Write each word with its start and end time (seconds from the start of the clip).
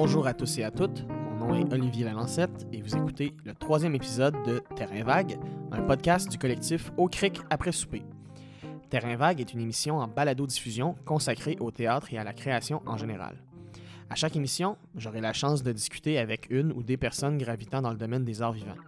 Bonjour 0.00 0.28
à 0.28 0.32
tous 0.32 0.58
et 0.58 0.62
à 0.62 0.70
toutes, 0.70 1.08
mon 1.08 1.48
nom 1.48 1.54
est 1.56 1.72
Olivier 1.72 2.04
Lalancette 2.04 2.68
et 2.72 2.80
vous 2.82 2.94
écoutez 2.94 3.34
le 3.44 3.52
troisième 3.52 3.96
épisode 3.96 4.36
de 4.46 4.62
Terrain 4.76 5.02
Vague, 5.02 5.40
un 5.72 5.82
podcast 5.82 6.30
du 6.30 6.38
collectif 6.38 6.92
Au 6.96 7.08
Cric 7.08 7.40
après 7.50 7.72
souper. 7.72 8.04
Terrain 8.90 9.16
Vague 9.16 9.40
est 9.40 9.52
une 9.52 9.58
émission 9.58 9.98
en 9.98 10.06
balado-diffusion 10.06 10.94
consacrée 11.04 11.56
au 11.58 11.72
théâtre 11.72 12.14
et 12.14 12.16
à 12.16 12.22
la 12.22 12.32
création 12.32 12.80
en 12.86 12.96
général. 12.96 13.42
À 14.08 14.14
chaque 14.14 14.36
émission, 14.36 14.78
j'aurai 14.94 15.20
la 15.20 15.32
chance 15.32 15.64
de 15.64 15.72
discuter 15.72 16.16
avec 16.18 16.46
une 16.48 16.70
ou 16.70 16.84
des 16.84 16.96
personnes 16.96 17.36
gravitant 17.36 17.82
dans 17.82 17.90
le 17.90 17.98
domaine 17.98 18.24
des 18.24 18.40
arts 18.40 18.52
vivants. 18.52 18.78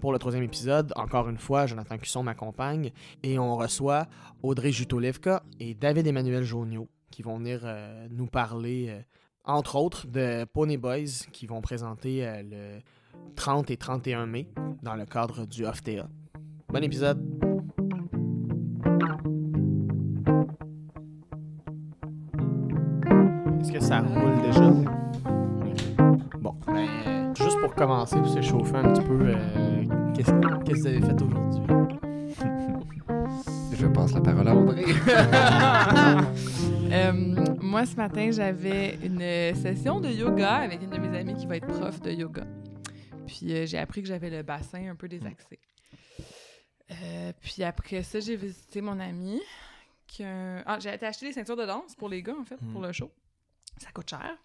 Pour 0.00 0.10
le 0.10 0.18
troisième 0.18 0.42
épisode, 0.42 0.92
encore 0.96 1.28
une 1.28 1.38
fois, 1.38 1.66
Jonathan 1.66 1.98
Cusson 1.98 2.24
m'accompagne 2.24 2.90
et 3.22 3.38
on 3.38 3.54
reçoit 3.54 4.08
Audrey 4.42 4.72
Jutolevka 4.72 5.44
et 5.60 5.74
David 5.74 6.08
Emmanuel 6.08 6.42
Jonio 6.42 6.88
qui 7.12 7.22
vont 7.22 7.38
venir 7.38 7.60
euh, 7.62 8.08
nous 8.10 8.26
parler, 8.26 8.86
euh, 8.88 9.02
entre 9.44 9.76
autres, 9.76 10.06
de 10.06 10.44
Pony 10.44 10.76
Boys 10.76 11.26
qui 11.32 11.46
vont 11.46 11.60
présenter 11.60 12.26
euh, 12.26 12.42
le 12.42 12.80
30 13.36 13.70
et 13.70 13.76
31 13.76 14.26
mai 14.26 14.48
dans 14.82 14.94
le 14.94 15.04
cadre 15.04 15.46
du 15.46 15.66
OFTA. 15.66 16.06
Bon 16.68 16.82
épisode! 16.82 17.20
Est-ce 23.60 23.72
que 23.72 23.80
ça 23.80 24.00
roule 24.00 24.42
déjà? 24.42 24.70
Bon, 26.40 26.54
ben, 26.66 26.88
euh, 27.06 27.34
juste 27.34 27.60
pour 27.60 27.74
commencer, 27.74 28.16
pour 28.16 28.28
se 28.28 28.40
chauffer 28.40 28.76
un 28.76 28.92
petit 28.92 29.02
peu, 29.02 29.18
euh, 29.22 29.84
qu'est-ce 30.14 30.30
qu'est-ce 30.64 30.72
que 30.72 30.78
vous 30.80 30.86
avez 30.86 31.00
fait 31.00 31.22
aujourd'hui? 31.22 31.98
Je 33.78 33.86
passe 33.88 34.12
la 34.14 34.20
parole 34.20 34.48
à 34.48 34.54
Audrey. 34.54 34.84
Euh, 36.92 37.31
moi, 37.72 37.86
ce 37.86 37.96
matin, 37.96 38.30
j'avais 38.30 38.96
une 39.02 39.54
session 39.54 39.98
de 39.98 40.10
yoga 40.10 40.56
avec 40.56 40.82
une 40.82 40.90
de 40.90 40.98
mes 40.98 41.16
amies 41.16 41.34
qui 41.34 41.46
va 41.46 41.56
être 41.56 41.66
prof 41.66 42.02
de 42.02 42.10
yoga. 42.10 42.46
Puis 43.26 43.50
euh, 43.54 43.64
j'ai 43.64 43.78
appris 43.78 44.02
que 44.02 44.08
j'avais 44.08 44.28
le 44.28 44.42
bassin 44.42 44.90
un 44.90 44.94
peu 44.94 45.08
désaxé. 45.08 45.58
Euh, 46.90 47.32
puis 47.40 47.62
après 47.64 48.02
ça, 48.02 48.20
j'ai 48.20 48.36
visité 48.36 48.82
mon 48.82 49.00
ami. 49.00 49.40
Ah, 50.20 50.78
j'ai 50.80 50.92
été 50.92 51.06
acheter 51.06 51.28
des 51.28 51.32
ceintures 51.32 51.56
de 51.56 51.64
danse 51.64 51.94
pour 51.94 52.10
les 52.10 52.22
gars, 52.22 52.36
en 52.38 52.44
fait, 52.44 52.60
Mm. 52.60 52.72
pour 52.72 52.82
le 52.82 52.92
show. 52.92 53.10
Ça 53.78 53.90
coûte 53.90 54.10
cher. 54.10 54.36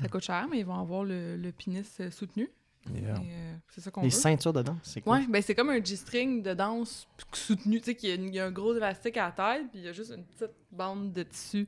Ça 0.00 0.08
coûte 0.08 0.22
cher, 0.22 0.46
mais 0.48 0.60
ils 0.60 0.64
vont 0.64 0.78
avoir 0.78 1.02
le, 1.02 1.36
le 1.36 1.50
pénis 1.50 1.98
euh, 2.00 2.12
soutenu. 2.12 2.48
Yeah. 2.94 3.16
Euh, 3.16 3.54
c'est 3.70 3.80
ça 3.80 3.90
qu'on 3.90 4.02
Les 4.02 4.08
veut. 4.08 4.14
ceintures 4.14 4.52
de 4.52 4.62
danse, 4.62 4.78
c'est 4.84 5.00
quoi? 5.00 5.16
Ouais, 5.18 5.26
ben 5.28 5.42
c'est 5.42 5.54
comme 5.56 5.70
un 5.70 5.82
G-string 5.82 6.42
de 6.44 6.54
danse 6.54 7.08
soutenu, 7.32 7.80
tu 7.80 7.86
sais, 7.86 7.94
qu'il 7.96 8.28
y 8.28 8.36
y, 8.36 8.38
a 8.40 8.46
un 8.46 8.50
gros 8.52 8.76
élastique 8.76 9.16
à 9.16 9.26
la 9.26 9.32
tête, 9.32 9.68
puis 9.70 9.80
il 9.80 9.84
y 9.84 9.88
a 9.88 9.92
juste 9.92 10.12
une 10.16 10.24
petite 10.24 10.54
bande 10.70 11.12
de 11.12 11.22
tissu 11.24 11.66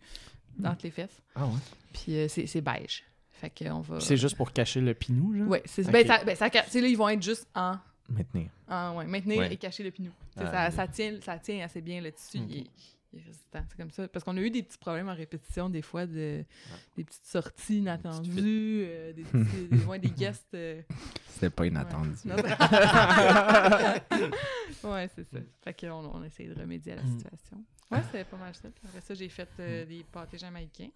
entre 0.64 0.84
les 0.84 0.90
fesses. 0.90 1.22
Ah 1.34 1.46
ouais? 1.46 1.58
Puis 1.92 2.16
euh, 2.16 2.28
c'est 2.28 2.46
c'est 2.46 2.60
beige. 2.60 3.04
Fait 3.32 3.50
qu'on 3.50 3.80
va... 3.80 3.96
Puis 3.96 4.06
C'est 4.06 4.16
juste 4.16 4.36
pour 4.36 4.52
cacher 4.52 4.80
le 4.80 4.94
pinou, 4.94 5.36
genre? 5.36 5.48
Ouais, 5.48 5.62
c'est... 5.64 5.84
Ok. 5.86 5.92
Ben, 5.92 6.06
ça, 6.06 6.24
ben, 6.24 6.36
ça, 6.36 6.48
tu 6.48 6.58
sais, 6.68 6.80
là, 6.80 6.86
ils 6.86 6.96
vont 6.96 7.08
être 7.08 7.22
juste 7.22 7.48
en... 7.54 7.76
Maintenir. 8.08 8.48
en 8.68 8.96
ouais, 8.96 9.06
maintenir 9.06 9.38
Ouais. 9.40 9.52
et 9.52 9.56
cacher 9.56 9.82
le 9.82 9.90
pinou. 9.90 10.12
Ah, 10.36 10.70
ça, 10.70 10.70
ça, 10.70 10.88
tient, 10.88 11.18
ça 11.20 11.38
tient 11.38 11.64
assez 11.64 11.80
bien 11.80 12.00
le 12.00 12.12
tissu. 12.12 12.38
Ok. 12.38 12.44
Il, 12.48 12.58
est, 12.58 12.66
il 13.14 13.20
est 13.20 13.24
résistant. 13.26 13.60
C'est 13.68 13.76
comme 13.76 13.90
ça. 13.90 14.08
Parce 14.08 14.24
qu'on 14.24 14.36
a 14.36 14.40
eu 14.40 14.50
des 14.50 14.62
petits 14.62 14.78
problèmes 14.78 15.08
en 15.08 15.14
répétition, 15.14 15.68
des 15.70 15.82
fois, 15.82 16.06
de, 16.06 16.44
des 16.96 17.04
petites 17.04 17.26
sorties 17.26 17.78
inattendues, 17.78 18.84
euh, 18.86 19.12
des, 19.12 19.22
petits, 19.22 19.68
des, 19.70 19.84
ouais, 19.84 19.98
des 19.98 20.10
guests... 20.20 20.54
euh, 20.54 20.82
C'était 21.28 21.50
pas 21.50 21.66
inattendu. 21.66 22.10
Non, 22.24 22.36
c'est- 22.36 22.44
ouais, 24.84 25.08
c'est 25.14 25.24
ça. 25.30 25.38
Fait 25.62 25.74
qu'on 25.80 26.10
on 26.12 26.22
essaye 26.24 26.48
de 26.48 26.54
remédier 26.54 26.92
à 26.92 26.96
la 26.96 27.02
Mm. 27.02 27.16
situation. 27.18 27.64
Ouais, 27.90 28.00
c'était 28.06 28.24
pas 28.24 28.36
mal 28.36 28.54
ça. 28.54 28.68
Puis 28.70 28.82
après 28.88 29.00
ça, 29.00 29.14
j'ai 29.14 29.28
fait 29.28 29.48
euh, 29.60 29.84
des 29.86 30.04
pâtés 30.10 30.38
jamaïcains. 30.38 30.90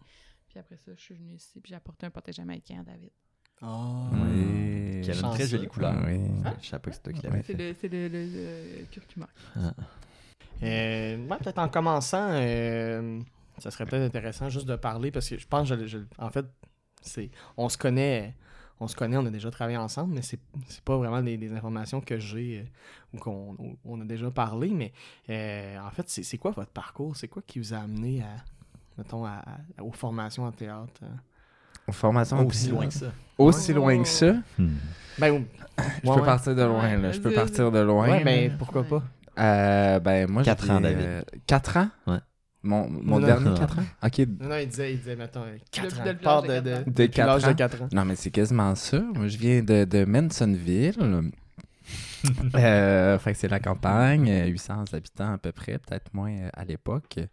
Puis 0.49 0.59
après 0.59 0.77
ça, 0.77 0.93
je 0.97 1.01
suis 1.01 1.15
venue 1.15 1.35
ici, 1.35 1.61
puis 1.61 1.71
j'ai 1.71 1.77
apporté 1.77 2.07
un 2.07 2.11
pâté 2.11 2.33
jamaïcain 2.33 2.81
à 2.81 2.85
David. 2.85 3.11
Ah. 3.61 4.11
Oui. 4.13 5.01
Qui 5.03 5.11
avait 5.11 5.21
une 5.21 5.31
très 5.33 5.47
jolie 5.47 5.69
couleur. 5.69 5.95
Oui. 6.07 6.21
Hein? 6.45 6.55
Je 6.63 6.69
savais 6.69 6.81
pas 6.83 6.91
que 6.91 6.97
c'était 6.97 7.13
toi 7.13 7.21
qui 7.21 7.27
l'avais 7.27 7.43
C'est 7.43 7.55
le, 7.55 7.75
c'est 7.81 7.89
le, 7.89 8.09
le, 8.09 8.25
le 8.81 8.85
curcuma. 8.91 9.29
Euh, 10.63 11.17
ouais, 11.29 11.37
peut-être 11.39 11.59
en 11.59 11.69
commençant, 11.69 12.29
euh, 12.33 13.21
ça 13.59 13.71
serait 13.71 13.87
peut-être 13.87 14.03
intéressant 14.05 14.49
juste 14.49 14.67
de 14.67 14.77
parler 14.77 15.11
parce 15.11 15.29
que 15.29 15.39
je 15.39 15.47
pense 15.47 15.69
que 15.69 15.77
je, 15.81 15.87
je- 15.87 15.99
en 16.19 16.31
fait, 16.31 16.47
c'est, 17.01 17.31
on 17.57 17.69
se 17.69 17.79
connaît, 17.79 18.35
on 18.81 18.89
se 18.89 18.97
connaît, 18.97 19.17
on 19.17 19.27
a 19.27 19.31
déjà 19.31 19.51
travaillé 19.51 19.77
ensemble, 19.77 20.15
mais 20.15 20.23
c'est, 20.23 20.39
c'est 20.69 20.83
pas 20.83 20.97
vraiment 20.97 21.23
des, 21.23 21.37
des 21.37 21.53
informations 21.53 22.01
que 22.01 22.19
j'ai 22.19 22.61
euh, 22.61 22.65
ou 23.15 23.19
qu'on 23.19 23.55
ou- 23.59 23.77
on 23.85 24.01
a 24.01 24.05
déjà 24.05 24.31
parlé. 24.31 24.69
Mais 24.71 24.93
euh, 25.31 25.79
en 25.81 25.91
fait, 25.91 26.09
c'est, 26.09 26.23
c'est 26.23 26.39
quoi 26.39 26.51
votre 26.51 26.71
parcours? 26.71 27.17
C'est 27.17 27.29
quoi 27.29 27.43
qui 27.47 27.59
vous 27.61 27.73
a 27.75 27.79
amené 27.79 28.23
à, 28.23 28.37
mettons, 28.97 29.25
à, 29.25 29.43
à- 29.79 29.83
aux 29.83 29.93
formations 29.93 30.45
en 30.45 30.53
théâtre? 30.53 31.01
Euh? 31.03 31.93
Formation 31.93 32.45
Aussi 32.47 32.69
loin 32.69 32.87
que 32.87 32.93
ça. 32.93 33.13
Aussi 33.39 33.73
loin 33.73 33.97
que 34.03 34.09
ça? 34.09 34.35
Ben, 35.19 35.45
Je 36.05 36.11
peux 36.11 36.11
ouais. 36.21 36.25
partir 36.27 36.55
de 36.55 36.63
loin, 36.63 36.97
là. 36.97 37.13
Je 37.13 37.21
peux 37.21 37.33
partir 37.33 37.73
de 37.73 37.79
loin. 37.79 38.09
Ouais, 38.11 38.25
ben 38.25 38.51
là. 38.51 38.55
pourquoi 38.59 38.83
Ouais. 38.83 38.89
pas? 38.89 39.03
Euh, 39.39 40.01
ben, 40.01 40.29
moi, 40.31 40.43
Quatre 40.43 40.67
j'ai 40.67 40.73
ans, 40.73 40.81
des, 40.81 40.95
David. 40.95 41.07
euh, 41.07 41.23
Quatre 41.47 41.77
ans? 41.77 41.89
Ouais. 42.07 42.19
Mon, 42.63 42.89
mon 42.91 43.21
Non, 43.21 43.27
dernier 43.27 43.51
non. 43.51 43.55
4 43.57 43.79
ans? 43.79 43.85
OK. 44.03 44.19
Non, 44.41 44.49
non, 44.49 44.57
il 44.57 44.69
disait, 44.69 44.93
il 44.93 44.99
disait, 44.99 45.15
mettons, 45.17 45.45
4 45.71 45.85
Depuis- 46.05 46.11
ans. 46.11 46.15
Part 46.23 46.43
de 46.43 46.49
de, 46.49 46.53
quatre 46.55 46.65
de, 46.65 46.75
ans. 46.75 46.83
De 46.87 46.91
depuis 46.93 47.19
l'âge 47.21 47.43
de 47.45 47.53
quatre 47.53 47.57
4 47.79 47.83
ans. 47.83 47.89
Non, 47.93 48.05
mais 48.05 48.17
c'est 48.17 48.31
quasiment 48.33 48.75
ça. 48.75 49.01
Moi, 49.15 49.29
je 49.29 49.39
viens 49.39 49.63
de, 49.63 49.85
de 49.85 50.05
Mansonville. 50.05 51.31
euh, 52.57 53.19
fait 53.19 53.33
que 53.33 53.39
c'est 53.39 53.49
la 53.49 53.61
campagne, 53.61 54.29
euh, 54.29 54.47
800 54.47 54.85
habitants 54.93 55.35
à 55.35 55.39
peu 55.39 55.53
près, 55.53 55.79
peut-être 55.79 56.13
moins 56.13 56.33
euh, 56.33 56.49
à 56.53 56.65
l'époque, 56.65 57.15
euh, 57.19 57.27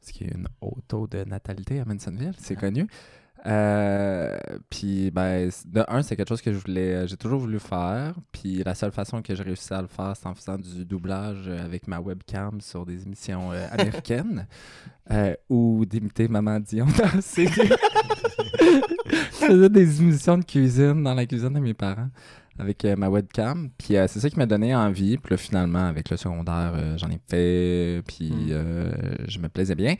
parce 0.00 0.12
qu'il 0.12 0.28
y 0.28 0.30
a 0.30 0.36
une 0.36 0.48
haut 0.60 0.78
taux 0.86 1.06
de 1.06 1.24
natalité 1.24 1.80
à 1.80 1.84
Mansonville, 1.86 2.34
c'est 2.38 2.54
connu. 2.56 2.86
Euh, 3.46 4.36
puis, 4.70 5.10
ben, 5.10 5.50
de 5.66 5.84
un, 5.88 6.02
c'est 6.02 6.16
quelque 6.16 6.28
chose 6.28 6.42
que 6.42 6.52
je 6.52 6.58
voulais, 6.58 6.94
euh, 6.94 7.06
j'ai 7.06 7.16
toujours 7.16 7.38
voulu 7.40 7.58
faire. 7.60 8.14
Puis, 8.32 8.62
la 8.64 8.74
seule 8.74 8.90
façon 8.92 9.22
que 9.22 9.34
j'ai 9.34 9.42
réussi 9.42 9.72
à 9.72 9.80
le 9.82 9.86
faire, 9.88 10.14
c'est 10.16 10.26
en 10.26 10.34
faisant 10.34 10.58
du 10.58 10.84
doublage 10.84 11.44
euh, 11.46 11.64
avec 11.64 11.86
ma 11.86 12.00
webcam 12.00 12.60
sur 12.60 12.84
des 12.84 13.04
émissions 13.04 13.52
euh, 13.52 13.66
américaines 13.70 14.46
euh, 15.12 15.34
ou 15.48 15.84
d'imiter 15.86 16.26
Maman 16.28 16.58
Dion 16.60 16.86
dans 16.86 17.20
série. 17.20 17.70
je 18.60 19.46
faisais 19.46 19.68
des 19.68 20.00
émissions 20.00 20.38
de 20.38 20.44
cuisine 20.44 21.02
dans 21.02 21.14
la 21.14 21.24
cuisine 21.26 21.52
de 21.52 21.60
mes 21.60 21.74
parents 21.74 22.08
avec 22.58 22.84
ma 22.84 23.08
webcam. 23.08 23.68
Puis 23.78 23.94
c'est 24.08 24.18
ça 24.18 24.30
qui 24.30 24.38
m'a 24.38 24.46
donné 24.46 24.74
envie. 24.74 25.18
Puis 25.18 25.30
là, 25.32 25.36
finalement, 25.36 25.86
avec 25.86 26.08
le 26.10 26.16
secondaire, 26.16 26.72
j'en 26.96 27.10
ai 27.10 27.20
fait. 27.28 28.02
Puis 28.06 28.30
Mm. 28.30 28.48
euh, 28.50 28.92
je 29.28 29.38
me 29.38 29.48
plaisais 29.48 29.74
bien. 29.74 29.94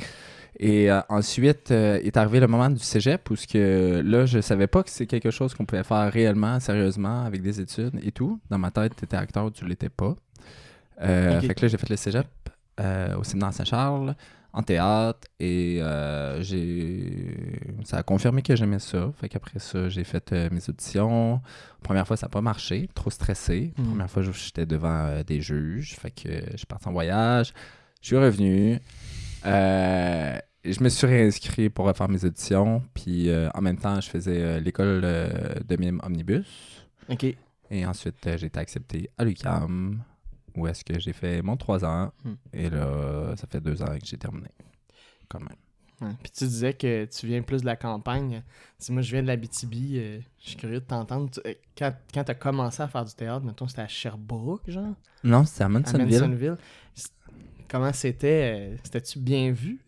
Et 0.59 0.91
euh, 0.91 1.01
ensuite 1.09 1.71
euh, 1.71 2.01
est 2.03 2.17
arrivé 2.17 2.41
le 2.41 2.47
moment 2.47 2.71
du 2.71 2.79
cégep 2.79 3.29
où 3.31 3.37
ce 3.37 3.47
que, 3.47 4.03
là, 4.05 4.25
je 4.25 4.41
savais 4.41 4.67
pas 4.67 4.83
que 4.83 4.91
c'est 4.91 5.07
quelque 5.07 5.31
chose 5.31 5.55
qu'on 5.55 5.67
pouvait 5.67 5.85
faire 5.85 6.11
réellement, 6.11 6.59
sérieusement, 6.61 7.25
avec 7.25 7.43
des 7.43 7.61
études 7.61 7.99
et 8.03 8.13
tout. 8.13 8.41
Dans 8.49 8.59
ma 8.59 8.71
tête, 8.71 8.95
tu 8.97 9.05
étais 9.05 9.17
acteur 9.17 9.47
ou 9.47 9.51
tu 9.51 9.67
l'étais 9.67 9.91
pas. 9.91 10.15
Euh. 11.03 11.41
Fait 11.43 11.55
que 11.55 11.63
là, 11.63 11.69
j'ai 11.69 11.77
fait 11.77 11.91
le 11.91 11.97
cégep 11.97 12.27
au 13.19 13.25
séminaire 13.25 13.53
Saint-Charles 13.55 14.15
en 14.53 14.63
théâtre 14.63 15.29
et 15.41 15.81
j'ai 16.41 17.37
ça 17.85 17.99
a 17.99 18.03
confirmé 18.03 18.41
que 18.43 18.57
j'aimais 18.57 18.79
ça. 18.79 19.11
Fait 19.21 19.29
qu'après 19.29 19.59
ça, 19.59 19.91
j'ai 19.91 20.05
fait 20.05 20.33
mes 20.51 20.61
auditions. 20.69 21.41
Première 21.83 22.07
fois, 22.07 22.17
ça 22.17 22.27
n'a 22.27 22.31
pas 22.31 22.41
marché, 22.41 22.89
trop 22.95 23.11
stressé. 23.11 23.73
Hmm. 23.77 23.85
Première 23.85 24.11
fois, 24.11 24.23
j'étais 24.23 24.65
devant 24.65 25.23
des 25.27 25.43
juges. 25.43 25.97
Fait 25.97 26.11
que 26.11 26.29
je 26.53 26.57
suis 26.57 26.67
parti 26.67 26.89
en 26.89 26.93
voyage. 26.93 27.53
Je 28.01 28.09
suis 28.09 28.17
revenu. 28.17 28.79
Euh, 29.47 30.39
je 30.73 30.83
me 30.83 30.89
suis 30.89 31.07
réinscrit 31.07 31.69
pour 31.71 31.87
refaire 31.87 32.09
mes 32.09 32.25
auditions. 32.25 32.83
Puis 32.95 33.29
euh, 33.29 33.49
en 33.55 33.61
même 33.61 33.79
temps, 33.79 34.01
je 34.01 34.09
faisais 34.09 34.41
euh, 34.43 34.61
l'école 34.61 35.03
euh, 35.05 35.55
de 35.67 35.77
mime 35.77 36.01
Omnibus. 36.05 36.87
Ok. 37.09 37.27
Et 37.71 37.87
ensuite, 37.87 38.17
j'ai 38.37 38.47
été 38.47 38.61
accepté 38.61 39.11
à 39.19 39.25
l'UQAM, 39.25 40.01
où 40.57 40.67
est-ce 40.69 40.85
que 40.85 40.99
j'ai 41.01 41.13
fait 41.13 41.43
mon 41.43 41.57
trois 41.57 41.85
ans. 41.85 42.13
Hmm. 42.25 42.35
Et 42.53 42.71
là, 42.71 43.35
ça 43.37 43.47
fait 43.51 43.61
deux 43.61 43.83
ans 43.83 43.87
que 43.99 44.05
j'ai 44.07 44.19
terminé. 44.19 44.49
Quand 45.29 45.41
même. 45.41 45.49
Ouais. 46.01 46.15
Puis 46.23 46.31
tu 46.31 46.45
disais 46.45 46.75
que 46.75 47.07
tu 47.07 47.27
viens 47.27 47.41
plus 47.43 47.63
de 47.63 47.67
la 47.67 47.75
campagne. 47.75 48.43
Si 48.79 48.93
moi 48.93 49.01
je 49.03 49.11
viens 49.13 49.23
de 49.23 49.29
la 49.29 49.37
BTB, 49.37 49.75
euh, 49.95 50.21
je 50.43 50.49
suis 50.51 50.57
curieux 50.57 50.81
de 50.81 50.85
t'entendre. 50.85 51.31
Tu- 51.31 51.41
euh, 51.47 51.55
Quand, 51.77 51.93
quand 52.13 52.23
tu 52.23 52.31
as 52.31 52.35
commencé 52.35 52.83
à 52.83 52.89
faire 52.89 53.05
du 53.05 53.15
théâtre, 53.15 53.45
mettons, 53.47 53.67
c'était 53.67 53.81
à 53.83 53.89
Sherbrooke, 53.89 54.69
genre, 54.71 54.95
Non, 55.25 55.45
c'est 55.47 55.63
à 55.63 55.67
à 55.67 55.69
Mansonville. 55.71 56.57
Comment 57.69 57.93
c'était 57.93 58.73
euh, 58.75 58.77
C'était-tu 58.85 59.19
bien 59.19 59.51
vu? 59.51 59.81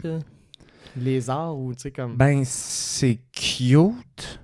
Les 0.96 1.31
arts 1.31 1.56
ou 1.58 1.75
tu 1.75 1.82
sais, 1.82 1.90
comme. 1.90 2.17
Ben, 2.17 2.43
c'est 2.44 3.19
cute. 3.32 4.40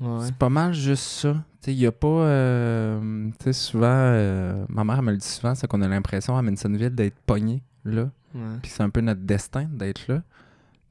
ouais. 0.00 0.18
C'est 0.22 0.34
pas 0.36 0.48
mal 0.48 0.72
juste 0.74 1.02
ça. 1.04 1.32
Tu 1.62 1.66
sais, 1.66 1.72
il 1.72 1.78
y 1.80 1.86
a 1.86 1.92
pas. 1.92 2.06
euh, 2.06 3.28
tu 3.38 3.44
sais, 3.44 3.52
souvent, 3.52 3.86
euh, 3.88 4.64
ma 4.68 4.84
mère 4.84 5.02
me 5.02 5.12
le 5.12 5.16
dit 5.18 5.26
souvent, 5.26 5.54
c'est 5.54 5.66
qu'on 5.66 5.82
a 5.82 5.88
l'impression 5.88 6.36
à 6.36 6.42
Mansonville 6.42 6.94
d'être 6.94 7.18
pogné 7.26 7.62
là. 7.84 8.10
ouais. 8.34 8.40
Puis 8.62 8.70
c'est 8.70 8.82
un 8.82 8.90
peu 8.90 9.00
notre 9.00 9.22
destin 9.22 9.64
d'être 9.72 10.06
là. 10.08 10.22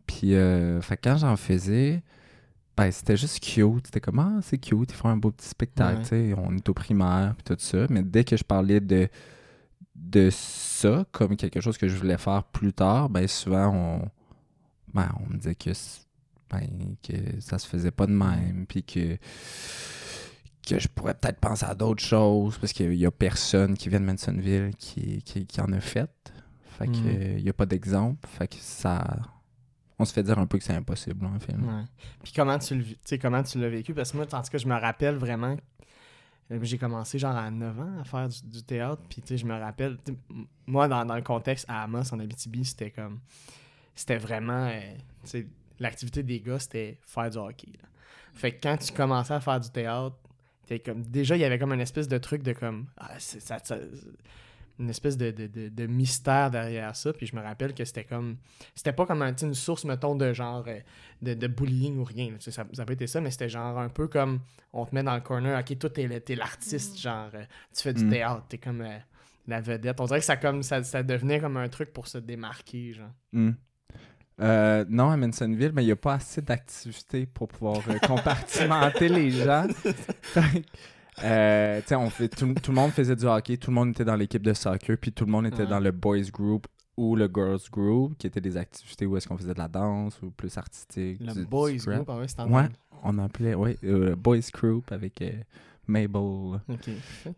Puis, 0.07 0.35
euh, 0.35 0.81
fait 0.81 0.97
que 0.97 1.09
quand 1.09 1.17
j'en 1.17 1.35
faisais, 1.35 2.03
ben, 2.77 2.91
c'était 2.91 3.17
juste 3.17 3.39
cute. 3.39 3.87
C'était 3.87 3.99
comme, 4.01 4.19
ah, 4.19 4.39
c'est 4.41 4.57
cute, 4.57 4.91
ils 4.91 4.95
font 4.95 5.09
un 5.09 5.17
beau 5.17 5.31
petit 5.31 5.47
spectacle. 5.49 5.97
Ouais. 5.97 6.03
tu 6.03 6.09
sais, 6.09 6.35
On 6.37 6.55
est 6.55 6.69
au 6.69 6.73
primaire, 6.73 7.33
puis 7.37 7.55
tout 7.55 7.59
ça. 7.59 7.87
Mais 7.89 8.03
dès 8.03 8.23
que 8.23 8.37
je 8.37 8.43
parlais 8.43 8.79
de, 8.79 9.07
de 9.95 10.29
ça 10.31 11.05
comme 11.11 11.35
quelque 11.37 11.59
chose 11.61 11.77
que 11.77 11.87
je 11.87 11.95
voulais 11.95 12.17
faire 12.17 12.43
plus 12.43 12.73
tard, 12.73 13.09
ben, 13.09 13.27
souvent, 13.27 13.67
on, 13.73 14.09
ben, 14.95 15.09
on 15.23 15.31
me 15.33 15.37
disait 15.37 15.53
que 15.55 15.69
ben, 16.49 16.95
que 17.03 17.39
ça 17.41 17.59
se 17.59 17.67
faisait 17.67 17.91
pas 17.91 18.07
de 18.07 18.11
même, 18.13 18.65
puis 18.67 18.83
que, 18.83 19.17
que 20.67 20.79
je 20.79 20.87
pourrais 20.87 21.13
peut-être 21.13 21.39
penser 21.39 21.65
à 21.65 21.75
d'autres 21.75 22.03
choses, 22.03 22.57
parce 22.57 22.73
qu'il 22.73 22.93
y 22.95 23.05
a 23.05 23.11
personne 23.11 23.75
qui 23.77 23.89
vient 23.89 23.99
de 23.99 24.05
Mansonville 24.05 24.71
qui, 24.77 25.21
qui, 25.23 25.45
qui 25.45 25.61
en 25.61 25.71
a 25.73 25.79
fait. 25.79 26.09
Fait 26.77 26.87
que, 26.87 26.91
Mhm. 26.97 27.37
il 27.37 27.43
y 27.43 27.49
a 27.49 27.53
pas 27.53 27.65
d'exemple. 27.65 28.27
Fait 28.27 28.47
que 28.47 28.55
ça. 28.59 29.03
On 29.97 30.03
se 30.03 30.11
fait 30.11 30.23
dire 30.23 30.37
un 30.39 30.45
peu 30.45 30.57
que 30.57 30.63
c'est 30.65 30.73
impossible, 30.75 31.25
en 31.25 31.39
fait. 31.39 31.53
Ouais. 31.53 31.83
Puis 32.21 32.33
comment 32.35 32.59
tu 32.59 32.75
le 32.75 33.17
comment 33.17 33.41
tu 33.43 33.59
l'as 33.59 33.69
vécu? 33.69 33.93
Parce 33.93 34.11
que 34.11 34.17
moi, 34.17 34.25
en 34.33 34.41
tout 34.41 34.49
cas, 34.51 34.57
je 34.57 34.67
me 34.67 34.73
rappelle 34.77 35.15
vraiment. 35.15 35.55
euh, 36.51 36.59
J'ai 36.63 36.77
commencé 36.77 37.17
genre 37.17 37.35
à 37.35 37.49
9 37.49 37.79
ans 37.79 37.99
à 38.01 38.03
faire 38.03 38.27
du, 38.27 38.41
du 38.43 38.61
théâtre. 38.63 39.01
Puis 39.09 39.21
tu 39.21 39.29
sais, 39.29 39.37
je 39.37 39.45
me 39.45 39.57
rappelle. 39.57 39.97
Moi, 40.67 40.87
dans, 40.89 41.05
dans 41.05 41.15
le 41.15 41.21
contexte 41.21 41.65
à 41.69 41.83
Amos, 41.83 42.13
en 42.13 42.19
Abitibi, 42.19 42.65
c'était 42.65 42.91
comme. 42.91 43.19
C'était 43.95 44.17
vraiment. 44.17 44.67
euh, 44.69 45.41
l'activité 45.79 46.23
des 46.23 46.39
gars, 46.39 46.59
c'était 46.59 46.99
faire 47.05 47.29
du 47.29 47.37
hockey. 47.37 47.71
là. 47.81 47.87
Fait 48.33 48.51
que 48.53 48.59
quand 48.61 48.77
tu 48.77 48.91
commençais 48.93 49.33
à 49.33 49.39
faire 49.39 49.59
du 49.59 49.69
théâtre, 49.69 50.15
t'es 50.67 50.79
comme. 50.79 51.01
Déjà, 51.03 51.35
il 51.35 51.39
y 51.41 51.45
avait 51.45 51.59
comme 51.59 51.73
une 51.73 51.81
espèce 51.81 52.07
de 52.07 52.17
truc 52.17 52.43
de 52.43 52.53
comme. 52.53 52.87
Ah, 52.97 53.17
ça- 53.19 53.59
ça- 53.63 53.77
une 54.77 54.89
espèce 54.89 55.15
de, 55.15 55.31
de- 55.31 55.47
de- 55.47 55.69
de 55.69 55.85
mystère 55.87 56.51
derrière 56.51 56.93
ça. 56.97 57.13
Puis 57.13 57.27
je 57.27 57.35
me 57.35 57.41
rappelle 57.41 57.73
que 57.73 57.85
c'était 57.85 58.03
comme. 58.03 58.35
C'était 58.75 58.91
pas 58.91 59.05
comme 59.05 59.21
une 59.21 59.53
source, 59.53 59.85
mettons, 59.85 60.15
de 60.15 60.33
genre. 60.33 60.65
euh, 60.67 60.79
de, 61.21 61.33
de 61.33 61.47
bullying 61.47 61.97
ou 61.99 62.03
rien. 62.03 62.31
là. 62.31 62.37
Ça 62.39 62.65
n'a 62.77 62.85
pas 62.85 62.91
été 62.93 63.07
ça, 63.07 63.21
mais 63.21 63.31
c'était 63.31 63.47
genre 63.47 63.79
un 63.79 63.87
peu 63.87 64.09
comme 64.09 64.41
on 64.73 64.85
te 64.85 64.93
met 64.93 65.01
dans 65.03 65.15
le 65.15 65.21
corner, 65.21 65.57
ok, 65.57 65.79
toi 65.79 65.89
t'es 65.89 66.35
l'artiste, 66.35 66.99
genre 66.99 67.29
euh, 67.33 67.45
tu 67.73 67.81
fais 67.83 67.93
du 67.93 68.03
Mm. 68.03 68.09
théâtre, 68.09 68.43
t'es 68.49 68.57
comme 68.57 68.81
euh, 68.81 68.97
la 69.47 69.61
vedette. 69.61 70.01
On 70.01 70.05
dirait 70.05 70.19
que 70.19 70.25
ça 70.25 70.35
comme 70.35 70.61
ça, 70.61 70.83
ça 70.83 71.01
devenait 71.03 71.39
comme 71.39 71.55
un 71.55 71.69
truc 71.69 71.93
pour 71.93 72.07
se 72.07 72.17
démarquer, 72.17 72.91
genre. 72.93 73.11
Hmm. 73.31 73.51
Euh, 74.41 74.83
non, 74.89 75.09
à 75.11 75.17
Mansonville, 75.17 75.71
mais 75.73 75.83
il 75.83 75.85
n'y 75.85 75.91
a 75.91 75.95
pas 75.95 76.15
assez 76.15 76.41
d'activités 76.41 77.25
pour 77.25 77.47
pouvoir 77.47 77.77
euh, 77.89 77.97
compartimenter 77.99 79.07
les 79.09 79.31
gens. 79.31 79.67
Euh, 81.23 81.79
on 81.91 82.09
fait, 82.09 82.27
tout, 82.27 82.53
tout 82.61 82.71
le 82.71 82.75
monde 82.75 82.91
faisait 82.91 83.15
du 83.15 83.23
hockey, 83.25 83.55
tout 83.55 83.71
le 83.71 83.75
monde 83.75 83.91
était 83.91 84.03
dans 84.03 84.17
l'équipe 84.17 84.43
de 84.43 84.53
soccer, 84.53 84.97
puis 84.97 85.13
tout 85.13 85.23
le 85.25 85.31
monde 85.31 85.45
était 85.45 85.61
Ouais. 85.63 85.67
dans 85.69 85.79
le 85.79 85.91
boys 85.91 86.19
group 86.29 86.67
ou 86.97 87.15
le 87.15 87.29
girls 87.33 87.59
group, 87.71 88.17
qui 88.17 88.27
étaient 88.27 88.41
des 88.41 88.57
activités 88.57 89.05
où 89.05 89.15
est-ce 89.15 89.25
qu'on 89.25 89.37
faisait 89.37 89.53
de 89.53 89.59
la 89.59 89.69
danse 89.69 90.21
ou 90.21 90.31
plus 90.31 90.57
artistique. 90.57 91.21
Le 91.25 91.31
du- 91.33 91.45
boys 91.45 91.71
group, 91.75 92.09
ah 92.09 92.17
ouais, 92.17 92.25
en 92.37 92.51
Ouais. 92.51 92.67
On 93.03 93.17
appelait, 93.19 93.53
oui, 93.55 93.77
euh, 93.85 94.15
boys 94.17 94.39
group 94.53 94.91
avec 94.91 95.21
euh, 95.21 95.31
Mabel. 95.87 96.59
Ok. 96.67 96.89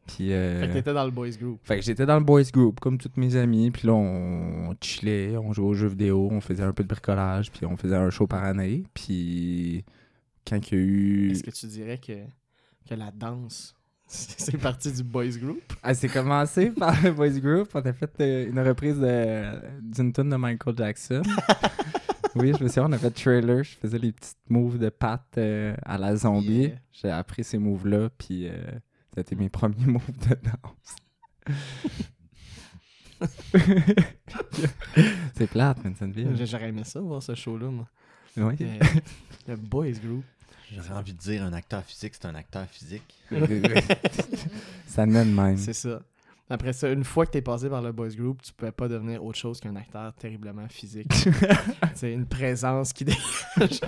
Puis, 0.07 0.33
euh, 0.33 0.61
Fait 0.61 0.67
que 0.67 0.73
t'étais 0.73 0.93
dans 0.93 1.05
le 1.05 1.11
boys 1.11 1.29
group. 1.31 1.59
fait 1.63 1.77
que 1.77 1.81
j'étais 1.83 2.05
dans 2.05 2.17
le 2.17 2.23
boys 2.23 2.43
group, 2.53 2.79
comme 2.79 2.97
tous 2.97 3.11
mes 3.17 3.35
amis. 3.35 3.71
Puis 3.71 3.87
là, 3.87 3.93
on 3.93 4.75
chillait, 4.81 5.37
on 5.37 5.53
jouait 5.53 5.67
aux 5.67 5.73
jeux 5.73 5.87
vidéo, 5.87 6.29
on 6.31 6.41
faisait 6.41 6.63
un 6.63 6.73
peu 6.73 6.83
de 6.83 6.87
bricolage, 6.87 7.51
puis 7.51 7.65
on 7.65 7.77
faisait 7.77 7.95
un 7.95 8.09
show 8.09 8.27
par 8.27 8.43
année. 8.43 8.83
Puis 8.93 9.83
quand 10.47 10.57
il 10.71 10.77
y 10.77 10.81
a 10.81 10.83
eu... 10.83 11.31
Est-ce 11.31 11.43
que 11.43 11.51
tu 11.51 11.67
dirais 11.67 11.97
que, 11.97 12.13
que 12.89 12.95
la 12.95 13.11
danse, 13.11 13.75
c'est 14.07 14.57
parti 14.57 14.91
du 14.91 15.03
boys 15.03 15.37
group? 15.39 15.61
Ah, 15.83 15.93
c'est 15.93 16.09
commencé 16.09 16.69
par 16.77 16.95
le 17.03 17.11
boys 17.11 17.39
group. 17.39 17.69
On 17.73 17.79
a 17.81 17.93
fait 17.93 18.11
euh, 18.21 18.49
une 18.49 18.59
reprise 18.59 18.97
d'une 19.81 20.13
tune 20.13 20.29
de 20.29 20.35
Michael 20.35 20.75
Jackson. 20.77 21.21
oui, 22.39 22.53
je 22.57 22.63
me 22.63 22.67
souviens, 22.67 22.85
on 22.85 22.91
a 22.91 22.97
fait 22.97 23.11
trailer. 23.11 23.63
Je 23.63 23.75
faisais 23.75 23.99
les 23.99 24.11
petites 24.11 24.37
moves 24.49 24.77
de 24.77 24.89
pattes 24.89 25.37
euh, 25.37 25.75
à 25.83 25.97
la 25.97 26.15
zombie. 26.15 26.61
Yeah. 26.61 26.75
J'ai 26.91 27.09
appris 27.09 27.43
ces 27.43 27.57
moves-là, 27.57 28.09
puis 28.17 28.47
euh, 28.47 28.53
c'était 29.15 29.35
mes 29.35 29.49
premiers 29.49 29.85
moves 29.85 30.11
de 30.29 30.37
danse. 30.43 30.95
c'est 35.35 35.47
plate, 35.47 35.83
Mansonville. 35.83 36.45
J'aurais 36.45 36.69
aimé 36.69 36.83
ça, 36.83 36.99
voir 36.99 37.23
ce 37.23 37.35
show-là, 37.35 37.67
moi. 37.67 37.87
Oui. 38.37 38.55
Euh, 38.61 38.79
le 39.47 39.55
boys 39.55 39.91
group. 39.91 40.23
J'aurais 40.73 40.91
envie 40.91 41.13
de 41.13 41.17
dire 41.17 41.43
un 41.43 41.53
acteur 41.53 41.83
physique, 41.83 42.13
c'est 42.15 42.27
un 42.27 42.35
acteur 42.35 42.67
physique. 42.67 43.15
ça 44.87 45.05
mène 45.05 45.33
même. 45.33 45.57
C'est 45.57 45.73
ça. 45.73 46.01
Après 46.49 46.71
ça, 46.71 46.89
une 46.89 47.03
fois 47.03 47.25
que 47.25 47.31
t'es 47.31 47.41
passé 47.41 47.69
par 47.69 47.81
le 47.81 47.91
boys 47.91 48.07
group, 48.15 48.41
tu 48.41 48.53
pouvais 48.53 48.71
pas 48.71 48.87
devenir 48.87 49.21
autre 49.23 49.37
chose 49.37 49.59
qu'un 49.59 49.75
acteur 49.75 50.13
terriblement 50.13 50.67
physique. 50.69 51.11
C'est 51.93 52.13
une 52.13 52.25
présence 52.25 52.93
qui 52.93 53.03
dégage. 53.03 53.81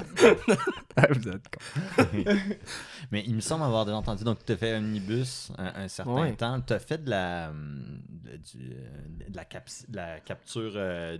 Ah, 0.98 1.08
vous 1.10 1.30
êtes 1.30 1.48
con. 1.48 2.04
Mais 3.12 3.24
il 3.26 3.36
me 3.36 3.40
semble 3.40 3.64
avoir 3.64 3.86
déjà 3.86 3.96
entendu, 3.96 4.26
donc 4.26 4.44
tu 4.46 4.52
as 4.52 4.58
fait 4.58 4.76
Omnibus 4.76 5.52
un, 5.58 5.84
un 5.84 5.88
certain 5.88 6.12
Ouais. 6.12 6.34
temps. 6.36 6.60
Tu 6.60 6.74
as 6.74 6.80
fait 6.80 7.02
de 7.04 7.10
la, 7.10 7.50
de, 7.52 8.36
du, 8.38 8.72
euh, 8.74 9.30
de 9.30 9.36
la, 9.36 9.44
de 9.46 9.96
la 9.96 10.20
capture. 10.20 10.74
euh, 10.76 11.18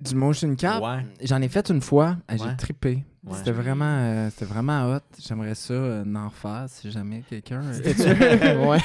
Du 0.00 0.14
motion 0.14 0.54
cap, 0.54 0.82
Ouais. 0.82 1.04
j'en 1.22 1.40
ai 1.40 1.48
fait 1.48 1.70
une 1.70 1.80
fois. 1.80 2.18
Ah, 2.28 2.36
J'ai 2.36 2.44
Ouais. 2.44 2.56
trippé. 2.56 3.04
Ouais. 3.24 3.36
C'était 3.38 3.52
vraiment, 3.52 3.84
euh, 3.86 4.30
c'était 4.30 4.44
vraiment 4.44 4.84
hot. 4.94 5.00
J'aimerais 5.26 5.54
ça 5.54 5.72
euh, 5.74 6.14
en 6.14 6.28
refaire 6.28 6.66
si 6.68 6.90
jamais 6.90 7.22
quelqu'un. 7.28 7.62
euh, 7.62 8.66
ouais. 8.68 8.78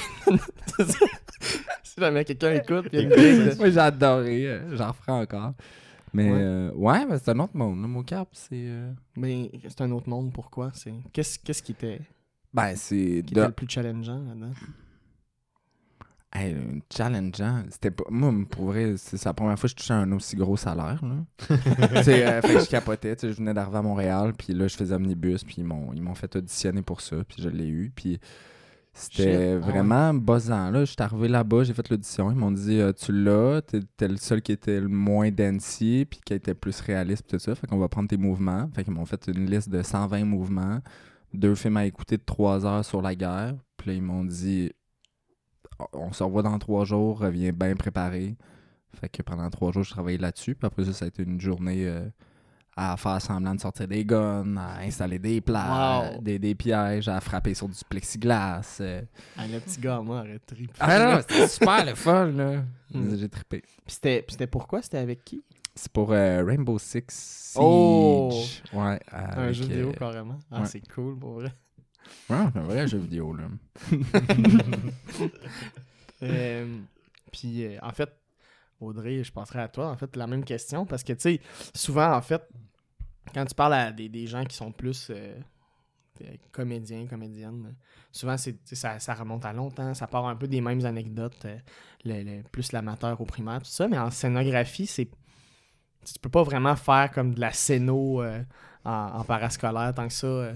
Si 1.94 2.00
jamais 2.02 2.24
quelqu'un 2.26 2.54
écoute, 2.54 2.90
puis 2.90 2.92
il 2.94 3.00
y 3.00 3.02
a 3.02 3.04
une 3.04 3.14
gig 3.14 3.52
de- 3.54 3.58
Moi, 3.58 3.70
j'ai 3.70 3.80
adoré. 3.80 4.48
euh, 4.48 4.76
J'en 4.76 4.88
referai 4.90 5.12
encore. 5.12 5.54
Mais 6.14 6.32
Ouais. 6.32 6.38
euh, 6.42 6.72
ouais, 6.76 7.06
ben, 7.08 7.18
c'est 7.18 7.32
un 7.32 7.40
autre 7.40 7.56
monde. 7.58 7.82
Le 7.82 7.88
mocap, 7.88 8.28
c'est. 8.34 8.50
euh, 8.54 8.92
Mais 9.18 9.52
c'est 9.68 9.82
un 9.82 9.92
autre 9.92 10.08
monde, 10.10 10.32
pourquoi? 10.32 10.72
C'est... 10.74 10.94
Qu'est-ce, 11.12 11.40
qu'est-ce 11.40 11.64
qui 11.64 11.72
était, 11.72 12.02
Ben, 12.54 12.76
c'est. 12.76 13.24
qui 13.26 13.34
de- 13.34 13.40
était 13.40 13.48
le 13.48 13.52
plus 13.52 13.68
challengeant 13.70 14.20
là-dedans? 14.20 14.52
Hey, 16.36 16.56
challengeant. 16.92 17.64
C'était 17.70 17.92
pas. 17.92 18.06
Moi, 18.10 18.34
pour 18.50 18.66
vrai, 18.66 18.96
c'est 18.98 19.24
la 19.24 19.34
première 19.34 19.58
fois 19.60 19.68
que 19.68 19.72
je 19.72 19.76
touchais 19.76 19.94
un 19.94 20.12
aussi 20.14 20.36
gros 20.36 20.58
salaire. 20.58 21.00
Là. 21.04 21.16
Tu 21.48 22.04
sais, 22.04 22.26
euh, 22.26 22.42
fait 22.42 22.56
que 22.56 22.60
je 22.62 22.70
capotais. 22.70 23.16
Je 23.22 23.28
venais 23.28 23.54
d'arriver 23.54 23.78
à 23.78 23.82
Montréal, 23.84 24.34
puis 24.36 24.54
là, 24.54 24.68
je 24.68 24.76
faisais 24.76 24.96
omnibus, 24.96 25.44
puis 25.44 25.56
ils 25.60 25.64
m'ont, 25.64 25.94
ils 25.94 26.02
m'ont 26.02 26.16
fait 26.16 26.36
auditionner 26.36 26.82
pour 26.82 27.02
ça, 27.02 27.18
puis 27.28 27.42
je 27.44 27.50
l'ai 27.50 27.68
eu. 27.68 27.92
Puis 27.96 28.20
c'était 28.94 29.54
ah 29.56 29.58
vraiment 29.58 30.14
buzzant. 30.14 30.70
Là, 30.70 30.86
j'étais 30.86 31.02
arrivé 31.02 31.28
là-bas, 31.28 31.64
j'ai 31.64 31.74
fait 31.74 31.90
l'audition. 31.90 32.30
Ils 32.30 32.38
m'ont 32.38 32.52
dit 32.52 32.80
euh, 32.80 32.94
Tu 32.94 33.12
l'as, 33.12 33.62
t'es, 33.62 33.80
t'es 33.98 34.08
le 34.08 34.18
seul 34.18 34.42
qui 34.42 34.52
était 34.52 34.80
le 34.80 34.88
moins 34.88 35.32
dancey, 35.32 36.06
puis 36.06 36.20
qui 36.24 36.34
était 36.34 36.54
plus 36.54 36.80
réaliste, 36.80 37.28
tout 37.28 37.40
ça. 37.40 37.56
Fait 37.56 37.66
qu'on 37.66 37.80
va 37.80 37.88
prendre 37.88 38.08
tes 38.08 38.18
mouvements. 38.18 38.70
Fait 38.76 38.84
qu'ils 38.84 38.94
m'ont 38.94 39.06
fait 39.06 39.28
une 39.28 39.50
liste 39.50 39.70
de 39.70 39.82
120 39.82 40.26
mouvements, 40.26 40.80
deux 41.34 41.56
films 41.56 41.78
à 41.78 41.86
écouter 41.86 42.18
de 42.18 42.24
3 42.24 42.66
heures 42.66 42.86
sur 42.86 43.02
la 43.02 43.16
guerre. 43.16 43.56
Puis 43.78 43.90
là, 43.90 43.96
ils 43.96 44.04
m'ont 44.04 44.24
dit 44.24 44.72
on 45.94 46.14
se 46.14 46.24
revoit 46.24 46.44
dans 46.44 46.58
trois 46.60 46.86
jours, 46.86 47.20
reviens 47.20 47.52
bien 47.52 47.76
préparé. 47.76 48.36
Fait 48.94 49.10
que 49.10 49.22
pendant 49.24 49.50
trois 49.50 49.72
jours, 49.72 49.84
je 49.84 49.90
travaillais 49.90 50.18
là-dessus. 50.18 50.56
Puis 50.56 50.68
après 50.68 50.86
ça, 50.86 50.94
ça 50.94 51.06
a 51.06 51.08
été 51.08 51.24
une 51.24 51.42
journée 51.42 51.88
euh, 51.88 52.08
à 52.76 52.98
faire 52.98 53.22
semblant 53.22 53.54
de 53.56 53.60
sortir 53.62 53.88
des 53.88 54.04
guns, 54.04 54.58
à 54.58 54.80
installer 54.82 55.20
des 55.20 55.42
plats, 55.42 56.12
Wow. 56.16 56.22
des, 56.22 56.40
des 56.40 56.56
pièges, 56.56 57.08
à 57.08 57.20
frapper 57.22 57.54
sur 57.54 57.68
du 57.70 57.78
plexiglas. 57.88 58.78
euh. 58.82 59.02
Ah, 59.38 59.46
le 59.48 59.60
petit 59.60 59.80
gars, 59.80 60.02
moi, 60.02 60.22
aurait 60.22 60.40
trippé. 60.40 60.74
Ah 60.80 60.98
non, 61.16 61.22
c'était 61.22 61.48
super 61.48 61.86
le 61.86 61.96
fun, 61.96 62.28
là. 62.32 62.64
Mm. 62.92 63.16
J'ai 63.18 63.30
trippé. 63.30 63.62
Puis 63.86 63.98
c'était, 64.28 64.48
pourquoi? 64.48 64.82
C'était 64.82 64.98
avec 64.98 65.24
qui? 65.24 65.44
C'est 65.76 65.92
pour 65.92 66.12
euh, 66.12 66.44
Rainbow 66.44 66.78
Six 66.80 67.04
Siege. 67.10 67.62
Oh! 67.64 68.32
Ouais. 68.74 69.00
un 69.12 69.52
jeu 69.52 69.64
vidéo, 69.66 69.90
euh, 69.90 69.94
carrément. 69.94 70.40
Ah, 70.52 70.62
ouais. 70.62 70.68
c'est 70.68 70.82
cool, 70.94 71.18
pour 71.18 71.34
vrai. 71.34 71.52
Ouais, 72.30 72.38
c'est 72.54 72.60
un 72.60 72.64
vrai 72.64 72.88
jeu 72.88 72.98
vidéo, 73.00 73.36
là. 73.36 73.46
Puis, 77.32 77.68
en 77.82 77.92
fait, 77.92 78.10
Audrey, 78.84 79.24
je 79.24 79.32
passerai 79.32 79.60
à 79.62 79.68
toi, 79.68 79.90
en 79.92 79.98
fait, 79.98 80.16
la 80.16 80.28
même 80.28 80.44
question, 80.44 80.86
parce 80.86 81.04
que, 81.04 81.14
tu 81.14 81.20
sais, 81.22 81.42
souvent, 81.74 82.14
en 82.16 82.22
fait, 82.22 82.42
quand 83.34 83.46
tu 83.46 83.56
parles 83.56 83.74
à 83.74 83.92
des, 83.92 84.10
des 84.10 84.28
gens 84.28 84.44
qui 84.46 84.56
sont 84.56 84.72
plus 84.72 85.10
euh, 85.10 85.36
euh, 86.22 86.26
comédiens, 86.52 87.08
comédiennes, 87.08 87.76
souvent, 88.12 88.38
c'est, 88.38 88.58
ça, 88.76 89.00
ça 89.00 89.14
remonte 89.14 89.46
à 89.46 89.54
longtemps, 89.54 89.94
ça 89.94 90.08
part 90.08 90.28
un 90.28 90.36
peu 90.36 90.48
des 90.48 90.62
mêmes 90.62 90.86
anecdotes, 90.86 91.46
euh, 91.46 91.58
le- 92.06 92.24
le- 92.24 92.44
plus 92.44 92.72
l'amateur 92.72 93.20
au 93.20 93.26
primaire, 93.26 93.60
tout 93.60 93.70
ça, 93.72 93.88
mais 93.88 93.98
en 93.98 94.12
scénographie, 94.12 94.86
c'est... 94.88 95.10
Tu 96.06 96.20
peux 96.22 96.30
pas 96.30 96.44
vraiment 96.44 96.76
faire 96.76 97.10
comme 97.12 97.34
de 97.34 97.40
la 97.40 97.54
scéno 97.54 98.22
euh, 98.22 98.44
en, 98.84 98.92
en 98.92 99.24
parascolaire 99.24 99.94
tant 99.96 100.06
que 100.08 100.14
ça. 100.14 100.28
euh. 100.28 100.54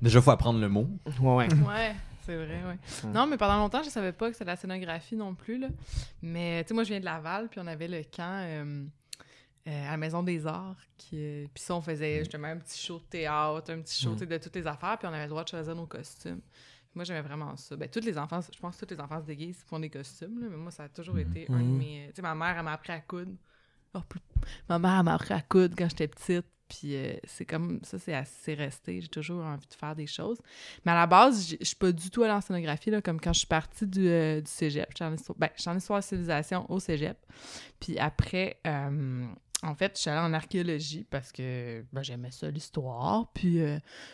Déjà, 0.00 0.22
faut 0.22 0.30
apprendre 0.30 0.60
le 0.60 0.68
mot. 0.68 0.88
Ouais, 1.20 1.34
ouais. 1.34 1.48
Ouais, 1.66 1.94
c'est 2.24 2.36
vrai, 2.36 2.62
ouais. 2.64 2.78
Ouais. 3.04 3.10
Non, 3.12 3.26
mais 3.26 3.36
pendant 3.36 3.56
longtemps, 3.58 3.82
je 3.82 3.90
savais 3.90 4.12
pas 4.12 4.28
que 4.28 4.32
c'était 4.34 4.44
de 4.44 4.50
la 4.50 4.56
scénographie 4.56 5.16
non 5.16 5.34
plus, 5.34 5.58
là. 5.58 5.68
Mais, 6.22 6.62
tu 6.64 6.68
sais, 6.68 6.74
moi, 6.74 6.84
je 6.84 6.90
viens 6.90 7.00
de 7.00 7.04
Laval, 7.04 7.48
puis 7.48 7.60
on 7.60 7.66
avait 7.66 7.88
le 7.88 8.02
camp 8.04 8.40
euh, 8.44 8.84
euh, 9.68 9.86
à 9.88 9.90
la 9.92 9.96
Maison 9.96 10.22
des 10.22 10.46
Arts. 10.46 10.76
Qui, 10.96 11.16
euh, 11.18 11.46
puis 11.52 11.62
ça, 11.62 11.74
on 11.74 11.80
faisait 11.80 12.18
justement 12.20 12.48
un 12.48 12.58
petit 12.58 12.78
show 12.84 12.98
de 12.98 13.04
théâtre, 13.04 13.70
un 13.72 13.80
petit 13.80 14.02
show, 14.02 14.12
Mm. 14.12 14.26
de 14.26 14.38
toutes 14.38 14.54
les 14.56 14.66
affaires, 14.66 14.96
puis 14.98 15.08
on 15.08 15.12
avait 15.12 15.24
le 15.24 15.28
droit 15.30 15.44
de 15.44 15.48
choisir 15.48 15.74
nos 15.74 15.86
costumes. 15.86 16.40
Moi, 16.94 17.04
j'aimais 17.04 17.22
vraiment 17.22 17.56
ça. 17.56 17.74
Ben, 17.76 17.88
tous 17.88 18.04
les 18.04 18.16
enfants, 18.16 18.40
je 18.40 18.58
pense 18.60 18.76
que 18.76 18.84
tous 18.86 18.94
les 18.94 19.00
enfants 19.00 19.20
se 19.20 19.26
déguisent, 19.26 19.64
font 19.66 19.80
des 19.80 19.90
costumes, 19.90 20.40
là, 20.40 20.46
mais 20.48 20.56
moi, 20.56 20.70
ça 20.70 20.84
a 20.84 20.88
toujours 20.88 21.18
été 21.18 21.46
un 21.50 21.58
de 21.58 21.64
mes... 21.64 22.06
Tu 22.10 22.16
sais, 22.16 22.22
ma 22.22 22.34
mère, 22.36 22.54
elle 22.56 22.62
m'a 22.64 22.72
appris 22.74 22.92
à 22.92 23.00
coudre. 23.00 23.32
Oh, 23.94 24.00
plus- 24.08 24.20
Ma 24.68 24.78
mère, 24.78 24.98
elle 24.98 25.04
m'a 25.04 25.14
appris 25.14 25.34
à 25.34 25.40
coudre 25.40 25.74
quand 25.76 25.88
j'étais 25.90 26.06
petite, 26.08 26.46
puis 26.68 26.96
euh, 26.96 27.14
c'est 27.24 27.44
comme... 27.44 27.80
Ça, 27.82 27.98
c'est 27.98 28.14
assez 28.14 28.54
resté. 28.54 29.00
J'ai 29.00 29.08
toujours 29.08 29.44
envie 29.44 29.66
de 29.66 29.74
faire 29.74 29.94
des 29.94 30.06
choses. 30.06 30.38
Mais 30.84 30.92
à 30.92 30.96
la 30.96 31.06
base, 31.06 31.56
je 31.60 31.64
suis 31.64 31.76
pas 31.76 31.92
du 31.92 32.10
tout 32.10 32.22
allée 32.22 32.32
en 32.32 32.40
scénographie, 32.40 32.90
là, 32.90 33.00
comme 33.02 33.20
quand 33.20 33.32
je 33.32 33.40
suis 33.40 33.46
partie 33.48 33.86
du, 33.86 34.08
euh, 34.08 34.40
du 34.40 34.50
cégep. 34.50 34.86
J'étais 34.90 35.04
en 35.04 35.14
histoire, 35.14 35.38
ben, 35.38 35.48
j'étais 35.56 35.70
en 35.70 35.76
histoire 35.76 36.00
de 36.00 36.04
civilisation 36.04 36.70
au 36.70 36.80
cégep. 36.80 37.18
Puis 37.80 37.98
après, 37.98 38.58
euh, 38.66 39.26
En 39.62 39.74
fait, 39.74 39.92
je 39.96 40.02
suis 40.02 40.10
allée 40.10 40.20
en 40.20 40.34
archéologie 40.34 41.06
parce 41.08 41.32
que 41.32 41.82
ben, 41.90 42.02
j'aimais 42.02 42.30
ça, 42.30 42.50
l'histoire. 42.50 43.30
Puis 43.32 43.60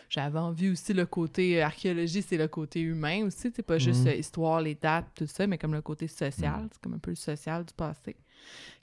j'avais 0.07 0.39
envie 0.39 0.69
aussi 0.69 0.93
le 0.93 1.05
côté 1.05 1.61
archéologie, 1.61 2.21
c'est 2.21 2.37
le 2.37 2.47
côté 2.47 2.79
humain 2.79 3.25
aussi. 3.25 3.51
C'est 3.53 3.61
pas 3.61 3.77
juste 3.77 4.05
Mhm. 4.05 4.13
histoire, 4.17 4.61
les 4.61 4.75
dates, 4.75 5.07
tout 5.13 5.27
ça, 5.27 5.47
mais 5.47 5.57
comme 5.57 5.73
le 5.73 5.81
côté 5.81 6.07
social. 6.07 6.69
C'est 6.71 6.81
comme 6.81 6.93
un 6.93 6.99
peu 6.99 7.11
le 7.11 7.17
social 7.17 7.65
du 7.65 7.73
passé. 7.73 8.15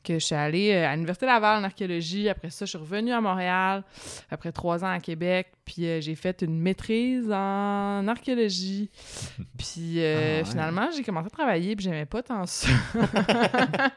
Que 0.05 0.14
je 0.14 0.25
suis 0.25 0.35
allée 0.35 0.73
euh, 0.73 0.87
à 0.88 0.95
l'Université 0.95 1.26
Laval 1.26 1.61
en 1.61 1.64
archéologie. 1.64 2.28
Après 2.28 2.50
ça, 2.50 2.64
je 2.64 2.71
suis 2.71 2.78
revenue 2.78 3.12
à 3.12 3.21
Montréal. 3.21 3.83
Après 4.31 4.52
trois 4.52 4.83
ans 4.85 4.90
à 4.90 5.00
Québec. 5.00 5.49
Puis 5.64 5.87
euh, 5.87 6.00
j'ai 6.00 6.14
fait 6.14 6.40
une 6.43 6.59
maîtrise 6.61 7.31
en 7.31 8.07
archéologie. 8.09 8.90
Puis 9.59 9.97
euh, 10.02 10.38
Ah 10.38 10.38
ouais. 10.38 10.45
finalement, 10.50 10.88
j'ai 10.97 11.02
commencé 11.02 11.26
à 11.26 11.31
travailler. 11.31 11.76
Puis 11.76 11.85
j'aimais 11.85 12.07
pas 12.07 12.23
tant 12.23 12.47
ça. 12.47 12.69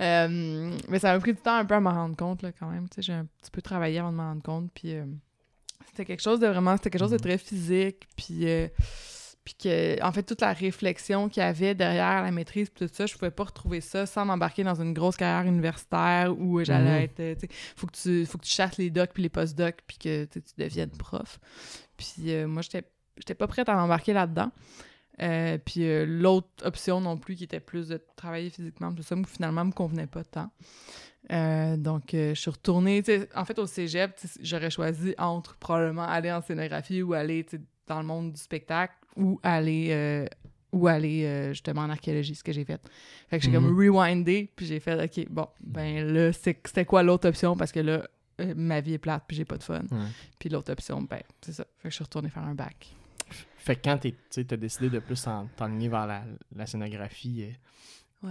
Euh, 0.00 0.76
mais 0.88 1.00
ça 1.00 1.12
m'a 1.12 1.18
pris 1.18 1.34
du 1.34 1.40
temps 1.40 1.56
un 1.56 1.64
peu 1.64 1.74
à 1.74 1.80
m'en 1.80 1.90
rendre 1.92 2.14
compte, 2.16 2.42
là, 2.42 2.52
quand 2.52 2.68
même. 2.68 2.88
Tu 2.88 2.94
sais, 2.96 3.02
j'ai 3.02 3.12
un 3.14 3.24
petit 3.42 3.50
peu 3.50 3.60
travaillé 3.60 3.98
avant 3.98 4.12
de 4.12 4.16
m'en 4.16 4.28
rendre 4.28 4.42
compte. 4.44 4.70
Puis 4.72 4.94
c'était 5.88 6.04
quelque 6.04 6.22
chose 6.22 6.38
de 6.38 6.46
vraiment... 6.46 6.76
C'était 6.76 6.90
quelque 6.90 7.00
chose 7.02 7.10
de 7.10 7.16
Mhm. 7.16 7.20
très 7.22 7.38
physique. 7.38 8.06
Puis... 8.16 8.46
puis 9.48 9.54
que, 9.54 10.02
en 10.04 10.12
fait, 10.12 10.24
toute 10.24 10.42
la 10.42 10.52
réflexion 10.52 11.30
qu'il 11.30 11.42
y 11.42 11.46
avait 11.46 11.74
derrière 11.74 12.22
la 12.22 12.30
maîtrise, 12.30 12.70
tout 12.74 12.86
ça, 12.92 13.06
je 13.06 13.14
pouvais 13.14 13.30
pas 13.30 13.44
retrouver 13.44 13.80
ça 13.80 14.04
sans 14.04 14.26
m'embarquer 14.26 14.62
dans 14.62 14.74
une 14.78 14.92
grosse 14.92 15.16
carrière 15.16 15.50
universitaire 15.50 16.38
où 16.38 16.62
j'allais 16.62 17.08
Mhm. 17.16 17.24
être. 17.32 17.40
tu 17.40 17.48
faut 17.74 17.86
que 17.86 17.96
tu, 17.96 18.26
faut 18.26 18.36
que 18.36 18.44
tu 18.44 18.50
chasses 18.52 18.76
les 18.76 18.90
docs 18.90 19.12
puis 19.14 19.22
les 19.22 19.30
post-docs 19.30 19.78
puis 19.86 19.96
que 19.96 20.26
tu 20.26 20.42
deviennes 20.58 20.90
prof. 20.90 21.40
Puis 21.96 22.12
euh, 22.26 22.46
moi, 22.46 22.60
j'étais, 22.60 22.82
j'étais 23.16 23.34
pas 23.34 23.46
prête 23.46 23.70
à 23.70 23.74
m'embarquer 23.74 24.12
là-dedans. 24.12 24.50
Euh, 25.22 25.56
puis 25.56 25.82
euh, 25.84 26.04
l'autre 26.06 26.48
option 26.62 27.00
non 27.00 27.16
plus, 27.16 27.34
qui 27.34 27.44
était 27.44 27.58
plus 27.58 27.88
de 27.88 27.98
travailler 28.16 28.50
physiquement, 28.50 28.92
tout 28.92 29.02
ça, 29.02 29.16
me- 29.16 29.24
finalement, 29.24 29.64
me 29.64 29.72
convenait 29.72 30.06
pas 30.06 30.24
tant. 30.24 30.50
Euh, 31.32 31.76
donc, 31.78 32.12
euh, 32.12 32.34
je 32.34 32.40
suis 32.40 32.50
retournée. 32.50 33.02
En 33.34 33.44
fait, 33.46 33.58
au 33.58 33.66
cégep, 33.66 34.12
j'aurais 34.42 34.70
choisi 34.70 35.14
entre 35.18 35.56
probablement 35.56 36.04
aller 36.06 36.30
en 36.30 36.42
scénographie 36.42 37.02
ou 37.02 37.14
aller 37.14 37.46
dans 37.86 38.00
le 38.00 38.06
monde 38.06 38.32
du 38.32 38.38
spectacle 38.40 38.92
ou 39.18 39.38
aller, 39.42 39.88
euh, 39.90 40.26
ou 40.72 40.86
aller 40.86 41.24
euh, 41.24 41.48
justement 41.50 41.82
en 41.82 41.90
archéologie, 41.90 42.34
ce 42.34 42.44
que 42.44 42.52
j'ai 42.52 42.64
fait. 42.64 42.80
Fait 43.28 43.38
que 43.38 43.44
j'ai 43.44 43.50
Mhm. 43.50 43.64
comme 43.66 43.76
rewindé, 43.78 44.50
puis 44.54 44.64
j'ai 44.66 44.80
fait, 44.80 45.02
OK, 45.02 45.26
bon, 45.30 45.46
ben 45.60 46.04
là, 46.12 46.32
c'était 46.32 46.84
quoi 46.84 47.02
l'autre 47.02 47.28
option? 47.28 47.56
Parce 47.56 47.72
que 47.72 47.80
là, 47.80 48.06
euh, 48.40 48.54
ma 48.56 48.80
vie 48.80 48.94
est 48.94 48.98
plate, 48.98 49.24
puis 49.26 49.36
j'ai 49.36 49.44
pas 49.44 49.58
de 49.58 49.62
fun. 49.64 49.80
Ouais. 49.90 50.06
Puis 50.38 50.48
l'autre 50.48 50.72
option, 50.72 51.02
ben, 51.02 51.20
c'est 51.42 51.52
ça. 51.52 51.64
Fait 51.78 51.88
que 51.88 51.90
je 51.90 51.94
suis 51.96 52.04
retournée 52.04 52.28
faire 52.30 52.44
un 52.44 52.54
bac. 52.54 52.94
Fait 53.56 53.76
que 53.76 53.82
quand 53.84 53.98
tu 53.98 54.14
as 54.50 54.56
décidé 54.56 54.88
de 54.88 54.98
plus 55.00 55.20
t'en- 55.22 55.48
t'enligner 55.56 55.88
vers 55.88 56.06
la, 56.06 56.22
la 56.54 56.64
scénographie 56.66 57.46
Ouais. 58.22 58.30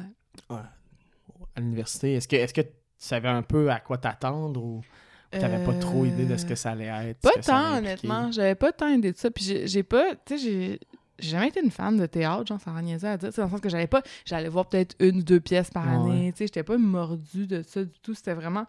à 1.55 1.59
l'université, 1.59 2.13
est-ce 2.13 2.27
que, 2.27 2.35
est 2.35 2.53
que 2.55 2.61
tu 2.61 2.69
savais 2.97 3.27
un 3.29 3.43
peu 3.43 3.69
à 3.71 3.79
quoi 3.79 3.97
t'attendre 3.97 4.63
ou 4.63 4.81
t'avais 5.31 5.63
pas 5.63 5.73
trop 5.73 6.05
idée 6.05 6.25
de 6.25 6.37
ce 6.37 6.45
que 6.45 6.55
ça 6.55 6.71
allait 6.71 6.85
être? 7.09 7.19
Pas 7.21 7.31
tant, 7.41 7.77
honnêtement. 7.77 8.31
J'avais 8.31 8.55
pas 8.55 8.71
tant 8.71 8.87
idée 8.89 9.11
de 9.11 9.17
ça. 9.17 9.29
Puis 9.31 9.67
j'ai 9.67 9.83
pas, 9.83 10.15
tu 10.25 10.37
sais, 10.37 10.43
j'ai 10.43 10.79
j'ai 11.19 11.29
jamais 11.31 11.47
été 11.47 11.63
une 11.63 11.71
fan 11.71 11.97
de 11.97 12.05
théâtre, 12.05 12.45
genre, 12.45 12.61
ça 12.61 12.71
niaiser 12.81 13.07
à 13.07 13.17
dire. 13.17 13.29
C'est 13.33 13.41
dans 13.41 13.45
le 13.47 13.51
sens 13.51 13.59
que 13.61 13.69
j'allais 13.69 13.87
pas, 13.87 14.03
j'allais 14.23 14.49
voir 14.49 14.69
peut-être 14.69 14.95
une 14.99 15.17
ou 15.17 15.23
deux 15.23 15.39
pièces 15.39 15.71
par 15.71 15.85
Ouais. 15.85 15.93
année. 15.95 16.31
Tu 16.33 16.37
sais, 16.39 16.45
j'étais 16.45 16.61
pas 16.61 16.77
mordue 16.77 17.47
de 17.47 17.63
ça 17.63 17.83
du 17.83 17.99
tout. 18.01 18.13
C'était 18.13 18.35
vraiment. 18.35 18.65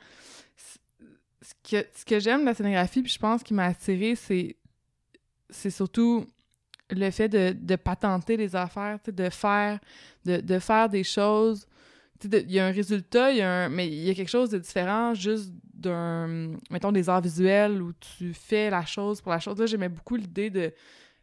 Ce 1.40 1.54
que, 1.70 1.86
ce 1.94 2.04
que 2.04 2.18
j'aime 2.18 2.40
de 2.40 2.46
la 2.46 2.54
scénographie, 2.54 3.02
puis 3.02 3.12
je 3.12 3.18
pense 3.18 3.42
qui 3.42 3.54
m'a 3.54 3.66
attirée, 3.66 4.14
c'est 4.16 4.56
c'est 5.50 5.70
surtout 5.70 6.26
le 6.90 7.10
fait 7.10 7.28
de, 7.28 7.54
de 7.58 7.76
patenter 7.76 8.36
les 8.36 8.56
affaires, 8.56 8.98
de 9.06 9.28
faire, 9.30 9.78
de, 10.24 10.38
de 10.40 10.58
faire 10.58 10.88
des 10.88 11.04
choses. 11.04 11.66
Tu 12.18 12.24
sais, 12.24 12.28
de- 12.28 12.44
Il 12.48 12.52
y 12.52 12.58
a 12.58 12.66
un 12.66 12.70
résultat, 12.72 13.30
y 13.32 13.40
a 13.42 13.50
un, 13.64 13.68
mais 13.68 13.86
il 13.88 14.02
y 14.04 14.10
a 14.10 14.14
quelque 14.14 14.28
chose 14.30 14.50
de 14.50 14.58
différent 14.58 15.14
juste 15.14 15.52
d'un, 15.78 16.52
mettons, 16.70 16.92
des 16.92 17.08
arts 17.08 17.20
visuels 17.20 17.80
où 17.80 17.92
tu 17.94 18.34
fais 18.34 18.68
la 18.70 18.84
chose 18.84 19.20
pour 19.20 19.32
la 19.32 19.38
chose. 19.38 19.58
Là, 19.58 19.66
j'aimais 19.66 19.88
beaucoup 19.88 20.16
l'idée 20.16 20.50
de 20.50 20.72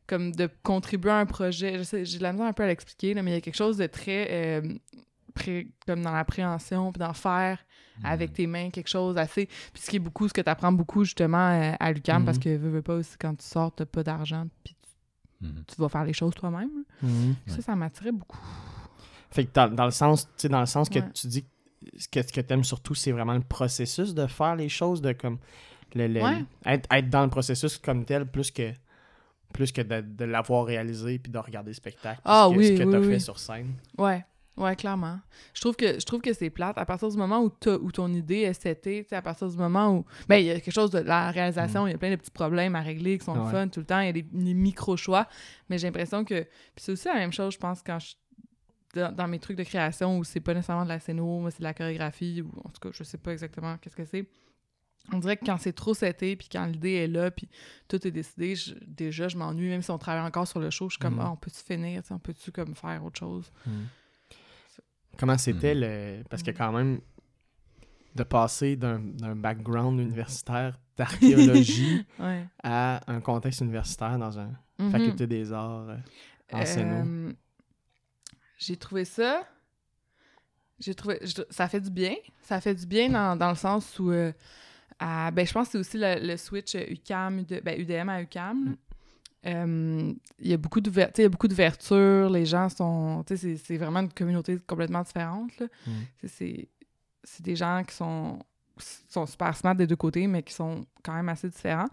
comme 0.07 0.31
de 0.31 0.47
contribuer 0.63 1.11
à 1.11 1.17
un 1.17 1.25
projet. 1.25 1.77
Je 1.79 1.83
sais, 1.83 2.05
j'ai 2.05 2.17
de 2.19 2.23
la 2.23 2.31
misère 2.31 2.47
un 2.47 2.53
peu 2.53 2.63
à 2.63 2.67
l'expliquer, 2.67 3.13
là, 3.13 3.23
mais 3.23 3.31
il 3.31 3.33
y 3.33 3.37
a 3.37 3.41
quelque 3.41 3.55
chose 3.55 3.77
de 3.77 3.87
très 3.87 4.27
euh, 4.29 4.61
pré- 5.33 5.67
comme 5.87 6.01
dans 6.03 6.11
l'appréhension, 6.11 6.91
puis 6.91 6.99
d'en 6.99 7.13
faire 7.13 7.59
avec 8.03 8.33
tes 8.33 8.45
mains 8.45 8.69
quelque 8.71 8.89
chose 8.89 9.17
assez. 9.17 9.45
Puis 9.45 9.81
ce 9.83 9.89
qui 9.89 9.95
est 9.95 9.99
beaucoup, 9.99 10.27
ce 10.27 10.33
que 10.33 10.41
tu 10.41 10.49
apprends 10.49 10.71
beaucoup 10.71 11.03
justement 11.05 11.49
euh, 11.49 11.71
à 11.79 11.91
l'UQAM, 11.91 12.19
Mhm. 12.21 12.25
parce 12.25 12.37
que 12.39 12.49
veux, 12.55 12.69
veux 12.69 12.81
pas 12.81 12.95
aussi 12.95 13.15
quand 13.19 13.33
tu 13.35 13.45
sors, 13.45 13.73
t'as 13.73 13.85
pas 13.85 14.03
d'argent, 14.03 14.45
puis 14.63 14.75
tu, 15.41 15.47
Mhm. 15.47 15.63
tu 15.67 15.75
vas 15.81 15.89
faire 15.89 16.03
les 16.05 16.13
choses 16.13 16.33
toi-même. 16.35 16.69
Mhm. 17.01 17.35
Ça, 17.47 17.61
ça 17.61 17.75
m'attirait 17.75 18.11
beaucoup. 18.11 18.39
Fait 19.31 19.45
que 19.45 19.51
dans, 19.53 19.73
dans 19.73 19.85
le 19.85 19.91
sens, 19.91 20.25
tu 20.27 20.31
sais, 20.37 20.49
dans 20.49 20.59
le 20.59 20.65
sens 20.65 20.87
que 20.89 20.99
Ouais. 20.99 21.11
tu 21.13 21.27
dis 21.27 21.43
que 21.43 21.49
ce 21.97 22.07
que, 22.07 22.19
que 22.19 22.41
t'aimes 22.41 22.63
surtout, 22.63 22.95
c'est 22.95 23.11
vraiment 23.11 23.33
le 23.33 23.41
processus 23.41 24.13
de 24.13 24.27
faire 24.27 24.55
les 24.55 24.69
choses, 24.69 25.01
de 25.01 25.13
comme 25.13 25.37
le, 25.93 26.07
le- 26.07 26.21
Ouais. 26.21 26.43
être, 26.65 26.87
être 26.91 27.09
dans 27.09 27.23
le 27.23 27.29
processus 27.29 27.77
comme 27.77 28.05
tel, 28.05 28.25
plus 28.25 28.51
que 28.51 28.71
plus 29.53 29.71
que 29.71 29.81
de, 29.81 30.01
de 30.01 30.25
l'avoir 30.25 30.65
réalisé 30.65 31.17
puis 31.17 31.31
de 31.31 31.37
regarder 31.37 31.69
le 31.69 31.75
spectacle. 31.75 32.19
Ah 32.25 32.49
que, 32.51 32.57
oui, 32.57 32.67
ce 32.67 32.71
que 32.73 32.83
oui, 32.83 32.91
t'as 32.91 32.99
oui. 32.99 33.07
fait 33.07 33.19
sur 33.19 33.39
scène. 33.39 33.73
Ouais. 33.97 34.25
Ouais, 34.57 34.73
clairement. 34.77 35.19
Je 35.53 35.59
trouve 35.59 35.75
que 35.75 35.99
je 35.99 36.05
trouve 36.05 36.21
que 36.21 36.31
c'est 36.31 36.49
plate 36.49 36.77
à 36.77 36.85
partir 36.85 37.09
du 37.09 37.17
moment 37.17 37.41
où, 37.41 37.51
où 37.81 37.91
ton 37.91 38.11
idée 38.13 38.39
est 38.39 38.53
setée, 38.53 39.05
tu 39.07 39.13
à 39.13 39.21
partir 39.21 39.49
du 39.49 39.57
moment 39.57 39.93
où 39.93 40.05
ben 40.29 40.37
il 40.37 40.45
y 40.45 40.49
a 40.51 40.59
quelque 40.61 40.73
chose 40.73 40.91
de 40.91 40.99
la 40.99 41.29
réalisation, 41.29 41.85
il 41.87 41.91
y 41.91 41.93
a 41.93 41.97
plein 41.97 42.09
de 42.11 42.15
petits 42.15 42.31
problèmes 42.31 42.73
à 42.75 42.79
régler 42.81 43.17
qui 43.17 43.25
sont 43.25 43.37
Ouais. 43.37 43.51
fun 43.51 43.67
tout 43.67 43.81
le 43.81 43.85
temps, 43.85 43.99
il 43.99 44.05
y 44.05 44.09
a 44.09 44.13
des, 44.13 44.21
des 44.21 44.53
micro 44.53 44.95
choix, 44.95 45.27
mais 45.69 45.77
j'ai 45.77 45.87
l'impression 45.87 46.23
que 46.23 46.43
puis 46.43 46.49
c'est 46.77 46.93
aussi 46.93 47.07
la 47.09 47.15
même 47.15 47.33
chose 47.33 47.53
je 47.53 47.59
pense 47.59 47.81
quand 47.81 47.99
je 47.99 48.13
dans, 48.95 49.13
dans 49.15 49.27
mes 49.27 49.39
trucs 49.39 49.57
de 49.57 49.63
création 49.63 50.17
où 50.17 50.23
c'est 50.23 50.39
pas 50.39 50.53
nécessairement 50.53 50.83
de 50.85 50.89
la 50.89 50.99
scéno, 50.99 51.39
mais 51.41 51.51
c'est 51.51 51.59
de 51.59 51.63
la 51.63 51.73
chorégraphie 51.73 52.41
ou 52.41 52.51
en 52.63 52.69
tout 52.69 52.79
cas, 52.81 52.89
je 52.91 53.03
sais 53.03 53.17
pas 53.17 53.31
exactement 53.31 53.77
qu'est-ce 53.77 53.95
que 53.95 54.05
c'est. 54.05 54.25
On 55.13 55.19
dirait 55.19 55.37
que 55.37 55.45
quand 55.45 55.57
c'est 55.59 55.73
trop 55.73 55.93
seté, 55.93 56.35
puis 56.35 56.47
quand 56.51 56.65
l'idée 56.65 56.93
est 56.93 57.07
là, 57.07 57.29
puis 57.29 57.47
tout 57.87 58.07
est 58.07 58.11
décidé, 58.11 58.55
je- 58.55 58.73
déjà, 58.87 59.27
je 59.27 59.37
m'ennuie. 59.37 59.69
Même 59.69 59.83
si 59.83 59.91
on 59.91 59.99
travaille 59.99 60.25
encore 60.25 60.47
sur 60.47 60.59
le 60.59 60.71
show, 60.71 60.89
je 60.89 60.93
suis 60.95 60.99
comme, 60.99 61.13
Mhm. 61.15 61.19
ah, 61.21 61.31
on 61.31 61.35
peut-tu 61.35 61.59
finir? 61.63 62.01
On 62.09 62.17
peut-tu 62.17 62.51
comme 62.51 62.73
faire 62.75 63.05
autre 63.05 63.19
chose? 63.19 63.51
Comment 65.17 65.37
c'était 65.37 65.75
Mhm. 65.75 65.81
le. 65.81 66.23
Parce 66.29 66.41
que 66.43 66.51
Mhm. 66.51 66.57
quand 66.57 66.71
même, 66.71 66.99
de 68.15 68.23
passer 68.23 68.75
d'un 68.77 68.99
d'un 68.99 69.35
background 69.35 69.99
universitaire 69.99 70.79
d'archéologie 70.97 72.05
Ouais. 72.19 72.45
à 72.63 73.01
un 73.11 73.19
contexte 73.21 73.61
universitaire 73.61 74.17
dans 74.17 74.39
une 74.39 74.57
Mhm. 74.79 74.89
faculté 74.91 75.27
des 75.27 75.51
arts 75.53 75.89
euh, 75.89 75.97
en. 76.51 76.61
Euh, 76.61 77.33
J'ai 78.57 78.77
trouvé 78.77 79.05
ça. 79.05 79.47
J'ai 80.79 80.93
trouvé. 80.95 81.19
je- 81.21 81.41
ça 81.49 81.67
fait 81.67 81.79
du 81.81 81.89
bien. 81.89 82.15
Ça 82.41 82.59
fait 82.61 82.75
du 82.75 82.85
bien 82.85 83.09
dans, 83.09 83.35
dans 83.35 83.49
le 83.49 83.55
sens 83.55 83.97
où. 83.99 84.11
euh, 84.11 84.31
à- 84.99 85.31
ben, 85.31 85.45
je 85.45 85.53
pense 85.53 85.67
que 85.67 85.71
c'est 85.73 85.77
aussi 85.77 85.97
le, 85.97 86.25
le 86.25 86.37
switch 86.37 86.75
UCAM, 86.75 87.39
UD 87.39 87.61
ben, 87.63 87.79
UDM 87.79 88.09
à 88.09 88.21
UCAM. 88.21 88.57
Mm. 88.57 88.65
là. 88.65 88.75
Euh, 89.47 90.13
Il 90.39 90.47
y 90.49 90.53
a 90.53 90.57
beaucoup 90.57 90.79
il 90.79 90.83
d'ouverture. 91.49 92.29
Les 92.29 92.45
gens 92.45 92.69
sont. 92.69 93.23
tu 93.27 93.37
sais, 93.37 93.57
C'est 93.57 93.77
vraiment 93.77 93.99
une 94.01 94.11
communauté 94.11 94.57
complètement 94.65 95.01
différente. 95.03 95.61
Mm. 95.87 95.91
C'est 96.27 96.67
des 97.41 97.55
gens 97.55 97.83
qui 97.87 97.95
sont 97.95 98.39
sont 99.07 99.25
super 99.25 99.55
smart 99.55 99.73
des 99.73 99.87
deux 99.87 99.95
côtés, 99.95 100.27
mais 100.27 100.43
qui 100.43 100.53
sont 100.53 100.85
quand 101.01 101.13
même 101.13 101.29
assez 101.29 101.47
différents. 101.47 101.87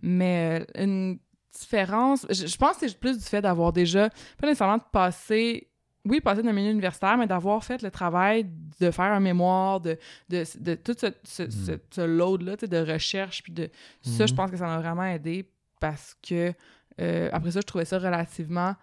Mais 0.00 0.64
euh, 0.76 0.82
une 0.82 1.18
différence, 1.52 2.26
je, 2.30 2.46
je 2.46 2.56
pense 2.56 2.78
que 2.78 2.88
c'est 2.88 2.98
plus 2.98 3.18
du 3.18 3.24
fait 3.24 3.42
d'avoir 3.42 3.70
déjà, 3.74 4.08
pas 4.38 4.46
nécessairement 4.46 4.78
de 4.78 4.82
passer, 4.90 5.68
oui, 6.04 6.20
passer 6.20 6.42
d'un 6.42 6.52
milieu 6.52 6.70
universitaire, 6.70 7.16
mais 7.16 7.26
d'avoir 7.26 7.62
fait 7.64 7.80
le 7.82 7.90
travail 7.90 8.46
de 8.80 8.90
faire 8.90 9.12
un 9.12 9.20
mémoire, 9.20 9.80
de, 9.80 9.96
de, 10.28 10.44
de 10.58 10.74
tout 10.74 10.94
ce, 10.98 11.06
ce, 11.22 11.48
ce- 11.50 11.78
ce 11.90 12.00
load-là, 12.00 12.56
de 12.56 12.92
recherche, 12.92 13.42
puis 13.42 13.52
de 13.52 13.68
ça, 14.02 14.26
je 14.26 14.34
pense 14.34 14.50
que 14.50 14.56
ça 14.56 14.66
m'a 14.66 14.78
vraiment 14.78 15.04
aidé 15.04 15.48
parce 15.80 16.16
que 16.26 16.52
euh, 17.00 17.28
après 17.32 17.52
ça, 17.52 17.60
je 17.60 17.66
trouvais 17.66 17.84
ça 17.84 17.98
relativement 17.98 18.74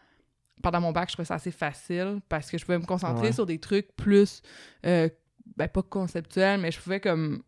pendant 0.64 0.82
mon 0.82 0.92
bac, 0.92 1.10
je 1.10 1.14
trouvais 1.14 1.26
ça 1.26 1.36
assez 1.36 1.52
facile 1.52 2.20
parce 2.28 2.50
que 2.52 2.58
je 2.58 2.66
pouvais 2.66 2.80
me 2.80 2.86
concentrer 2.86 3.28
Ouais. 3.28 3.32
sur 3.34 3.46
des 3.46 3.60
trucs 3.60 3.96
plus, 3.96 4.42
euh, 4.86 5.08
ben 5.58 5.68
pas 5.68 5.82
conceptuels, 5.84 6.60
mais 6.60 6.72
je 6.72 6.80
pouvais 6.80 7.00
comme 7.00 7.44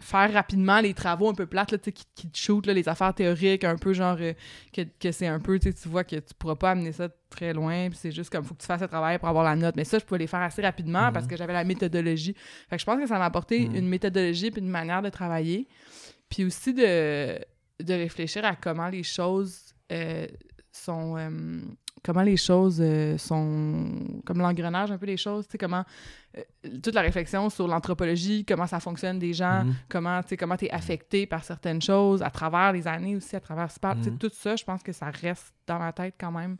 faire 0.00 0.32
rapidement 0.32 0.80
les 0.80 0.92
travaux 0.92 1.28
un 1.28 1.34
peu 1.34 1.46
plates 1.46 1.70
là, 1.72 1.78
qui, 1.78 1.92
qui 2.14 2.28
te 2.28 2.36
shootent, 2.36 2.66
là, 2.66 2.74
les 2.74 2.88
affaires 2.88 3.14
théoriques, 3.14 3.62
un 3.64 3.76
peu 3.76 3.92
genre 3.92 4.16
euh, 4.20 4.32
que, 4.72 4.82
que 4.98 5.12
c'est 5.12 5.26
un 5.28 5.38
peu, 5.38 5.58
tu 5.60 5.70
vois 5.86 6.02
que 6.04 6.16
tu 6.16 6.34
pourras 6.38 6.56
pas 6.56 6.72
amener 6.72 6.90
ça 6.92 7.08
très 7.30 7.52
loin, 7.52 7.88
puis 7.90 7.98
c'est 8.00 8.10
juste 8.10 8.30
comme, 8.30 8.44
faut 8.44 8.54
que 8.54 8.60
tu 8.60 8.66
fasses 8.66 8.80
le 8.80 8.88
travail 8.88 9.18
pour 9.18 9.28
avoir 9.28 9.44
la 9.44 9.54
note. 9.56 9.76
Mais 9.76 9.84
ça, 9.84 9.98
je 9.98 10.04
pouvais 10.04 10.18
les 10.18 10.26
faire 10.26 10.40
assez 10.42 10.62
rapidement 10.62 11.06
Mhm. 11.06 11.12
parce 11.12 11.26
que 11.26 11.36
j'avais 11.36 11.52
la 11.52 11.64
méthodologie. 11.64 12.34
Fait 12.68 12.76
que 12.76 12.80
je 12.80 12.84
pense 12.86 12.98
que 13.00 13.06
ça 13.06 13.18
m'a 13.18 13.24
apporté 13.26 13.68
Mhm. 13.68 13.76
une 13.76 13.88
méthodologie 13.88 14.50
puis 14.50 14.60
une 14.60 14.68
manière 14.68 15.00
de 15.02 15.10
travailler. 15.10 15.68
Puis 16.28 16.44
aussi 16.44 16.74
de, 16.74 17.38
de 17.80 17.94
réfléchir 17.94 18.44
à 18.44 18.56
comment 18.56 18.88
les 18.88 19.02
choses 19.04 19.74
euh, 19.92 20.26
sont... 20.72 21.16
euh, 21.16 21.60
comment 22.04 22.22
les 22.22 22.36
choses 22.36 22.78
euh, 22.80 23.16
sont... 23.18 23.86
Comme 24.24 24.38
l'engrenage 24.38 24.90
un 24.92 24.98
peu 24.98 25.06
des 25.06 25.16
choses, 25.16 25.46
tu 25.46 25.52
sais, 25.52 25.58
comment... 25.58 25.84
euh, 26.36 26.42
toute 26.82 26.94
la 26.94 27.00
réflexion 27.00 27.48
sur 27.50 27.66
l'anthropologie, 27.66 28.44
comment 28.44 28.66
ça 28.66 28.78
fonctionne 28.80 29.18
des 29.18 29.32
gens, 29.32 29.64
Mhm. 29.64 29.74
comment 29.88 30.22
tu 30.22 30.28
sais 30.30 30.36
comment 30.36 30.56
t'es 30.56 30.70
affecté 30.70 31.26
par 31.26 31.42
certaines 31.44 31.80
choses 31.82 32.22
à 32.22 32.30
travers 32.30 32.72
les 32.72 32.86
années 32.86 33.16
aussi, 33.16 33.34
à 33.36 33.40
travers 33.40 33.70
Spark. 33.70 33.98
Tu 33.98 34.04
sais, 34.04 34.10
Mhm. 34.10 34.18
Tout 34.18 34.30
ça, 34.32 34.54
je 34.56 34.64
pense 34.64 34.82
que 34.82 34.92
ça 34.92 35.06
reste 35.10 35.52
dans 35.66 35.78
ma 35.78 35.92
tête 35.92 36.14
quand 36.20 36.32
même. 36.32 36.56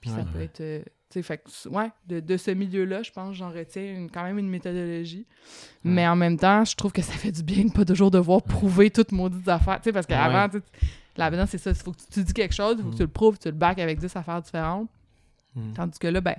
Puis 0.00 0.10
ça 0.10 0.18
Ouais. 0.18 0.24
peut 0.32 0.40
être... 0.40 0.60
euh, 0.60 0.80
tu 0.82 1.20
Tu 1.20 1.20
sais, 1.20 1.22
fait 1.22 1.38
que, 1.38 1.68
ouais, 1.68 1.90
de, 2.08 2.18
de 2.18 2.36
ce 2.36 2.50
milieu-là, 2.50 3.02
je 3.04 3.12
pense 3.12 3.28
que 3.30 3.34
j'en 3.36 3.50
retiens 3.50 3.84
une- 3.94 4.10
quand 4.10 4.24
même 4.24 4.36
une 4.38 4.48
méthodologie. 4.48 5.26
Mais 5.84 6.08
en 6.08 6.16
même 6.16 6.36
temps, 6.36 6.64
je 6.64 6.74
trouve 6.74 6.90
que 6.92 7.02
ça 7.02 7.12
fait 7.12 7.30
du 7.30 7.42
bien 7.44 7.66
de 7.66 7.72
pas 7.72 7.84
toujours 7.84 8.10
devoir 8.10 8.42
prouver 8.42 8.90
toutes 8.90 9.12
maudites 9.12 9.46
affaires. 9.48 9.76
Tu 9.76 9.84
sais, 9.84 9.92
parce 9.92 10.06
qu'avant, 10.06 10.48
tu 10.48 10.58
sais, 10.58 10.64
là-dedans, 11.16 11.46
c'est 11.46 11.58
ça. 11.58 11.70
Il 11.70 11.76
faut 11.76 11.92
que 11.92 11.98
tu, 11.98 12.06
tu 12.10 12.24
dis 12.24 12.32
quelque 12.32 12.54
chose, 12.54 12.76
il 12.78 12.84
faut 12.84 12.90
que 12.90 12.96
tu 12.96 13.02
le 13.02 13.08
prouves, 13.08 13.38
tu 13.38 13.48
le 13.48 13.54
back 13.54 13.78
avec 13.78 13.98
10 13.98 14.16
affaires 14.16 14.42
différentes. 14.42 14.88
Mm. 15.54 15.72
Tandis 15.74 15.98
que 15.98 16.06
là, 16.08 16.20
ben, 16.20 16.36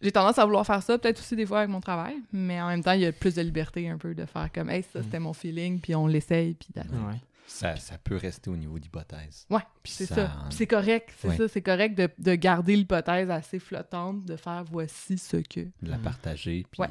j'ai 0.00 0.12
tendance 0.12 0.38
à 0.38 0.44
vouloir 0.44 0.66
faire 0.66 0.82
ça, 0.82 0.98
peut-être 0.98 1.20
aussi 1.20 1.36
des 1.36 1.46
fois 1.46 1.58
avec 1.58 1.70
mon 1.70 1.80
travail, 1.80 2.16
mais 2.32 2.60
en 2.60 2.68
même 2.68 2.82
temps, 2.82 2.92
il 2.92 3.00
y 3.00 3.06
a 3.06 3.12
plus 3.12 3.34
de 3.34 3.42
liberté 3.42 3.88
un 3.88 3.96
peu 3.98 4.14
de 4.14 4.24
faire 4.26 4.50
comme, 4.52 4.68
hey, 4.70 4.82
ça, 4.82 4.98
Mm. 5.00 5.02
c'était 5.04 5.18
mon 5.20 5.32
feeling, 5.32 5.80
puis 5.80 5.94
on 5.94 6.06
l'essaye, 6.06 6.54
puis. 6.54 6.68
Ouais. 6.76 7.20
Ça, 7.46 7.76
ça 7.76 7.98
peut 7.98 8.16
rester 8.16 8.48
au 8.50 8.56
niveau 8.56 8.78
d'hypothèse. 8.78 9.46
Ouais, 9.50 9.60
Puis 9.82 9.92
c'est 9.92 10.06
ça. 10.06 10.32
Puis 10.48 10.56
c'est 10.56 10.66
correct, 10.66 11.12
c'est 11.18 11.28
Ouais. 11.28 11.36
ça, 11.36 11.46
c'est 11.46 11.60
correct 11.62 11.94
de, 11.96 12.08
de 12.18 12.34
garder 12.36 12.74
l'hypothèse 12.74 13.30
assez 13.30 13.58
flottante, 13.58 14.24
de 14.24 14.36
faire 14.36 14.64
voici 14.64 15.18
ce 15.18 15.36
que. 15.36 15.60
de 15.60 15.90
la 15.90 15.98
partager. 15.98 16.64
Puis 16.70 16.80
Ouais. 16.80 16.88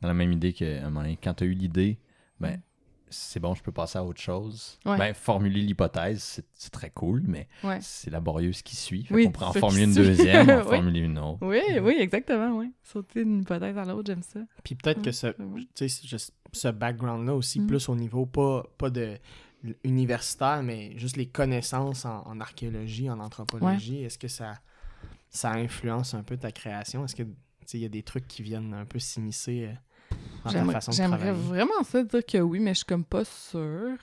dans 0.00 0.06
la 0.08 0.14
même 0.14 0.32
idée 0.32 0.52
que 0.52 0.78
un 0.80 0.84
moment 0.84 1.00
donné, 1.00 1.18
quand 1.22 1.34
tu 1.34 1.44
as 1.44 1.46
eu 1.48 1.52
l'idée, 1.52 1.98
ben, 2.40 2.52
Mm. 2.56 2.60
C'est 3.10 3.40
bon, 3.40 3.54
je 3.54 3.62
peux 3.62 3.72
passer 3.72 3.98
à 3.98 4.04
autre 4.04 4.20
chose. 4.20 4.78
Ouais. 4.86 4.96
Ben, 4.98 5.14
formuler 5.14 5.60
l'hypothèse, 5.62 6.22
c'est- 6.54 6.70
très 6.70 6.90
cool, 6.90 7.22
mais 7.26 7.48
Ouais. 7.64 7.78
c'est 7.80 8.10
laborieux 8.10 8.52
ce 8.52 8.62
qui 8.62 8.76
suit. 8.76 9.04
Fait 9.04 9.14
Oui, 9.14 9.24
on 9.26 9.30
pourrait 9.32 9.46
en 9.46 9.52
formuler 9.52 9.84
une 9.84 9.92
suit. 9.94 10.02
deuxième, 10.04 10.48
en 10.50 10.58
Oui. 10.62 10.64
formuler 10.64 11.00
une 11.00 11.18
autre. 11.18 11.38
Oui, 11.46 11.60
oui, 11.82 11.96
exactement, 11.98 12.56
oui. 12.58 12.72
Sauter 12.82 13.24
d'une 13.24 13.40
hypothèse 13.42 13.76
à 13.78 13.84
l'autre, 13.84 14.04
j'aime 14.06 14.22
ça. 14.22 14.40
Puis 14.64 14.74
peut-être 14.74 15.00
que 15.02 15.06
Ouais, 15.08 15.66
ce, 15.74 15.88
ce, 15.88 16.30
ce 16.52 16.68
background-là 16.68 17.34
aussi, 17.34 17.60
Mm. 17.60 17.66
plus 17.66 17.88
au 17.88 17.94
niveau, 17.96 18.26
pas, 18.26 18.64
pas 18.78 18.90
de 18.90 19.18
universitaire, 19.84 20.62
mais 20.62 20.96
juste 20.96 21.16
les 21.16 21.26
connaissances 21.26 22.04
en, 22.04 22.22
en 22.26 22.40
archéologie, 22.40 23.10
en 23.10 23.18
anthropologie, 23.20 24.02
est-ce 24.04 24.18
que 24.18 24.28
ça, 24.28 24.54
ça 25.30 25.52
influence 25.52 26.14
un 26.14 26.22
peu 26.22 26.36
ta 26.36 26.52
création? 26.52 27.04
Est-ce 27.04 27.16
que 27.16 27.22
tu 27.24 27.32
sais, 27.66 27.78
il 27.78 27.82
y 27.82 27.86
a 27.86 27.90
des 27.90 28.02
trucs 28.02 28.26
qui 28.28 28.42
viennent 28.42 28.72
un 28.72 28.84
peu 28.86 28.98
s'immiscer 28.98 29.66
euh, 29.66 29.74
J'aimerais 30.90 31.32
vraiment 31.32 31.82
ça 31.84 32.02
dire 32.02 32.24
que 32.24 32.38
oui, 32.38 32.58
mais 32.58 32.70
je 32.72 32.78
suis 32.78 32.86
comme 32.86 33.04
pas 33.04 33.24
sûre. 33.24 33.96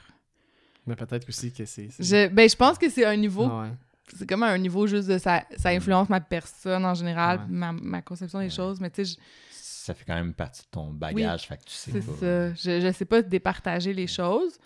Mais 0.85 0.95
peut-être 0.95 1.27
aussi 1.27 1.51
que 1.51 1.65
c'est... 1.65 1.89
Je, 1.99 2.27
ben, 2.27 2.47
je 2.47 2.55
pense 2.55 2.77
que 2.77 2.89
c'est 2.89 3.05
un 3.05 3.15
niveau 3.15 3.47
ouais. 3.47 3.69
c'est 4.15 4.27
comme 4.29 4.43
un 4.43 4.57
niveau 4.57 4.85
juste 4.85 5.07
de 5.07 5.17
ça, 5.17 5.43
ça 5.57 5.69
influence 5.69 6.09
ma 6.09 6.21
personne 6.21 6.85
en 6.85 6.93
général, 6.93 7.39
Ouais. 7.39 7.45
ma, 7.49 7.71
ma 7.71 8.01
conception 8.03 8.37
des 8.39 8.45
Ouais. 8.45 8.51
choses, 8.51 8.79
mais 8.79 8.91
tu 8.91 9.03
sais, 9.03 9.13
je- 9.15 9.19
Ça 9.51 9.93
fait 9.95 10.05
quand 10.05 10.13
même 10.15 10.33
partie 10.33 10.61
de 10.61 10.67
ton 10.71 10.91
bagage, 10.91 11.47
fait 11.47 11.57
que 11.57 11.63
tu 11.63 11.73
sais 11.73 11.91
c'est 11.91 11.99
pas. 12.05 12.13
ça. 12.19 12.53
Je, 12.53 12.81
je 12.81 12.91
sais 12.91 13.05
pas 13.05 13.21
départager 13.23 13.93
les 13.93 14.07
choses. 14.07 14.57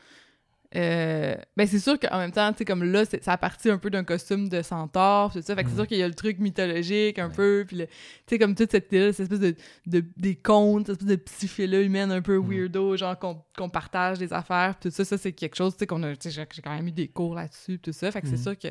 Euh, 0.75 1.35
ben 1.57 1.65
c'est 1.67 1.79
sûr 1.79 1.99
qu'en 1.99 2.19
même 2.19 2.31
temps, 2.31 2.51
tu 2.51 2.59
sais, 2.59 2.65
comme 2.65 2.83
là, 2.83 3.03
ça 3.05 3.31
a 3.33 3.37
parti 3.37 3.71
un 3.71 3.79
peu 3.79 3.89
d'un 3.89 4.03
costume 4.03 4.49
de 4.49 4.61
centaure, 4.61 5.33
tout 5.33 5.41
ça. 5.41 5.55
Fait 5.55 5.63
que 5.63 5.69
c'est 5.71 5.75
sûr 5.75 5.87
qu'il 5.87 5.97
y 5.97 6.03
a 6.03 6.07
le 6.07 6.13
truc 6.13 6.37
mythologique 6.37 7.17
un 7.17 7.27
Ouais. 7.29 7.33
peu, 7.35 7.63
puis 7.67 7.77
le- 7.77 7.87
tu 7.87 7.93
sais, 8.27 8.37
comme 8.37 8.53
toute 8.53 8.69
cette 8.69 8.87
cette 8.91 9.19
espèce 9.19 9.39
de, 9.39 9.55
de- 9.87 10.05
des 10.15 10.35
contes, 10.35 10.85
cette 10.85 11.01
espèce 11.01 11.07
de 11.17 11.21
psyché-là 11.23 11.81
humaine 11.81 12.11
un 12.11 12.21
peu 12.21 12.37
weirdo, 12.37 12.95
genre 12.97 13.17
qu'on 13.17 13.41
qu'on 13.57 13.69
partage 13.69 14.19
des 14.19 14.31
affaires, 14.31 14.77
tout 14.79 14.91
ça, 14.91 15.03
ça 15.05 15.17
c'est 15.17 15.33
quelque 15.33 15.55
chose, 15.55 15.73
tu 15.73 15.79
sais, 15.79 15.87
qu'on 15.87 16.03
a, 16.03 16.13
j'ai 16.23 16.45
quand 16.63 16.75
même 16.75 16.87
eu 16.87 16.91
des 16.91 17.07
cours 17.07 17.33
là-dessus, 17.33 17.79
tout 17.79 17.91
ça. 17.91 18.11
Fait 18.11 18.21
que 18.21 18.27
c'est 18.27 18.37
Mhm. 18.37 18.43
sûr 18.43 18.57
que 18.59 18.67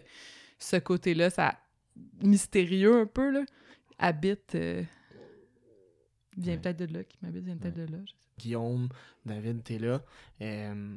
ce 0.61 0.77
côté-là, 0.77 1.31
ça 1.31 1.57
mystérieux 2.23 3.01
un 3.01 3.07
peu, 3.07 3.31
là, 3.33 3.41
habite, 3.99 4.55
euh, 4.55 4.85
vient 6.37 6.55
Ouais. 6.55 6.59
peut-être 6.61 6.77
de 6.79 6.95
là, 6.97 7.03
qui 7.03 7.19
m'habite 7.23 7.45
vient 7.45 7.57
peut-être 7.57 7.75
de 7.77 7.93
là. 7.93 7.99
je 8.05 8.11
sais 8.13 8.17
Guillaume, 8.39 8.89
David, 9.27 9.65
t'es 9.65 9.79
là. 9.81 10.01
Euh, 10.43 10.97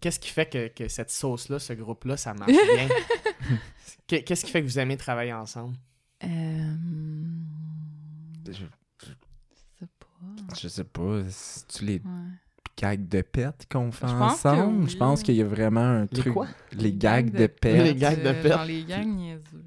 Qu'est-ce 0.00 0.18
qui 0.18 0.30
fait 0.30 0.46
que, 0.50 0.68
que 0.68 0.88
cette 0.88 1.10
sauce-là, 1.10 1.58
ce 1.58 1.72
groupe-là, 1.74 2.16
ça 2.16 2.34
marche 2.34 2.50
bien? 2.52 2.88
Qu'est- 4.06 4.22
Qu'est-ce 4.24 4.44
qui 4.44 4.50
fait 4.50 4.60
que 4.62 4.66
vous 4.66 4.78
aimez 4.78 4.96
travailler 4.96 5.32
ensemble? 5.32 5.76
Euh... 6.24 6.74
Je, 8.46 8.52
Je 8.52 9.06
sais 9.78 9.86
pas. 9.98 10.56
je 10.60 10.68
sais 10.68 10.84
pas, 10.84 11.20
c'est-tu 11.28 11.84
les 11.84 11.94
Ouais. 11.94 12.00
gags 12.76 13.08
de 13.08 13.22
pète 13.22 13.66
qu'on 13.70 13.92
fait 13.92 14.08
Je 14.08 14.12
pense 14.14 14.42
que 14.42 14.48
ensemble? 14.48 14.90
Je 14.90 14.96
pense 14.96 15.22
qu'il 15.22 15.34
y 15.36 15.42
a 15.42 15.46
vraiment 15.46 15.80
un 15.80 16.00
Les 16.02 16.08
truc. 16.08 16.32
quoi? 16.34 16.48
Les 16.72 16.92
gags 16.92 17.30
de 17.30 17.38
Les 17.38 17.48
pète. 17.48 17.96
gags 17.96 18.22
de 18.22 18.28
euh, 18.28 18.42
pète. 18.42 18.52
Genre 18.52 18.64
les 18.64 18.84
gags. 18.84 19.08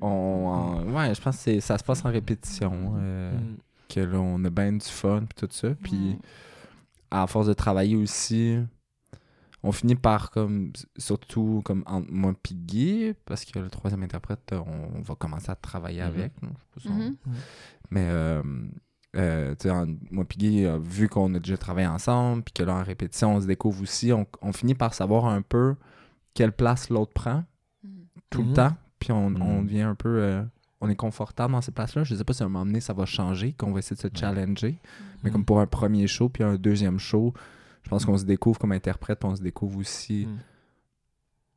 On, 0.02 0.84
ouais, 0.94 1.16
je 1.16 1.22
pense 1.22 1.44
que 1.44 1.60
ça 1.60 1.78
se 1.78 1.84
passe 1.84 2.04
en 2.06 2.12
répétition. 2.12 2.94
euh, 2.98 3.32
Mm. 3.38 3.58
Que 3.90 4.00
là, 4.00 4.18
on 4.20 4.44
a 4.44 4.50
bien 4.50 4.72
du 4.74 4.86
fun 4.88 5.20
puis 5.20 5.36
tout 5.48 5.50
ça. 5.52 5.70
Puis 5.84 6.18
à 7.12 7.28
force 7.28 7.46
de 7.48 7.54
travailler 7.54 7.96
aussi, 7.96 8.58
on 9.64 9.72
finit 9.72 9.96
par 9.96 10.30
comme 10.32 10.72
surtout 10.98 11.62
comme 11.64 11.84
entre 11.86 12.12
moi 12.12 12.34
puis 12.42 12.54
Guy, 12.56 13.14
parce 13.26 13.46
que 13.46 13.60
le 13.60 13.70
troisième 13.70 14.04
interprète, 14.04 14.52
on, 14.54 14.98
on 14.98 15.02
va 15.02 15.16
commencer 15.16 15.50
à 15.50 15.56
travailler 15.56 16.02
Mhm. 16.02 16.08
avec. 16.08 16.32
là. 16.42 16.50
Je 16.78 16.90
Mhm. 16.90 17.16
Mais 17.92 18.08
euh, 18.10 18.44
euh, 19.16 19.52
tu 19.56 19.64
sais, 19.64 19.70
en- 19.70 19.88
moi 20.12 20.26
puis 20.26 20.38
Guy, 20.38 20.66
euh, 20.66 20.80
vu 20.82 21.08
qu'on 21.08 21.34
a 21.36 21.40
déjà 21.40 21.58
travaillé 21.58 21.88
ensemble, 21.88 22.44
puis 22.44 22.54
que 22.54 22.64
là 22.64 22.76
en 22.76 22.84
répétition, 22.84 23.36
on 23.36 23.42
se 23.42 23.48
découvre 23.48 23.82
aussi, 23.84 24.12
on, 24.12 24.26
on 24.42 24.52
finit 24.52 24.76
par 24.76 24.94
savoir 24.94 25.26
un 25.26 25.42
peu 25.42 25.76
quelle 26.34 26.52
place 26.52 26.90
l'autre 26.90 27.14
prend 27.14 27.44
Mhm. 27.84 27.90
tout 28.30 28.44
le 28.44 28.54
temps. 28.54 28.74
Puis 29.00 29.12
on, 29.12 29.28
on 29.42 29.62
devient 29.64 29.82
un 29.82 29.96
peu. 29.96 30.10
euh, 30.22 30.44
on 30.82 30.90
est 30.90 30.96
confortable 30.98 31.54
dans 31.54 31.62
ces 31.62 31.72
places-là. 31.72 32.04
Je 32.04 32.14
sais 32.16 32.24
pas 32.26 32.34
si 32.34 32.44
à 32.44 32.46
un 32.46 32.50
moment 32.50 32.66
donné, 32.66 32.82
ça 32.82 32.92
va 32.94 33.06
changer, 33.06 33.54
qu'on 33.54 33.72
va 33.72 33.80
essayer 33.80 33.96
de 33.96 34.02
se 34.02 34.08
challenger. 34.14 34.78
Mais 35.24 35.32
comme 35.32 35.46
pour 35.46 35.62
un 35.62 35.66
premier 35.68 36.08
show, 36.08 36.28
puis 36.28 36.44
un 36.44 36.56
deuxième 36.56 37.00
show, 37.00 37.34
je 37.84 37.90
pense 37.90 38.06
qu'on 38.06 38.18
se 38.18 38.26
découvre 38.26 38.58
comme 38.60 38.72
interprète, 38.72 39.20
puis 39.20 39.30
on 39.30 39.36
se 39.36 39.42
découvre 39.42 39.78
aussi 39.80 40.26
Mhm. 40.28 40.38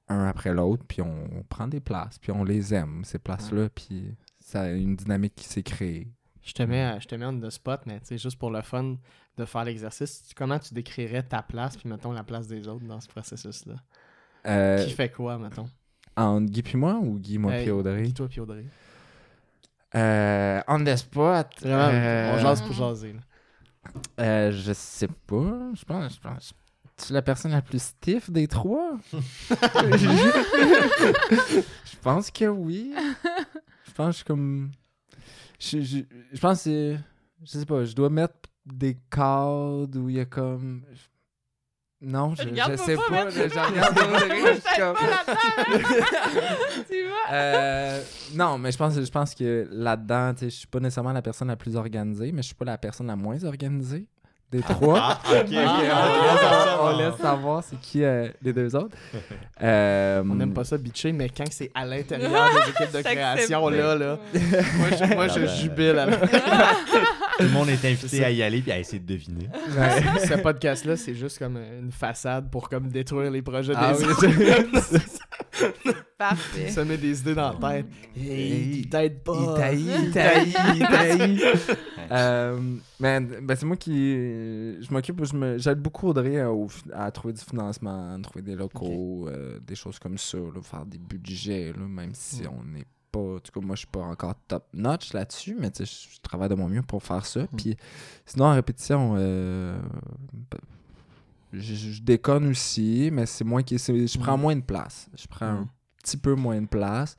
un 0.09 0.25
après 0.29 0.53
l'autre, 0.53 0.85
puis 0.87 1.03
on, 1.03 1.45
prend 1.49 1.67
des 1.69 1.81
places, 1.81 2.19
puis 2.19 2.31
on 2.33 2.45
les 2.45 2.75
aime, 2.75 3.05
ces 3.05 3.19
places-là, 3.19 3.69
puis 3.71 4.15
ça 4.41 4.63
a 4.63 4.69
une 4.71 4.97
dynamique 4.97 5.35
qui 5.37 5.45
s'est 5.45 5.63
créée. 5.63 6.09
Je 6.43 6.53
te 6.53 6.63
mets, 6.63 6.83
à- 6.83 6.99
je 7.01 7.07
te 7.09 7.15
mets 7.17 7.27
on 7.27 7.41
the 7.41 7.51
spot, 7.51 7.81
mais 7.87 7.99
tu 8.01 8.07
sais, 8.07 8.19
juste 8.19 8.39
pour 8.39 8.51
le 8.51 8.63
fun 8.63 8.97
de 9.37 9.45
faire 9.45 9.65
l'exercice, 9.65 10.31
comment 10.37 10.59
tu 10.61 10.75
décrirais 10.75 11.23
ta 11.25 11.43
place, 11.43 11.77
puis 11.77 11.89
mettons 11.89 12.13
la 12.13 12.23
place 12.23 12.47
des 12.47 12.69
autres 12.69 12.85
dans 12.87 13.01
ce 13.01 13.09
processus-là? 13.09 13.75
Euh, 14.47 14.85
Qui 14.85 14.93
fait 14.93 15.11
quoi, 15.11 15.39
mettons? 15.39 15.69
entre 16.17 16.47
Guy 16.51 16.63
puis 16.63 16.79
moi 16.79 16.95
ou 16.95 17.19
Guy, 17.19 17.37
moi 17.39 17.53
Hey, 17.55 17.63
puis 17.65 17.71
Audrey? 17.73 18.03
Guy, 18.05 18.15
toi 18.15 18.29
puis 18.29 18.41
Audrey. 18.41 18.65
Euh, 19.95 20.61
on 20.69 20.85
the 20.85 20.97
spot. 20.97 21.49
Vraiment, 21.61 21.89
euh, 21.93 22.35
on 22.35 22.39
jase 22.39 22.63
pour 22.63 22.73
jaser. 22.73 23.13
Là. 23.15 23.21
Euh, 24.21 24.53
je 24.53 24.73
sais 24.73 25.09
pas. 25.27 25.71
Je 25.75 25.85
pense, 25.85 26.15
je 26.15 26.21
pense. 26.21 26.53
Tu 26.97 27.13
es 27.13 27.15
la 27.15 27.23
personne 27.23 27.53
la 27.53 27.63
plus 27.63 27.83
stiff 27.83 28.31
des 28.31 28.49
trois? 28.49 28.99
je 29.13 30.07
pense 32.03 32.31
que 32.31 32.47
oui. 32.47 32.95
Je 33.87 33.93
pense 33.93 34.07
que 34.07 34.13
je 34.13 34.17
suis 34.17 34.25
comme. 34.25 34.71
Je, 35.59 35.81
je, 35.81 35.99
je 36.33 36.41
pense 36.41 36.65
que. 36.65 36.97
Je 37.45 37.51
sais 37.51 37.67
pas, 37.67 37.85
je 37.85 37.95
dois 37.95 38.09
mettre 38.09 38.35
des 38.65 38.97
cadres 39.11 39.99
où 39.99 40.09
il 40.09 40.17
y 40.17 40.21
a 40.21 40.25
comme. 40.25 40.85
Non, 42.03 42.35
je, 42.35 42.43
sais 42.77 42.95
pas 42.97 43.03
pas. 43.09 43.31
je- 43.31 43.43
regarde 47.31 48.05
non, 48.35 48.59
mais 48.59 48.71
je 48.71 48.77
pense, 48.77 48.95
je 48.95 49.11
pense 49.11 49.35
que 49.35 49.67
là-dedans, 49.71 50.35
tu 50.35 50.41
sais, 50.41 50.51
je 50.51 50.57
suis 50.57 50.67
pas 50.67 50.79
nécessairement 50.79 51.13
la 51.13 51.23
personne 51.23 51.49
la 51.49 51.57
plus 51.57 51.75
organisée, 51.75 52.33
mais 52.33 52.43
je 52.43 52.49
suis 52.49 52.55
pas 52.55 52.67
la 52.67 52.77
personne 52.77 53.07
la 53.07 53.17
moins 53.17 53.43
organisée 53.45 54.07
des 54.53 54.61
trois. 54.61 54.99
Ah, 55.01 55.19
ok, 55.25 55.37
ok. 55.41 55.47
Ok, 55.49 55.55
Ah, 55.57 56.09
on, 56.13 56.23
laisse 56.23 56.39
ah, 56.43 56.65
savoir, 56.65 56.95
on 56.95 56.99
laisse 56.99 57.17
savoir 57.17 57.65
c'est 57.65 57.81
qui 57.81 58.05
euh, 58.05 58.29
les 58.43 58.53
deux 58.53 58.77
autres. 58.77 58.97
Euh, 59.63 60.23
On 60.31 60.35
n'aime 60.35 60.53
pas 60.53 60.65
ça 60.65 60.77
bitcher, 60.77 61.13
mais 61.13 61.31
quand 61.31 61.51
c'est 61.51 61.71
à 61.75 61.87
l'intérieur 61.87 62.31
des 62.31 62.71
équipes 62.71 62.95
de 62.95 63.01
création, 63.01 63.69
là, 63.71 63.95
là, 63.95 64.19
moi, 64.35 64.89
je, 64.91 65.15
moi, 65.15 65.29
je 65.29 65.41
ben, 65.41 65.49
jubile. 65.49 65.93
la- 65.93 66.07
Tout 67.39 67.43
le 67.45 67.49
monde 67.51 67.69
est 67.69 67.85
invité 67.85 68.25
à 68.25 68.31
y 68.31 68.43
aller 68.43 68.63
puis 68.63 68.73
à 68.73 68.79
essayer 68.79 68.99
de 68.99 69.07
deviner. 69.07 69.49
Ouais. 69.77 70.27
Ce 70.27 70.35
podcast-là, 70.41 70.97
c'est 70.97 71.15
juste 71.15 71.39
comme 71.39 71.57
une 71.57 71.93
façade 71.93 72.51
pour 72.51 72.69
comme 72.69 72.89
détruire 72.89 73.31
les 73.31 73.43
projets 73.43 73.75
Ah 73.77 73.93
des 73.93 74.05
oui. 74.05 74.89
Parfait. 76.19 76.71
Ça 76.71 76.85
met 76.85 76.97
des 76.97 77.21
idées 77.21 77.35
dans 77.35 77.59
la 77.59 77.73
tête. 77.83 77.87
Hey, 78.17 78.79
il 78.81 78.89
t'aide 78.89 79.23
pas. 79.23 79.37
Il 79.39 79.55
taillit, 79.55 79.91
il 80.07 80.11
taillit, 80.11 80.55
il 80.77 80.87
taillit. 80.87 81.41
Euh, 82.13 82.57
mais 83.01 83.19
ben, 83.21 83.57
c'est 83.57 83.67
moi 83.67 83.75
qui. 83.77 83.91
Je 84.13 84.87
m'occupe, 84.93 85.25
je 85.25 85.35
me- 85.35 85.59
j'aide 85.59 85.81
beaucoup 85.81 86.07
Audrey 86.07 86.39
à, 86.41 86.53
au 86.53 86.69
fi- 86.69 86.85
à 86.95 87.11
trouver 87.11 87.35
du 87.35 87.41
financement, 87.41 88.15
à 88.15 88.19
trouver 88.23 88.43
des 88.43 88.55
locaux, 88.55 89.27
euh, 89.29 89.59
des 89.67 89.75
choses 89.75 89.99
comme 89.99 90.17
ça, 90.17 90.39
là, 90.39 90.63
faire 90.63 90.87
des 90.87 90.99
budgets, 90.99 91.73
là, 91.77 91.85
même 91.85 92.13
si 92.15 92.43
Mm. 92.45 92.49
on 92.61 92.63
n'est 92.63 92.87
pas. 93.17 93.35
En 93.37 93.39
tout 93.41 93.53
cas, 93.53 93.67
moi, 93.67 93.75
je 93.77 93.81
suis 93.81 93.87
pas 93.89 94.01
encore 94.01 94.35
top 94.49 94.67
notch 94.75 95.13
là-dessus, 95.13 95.57
mais 95.59 95.71
tu 95.71 95.85
sais, 95.87 96.09
je 96.11 96.17
je 96.17 96.21
travaille 96.21 96.49
de 96.49 96.55
mon 96.55 96.69
mieux 96.69 96.83
pour 96.83 97.03
faire 97.03 97.25
ça. 97.25 97.47
Puis 97.57 97.77
sinon, 98.25 98.47
en 98.47 98.55
répétition, 98.55 99.15
euh, 99.17 99.79
ben, 100.51 100.59
je, 101.53 101.75
je 101.75 102.03
déconne 102.03 102.49
aussi, 102.49 103.11
mais 103.13 103.27
c'est 103.27 103.45
moi 103.45 103.63
qui. 103.63 103.79
Je 103.79 104.19
prends 104.19 104.37
Mm. 104.37 104.41
moins 104.41 104.57
de 104.57 104.63
place. 104.63 105.09
Je 105.17 105.27
prends 105.29 105.53
Mm. 105.53 105.59
un 105.63 105.69
petit 106.03 106.17
peu 106.17 106.35
moins 106.35 106.61
de 106.61 106.67
place. 106.67 107.17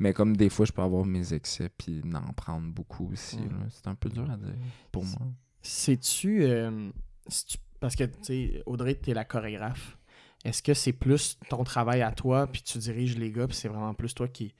Mais 0.00 0.12
comme 0.12 0.36
des 0.36 0.48
fois, 0.50 0.66
je 0.66 0.72
peux 0.72 0.82
avoir 0.82 1.04
mes 1.04 1.32
excès 1.34 1.70
puis 1.78 2.02
en 2.14 2.32
prendre 2.32 2.66
beaucoup 2.72 3.10
aussi. 3.12 3.38
C'est 3.70 3.86
un 3.86 3.94
peu 3.94 4.08
dur 4.10 4.28
à 4.30 4.36
dire 4.36 4.54
pour 4.90 5.04
moi. 5.04 5.20
Sais-tu, 5.62 6.42
euh, 6.44 6.90
si 7.28 7.46
tu- 7.46 7.58
parce 7.80 7.94
que, 7.96 8.04
tu 8.04 8.12
sais, 8.22 8.62
Audrey, 8.66 8.94
t'es 8.96 9.14
la 9.14 9.24
chorégraphe. 9.24 9.96
Est-ce 10.44 10.62
que 10.62 10.74
c'est 10.74 10.92
plus 10.92 11.38
ton 11.48 11.64
travail 11.64 12.02
à 12.02 12.10
toi, 12.12 12.46
puis 12.46 12.60
tu 12.62 12.76
diriges 12.78 13.16
les 13.16 13.30
gars, 13.30 13.46
puis 13.46 13.56
c'est 13.56 13.68
vraiment 13.68 13.94
plus 13.94 14.12
toi 14.14 14.28
qui, 14.28 14.52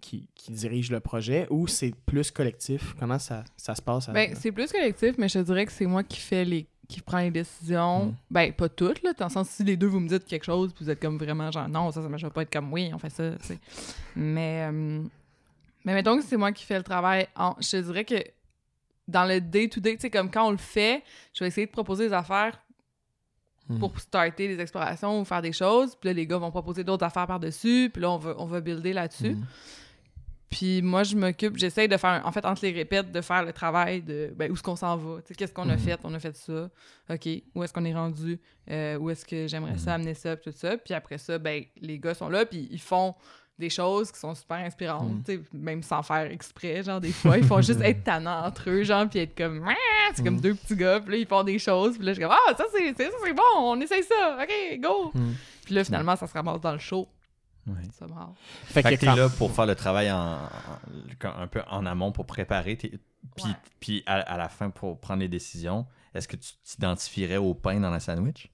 qui, 0.00 0.28
qui 0.34 0.52
dirige 0.52 0.90
le 0.90 1.00
projet 1.00 1.46
ou 1.50 1.66
c'est 1.66 1.94
plus 2.06 2.30
collectif? 2.30 2.94
Comment 2.98 3.18
ça, 3.18 3.44
ça 3.56 3.74
se 3.74 3.82
passe? 3.82 4.08
à- 4.08 4.12
Ben, 4.12 4.34
c'est 4.34 4.50
plus 4.52 4.70
collectif, 4.72 5.14
mais 5.18 5.28
je 5.28 5.38
te 5.38 5.44
dirais 5.44 5.66
que 5.66 5.72
c'est 5.72 5.86
moi 5.86 6.02
qui 6.02 6.18
fais 6.20 6.44
les 6.44 6.66
qui 6.88 7.00
prend 7.02 7.18
les 7.18 7.30
décisions. 7.30 8.06
Mm. 8.06 8.14
Ben, 8.32 8.52
pas 8.52 8.68
toutes, 8.68 9.00
là. 9.04 9.12
Dans 9.12 9.26
le 9.26 9.30
sens, 9.30 9.48
si 9.48 9.62
les 9.62 9.76
deux, 9.76 9.86
vous 9.86 10.00
me 10.00 10.08
dites 10.08 10.24
quelque 10.24 10.42
chose, 10.42 10.74
vous 10.80 10.90
êtes 10.90 11.00
comme 11.00 11.18
vraiment 11.18 11.48
genre, 11.52 11.68
non, 11.68 11.92
ça, 11.92 12.02
ça 12.02 12.08
marche 12.08 12.28
pas 12.30 12.42
être 12.42 12.52
comme, 12.52 12.72
oui, 12.72 12.90
on 12.92 12.98
fait 12.98 13.10
ça, 13.10 13.30
tu 13.38 13.46
sais. 13.46 13.58
Mais, 14.16 14.66
euh, 14.68 15.00
mais 15.84 15.94
mettons 15.94 16.16
que 16.18 16.24
c'est 16.24 16.36
moi 16.36 16.50
qui 16.50 16.64
fais 16.64 16.78
le 16.78 16.82
travail. 16.82 17.28
En, 17.36 17.54
je 17.60 17.70
te 17.70 17.76
dirais 17.76 18.04
que 18.04 18.16
dans 19.06 19.24
le 19.24 19.40
day-to-day, 19.40 19.94
tu 19.94 20.00
sais, 20.00 20.10
comme 20.10 20.32
quand 20.32 20.48
on 20.48 20.50
le 20.50 20.56
fait, 20.56 21.04
je 21.32 21.44
vais 21.44 21.48
essayer 21.48 21.66
de 21.68 21.70
proposer 21.72 22.08
des 22.08 22.12
affaires 22.12 22.58
Mm. 23.68 23.78
pour 23.78 24.00
starter 24.00 24.48
des 24.48 24.58
explorations 24.60 25.20
ou 25.20 25.24
faire 25.24 25.42
des 25.42 25.52
choses. 25.52 25.94
Puis 25.94 26.08
là, 26.08 26.12
les 26.12 26.26
gars 26.26 26.38
vont 26.38 26.50
proposer 26.50 26.82
d'autres 26.82 27.04
affaires 27.06 27.28
par-dessus. 27.28 27.88
Puis 27.92 28.02
là, 28.02 28.10
on 28.10 28.18
va, 28.18 28.34
on 28.38 28.46
va 28.46 28.60
builder 28.60 28.92
là-dessus. 28.92 29.34
Mm. 29.34 29.46
Puis 30.50 30.82
moi, 30.82 31.04
je 31.04 31.14
m'occupe, 31.16 31.56
j'essaye 31.56 31.86
de 31.88 31.96
faire, 31.96 32.22
en 32.24 32.32
fait, 32.32 32.44
entre 32.44 32.62
les 32.64 32.72
répètes, 32.72 33.12
de 33.12 33.20
faire 33.20 33.44
le 33.44 33.52
travail 33.52 34.02
de 34.02 34.32
ben, 34.36 34.50
où 34.50 34.54
est-ce 34.54 34.62
qu'on 34.64 34.74
s'en 34.76 34.96
va. 34.96 35.20
Tu 35.22 35.28
sais, 35.28 35.34
Qu'est-ce 35.34 35.54
qu'on 35.54 35.68
a 35.70 35.74
Mhm. 35.76 35.78
fait? 35.78 36.00
On 36.02 36.12
a 36.12 36.18
fait 36.18 36.36
ça. 36.36 36.68
OK. 37.08 37.28
Où 37.54 37.62
est-ce 37.62 37.72
qu'on 37.72 37.84
est 37.84 37.94
rendu? 37.94 38.40
Euh, 38.68 38.96
où 38.98 39.10
est-ce 39.10 39.24
que 39.24 39.46
j'aimerais 39.46 39.78
ça, 39.78 39.94
amener 39.94 40.14
ça, 40.14 40.36
tout 40.36 40.50
ça. 40.52 40.76
Puis 40.76 40.92
après 40.92 41.18
ça, 41.18 41.38
ben, 41.38 41.62
les 41.80 41.98
gars 42.00 42.14
sont 42.14 42.28
là, 42.28 42.44
puis 42.44 42.68
ils 42.70 42.80
font 42.80 43.14
des 43.60 43.70
choses 43.70 44.10
qui 44.10 44.18
sont 44.18 44.34
super 44.34 44.56
inspirantes, 44.56 45.28
Mhm. 45.28 45.44
même 45.52 45.82
sans 45.82 46.02
faire 46.02 46.30
exprès, 46.32 46.82
genre 46.82 46.98
des 47.00 47.12
fois, 47.12 47.36
ils 47.36 47.44
font 47.44 47.60
juste 47.60 47.82
être 47.82 48.02
tannants 48.02 48.46
entre 48.46 48.70
eux, 48.70 48.82
genre, 48.84 49.06
puis 49.08 49.18
être 49.20 49.36
comme, 49.36 49.64
c'est 50.14 50.24
comme 50.24 50.36
Mhm. 50.36 50.40
deux 50.40 50.54
petits 50.54 50.76
gars, 50.76 50.98
puis 50.98 51.12
là, 51.12 51.16
ils 51.18 51.26
font 51.26 51.42
des 51.44 51.58
choses, 51.58 51.96
puis 51.98 52.06
là, 52.06 52.12
je 52.12 52.18
suis 52.20 52.26
comme, 52.26 52.34
ah, 52.48 52.54
ça, 52.56 52.64
c'est 52.72 52.94
c'est- 52.96 53.10
ça, 53.10 53.16
c'est 53.22 53.34
bon, 53.34 53.42
on 53.56 53.78
essaye 53.82 54.02
ça, 54.02 54.38
OK, 54.42 54.80
go! 54.80 55.10
Mm. 55.14 55.32
Puis 55.66 55.74
là, 55.74 55.84
finalement, 55.84 56.16
ça 56.16 56.26
se 56.26 56.32
ramasse 56.32 56.60
dans 56.62 56.72
le 56.72 56.78
show. 56.78 57.06
Ouais. 57.66 57.74
Rend. 58.08 58.34
Fait, 58.64 58.74
Fait 58.74 58.82
que 58.82 58.88
que 58.96 59.00
t'es 59.00 59.06
quand- 59.06 59.14
là 59.16 59.28
pour 59.28 59.52
faire 59.52 59.66
le 59.66 59.74
travail 59.74 60.10
en, 60.10 60.36
en- 60.36 61.28
un 61.40 61.46
peu 61.46 61.62
en 61.70 61.84
amont 61.86 62.10
pour 62.12 62.26
préparer, 62.26 62.76
t'es- 62.76 62.98
puis, 63.36 63.44
Ouais. 63.44 63.50
puis 63.80 64.02
à, 64.06 64.14
à 64.20 64.36
la 64.38 64.48
fin 64.48 64.70
pour 64.70 64.98
prendre 64.98 65.20
les 65.20 65.28
décisions. 65.28 65.86
Est-ce 66.14 66.26
que 66.26 66.36
tu 66.36 66.52
t'identifierais 66.64 67.36
au 67.36 67.54
pain 67.54 67.78
dans 67.78 67.90
la 67.90 68.00
sandwich? 68.00 68.50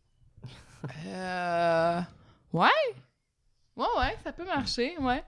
Euh. 1.07 2.01
Ouais. 2.53 2.69
Ouais, 3.77 3.87
ouais, 3.99 4.17
ça 4.25 4.33
peut 4.33 4.45
marcher, 4.45 4.97
ouais. 4.99 5.23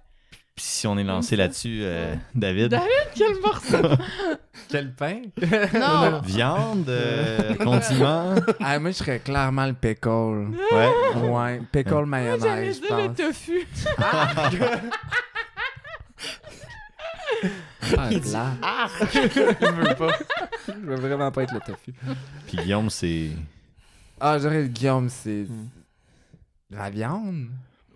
Puis 0.59 0.67
si 0.67 0.87
on 0.89 0.99
est 0.99 1.05
lancé 1.05 1.37
là-dessus, 1.37 1.83
euh. 1.83 2.17
David, 2.35 2.71
David, 2.71 2.89
quel 3.15 3.39
morceau! 3.41 4.03
Quel 4.69 4.93
pain? 4.93 5.23
non! 5.73 6.21
viande, 6.25 6.89
euh, 6.89 7.55
condiments, 7.55 8.35
ah, 8.59 8.81
moi, 8.81 8.91
je 8.91 8.97
serais 8.97 9.21
clairement 9.21 9.67
le 9.67 9.75
pickle. 9.75 10.49
ouais. 10.73 11.29
Ouais, 11.31 11.63
pickle 11.71 11.91
J'allais 11.91 12.07
mayonnaise, 12.07 12.81
je 12.83 12.87
dire 12.89 13.09
le 13.09 13.15
tofu. 13.15 13.69
Ah, 13.99 14.51
là. 18.11 18.47
Ah! 18.61 18.89
Il 19.15 19.29
veut 19.29 19.95
pas. 19.95 20.19
Je 20.67 20.73
veux 20.73 20.97
vraiment 20.97 21.31
pas 21.31 21.45
être 21.45 21.55
le 21.55 21.61
tofu. 21.61 21.95
Puis 22.49 22.57
Guillaume, 22.57 22.91
c'est 22.91 23.31
Ah, 24.19 24.41
j'aurais 24.41 24.63
le 24.63 24.69
Guillaume, 24.69 25.09
c'est... 25.09 25.45
Hmm. 25.45 25.69
La 26.69 26.91
viande? 26.91 27.47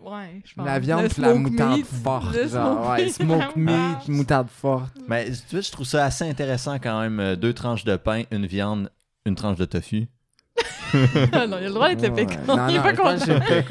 Ouais, 0.04 0.42
je 0.44 0.54
pense. 0.54 0.66
La 0.66 0.78
viande 0.78 1.02
Le 1.02 1.08
puis 1.08 1.22
la 1.22 1.34
moutarde 1.34 1.76
meat, 1.78 1.86
forte. 1.86 2.34
le 2.34 2.48
genre, 2.48 2.84
smoke 2.84 2.90
ouais, 2.90 3.04
meat, 3.04 3.14
smoke 3.14 3.56
meat, 3.56 4.08
moutarde 4.08 4.48
forte. 4.48 4.92
Mais 5.08 5.26
tu 5.30 5.38
vois, 5.52 5.60
je 5.60 5.70
trouve 5.70 5.86
ça 5.86 6.04
assez 6.04 6.28
intéressant 6.28 6.78
quand 6.78 7.00
même. 7.00 7.20
euh, 7.20 7.36
Deux 7.36 7.52
tranches 7.52 7.84
de 7.84 7.96
pain, 7.96 8.22
une 8.32 8.46
viande, 8.46 8.90
une 9.26 9.34
tranche 9.36 9.58
de 9.58 9.64
tofu. 9.64 10.08
Ah 11.32 11.46
non, 11.46 11.56
il 11.58 11.64
a 11.64 11.68
le 11.68 11.70
droit 11.74 11.88
d'être 11.88 12.02
le 12.02 12.10
Ouais. 12.10 12.26
pickle. 12.26 12.40
Non, 12.46 12.68
il 12.68 12.74
est 12.74 12.78
non, 12.78 12.82
pas 12.82 12.90
je 12.92 12.96
pense 12.96 13.24
que 13.24 13.30
content. 13.32 13.44
c'est 13.48 13.54
le 13.54 13.64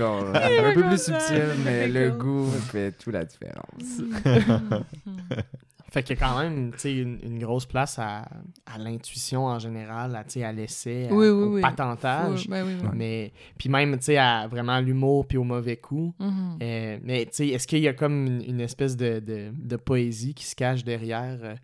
est 0.56 0.70
Un 0.70 0.74
peu 0.74 0.84
plus 0.88 1.04
subtil, 1.04 1.36
le 1.38 1.54
mais 1.64 1.88
le 1.88 2.10
goût 2.12 2.50
fait 2.72 2.92
toute 2.94 3.14
la 3.14 3.26
différence. 3.26 4.02
Fait 5.94 6.04
qu'il 6.04 6.18
y 6.18 6.24
a 6.24 6.26
quand 6.26 6.40
même 6.40 6.72
tu 6.72 6.78
sais, 6.80 6.94
une, 6.96 7.20
une 7.22 7.38
grosse 7.38 7.66
place 7.66 8.00
à, 8.00 8.20
à 8.66 8.78
l'intuition 8.80 9.46
en 9.46 9.60
général, 9.60 10.16
à, 10.16 10.24
tu 10.24 10.32
sais, 10.40 10.44
à 10.46 10.54
l'essai, 10.54 11.10
à- 11.10 11.14
Oui, 11.14 11.28
oui, 11.28 11.44
au 11.44 11.54
oui. 11.56 11.62
patentage. 11.62 12.48
Ben. 12.48 12.66
Mais 12.94 13.34
puis 13.58 13.68
même 13.68 13.98
tu 13.98 14.06
sais 14.06 14.18
à 14.18 14.48
vraiment 14.48 14.80
l'humour 14.80 15.28
puis 15.28 15.38
au 15.38 15.44
mauvais 15.44 15.76
coup. 15.78 16.14
Mhm. 16.18 16.58
Euh, 16.64 16.98
mais 17.04 17.26
tu 17.26 17.32
sais 17.34 17.48
est-ce 17.50 17.68
qu'il 17.68 17.80
y 17.80 17.90
a 17.90 17.94
comme 17.94 18.26
une, 18.26 18.42
une 18.42 18.62
espèce 18.62 18.96
de, 18.96 19.20
de, 19.20 19.52
de 19.54 19.76
poésie 19.76 20.34
qui 20.34 20.46
se 20.46 20.56
cache 20.56 20.86
derrière 20.86 21.38
euh, 21.44 21.56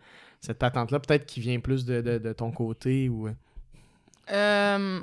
cette 0.41 0.59
patente 0.59 0.91
là 0.91 0.99
peut-être 0.99 1.25
qui 1.25 1.39
vient 1.39 1.59
plus 1.61 1.85
de, 1.85 2.01
de, 2.01 2.17
de 2.17 2.33
ton 2.33 2.51
côté 2.51 3.07
ou 3.09 3.29
Euh, 4.29 4.99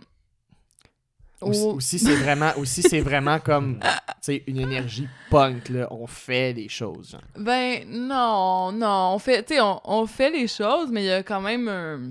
ou, 1.43 1.53
si- 1.53 1.63
oh, 1.65 1.81
c'est 1.81 2.17
vraiment 2.17 2.53
ou 2.57 2.65
si 2.65 2.83
c'est 2.83 3.01
vraiment 3.01 3.39
comme 3.39 3.81
une 4.29 4.59
énergie 4.61 5.09
punk 5.31 5.69
là, 5.69 5.89
on 5.91 6.07
fait 6.07 6.55
des 6.55 6.69
choses. 6.69 7.11
genre. 7.11 7.21
Ben 7.39 7.85
non, 7.89 8.73
non, 8.73 9.13
on 9.15 9.19
fait, 9.19 9.43
tu 9.45 9.55
sais, 9.55 9.61
on, 9.61 9.81
on 9.85 10.07
fait 10.07 10.31
les 10.31 10.47
choses, 10.49 10.91
mais 10.91 11.03
il 11.03 11.07
y 11.07 11.11
a 11.13 11.23
quand 11.23 11.41
même 11.41 11.69
un- 11.69 12.11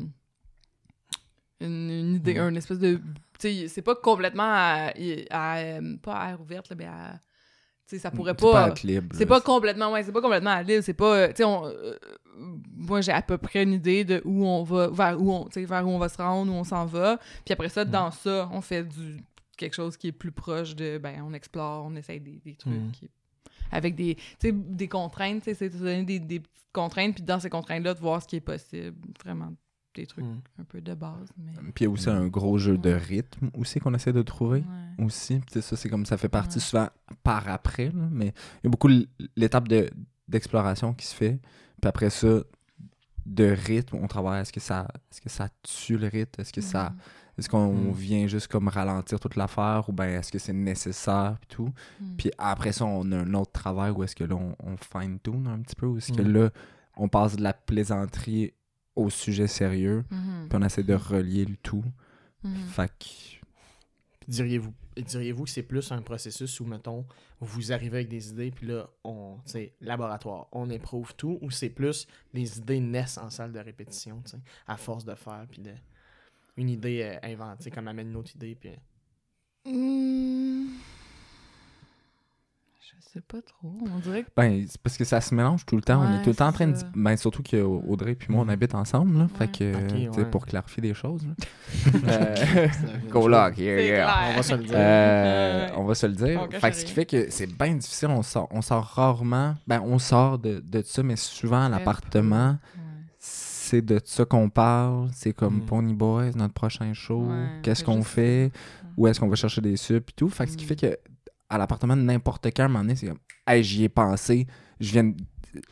une, 1.60 1.90
une 1.90 2.16
idée, 2.16 2.34
Mm. 2.36 2.50
une 2.50 2.58
espèce 2.58 2.80
de, 2.80 3.00
c'est 3.40 3.82
pas 3.82 3.96
complètement 3.96 4.44
à, 4.44 4.92
à, 5.32 5.56
pas 6.02 6.14
à 6.14 6.30
air 6.32 6.42
ouverte, 6.42 6.70
là, 6.70 6.76
mais 6.78 6.86
à, 6.86 7.20
sais, 7.88 8.00
ça 8.00 8.12
pourrait 8.12 8.34
C'est 8.38 8.46
pas, 8.52 8.70
c'est 9.14 9.26
pas 9.26 9.42
complètement, 9.42 9.92
ouais, 9.92 10.04
c'est 10.04 10.12
pas 10.12 10.22
complètement 10.22 10.52
à 10.52 10.64
libre, 10.64 10.84
c'est 10.84 10.94
pas, 10.94 11.16
euh, 11.16 11.28
tu 11.30 11.36
sais, 11.38 11.44
on, 11.44 11.66
euh, 11.66 11.98
moi 12.76 13.02
j'ai 13.02 13.12
à 13.12 13.22
peu 13.22 13.38
près 13.38 13.64
une 13.64 13.74
idée 13.74 14.04
de 14.04 14.22
où 14.26 14.46
on 14.46 14.64
va, 14.64 14.88
vers 14.90 15.22
où 15.22 15.32
on, 15.32 15.48
vers 15.54 15.88
où 15.88 15.92
on 15.92 16.00
va 16.00 16.10
se 16.10 16.18
rendre, 16.18 16.52
où 16.52 16.56
on 16.56 16.64
s'en 16.64 16.86
va, 16.86 17.18
puis 17.46 17.54
après 17.54 17.70
ça, 17.70 17.86
dans 17.86 18.12
ça, 18.12 18.50
on 18.52 18.62
fait 18.62 18.84
du 18.84 19.18
quelque 19.58 19.76
chose 19.76 19.98
qui 19.98 20.08
est 20.08 20.12
plus 20.12 20.32
proche 20.32 20.76
de, 20.76 20.98
ben, 20.98 21.24
on 21.28 21.34
explore, 21.34 21.86
on 21.86 21.96
essaye 21.96 22.20
des, 22.20 22.40
des 22.44 22.56
trucs 22.56 22.74
Mm. 22.74 22.92
qui- 22.92 23.10
avec 23.72 23.96
des, 23.96 24.16
tu 24.16 24.24
sais, 24.40 24.52
des 24.52 24.88
contraintes, 24.88 25.44
tu 25.44 25.50
sais, 25.50 25.54
c'est 25.54 25.70
de 25.70 25.78
donner 25.78 26.04
des, 26.04 26.20
des 26.20 26.40
petites 26.40 26.72
contraintes, 26.74 27.16
puis 27.16 27.24
dans 27.24 27.40
ces 27.40 27.50
contraintes-là, 27.50 27.94
de 27.94 28.00
voir 28.00 28.22
ce 28.22 28.28
qui 28.28 28.36
est 28.38 28.42
possible, 28.42 28.96
vraiment 29.24 29.52
des 29.96 30.06
trucs 30.08 30.26
Mm. 30.26 30.40
un 30.60 30.64
peu 30.64 30.82
de 30.82 30.94
base, 30.94 31.30
mais... 31.38 31.52
Puis 31.74 31.82
il 31.82 31.84
y 31.84 31.88
a 31.88 31.90
aussi 31.90 32.10
un 32.10 32.28
gros 32.28 32.58
jeu 32.58 32.78
de 32.78 32.92
rythme 32.92 33.50
aussi 33.54 33.80
qu'on 33.80 33.94
essaie 33.94 34.14
de 34.14 34.22
trouver. 34.22 34.60
Ouais. 34.98 35.06
Aussi, 35.06 35.40
Puis 35.40 35.62
ça, 35.62 35.76
c'est 35.76 35.90
comme 35.90 36.06
ça 36.06 36.18
fait 36.18 36.30
partie 36.30 36.58
Ouais. 36.58 36.64
souvent 36.64 36.88
par 37.24 37.48
après, 37.50 37.86
là, 37.92 38.08
mais 38.12 38.28
il 38.28 38.66
y 38.66 38.68
a 38.68 38.70
beaucoup 38.70 38.90
l'étape 39.36 39.68
de- 39.68 39.90
d'exploration 40.28 40.94
qui 40.94 41.06
se 41.06 41.16
fait. 41.16 41.40
Puis 41.82 41.90
après 41.90 42.10
ça, 42.10 42.40
de 43.26 43.46
rythme, 43.46 43.98
on 44.02 44.08
travaille. 44.08 44.42
Est-ce 44.42 44.52
que 44.52 44.60
ça, 44.60 44.88
est-ce 45.12 45.22
que 45.22 45.30
ça 45.30 45.48
tue 45.62 45.98
le 45.98 46.08
rythme? 46.08 46.42
Est-ce 46.42 46.52
que 46.52 46.60
ça, 46.62 46.94
est-ce 47.38 47.48
qu'on 47.48 47.72
Mm. 47.74 47.92
vient 47.94 48.28
juste 48.28 48.48
comme 48.48 48.68
ralentir 48.68 49.20
toute 49.20 49.36
l'affaire 49.38 49.88
ou 49.88 49.94
ben 49.94 50.06
est-ce 50.20 50.32
que 50.32 50.40
c'est 50.40 50.52
nécessaire 50.54 51.38
puis 51.40 51.48
tout? 51.56 51.74
Mhm. 52.02 52.16
Puis 52.18 52.32
après 52.38 52.74
ça, 52.74 52.86
on 52.86 53.10
a 53.14 53.18
un 53.20 53.34
autre 53.34 53.52
travail 53.54 53.92
où 53.92 54.04
est-ce 54.04 54.16
que 54.16 54.26
là 54.26 54.36
on, 54.36 54.56
on 54.62 54.76
fine 54.78 55.20
tune 55.20 55.48
un 55.48 55.60
petit 55.62 55.76
peu, 55.76 55.86
où 55.88 55.98
est-ce 55.98 56.12
que 56.12 56.22
là 56.22 56.50
on 56.98 57.08
passe 57.08 57.36
de 57.38 57.42
la 57.44 57.54
plaisanterie 57.54 58.54
au 58.96 59.10
sujet 59.10 59.48
sérieux, 59.48 60.04
Mhm. 60.12 60.48
puis 60.50 60.60
on 60.62 60.66
essaie 60.66 60.84
de 60.84 60.94
relier 60.94 61.46
le 61.46 61.56
tout. 61.58 61.84
Mhm. 62.44 62.56
Fait 62.68 62.88
que 62.88 63.06
Puis 64.20 64.28
Diriez-vous 64.30 64.74
diriez-vous 64.96 65.46
que 65.46 65.50
c'est 65.50 65.64
plus 65.64 65.92
un 65.92 66.02
processus 66.04 66.60
où, 66.60 66.66
mettons, 66.66 67.06
vous 67.40 67.72
arrivez 67.74 67.98
avec 67.98 68.10
des 68.10 68.30
idées, 68.30 68.52
puis 68.52 68.68
là, 68.68 68.88
on, 69.04 69.38
tu 69.46 69.52
sais, 69.54 69.74
laboratoire, 69.82 70.48
on 70.52 70.70
éprouve 70.70 71.16
tout, 71.16 71.40
ou 71.42 71.50
c'est 71.50 71.70
plus 71.70 72.06
les 72.34 72.60
idées 72.60 72.80
naissent 72.80 73.18
en 73.18 73.30
salle 73.32 73.52
de 73.52 73.60
répétition, 73.60 74.22
tu 74.24 74.32
sais, 74.32 74.38
à 74.68 74.78
force 74.78 75.04
de 75.04 75.16
faire, 75.16 75.46
puis 75.50 75.62
de, 75.64 75.72
une 76.58 76.70
idée 76.70 77.02
euh, 77.02 77.18
inventée, 77.28 77.72
comme 77.72 77.88
amène 77.88 78.10
une 78.12 78.16
autre 78.18 78.36
idée, 78.36 78.54
puis... 78.56 78.70
euh, 78.70 78.76
Hmm. 79.66 80.68
Je 83.00 83.20
sais 83.20 83.22
pas 83.22 83.42
trop. 83.42 83.78
On 83.96 84.00
dirait 84.00 84.24
que. 84.24 84.30
Ben, 84.36 84.66
c'est 84.68 84.82
parce 84.82 84.98
que 84.98 85.04
ça 85.04 85.22
se 85.22 85.36
mélange 85.36 85.66
tout 85.66 85.76
le 85.76 85.82
temps. 85.84 86.02
on 86.02 86.20
est 86.20 86.24
tout 86.24 86.30
le 86.32 86.36
temps 86.36 86.48
en 86.48 86.52
train 86.52 86.68
de. 86.68 86.76
Ben, 86.96 87.16
surtout 87.16 87.44
que 87.44 87.58
Audrey 87.62 88.16
puis 88.16 88.28
moi, 88.34 88.44
on 88.46 88.50
habite 88.50 88.74
ensemble. 88.74 89.18
Là, 89.20 89.28
Fait 89.38 89.52
que, 89.52 90.10
ouais. 90.18 90.26
pour 90.26 90.46
clarifier 90.46 90.82
des 90.82 90.94
choses. 90.94 91.26
Euh, 92.08 92.68
Coloc, 93.12 93.58
yeah, 93.58 93.82
yeah. 93.82 94.04
clair. 94.06 94.30
On 94.32 94.36
va 94.36 94.44
se 94.44 94.56
le 94.56 94.64
dire. 94.64 94.74
Euh, 94.76 95.68
on 95.78 95.84
va 95.86 95.96
se 95.96 96.06
le 96.08 96.14
dire. 96.14 96.48
Fait 96.52 96.72
que 96.72 96.76
ce 96.78 96.86
qui 96.86 96.92
fait 96.92 97.06
que 97.06 97.28
c'est 97.30 97.48
bien 97.48 97.76
difficile. 97.76 98.10
On 98.10 98.24
sort, 98.24 98.48
on 98.52 98.62
sort 98.62 98.84
rarement. 98.84 99.56
Ben, 99.68 99.82
on 99.86 100.00
sort 100.00 100.40
de, 100.40 100.60
de 100.66 100.82
ça, 100.84 101.04
mais 101.04 101.16
souvent 101.16 101.66
à 101.66 101.70
l'appartement, 101.70 102.58
c'est 103.20 103.82
de 103.82 104.00
ça 104.04 104.26
qu'on 104.26 104.50
parle. 104.50 105.10
C'est 105.14 105.34
comme 105.34 105.58
Mm. 105.58 105.66
Pony 105.66 105.94
Boys, 105.94 106.32
notre 106.36 106.54
prochain 106.54 106.94
show. 106.94 107.26
Ouais, 107.26 107.46
Qu'est-ce 107.62 107.80
c'est 107.80 107.86
qu'on 107.86 108.04
fait? 108.04 108.52
Où 108.98 109.08
est-ce 109.08 109.20
qu'on 109.20 109.28
va 109.30 109.36
chercher 109.36 109.62
des 109.62 109.76
subs 109.78 109.98
et 109.98 110.14
tout. 110.16 110.30
Fait 110.30 110.46
que 110.46 110.52
ce 110.52 110.58
qui 110.58 110.66
Mm. 110.66 110.68
fait 110.68 110.76
que 110.76 110.98
à 111.54 111.58
l'appartement, 111.58 111.96
n'importe 111.96 112.48
quand, 112.48 112.64
à 112.64 112.66
un 112.66 112.70
moment 112.70 112.80
donné, 112.84 112.96
c'est 112.96 113.08
comme, 113.08 113.20
hey, 113.48 113.64
j'y 113.64 113.84
ai 113.84 113.90
pensé. 113.90 114.48
Je 114.80 114.92
viens 114.92 115.04
de- 115.06 115.16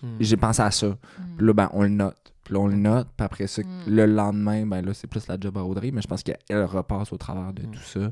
Hmm. 0.03 0.17
J'ai 0.19 0.37
pensé 0.37 0.61
à 0.61 0.69
ça. 0.69 0.89
Mm. 0.89 0.97
Puis 1.37 1.47
là, 1.47 1.53
ben, 1.53 1.69
on 1.73 1.81
le 1.81 1.89
note. 1.89 2.33
Puis 2.43 2.53
là, 2.53 2.59
on 2.59 2.67
le 2.67 2.75
note. 2.75 3.07
Puis 3.17 3.25
après 3.25 3.47
ça, 3.47 3.63
Mm. 3.63 3.67
le 3.87 4.05
lendemain, 4.05 4.63
ben 4.67 4.85
là, 4.85 4.93
c'est 4.93 5.07
plus 5.07 5.25
la 5.27 5.37
job 5.41 5.57
à 5.57 5.63
Audrey. 5.63 5.89
Mais 5.89 6.03
je 6.03 6.07
pense 6.07 6.21
qu'elle 6.21 6.37
repasse 6.65 7.11
au 7.11 7.17
travers 7.17 7.51
de 7.51 7.63
Mm. 7.63 7.71
tout 7.71 7.79
ça. 7.81 8.11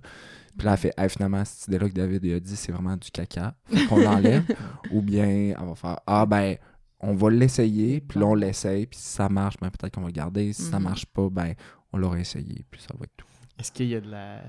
Puis 0.57 0.65
là, 0.65 0.71
elle 0.71 0.77
fait, 0.79 0.93
Hey, 0.97 1.09
finalement, 1.09 1.45
cette 1.45 1.67
idée-là 1.67 1.87
que 1.89 1.93
David 1.93 2.25
a 2.33 2.39
dit, 2.39 2.55
c'est 2.55 2.71
vraiment 2.71 2.97
du 2.97 3.11
caca. 3.11 3.53
Fait 3.65 3.85
qu'on 3.85 3.97
l'enlève. 3.99 4.43
Ou 4.91 5.03
bien, 5.03 5.27
elle 5.27 5.55
va 5.63 5.75
faire, 5.75 5.99
ah, 6.07 6.25
ben, 6.25 6.55
on 6.99 7.13
va 7.13 7.29
l'essayer. 7.29 8.01
Puis 8.01 8.19
là, 8.19 8.25
on 8.25 8.33
l'essaye. 8.33 8.87
Puis 8.87 8.97
si 8.99 9.05
ça 9.09 9.29
marche, 9.29 9.57
ben, 9.61 9.69
peut-être 9.69 9.93
qu'on 9.93 10.01
va 10.01 10.07
le 10.07 10.13
garder. 10.13 10.51
Si 10.53 10.63
ça 10.63 10.79
marche 10.79 11.05
pas, 11.05 11.29
ben, 11.29 11.53
on 11.93 11.99
l'aura 11.99 12.17
essayé. 12.19 12.65
Puis 12.71 12.81
ça 12.81 12.95
va 12.97 13.03
être 13.03 13.15
tout. 13.15 13.27
Est-ce 13.59 13.71
qu'il 13.71 13.89
y 13.89 13.95
a 13.95 14.01
de 14.01 14.09
la... 14.09 14.41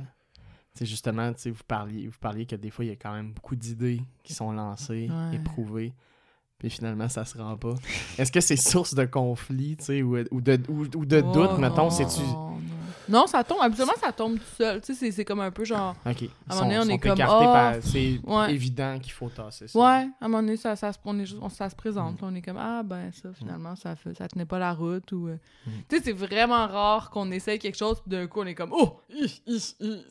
Tu 0.74 0.78
sais, 0.80 0.86
justement, 0.86 1.32
tu 1.32 1.40
sais, 1.42 1.50
vous 1.50 1.62
parliez, 1.66 2.06
vous 2.06 2.18
parliez 2.20 2.46
que 2.46 2.54
des 2.56 2.70
fois, 2.70 2.84
il 2.84 2.88
y 2.88 2.92
a 2.92 2.96
quand 2.96 3.12
même 3.12 3.32
beaucoup 3.32 3.56
d'idées 3.56 4.00
qui 4.22 4.32
sont 4.34 4.52
lancées, 4.52 5.08
Ouais. 5.10 5.36
éprouvées. 5.36 5.92
puis 6.58 6.70
finalement, 6.70 7.08
ça 7.08 7.24
se 7.24 7.38
rend 7.38 7.56
pas. 7.56 7.74
Est-ce 8.18 8.30
que 8.30 8.40
c'est 8.40 8.56
source 8.56 8.94
de 8.94 9.04
conflit, 9.06 9.76
tu 9.78 10.02
ou, 10.02 10.16
ou 10.30 10.40
de, 10.40 10.60
ou, 10.68 10.82
ou 10.96 11.04
de 11.06 11.22
Oh, 11.26 11.32
doute, 11.32 11.58
mettons, 11.58 11.84
non, 11.84 11.90
c'est-tu... 11.90 12.20
Non, 12.20 12.58
non, 13.10 13.26
ça 13.26 13.44
tombe. 13.44 13.58
Habituellement, 13.60 13.92
ça 14.00 14.12
tombe 14.12 14.38
tout 14.38 14.44
seul. 14.56 14.80
Tu 14.80 14.86
sais, 14.86 14.94
c'est- 14.94 15.10
c'est 15.10 15.24
comme 15.24 15.40
un 15.40 15.50
peu 15.50 15.64
genre. 15.64 15.94
Ok. 16.06 16.22
À 16.48 16.52
un 16.52 16.54
moment 16.56 16.60
donné, 16.68 16.78
on 16.78 16.88
est 16.94 16.98
comme, 16.98 17.18
par- 17.18 17.74
C'est 17.82 18.20
ouais. 18.24 18.52
évident 18.54 18.98
qu'il 19.00 19.12
faut 19.12 19.28
tasser 19.28 19.68
ça. 19.68 19.78
Ouais, 19.78 19.84
à 20.20 20.24
un 20.24 20.28
moment 20.28 20.42
donné, 20.42 20.56
ça, 20.56 20.76
ça, 20.76 20.92
se, 20.92 20.98
on 21.04 21.18
est 21.18 21.26
juste- 21.26 21.38
on- 21.42 21.48
ça 21.48 21.68
se 21.68 21.74
présente. 21.76 22.20
Mm. 22.22 22.24
On 22.24 22.34
est 22.34 22.42
comme, 22.42 22.58
ah, 22.58 22.82
ben 22.82 23.10
ça, 23.12 23.28
finalement, 23.32 23.74
ça, 23.76 23.96
fait, 23.96 24.14
ça 24.14 24.28
tenait 24.28 24.44
pas 24.46 24.58
la 24.58 24.72
route. 24.72 25.10
ou 25.12 25.28
euh, 25.28 25.36
Mm. 25.66 25.70
Tu 25.88 25.96
sais, 25.96 26.02
c'est 26.04 26.12
vraiment 26.12 26.66
rare 26.66 27.10
qu'on 27.10 27.30
essaye 27.30 27.58
quelque 27.58 27.76
chose, 27.76 28.00
puis 28.00 28.10
d'un 28.16 28.26
coup, 28.26 28.40
on 28.40 28.46
est 28.46 28.54
comme, 28.54 28.72
oh, 28.72 29.00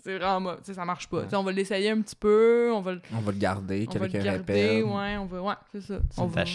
c'est 0.04 0.18
vraiment 0.18 0.40
mauvais. 0.42 0.58
Tu 0.58 0.66
sais, 0.66 0.74
ça 0.74 0.86
marche 0.86 1.08
pas. 1.08 1.24
Tu 1.24 1.30
sais, 1.30 1.36
on 1.36 1.44
va 1.44 1.52
l'essayer 1.52 1.90
un 1.90 2.02
petit 2.02 2.16
peu, 2.16 2.72
on 2.74 2.82
va, 2.82 2.94
le- 2.94 3.02
On 3.16 3.20
va 3.22 3.32
le 3.32 3.38
garder, 3.38 3.86
on 3.90 3.94
va 4.00 4.06
le 4.06 4.12
quelques 4.12 4.24
garder, 4.26 4.40
répètes. 4.40 4.84
ouais, 4.86 5.18
on 5.18 5.26
va, 5.26 5.42
ouais, 5.42 5.54
c'est 5.72 5.82
ça. 5.82 6.00
On 6.18 6.26
va-. 6.26 6.42
Un 6.42 6.46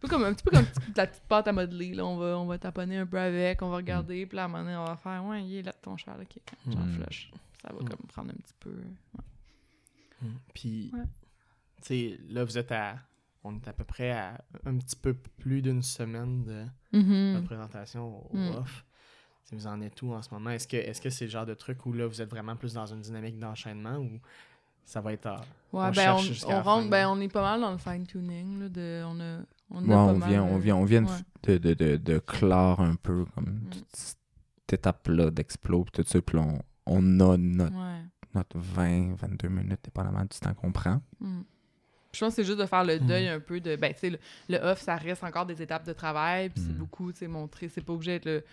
peu 0.00 0.08
comme, 0.08 0.24
un 0.24 0.32
petit 0.34 0.44
peu 0.44 0.50
comme 0.50 0.66
la 0.96 1.06
petite 1.06 1.24
pâte 1.24 1.48
à 1.48 1.52
modeler, 1.52 1.94
là. 1.94 2.04
On 2.06 2.16
va, 2.16 2.38
on 2.38 2.46
va 2.46 2.58
taponner 2.58 2.98
un 2.98 3.06
peu 3.06 3.18
avec, 3.18 3.62
on 3.62 3.68
va 3.70 3.76
regarder, 3.76 4.26
puis 4.26 4.36
là, 4.36 4.42
à 4.42 4.44
un 4.46 4.48
moment 4.48 4.64
donné, 4.64 4.76
on 4.76 4.84
va 4.84 4.96
faire, 4.96 5.24
ouais, 5.24 5.44
il 5.44 5.56
est 5.58 5.62
là 5.62 5.72
ton 5.72 5.96
cheval, 5.96 6.20
ok, 6.22 6.42
j'en 6.68 6.80
Mm. 6.84 6.92
flush. 6.94 7.30
Ça 7.62 7.72
va 7.72 7.82
Mm. 7.82 7.88
comme 7.88 8.06
prendre 8.08 8.30
un 8.30 8.36
petit 8.42 8.54
peu. 8.60 8.70
ouais. 8.70 9.20
Mm. 10.22 10.34
Puis, 10.54 10.90
Ouais. 10.94 11.00
tu 11.82 11.82
sais, 11.82 12.18
là, 12.28 12.44
vous 12.44 12.58
êtes 12.58 12.72
à... 12.72 12.96
On 13.44 13.54
est 13.54 13.68
à 13.68 13.72
peu 13.72 13.84
près 13.84 14.10
à 14.10 14.40
un 14.64 14.76
petit 14.78 14.96
peu 14.96 15.14
plus 15.14 15.62
d'une 15.62 15.80
semaine 15.82 16.42
de 16.42 16.64
Mhm. 16.92 17.36
représentation 17.36 18.26
au 18.32 18.36
Mm. 18.36 18.56
off. 18.56 18.84
Tu 19.44 19.50
sais, 19.50 19.56
Vous 19.56 19.66
en 19.68 19.80
êtes 19.82 20.02
où 20.02 20.12
en 20.12 20.20
ce 20.20 20.34
moment? 20.34 20.50
Est-ce 20.50 20.66
que 20.66 20.76
est-ce 20.76 21.00
que 21.00 21.10
c'est 21.10 21.26
le 21.26 21.30
genre 21.30 21.46
de 21.46 21.54
truc 21.54 21.86
où 21.86 21.92
là, 21.92 22.08
vous 22.08 22.20
êtes 22.20 22.28
vraiment 22.28 22.56
plus 22.56 22.74
dans 22.74 22.86
une 22.86 23.00
dynamique 23.00 23.38
d'enchaînement 23.38 23.98
ou 23.98 24.18
ça 24.84 25.00
va 25.00 25.12
être... 25.12 25.26
à- 25.26 25.36
Ouais, 25.72 25.84
On 25.84 25.90
ben, 25.90 25.92
cherche 25.92 26.44
on, 26.46 26.60
rentre, 26.62 26.90
ben, 26.90 27.08
on 27.08 27.20
est 27.20 27.28
pas 27.28 27.42
mal 27.42 27.60
dans 27.60 27.70
le 27.70 27.78
fine-tuning, 27.78 28.68
on 29.04 29.20
a, 29.20 29.40
on 29.70 29.84
Ouais, 29.88 29.94
on, 29.94 30.18
vient, 30.18 30.42
on 30.44 30.58
vient, 30.58 30.76
on 30.76 30.84
vient 30.84 31.02
de, 31.02 31.08
ouais. 31.08 31.58
de, 31.58 31.58
de, 31.58 31.74
de, 31.74 31.96
de 31.96 32.18
clore 32.18 32.80
un 32.80 32.94
peu 32.96 33.24
comme 33.34 33.46
Mm. 33.46 33.70
toute 33.70 33.86
cette 33.92 34.18
étape-là 34.72 35.30
d'explo, 35.30 35.84
puis 35.84 36.02
tout 36.02 36.08
ça, 36.08 36.20
puis 36.20 36.38
on, 36.38 36.62
on 36.86 37.20
a 37.20 37.36
notre, 37.36 37.76
Ouais. 37.76 38.00
notre 38.34 38.58
20, 38.58 39.14
22 39.16 39.48
minutes, 39.48 39.80
dépendamment 39.84 40.22
du 40.22 40.38
temps 40.40 40.54
qu'on 40.54 40.72
prend. 40.72 41.00
Mm. 41.20 41.40
Je 42.12 42.20
pense 42.20 42.30
que 42.30 42.36
c'est 42.36 42.44
juste 42.46 42.58
de 42.58 42.66
faire 42.66 42.84
le 42.84 42.98
Mm. 42.98 43.06
deuil 43.06 43.28
un 43.28 43.40
peu 43.40 43.60
de. 43.60 43.76
Ben, 43.76 43.92
tu 43.92 44.00
sais, 44.00 44.10
le, 44.10 44.18
le 44.48 44.56
off, 44.58 44.80
ça 44.80 44.96
reste 44.96 45.22
encore 45.24 45.46
des 45.46 45.60
étapes 45.60 45.84
de 45.86 45.92
travail, 45.92 46.48
puis 46.50 46.62
c'est 46.66 46.76
beaucoup, 46.76 47.12
tu 47.12 47.18
sais, 47.18 47.28
montrer. 47.28 47.68
C'est 47.68 47.82
pas 47.84 47.92
obligé 47.92 48.12
d'être 48.18 48.24
le, 48.26 48.44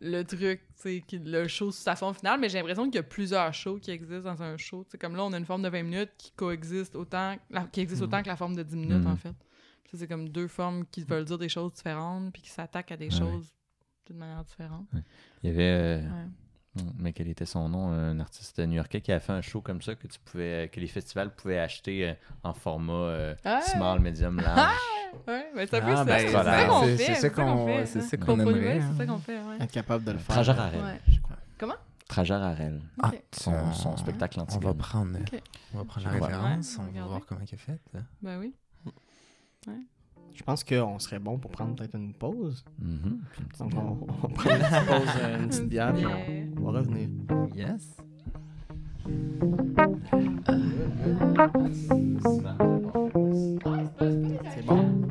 le 0.00 0.22
truc, 0.24 0.60
tu 0.82 1.00
sais, 1.00 1.04
le 1.24 1.46
show 1.46 1.70
sous 1.70 1.82
sa 1.82 1.94
forme 1.94 2.14
finale, 2.14 2.40
mais 2.40 2.48
j'ai 2.48 2.58
l'impression 2.58 2.84
qu'il 2.86 2.96
y 2.96 2.98
a 2.98 3.02
plusieurs 3.04 3.54
shows 3.54 3.78
qui 3.78 3.92
existent 3.92 4.34
dans 4.34 4.42
un 4.42 4.56
show. 4.56 4.82
Tu 4.84 4.90
sais, 4.92 4.98
comme 4.98 5.14
là, 5.14 5.22
on 5.24 5.32
a 5.32 5.38
une 5.38 5.44
forme 5.44 5.62
de 5.62 5.68
20 5.68 5.82
minutes 5.84 6.10
qui 6.18 6.32
coexiste 6.32 6.96
autant, 6.96 7.36
la- 7.50 7.64
qui 7.66 7.80
existe 7.80 8.02
autant 8.02 8.20
que 8.22 8.28
la 8.28 8.36
forme 8.36 8.56
de 8.56 8.62
10 8.64 8.74
minutes, 8.76 9.06
en 9.06 9.14
fait. 9.16 9.34
C'est 9.94 10.08
comme 10.08 10.28
deux 10.28 10.48
formes 10.48 10.84
qui 10.86 11.04
veulent 11.04 11.24
dire 11.24 11.38
des 11.38 11.48
choses 11.48 11.72
différentes, 11.72 12.32
puis 12.32 12.42
qui 12.42 12.50
s'attaquent 12.50 12.92
à 12.92 12.96
des 12.96 13.06
Ouais. 13.06 13.10
choses 13.18 13.52
d'une 14.06 14.16
manière 14.18 14.42
différente. 14.44 14.86
Il 15.42 15.50
y 15.50 15.52
avait. 15.52 15.62
euh, 15.62 16.00
Ouais. 16.02 16.82
Mais 16.98 17.12
quel 17.12 17.28
était 17.28 17.46
son 17.46 17.68
nom 17.68 17.90
Un 17.92 18.18
artiste 18.18 18.58
new-yorkais 18.58 19.00
qui 19.00 19.12
a 19.12 19.20
fait 19.20 19.32
un 19.32 19.40
show 19.42 19.60
comme 19.60 19.80
ça 19.80 19.94
que 19.94 20.08
tu 20.08 20.18
pouvais, 20.18 20.68
que 20.72 20.80
les 20.80 20.88
festivals 20.88 21.32
pouvaient 21.32 21.60
acheter 21.60 22.08
euh, 22.08 22.14
en 22.42 22.52
format 22.52 22.92
euh, 22.92 23.34
Ah! 23.44 23.60
small, 23.62 24.00
medium, 24.00 24.40
large? 24.40 24.72
Ouais, 25.28 25.46
ben, 25.54 25.68
c'est 25.70 25.76
un 25.76 25.80
peu 25.82 25.92
Ah, 25.92 25.96
ça. 25.98 26.04
ben, 26.04 26.18
c'est 26.18 26.26
c'est- 26.26 26.32
ça 26.32 26.66
qu'on 26.66 26.82
c'est- 26.82 26.96
fait. 26.96 27.04
c'est 27.06 27.14
ça 27.20 27.30
qu'on- 27.30 27.66
fait, 27.66 27.86
c'est 27.86 27.98
hein. 28.00 28.02
ça 28.02 28.16
qu'on 28.16 28.40
aimerait, 28.40 28.80
C'est 28.80 28.96
ça 28.96 29.02
hein. 29.04 29.06
qu'on 29.06 29.18
fait. 29.18 29.38
Être 29.60 29.70
capable 29.70 30.02
de 30.04 30.10
le 30.10 30.18
faire. 30.18 30.34
Trager 30.34 30.50
Harel, 30.50 30.82
Ouais. 30.82 31.00
je 31.06 31.20
crois. 31.20 31.36
Comment? 31.56 31.76
Trager 32.08 32.34
Harel. 32.34 32.82
Ah, 33.00 33.08
Ok. 33.12 33.22
Son, 33.32 33.72
son 33.72 33.96
spectacle 33.96 34.40
On 34.40 34.42
antigone. 34.42 34.64
va 34.64 34.74
prendre, 34.74 35.18
on 35.74 35.78
va 35.78 35.84
prendre 35.84 36.06
la 36.08 36.12
référence, 36.12 36.76
Ouais, 36.76 36.80
on 36.80 36.82
va 36.82 36.82
on 36.82 36.82
va 36.82 36.90
regarder. 36.90 37.08
voir 37.10 37.20
comment 37.26 37.40
il 37.48 37.54
est 37.54 37.56
fait. 37.56 37.80
Ben 38.20 38.40
oui. 38.40 38.52
Je 40.34 40.42
pense 40.42 40.64
qu'on 40.64 40.98
serait 40.98 41.20
bon 41.20 41.38
pour 41.38 41.50
prendre 41.52 41.76
peut-être 41.76 41.94
une 41.94 42.12
pause. 42.12 42.64
Mhm. 42.80 43.20
Donc, 43.60 43.72
on, 43.74 44.06
on 44.24 44.28
prend 44.28 44.50
une 44.50 44.58
petite 44.58 44.86
pause, 44.86 45.08
euh, 45.20 45.38
une 45.42 45.48
petite 45.48 45.68
bière, 45.68 45.94
puis 45.94 46.06
on, 46.06 46.60
on 46.60 46.72
va 46.72 46.78
revenir. 46.80 47.08
Yes. 47.54 47.96
C'est 54.54 54.66
bon. 54.66 55.04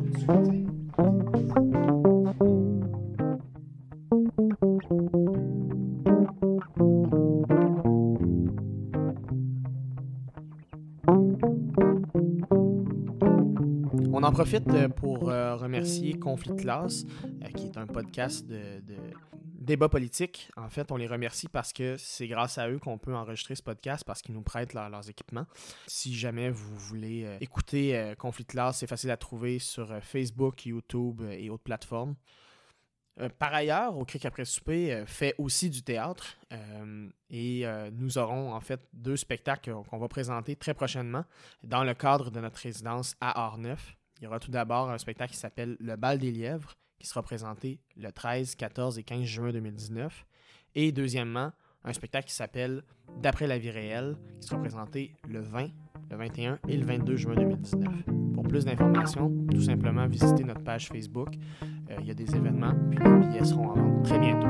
Profite 14.33 14.67
euh, 14.69 14.89
pour 14.89 15.29
euh, 15.29 15.55
remercier 15.55 16.17
Conflit 16.17 16.53
de 16.53 16.61
classe, 16.61 17.05
euh, 17.43 17.47
qui 17.49 17.67
est 17.67 17.77
un 17.77 17.85
podcast 17.85 18.47
de, 18.47 18.81
débat 19.59 19.89
politique. 19.89 20.49
En 20.57 20.69
fait, 20.69 20.91
on 20.91 20.97
les 20.97 21.05
remercie 21.05 21.47
parce 21.47 21.71
que 21.71 21.97
c'est 21.97 22.27
grâce 22.27 22.57
à 22.57 22.67
eux 22.67 22.79
qu'on 22.79 22.97
peut 22.97 23.15
enregistrer 23.15 23.53
ce 23.53 23.61
podcast 23.61 24.03
parce 24.03 24.23
qu'ils 24.23 24.33
nous 24.33 24.41
prêtent 24.41 24.73
leur- 24.73 24.89
leurs 24.89 25.07
équipements. 25.07 25.45
Si 25.85 26.15
jamais 26.15 26.49
vous 26.49 26.75
voulez 26.75 27.27
écouter 27.41 27.95
euh, 27.95 28.15
Conflit 28.15 28.45
classe, 28.45 28.79
c'est 28.79 28.87
facile 28.87 29.11
à 29.11 29.17
trouver 29.17 29.59
sur 29.59 29.95
Facebook, 30.01 30.65
YouTube 30.65 31.21
et 31.29 31.51
autres 31.51 31.63
plateformes. 31.63 32.15
Par 33.37 33.53
ailleurs, 33.53 33.95
au 33.95 34.03
Cric 34.05 34.25
après 34.25 34.45
souper 34.45 35.03
fait 35.05 35.35
aussi 35.37 35.69
du 35.69 35.83
théâtre 35.83 36.35
et 37.29 37.63
nous 37.91 38.17
aurons 38.17 38.51
en 38.51 38.59
fait 38.59 38.81
deux 38.91 39.15
spectacles 39.15 39.71
qu'on 39.87 39.99
va 39.99 40.07
présenter 40.07 40.55
très 40.55 40.73
prochainement 40.73 41.23
dans 41.63 41.83
le 41.83 41.93
cadre 41.93 42.31
de 42.31 42.39
notre 42.39 42.57
résidence 42.57 43.15
à 43.21 43.45
Orneuf. 43.45 43.95
Il 44.23 44.27
y 44.27 44.29
aura 44.29 44.39
tout 44.39 44.51
d'abord 44.51 44.89
un 44.89 44.97
spectacle 44.97 45.33
qui 45.33 45.38
s'appelle 45.38 45.75
Le 45.81 45.97
Bal 45.97 46.17
des 46.17 46.31
Lièvres 46.31 46.77
qui 46.97 47.05
sera 47.05 47.21
présenté 47.21 47.81
le 47.97 48.09
13, 48.09 48.55
14 48.55 48.97
et 48.97 49.03
15 49.03 49.23
juin 49.25 49.51
2019. 49.51 50.25
Et 50.75 50.93
deuxièmement, 50.93 51.51
un 51.83 51.91
spectacle 51.91 52.29
qui 52.29 52.33
s'appelle 52.33 52.83
D'après 53.21 53.47
la 53.47 53.57
vie 53.57 53.69
réelle 53.69 54.15
qui 54.39 54.47
sera 54.47 54.62
présenté 54.62 55.13
le 55.27 55.41
20, 55.41 55.67
le 56.09 56.15
21 56.15 56.59
et 56.69 56.77
le 56.77 56.86
22 56.86 57.17
juin 57.17 57.36
2019. 57.36 57.93
Pour 58.33 58.47
plus 58.47 58.63
d'informations, 58.63 59.29
tout 59.51 59.62
simplement 59.62 60.07
visitez 60.07 60.45
notre 60.45 60.63
page 60.63 60.88
Facebook. 60.88 61.36
Euh, 61.62 61.97
il 61.99 62.07
y 62.07 62.12
a 62.12 62.13
des 62.13 62.33
événements, 62.33 62.75
puis 62.91 62.99
les 62.99 63.27
billets 63.27 63.43
seront 63.43 63.71
en 63.71 63.75
vente 63.75 64.05
très 64.05 64.19
bientôt. 64.19 64.47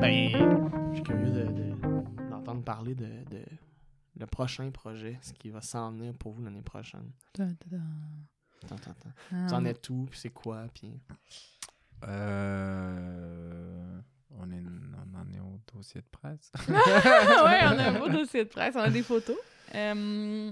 Ben, 0.00 0.90
je 0.90 0.94
suis 0.94 1.02
curieux 1.02 1.30
de- 1.30 1.52
de- 1.52 2.28
d'entendre 2.30 2.62
parler 2.64 2.94
de, 2.94 3.04
de 3.30 3.42
le 4.16 4.26
prochain 4.26 4.70
projet, 4.70 5.18
ce 5.22 5.32
qui 5.32 5.50
va 5.50 5.60
s'en 5.62 5.92
venir 5.92 6.14
pour 6.14 6.32
vous 6.32 6.42
l'année 6.42 6.62
prochaine. 6.62 7.10
Attends, 7.34 7.54
attends, 8.76 8.90
attends. 8.90 9.12
Vous 9.30 9.54
Ah. 9.54 9.56
en 9.56 9.64
êtes 9.64 9.88
où, 9.90 10.06
puis 10.10 10.18
c'est 10.18 10.30
quoi, 10.30 10.66
puis... 10.74 10.92
Euh, 12.06 14.00
on, 14.38 14.50
est, 14.52 14.62
on 14.62 15.18
en 15.18 15.32
est 15.34 15.40
au 15.40 15.60
dossier 15.74 16.00
de 16.00 16.06
presse. 16.10 16.50
ouais, 16.68 16.74
on 17.64 17.78
a 17.78 17.88
un 17.88 17.98
beau 17.98 18.08
dossier 18.08 18.44
de 18.44 18.48
presse, 18.48 18.74
on 18.76 18.80
a 18.80 18.90
des 18.90 19.02
photos. 19.02 19.36
Euh, 19.74 20.50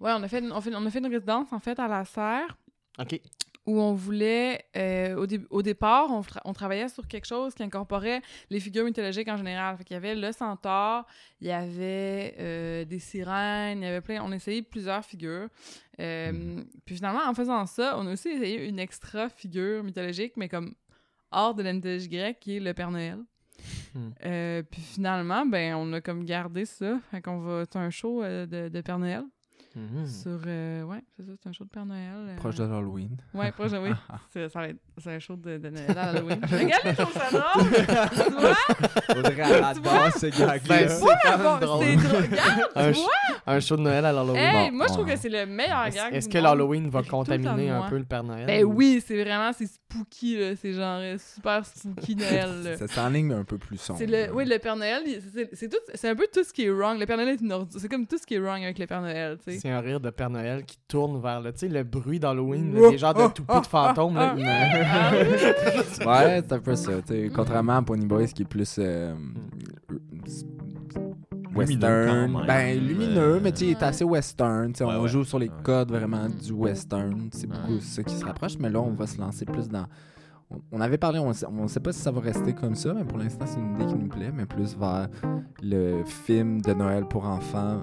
ouais, 0.00 0.12
on 0.12 0.22
a, 0.22 0.28
fait 0.28 0.42
on, 0.50 0.60
fait, 0.60 0.74
on 0.74 0.84
a 0.86 0.90
fait 0.90 0.98
une 1.00 1.06
résidence, 1.06 1.52
en 1.52 1.58
fait, 1.60 1.78
à 1.78 1.88
la 1.88 2.04
Serre, 2.04 2.56
Ok. 2.98 3.20
Où 3.66 3.78
on 3.78 3.92
voulait, 3.92 4.64
euh, 4.76 5.14
au, 5.16 5.26
dé- 5.26 5.44
au 5.50 5.62
départ, 5.62 6.10
on, 6.10 6.22
tra- 6.22 6.40
on 6.44 6.52
travaillait 6.52 6.88
sur 6.88 7.06
quelque 7.06 7.26
chose 7.26 7.54
qui 7.54 7.62
incorporait 7.62 8.22
les 8.48 8.58
figures 8.58 8.84
mythologiques 8.84 9.28
en 9.28 9.36
général. 9.36 9.76
Fait 9.76 9.84
qu'il 9.84 9.94
y 9.94 9.96
avait 9.98 10.14
le 10.14 10.32
centaure, 10.32 11.06
il 11.40 11.48
y 11.48 11.52
avait 11.52 12.34
euh, 12.38 12.84
des 12.84 12.98
sirènes, 12.98 13.82
il 13.82 13.84
y 13.84 13.88
avait 13.88 14.00
plein... 14.00 14.22
On 14.24 14.32
a 14.32 14.36
essayé 14.36 14.62
plusieurs 14.62 15.04
figures. 15.04 15.48
Euh, 16.00 16.62
Puis 16.86 16.96
finalement, 16.96 17.20
en 17.26 17.34
faisant 17.34 17.66
ça, 17.66 17.96
on 17.98 18.06
a 18.06 18.12
aussi 18.12 18.30
essayé 18.30 18.66
une 18.66 18.78
extra 18.78 19.28
figure 19.28 19.84
mythologique, 19.84 20.32
mais 20.36 20.48
comme 20.48 20.74
hors 21.30 21.54
de 21.54 21.62
la 21.62 21.72
mythologie 21.74 22.08
grecque, 22.08 22.38
qui 22.40 22.56
est 22.56 22.60
le 22.60 22.72
Père 22.72 22.90
Noël. 22.90 23.18
Hmm. 23.94 24.62
Puis 24.70 24.80
finalement, 24.80 25.44
ben, 25.44 25.74
on 25.74 25.92
a 25.92 26.00
comme 26.00 26.24
gardé 26.24 26.64
ça. 26.64 26.98
Fait 27.10 27.20
qu'on 27.20 27.40
va... 27.40 27.64
C'est 27.70 27.78
un 27.78 27.90
show 27.90 28.22
de, 28.22 28.68
de 28.68 28.80
Père 28.80 28.98
Noël. 28.98 29.24
Mhm. 29.76 30.06
Sur... 30.06 30.38
euh, 30.46 30.82
ouais, 30.82 31.02
c'est 31.16 31.22
ça, 31.24 31.32
c'est 31.40 31.48
un 31.48 31.52
show 31.52 31.64
de 31.64 31.68
Père 31.70 31.86
Noël. 31.86 32.02
euh, 32.16 32.36
Proche 32.36 32.56
de 32.56 32.64
l'Halloween. 32.64 33.16
Ouais, 33.32 33.52
proche 33.52 33.70
de... 33.70 33.78
Oui, 33.78 33.90
c'est, 34.32 34.48
ça 34.48 34.58
va 34.60 34.68
être... 34.68 34.78
c'est 34.98 35.14
un 35.14 35.18
show 35.20 35.36
de, 35.36 35.58
de 35.58 35.70
Noël 35.70 35.96
à 35.96 36.02
Halloween. 36.10 36.40
Regarde, 36.50 36.82
je 36.84 37.02
trouve 37.02 37.12
ça 37.12 37.30
drôle! 37.30 37.70
tu 38.26 38.32
vois? 38.32 39.18
Audrey 39.18 39.40
adore 39.42 40.12
ce 40.12 40.26
Ben, 40.68 40.88
c'est 40.88 41.38
bon, 41.42 41.58
drôle. 41.58 41.84
c'est 41.84 41.96
drôle. 41.96 42.22
Regarde, 42.22 42.60
Un 42.74 42.88
tu 42.88 42.94
ch- 42.94 43.04
vois? 43.04 43.36
un 43.54 43.60
show 43.60 43.76
de 43.76 43.82
Noël 43.82 44.04
à 44.04 44.12
l'Halloween. 44.12 44.36
Hey, 44.36 44.70
Bon, 44.70 44.76
moi, 44.76 44.86
je 44.88 44.92
trouve 44.92 45.06
ouais. 45.06 45.14
que 45.14 45.18
c'est 45.20 45.28
le 45.28 45.46
meilleur 45.46 45.84
Est-ce 45.86 45.96
gag. 45.96 46.14
est-ce 46.14 46.28
que 46.28 46.38
l'Halloween 46.38 46.88
va 46.90 47.02
contaminer 47.02 47.70
un 47.70 47.78
moi. 47.78 47.86
peu 47.88 47.98
le 47.98 48.04
Père 48.04 48.24
Noël? 48.24 48.46
Ben 48.46 48.64
ou- 48.64 48.72
oui, 48.74 49.02
c'est 49.06 49.22
vraiment, 49.22 49.52
c'est 49.52 49.66
spooky, 49.90 50.38
là. 50.38 50.56
C'est 50.56 50.72
genre 50.72 50.98
euh, 51.00 51.16
super 51.18 51.64
spooky 51.66 52.16
Noël, 52.16 52.62
là. 52.64 52.76
Ça 52.76 52.86
s'enligne 52.88 53.32
un 53.32 53.44
peu 53.44 53.58
plus 53.58 53.76
sombre. 53.78 53.98
C'est 53.98 54.06
le, 54.06 54.32
oui, 54.34 54.44
le 54.44 54.58
Père 54.58 54.76
Noël, 54.76 55.02
c'est- 55.34 55.50
c'est 55.52 55.68
tout, 55.68 55.78
c'est 55.94 56.08
un 56.08 56.14
peu 56.14 56.26
tout 56.32 56.44
ce 56.44 56.52
qui 56.52 56.64
est 56.66 56.70
wrong. 56.70 56.98
Le 56.98 57.06
Père 57.06 57.16
Noël 57.16 57.30
est 57.30 57.40
une 57.40 57.52
ordure. 57.52 57.80
C'est 57.80 57.88
comme 57.88 58.06
tout 58.06 58.18
ce 58.18 58.26
qui 58.26 58.34
est 58.34 58.38
wrong 58.38 58.62
avec 58.62 58.78
le 58.78 58.86
Père 58.86 59.00
Noël, 59.02 59.38
tu 59.44 59.52
sais. 59.52 59.58
C'est 59.58 59.70
un 59.70 59.80
rire 59.80 60.00
de 60.00 60.10
Père 60.10 60.30
Noël 60.30 60.64
qui 60.64 60.78
tourne 60.88 61.20
vers 61.20 61.40
le, 61.40 61.52
tu 61.52 61.58
sais, 61.60 61.68
le 61.68 61.82
bruit 61.82 62.18
d'Halloween, 62.20 62.74
Oh, 62.78 62.90
des 62.90 62.98
genres 62.98 63.14
de 63.14 63.32
toupie 63.32 63.60
de 63.60 63.66
fantômes. 63.66 64.14
là, 64.16 64.34
oui? 64.36 64.42
Ouais, 66.06 66.42
c'est 66.42 66.52
un 66.52 66.58
peu 66.60 66.76
ça. 66.76 66.92
tu 67.02 67.08
sais, 67.08 67.30
Contrairement 67.34 67.76
à 67.78 67.82
Pony 67.82 68.06
Boys 68.06 68.26
qui 68.26 68.42
est 68.42 68.46
plus 68.48 68.76
euh, 68.78 69.14
western. 71.56 72.06
quand 72.32 72.38
même. 72.38 72.46
Ben, 72.46 72.78
lumineux, 72.80 73.18
Euh, 73.36 73.40
mais 73.42 73.52
tu 73.52 73.58
sais, 73.58 73.64
il 73.66 73.70
est 73.72 73.82
assez 73.82 74.04
western. 74.04 74.72
tu 74.72 74.78
sais, 74.78 74.84
Ouais, 74.84 74.94
on 74.98 75.02
ouais. 75.02 75.08
joue 75.08 75.24
sur 75.24 75.38
les 75.38 75.48
Ouais. 75.48 75.54
codes 75.62 75.90
vraiment 75.90 76.28
du 76.28 76.52
western. 76.52 77.28
C'est 77.32 77.46
beaucoup 77.46 77.74
Ouais. 77.74 77.80
ça 77.80 78.02
qui 78.02 78.14
se 78.14 78.24
rapproche. 78.24 78.58
Mais 78.58 78.68
là, 78.70 78.80
on 78.80 78.92
va 78.92 79.06
se 79.06 79.18
lancer 79.20 79.44
plus 79.44 79.68
dans. 79.68 79.86
on- 80.72 80.80
avait 80.80 80.98
parlé, 80.98 81.20
on 81.20 81.32
sait, 81.32 81.46
on 81.46 81.68
sait 81.68 81.78
pas 81.78 81.92
si 81.92 82.00
ça 82.00 82.10
va 82.10 82.20
rester 82.20 82.52
comme 82.52 82.74
ça, 82.74 82.92
mais 82.92 83.04
pour 83.04 83.18
l'instant, 83.18 83.44
c'est 83.46 83.60
une 83.60 83.74
idée 83.76 83.86
qui 83.86 83.94
nous 83.94 84.08
plaît, 84.08 84.32
mais 84.34 84.46
plus 84.46 84.76
vers 84.76 85.08
le 85.62 86.02
film 86.04 86.60
de 86.60 86.72
Noël 86.72 87.04
pour 87.06 87.24
enfants 87.24 87.82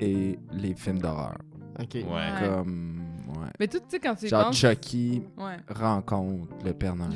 et 0.00 0.38
les 0.52 0.74
films 0.74 0.98
d'horreur. 1.00 1.36
Ok. 1.78 1.94
Ouais. 1.94 2.04
Comme. 2.40 3.02
Ouais. 3.44 3.50
Mais 3.60 3.68
tout, 3.68 3.78
tu 3.78 3.84
sais, 3.88 3.98
quand 4.00 4.14
tu 4.14 4.28
Genre 4.28 4.44
penses... 4.46 4.56
Chucky 4.56 5.22
Ouais. 5.36 5.56
rencontre 5.68 6.52
le 6.64 6.72
Père 6.72 6.96
Noël. 6.96 7.10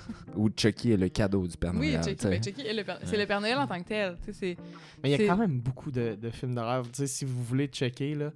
Ou 0.36 0.48
Chucky 0.56 0.92
est 0.92 0.96
le 0.96 1.08
cadeau 1.08 1.46
du 1.46 1.56
Père 1.56 1.72
Oui, 1.74 1.92
Noël. 1.92 2.02
Chucky, 2.04 2.16
tu 2.16 2.22
sais. 2.22 2.30
ben, 2.30 2.42
Chucky 2.42 2.60
est 2.62 2.74
le 2.74 2.84
Père- 2.84 2.98
c'est 3.04 3.16
le 3.16 3.26
Père 3.26 3.40
Noël 3.40 3.58
en 3.58 3.66
tant 3.66 3.78
que 3.80 3.88
tel. 3.88 4.16
Tu 4.24 4.32
sais, 4.32 4.38
c'est... 4.38 4.56
Mais 5.02 5.10
il 5.12 5.20
y 5.20 5.24
a 5.24 5.26
quand 5.28 5.36
même 5.36 5.60
beaucoup 5.60 5.90
de, 5.90 6.16
de 6.20 6.30
films 6.30 6.54
d'horreur. 6.54 6.84
Tu 6.84 6.90
sais, 6.94 7.06
si 7.06 7.24
vous 7.24 7.42
voulez 7.42 7.66
checker, 7.66 8.14
là, 8.14 8.30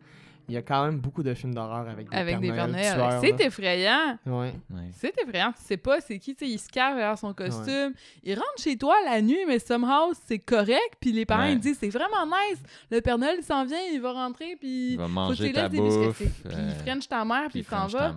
il 0.48 0.55
y 0.55 0.57
a 0.57 0.62
quand 0.62 0.85
même 0.85 0.98
beaucoup 0.98 1.22
de 1.22 1.33
films 1.35 1.55
d'horreur 1.55 1.88
avec 1.88 2.09
des 2.11 2.16
Avec 2.16 2.40
Pères 2.40 2.68
Noël 2.68 2.96
Noël. 2.96 3.18
C'est 3.20 3.40
effrayant. 3.44 4.18
Ouais. 4.26 4.53
Ouais. 4.70 4.90
C'est 4.98 5.14
effrayant. 5.20 5.53
Tu 5.53 5.62
sais 5.64 5.76
pas 5.76 6.00
c'est 6.00 6.18
qui. 6.18 6.35
Tu 6.35 6.44
sais, 6.46 6.50
il 6.50 6.59
se 6.59 6.68
cache 6.68 6.94
derrière 6.94 7.18
son 7.18 7.33
costume. 7.35 7.92
Il 8.22 8.35
rentre 8.35 8.46
chez 8.59 8.76
toi 8.76 8.94
la 9.05 9.20
nuit, 9.22 9.38
mais 9.46 9.59
somehow, 9.59 10.12
c'est 10.26 10.38
correct. 10.38 10.94
Puis 11.00 11.12
les 11.12 11.24
parents, 11.26 11.42
Ouais. 11.42 11.53
ils 11.53 11.59
disent, 11.61 11.79
c'est 11.81 11.88
vraiment 11.90 12.26
nice. 12.26 12.59
Le 12.90 13.00
Père 13.00 13.18
Noël, 13.18 13.37
il 13.38 13.44
s'en 13.44 13.64
vient, 13.64 13.79
il 13.92 14.00
va 14.00 14.12
rentrer, 14.12 14.57
puis... 14.59 14.92
Il 14.92 14.98
va 14.98 15.09
manger 15.09 15.53
ta 15.53 15.68
bouffe. 15.68 16.16
Puis 16.18 16.29
il 16.46 16.50
euh, 16.53 16.70
french 16.85 17.09
ta 17.09 17.24
mère, 17.24 17.48
puis 17.50 17.62
puis 17.62 17.66
il 17.70 17.70
s'en 17.70 17.87
va. 17.87 18.14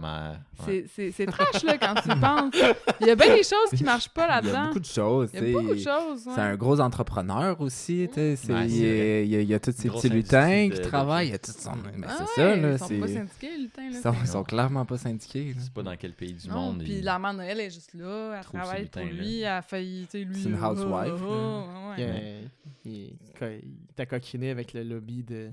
C'est- 0.65 0.86
C'est 0.95 1.12
c'est 1.12 1.25
trash, 1.25 1.63
là, 1.63 1.77
quand 1.77 1.95
tu 2.01 2.09
penses. 2.19 2.53
Il 3.01 3.07
y 3.07 3.12
a 3.12 3.15
bien 3.15 3.36
des 3.36 3.43
choses 3.43 3.69
qui 3.75 3.83
marchent 3.83 4.09
pas 4.09 4.23
Il 4.25 4.29
y 4.29 4.31
a 4.31 4.36
là-dedans. 4.41 4.65
beaucoup 4.67 4.79
de 4.79 4.86
choses. 4.86 5.29
Il 5.33 5.43
y 5.49 5.55
a 5.55 5.59
beaucoup 5.59 5.73
de 5.73 5.79
choses. 5.79 6.25
ouais. 6.27 6.33
C'est 6.36 6.41
un 6.41 6.55
gros 6.55 6.79
entrepreneur 6.79 7.59
aussi. 7.62 8.07
tu 8.13 8.36
sais, 8.36 8.38
il, 8.67 8.77
y 8.77 9.36
a, 9.36 9.41
il 9.41 9.51
il 9.51 9.59
tous 9.59 9.71
ces 9.71 9.89
petits 9.89 10.09
lutins 10.09 10.69
qui 10.69 10.81
travaillent. 10.81 11.27
Il 11.27 11.31
y 11.31 11.36
a 11.36 11.39
tout 11.39 11.51
son. 11.51 11.71
Ben, 12.19 12.26
Ah 12.26 12.26
c'est 12.36 12.41
ouais, 12.43 12.49
ça, 12.49 12.56
là. 12.62 12.71
Ils 12.73 12.80
sont 12.80 12.99
pas 12.99 13.08
c'est- 13.08 13.13
syndiqués, 13.13 13.58
le 13.58 13.69
temps, 13.69 13.82
là. 13.82 13.88
Ils 13.89 13.95
sont, 14.02 14.13
ils 14.13 14.19
c'est- 14.26 14.32
sont 14.32 14.43
clairement 14.43 14.86
pas 14.86 14.97
syndiqués. 14.97 15.54
sais 15.60 15.69
pas 15.73 15.84
dans 15.84 15.95
quel 15.97 16.13
pays 16.13 16.34
du 16.34 16.47
Non, 16.47 16.56
monde. 16.56 16.80
puis 16.84 16.93
il- 16.97 17.04
la 17.04 17.19
mère 17.19 17.34
Noël 17.34 17.60
est 17.60 17.69
juste 17.71 17.93
là, 17.93 18.36
elle 18.38 18.43
trouve 18.45 18.60
travaille 18.62 18.86
pour 18.86 19.02
lui, 19.04 19.39
elle 19.41 19.47
a 19.47 19.62
failli, 19.62 20.06
tu 20.06 20.19
sais, 20.19 20.23
lui... 20.23 20.36
C'est 20.41 20.49
une 20.49 20.60
oh, 20.62 20.65
housewife, 20.65 21.21
oh, 21.26 21.63
oh, 21.67 21.91
Il, 21.97 22.04
ouais. 22.06 22.41
il- 22.86 23.13
il 23.41 23.93
t'a 23.95 24.06
coquiné 24.06 24.49
avec 24.52 24.73
le 24.73 24.84
lobby 24.84 25.23
de, 25.23 25.49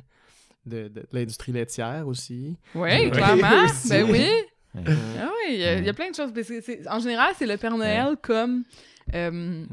de, 0.66 0.88
de 0.88 1.06
l'industrie 1.12 1.52
laitière 1.52 2.06
aussi. 2.06 2.56
Oui, 2.74 3.10
clairement. 3.10 3.64
aussi. 3.64 3.88
ben 3.88 4.10
oui. 4.10 4.28
Ah 4.76 4.80
oui, 4.86 5.54
il 5.54 5.58
y, 5.58 5.64
a- 5.64 5.78
il 5.78 5.84
y 5.84 5.88
a 5.88 5.92
plein 5.94 6.10
de 6.10 6.14
choses. 6.14 6.30
C'est- 6.34 6.60
c'est- 6.60 6.88
en 6.88 7.00
général, 7.00 7.32
c'est 7.36 7.46
le 7.46 7.56
Père 7.56 7.76
Noël 7.76 8.14
comme, 8.22 8.62
euh, 9.14 9.64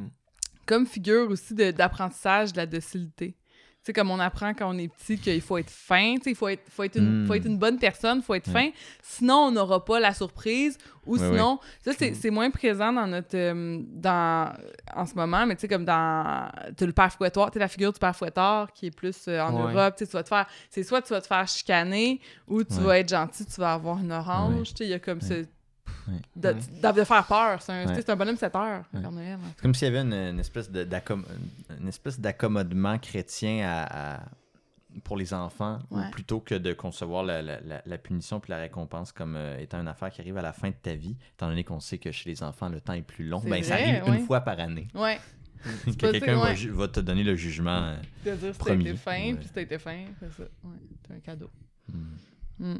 comme 0.65 0.85
figure 0.87 1.29
aussi 1.29 1.53
de- 1.53 1.71
d'apprentissage 1.71 2.51
de 2.53 2.57
la 2.57 2.65
docilité. 2.65 3.35
Sais, 3.87 3.93
comme 3.93 4.11
on 4.11 4.19
apprend 4.19 4.53
quand 4.53 4.69
on 4.73 4.77
est 4.77 4.89
petit 4.89 5.17
qu'il 5.17 5.39
faut 5.41 5.57
être 5.57 5.69
fin, 5.69 6.15
tu 6.17 6.23
sais, 6.23 6.29
il 6.31 6.35
faut 6.35 6.49
être, 6.49 6.63
faut, 6.69 6.83
être 6.83 6.97
une, 6.97 7.23
Mm. 7.23 7.27
faut 7.27 7.33
être 7.35 7.45
une 7.45 7.57
bonne 7.57 7.79
personne, 7.79 8.17
il 8.17 8.21
faut 8.23 8.33
être 8.33 8.47
Ouais. 8.53 8.71
fin. 8.71 8.77
Sinon, 9.01 9.35
on 9.47 9.51
n'aura 9.51 9.85
pas 9.85 9.99
la 10.01 10.13
surprise. 10.13 10.77
Ou 11.05 11.17
sinon, 11.17 11.57
ça, 11.85 11.91
c'est 11.93 12.29
moins 12.29 12.51
présent 12.51 12.91
dans 12.91 13.07
notre. 13.07 13.29
euh, 13.37 13.79
dans, 13.93 14.51
en 14.93 15.05
ce 15.05 15.15
moment, 15.15 15.45
mais 15.45 15.55
tu 15.55 15.61
sais, 15.61 15.67
comme 15.69 15.85
dans. 15.85 16.49
Tu 16.77 16.85
le 16.85 16.91
père 16.91 17.13
fouetteur, 17.13 17.45
tu 17.49 17.53
sais, 17.53 17.59
la 17.59 17.69
figure 17.69 17.93
du 17.93 17.99
père 17.99 18.13
fouetteur 18.13 18.73
qui 18.73 18.87
est 18.87 18.91
plus 18.91 19.15
euh, 19.29 19.39
en 19.41 19.53
Ouais. 19.67 19.73
Europe, 19.73 19.95
tu 19.97 20.03
sais, 20.03 20.11
tu 20.11 20.17
vas 20.17 20.23
te 20.23 20.27
faire. 20.29 20.47
C'est 20.69 20.83
soit 20.83 21.01
tu 21.01 21.13
vas 21.13 21.21
te 21.21 21.27
faire 21.27 21.47
chicaner 21.47 22.19
ou 22.45 22.61
tu 22.65 22.73
Ouais. 22.73 22.83
vas 22.83 22.99
être 22.99 23.09
gentil, 23.09 23.45
tu 23.45 23.61
vas 23.61 23.71
avoir 23.71 23.99
une 23.99 24.11
orange. 24.11 24.53
Ouais. 24.55 24.63
Tu 24.63 24.75
sais, 24.75 24.83
il 24.83 24.89
y 24.89 24.93
a 24.93 24.99
comme 24.99 25.21
ce. 25.21 25.45
Ouais. 26.07 26.13
De, 26.35 26.47
Ouais. 26.49 26.53
de- 26.93 26.99
de 26.99 27.03
faire 27.03 27.25
peur. 27.27 27.61
C'est 27.61 28.09
un, 28.09 28.15
bonhomme 28.15 28.37
7 28.37 28.55
heures, 28.55 28.83
le 28.93 28.97
Ouais. 28.99 29.03
Père 29.03 29.11
Noël. 29.11 29.39
C'est 29.55 29.61
comme 29.61 29.73
s'il 29.75 29.87
y 29.87 29.95
avait 29.95 30.01
une, 30.01 30.13
une 30.13 30.39
espèce 31.87 32.19
d'accommodement 32.19 32.97
chrétien 32.97 33.67
à, 33.67 34.15
à- 34.17 34.23
pour 35.03 35.15
les 35.17 35.33
enfants, 35.33 35.79
Ouais. 35.91 36.09
plutôt 36.11 36.39
que 36.39 36.55
de 36.55 36.73
concevoir 36.73 37.23
la, 37.23 37.41
la- 37.41 37.59
la- 37.61 37.81
la 37.85 37.97
punition 37.99 38.39
puis 38.39 38.49
la 38.51 38.57
récompense 38.57 39.11
comme 39.11 39.35
euh, 39.35 39.59
étant 39.59 39.79
une 39.79 39.87
affaire 39.87 40.09
qui 40.09 40.21
arrive 40.21 40.37
à 40.37 40.41
la 40.41 40.53
fin 40.53 40.69
de 40.69 40.75
ta 40.81 40.95
vie, 40.95 41.15
étant 41.33 41.47
donné 41.49 41.63
qu'on 41.63 41.79
sait 41.79 41.99
que 41.99 42.11
chez 42.11 42.29
les 42.29 42.41
enfants, 42.41 42.69
le 42.69 42.81
temps 42.81 42.93
est 42.93 43.01
plus 43.03 43.27
long. 43.27 43.39
Ben, 43.41 43.61
ça 43.63 43.75
arrive 43.75 44.03
ouais. 44.07 44.17
une 44.17 44.25
fois 44.25 44.41
par 44.41 44.59
année. 44.59 44.87
Ouais. 44.95 45.19
que 45.85 45.91
quelqu'un 46.11 46.37
va, 46.37 46.51
ouais. 46.51 46.67
va 46.67 46.87
te 46.87 46.99
donner 46.99 47.23
le 47.23 47.35
jugement. 47.35 47.69
euh, 47.83 47.95
De 48.25 48.31
dire 48.35 48.53
si 48.53 48.59
t'as 48.59 48.65
Premier, 48.65 48.89
été 48.89 48.97
fin, 48.97 49.11
ouais. 49.11 49.33
puis 49.35 49.45
si 49.47 49.53
t'as 49.53 49.61
été 49.61 49.77
fin, 49.77 50.05
c'est 50.19 50.31
ça. 50.33 50.43
Ouais, 50.63 50.77
c'est 51.05 51.13
un 51.15 51.19
cadeau. 51.19 51.49
hmm. 51.91 52.15
Mm. 52.59 52.77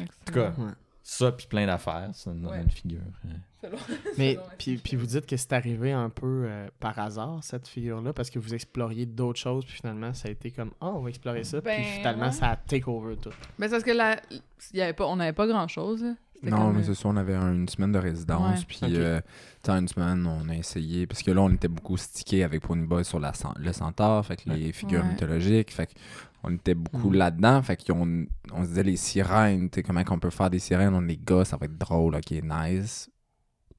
En 0.00 0.04
tout 0.26 0.32
cas, 0.32 0.52
Ouais. 0.58 0.72
Ça 1.06 1.30
puis 1.32 1.46
plein 1.46 1.66
d'affaires, 1.66 2.08
ça 2.14 2.32
nous 2.32 2.40
donne 2.40 2.50
Ouais. 2.52 2.62
une 2.62 2.70
figure. 2.70 3.00
euh. 3.26 3.68
Mais 4.18 4.38
puis, 4.58 4.76
puis 4.78 4.96
vous 4.96 5.06
dites 5.06 5.26
que 5.26 5.36
c'est 5.36 5.52
arrivé 5.52 5.92
un 5.92 6.08
peu 6.10 6.44
euh, 6.46 6.66
par 6.80 6.98
hasard, 6.98 7.38
cette 7.42 7.68
figure-là, 7.68 8.12
parce 8.12 8.30
que 8.30 8.38
vous 8.38 8.54
exploriez 8.54 9.04
d'autres 9.06 9.38
choses, 9.38 9.64
puis 9.64 9.74
finalement, 9.76 10.12
ça 10.14 10.28
a 10.28 10.30
été 10.30 10.50
comme 10.50 10.70
«Ah, 10.80 10.88
on 10.94 11.00
va 11.00 11.08
explorer 11.10 11.44
ça», 11.44 11.60
Ben, 11.62 11.76
puis 11.82 11.84
finalement, 11.98 12.26
ouais. 12.26 12.32
ça 12.32 12.48
a 12.50 12.56
take 12.56 12.84
over 12.88 13.16
tout. 13.16 13.30
Mais 13.58 13.66
c'est 13.66 13.72
parce 13.72 13.84
que 13.84 13.90
là, 13.92 14.20
il 14.30 14.78
y 14.78 14.82
avait 14.82 14.92
pas, 14.94 15.06
on 15.06 15.16
n'avait 15.16 15.32
pas 15.32 15.46
grand-chose. 15.46 16.04
Non, 16.42 16.72
mais 16.72 16.80
euh, 16.80 16.84
c'est 16.84 16.94
ça, 16.94 17.08
on 17.08 17.16
avait 17.16 17.34
un- 17.34 17.54
une 17.54 17.68
semaine 17.68 17.92
de 17.92 17.98
résidence, 17.98 18.58
Ouais. 18.60 18.64
puis 18.68 18.78
Ok. 18.82 18.90
euh, 18.90 19.20
une 19.68 19.88
semaine, 19.88 20.26
on 20.26 20.46
a 20.50 20.54
essayé, 20.54 21.06
parce 21.06 21.22
que 21.22 21.30
là, 21.30 21.40
on 21.40 21.50
était 21.50 21.68
beaucoup 21.68 21.96
stické 21.96 22.44
avec 22.44 22.62
Pony 22.62 22.86
Boy 22.86 23.02
sur 23.04 23.18
la, 23.18 23.32
le 23.56 23.72
centaure, 23.72 24.26
fait 24.26 24.36
que 24.36 24.50
les 24.50 24.72
figures 24.72 25.02
Ouais. 25.02 25.08
mythologiques, 25.08 25.72
fait 25.72 25.94
on 26.44 26.52
était 26.54 26.74
beaucoup 26.74 27.10
Mm. 27.10 27.14
là-dedans, 27.14 27.62
fait 27.62 27.76
qu'on 27.84 28.26
on 28.52 28.62
se 28.62 28.68
disait 28.68 28.82
les 28.82 28.96
sirènes, 28.96 29.70
tu 29.70 29.76
sais, 29.76 29.82
comment 29.82 30.04
qu'on 30.04 30.18
peut 30.18 30.30
faire 30.30 30.50
des 30.50 30.58
sirènes, 30.58 30.94
on 30.94 31.00
les 31.00 31.16
gars, 31.16 31.44
ça 31.44 31.56
va 31.56 31.66
être 31.66 31.78
drôle, 31.78 32.14
ok, 32.16 32.30
nice. 32.42 33.08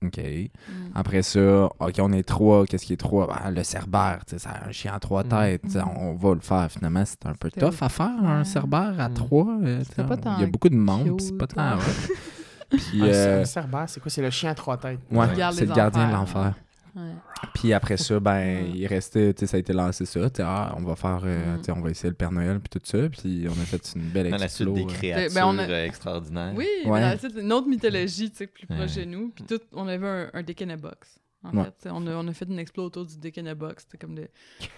OK. 0.03 0.17
mm. 0.19 0.51
Après 0.93 1.21
ça, 1.23 1.65
OK, 1.79 1.93
on 1.99 2.11
est 2.11 2.23
trois. 2.23 2.65
Qu'est-ce 2.65 2.85
qui 2.85 2.93
est 2.93 2.97
trois? 2.97 3.27
Ben, 3.27 3.49
le 3.51 3.63
cerbère, 3.63 4.19
tu 4.27 4.37
sais, 4.37 4.39
c'est 4.39 4.67
un 4.67 4.71
chien 4.71 4.93
à 4.93 4.99
trois 4.99 5.23
Mm. 5.23 5.29
têtes. 5.29 5.75
Mm. 5.75 5.83
On 5.97 6.13
va 6.15 6.33
le 6.33 6.41
faire. 6.41 6.69
Finalement, 6.69 7.03
c'est 7.05 7.25
un 7.25 7.33
peu 7.33 7.49
tough 7.49 7.81
à 7.81 7.89
faire, 7.89 8.23
un 8.23 8.43
cerbère 8.43 8.99
à 8.99 9.09
Mm. 9.09 9.13
trois. 9.13 9.57
euh, 9.63 9.83
Il 9.97 10.41
y 10.41 10.43
a 10.43 10.47
beaucoup 10.47 10.69
de 10.69 10.75
monde, 10.75 11.19
c'est 11.21 11.37
pas 11.37 11.47
cute, 11.47 11.55
tant. 11.55 11.77
ouais. 11.77 11.83
hot. 12.71 12.77
Puis, 12.77 13.01
Un, 13.03 13.05
euh, 13.05 13.41
un 13.41 13.45
cerbère, 13.45 13.85
c'est 13.87 13.99
quoi? 13.99 14.09
C'est 14.11 14.21
le 14.21 14.29
chien 14.31 14.51
à 14.51 14.55
trois 14.55 14.75
têtes. 14.77 14.99
ouais, 15.11 15.27
c'est 15.53 15.65
le 15.65 15.73
gardien 15.73 16.07
de 16.07 16.13
l'enfer. 16.13 16.53
Ouais. 16.95 17.11
Puis 17.53 17.73
après 17.73 17.97
ça, 17.97 18.19
ben, 18.19 18.31
Ouais. 18.63 18.71
il 18.73 18.87
restait, 18.87 19.33
tu 19.33 19.41
sais, 19.41 19.47
ça 19.47 19.57
a 19.57 19.59
été 19.59 19.73
lancé 19.73 20.05
ça. 20.05 20.29
tu 20.29 20.37
sais, 20.37 20.43
Ah, 20.45 20.73
on 20.77 20.83
va 20.83 20.95
faire, 20.95 21.21
euh, 21.25 21.55
Mm. 21.55 21.57
tu 21.59 21.63
sais, 21.65 21.71
on 21.71 21.81
va 21.81 21.89
essayer 21.89 22.09
le 22.09 22.15
Père 22.15 22.31
Noël, 22.31 22.59
puis 22.59 22.69
tout 22.79 22.85
ça. 22.85 23.09
Puis 23.09 23.45
on 23.49 23.51
a 23.61 23.65
fait 23.65 23.93
une 23.95 24.03
belle 24.09 24.29
Dans 24.31 24.37
la 24.37 24.47
suite 24.47 24.73
des 24.73 24.83
euh. 24.83 24.85
créatures 24.87 25.33
Ben, 25.35 25.45
on 25.45 25.57
a- 25.57 25.67
euh, 25.69 25.85
extraordinaires. 25.85 26.53
Oui, 26.55 26.67
Ouais. 26.85 27.01
mais 27.01 27.17
dans 27.29 27.39
une 27.41 27.51
autre 27.53 27.67
mythologie, 27.67 28.29
tu 28.31 28.37
sais, 28.37 28.47
plus 28.47 28.65
Ouais. 28.69 28.77
proche 28.77 28.95
de 28.95 29.03
nous. 29.03 29.29
Puis 29.35 29.43
tout, 29.43 29.59
on 29.73 29.87
avait 29.87 30.07
un, 30.07 30.29
un 30.33 30.41
Dick 30.43 30.61
in 30.61 30.69
a 30.69 30.77
Box. 30.77 31.19
En 31.43 31.55
Ouais. 31.57 31.65
fait, 31.79 31.89
on 31.91 32.07
a, 32.07 32.11
on 32.15 32.27
a 32.27 32.33
fait 32.33 32.45
une 32.45 32.57
explo 32.57 32.85
autour 32.85 33.05
du 33.05 33.17
Dick 33.19 33.37
in 33.37 33.45
a 33.45 33.53
Box. 33.53 33.83
C'était 33.83 34.03
comme 34.03 34.15
le 34.15 34.27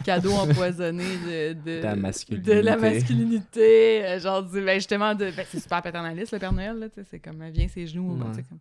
cadeau 0.04 0.34
empoisonné 0.34 1.04
de, 1.26 1.54
de, 1.54 1.78
De 1.78 1.84
la 1.84 1.96
masculinité. 1.96 2.56
de 2.56 2.60
la 2.60 2.76
masculinité. 2.78 4.20
genre, 4.20 4.44
du- 4.44 4.62
ben, 4.62 4.76
justement, 4.76 5.14
de, 5.16 5.32
ben, 5.32 5.46
c'est 5.48 5.60
super 5.62 5.82
paternaliste, 5.82 6.34
le 6.34 6.40
Père 6.40 6.52
Noël. 6.52 6.78
Là, 6.78 6.90
tu 6.90 6.96
sais, 6.96 7.08
c'est 7.10 7.20
comme, 7.20 7.42
elle 7.42 7.54
vient 7.54 7.68
ses 7.68 7.88
genoux. 7.88 8.18
Ouais. 8.18 8.34
sais, 8.34 8.44
comme... 8.44 8.60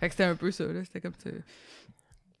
Fait 0.00 0.08
que 0.08 0.12
c'était 0.14 0.24
un 0.24 0.34
peu 0.36 0.50
ça. 0.50 0.64
là, 0.64 0.82
C'était 0.84 1.00
comme, 1.00 1.12
tu- 1.22 1.30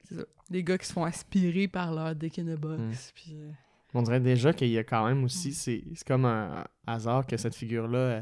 c'est 0.08 0.16
ça. 0.16 0.22
Les 0.50 0.62
gars 0.62 0.76
qui 0.78 0.86
se 0.86 0.92
font 0.92 1.04
aspirer 1.04 1.68
par 1.68 1.92
leur 1.92 2.14
Dick 2.14 2.38
in 2.38 2.48
a 2.48 2.56
Box. 2.56 2.78
Mm. 2.80 3.12
Puis, 3.14 3.32
euh, 3.34 3.50
On 3.94 4.02
dirait 4.02 4.20
déjà 4.20 4.52
qu'il 4.52 4.68
y 4.68 4.78
a 4.78 4.84
quand 4.84 5.06
même 5.06 5.24
aussi, 5.24 5.50
Mm. 5.50 5.52
c'est 5.52 6.04
comme 6.06 6.24
un 6.24 6.64
hasard 6.86 7.26
que 7.26 7.36
cette 7.36 7.54
figure-là 7.54 7.98
euh, 7.98 8.20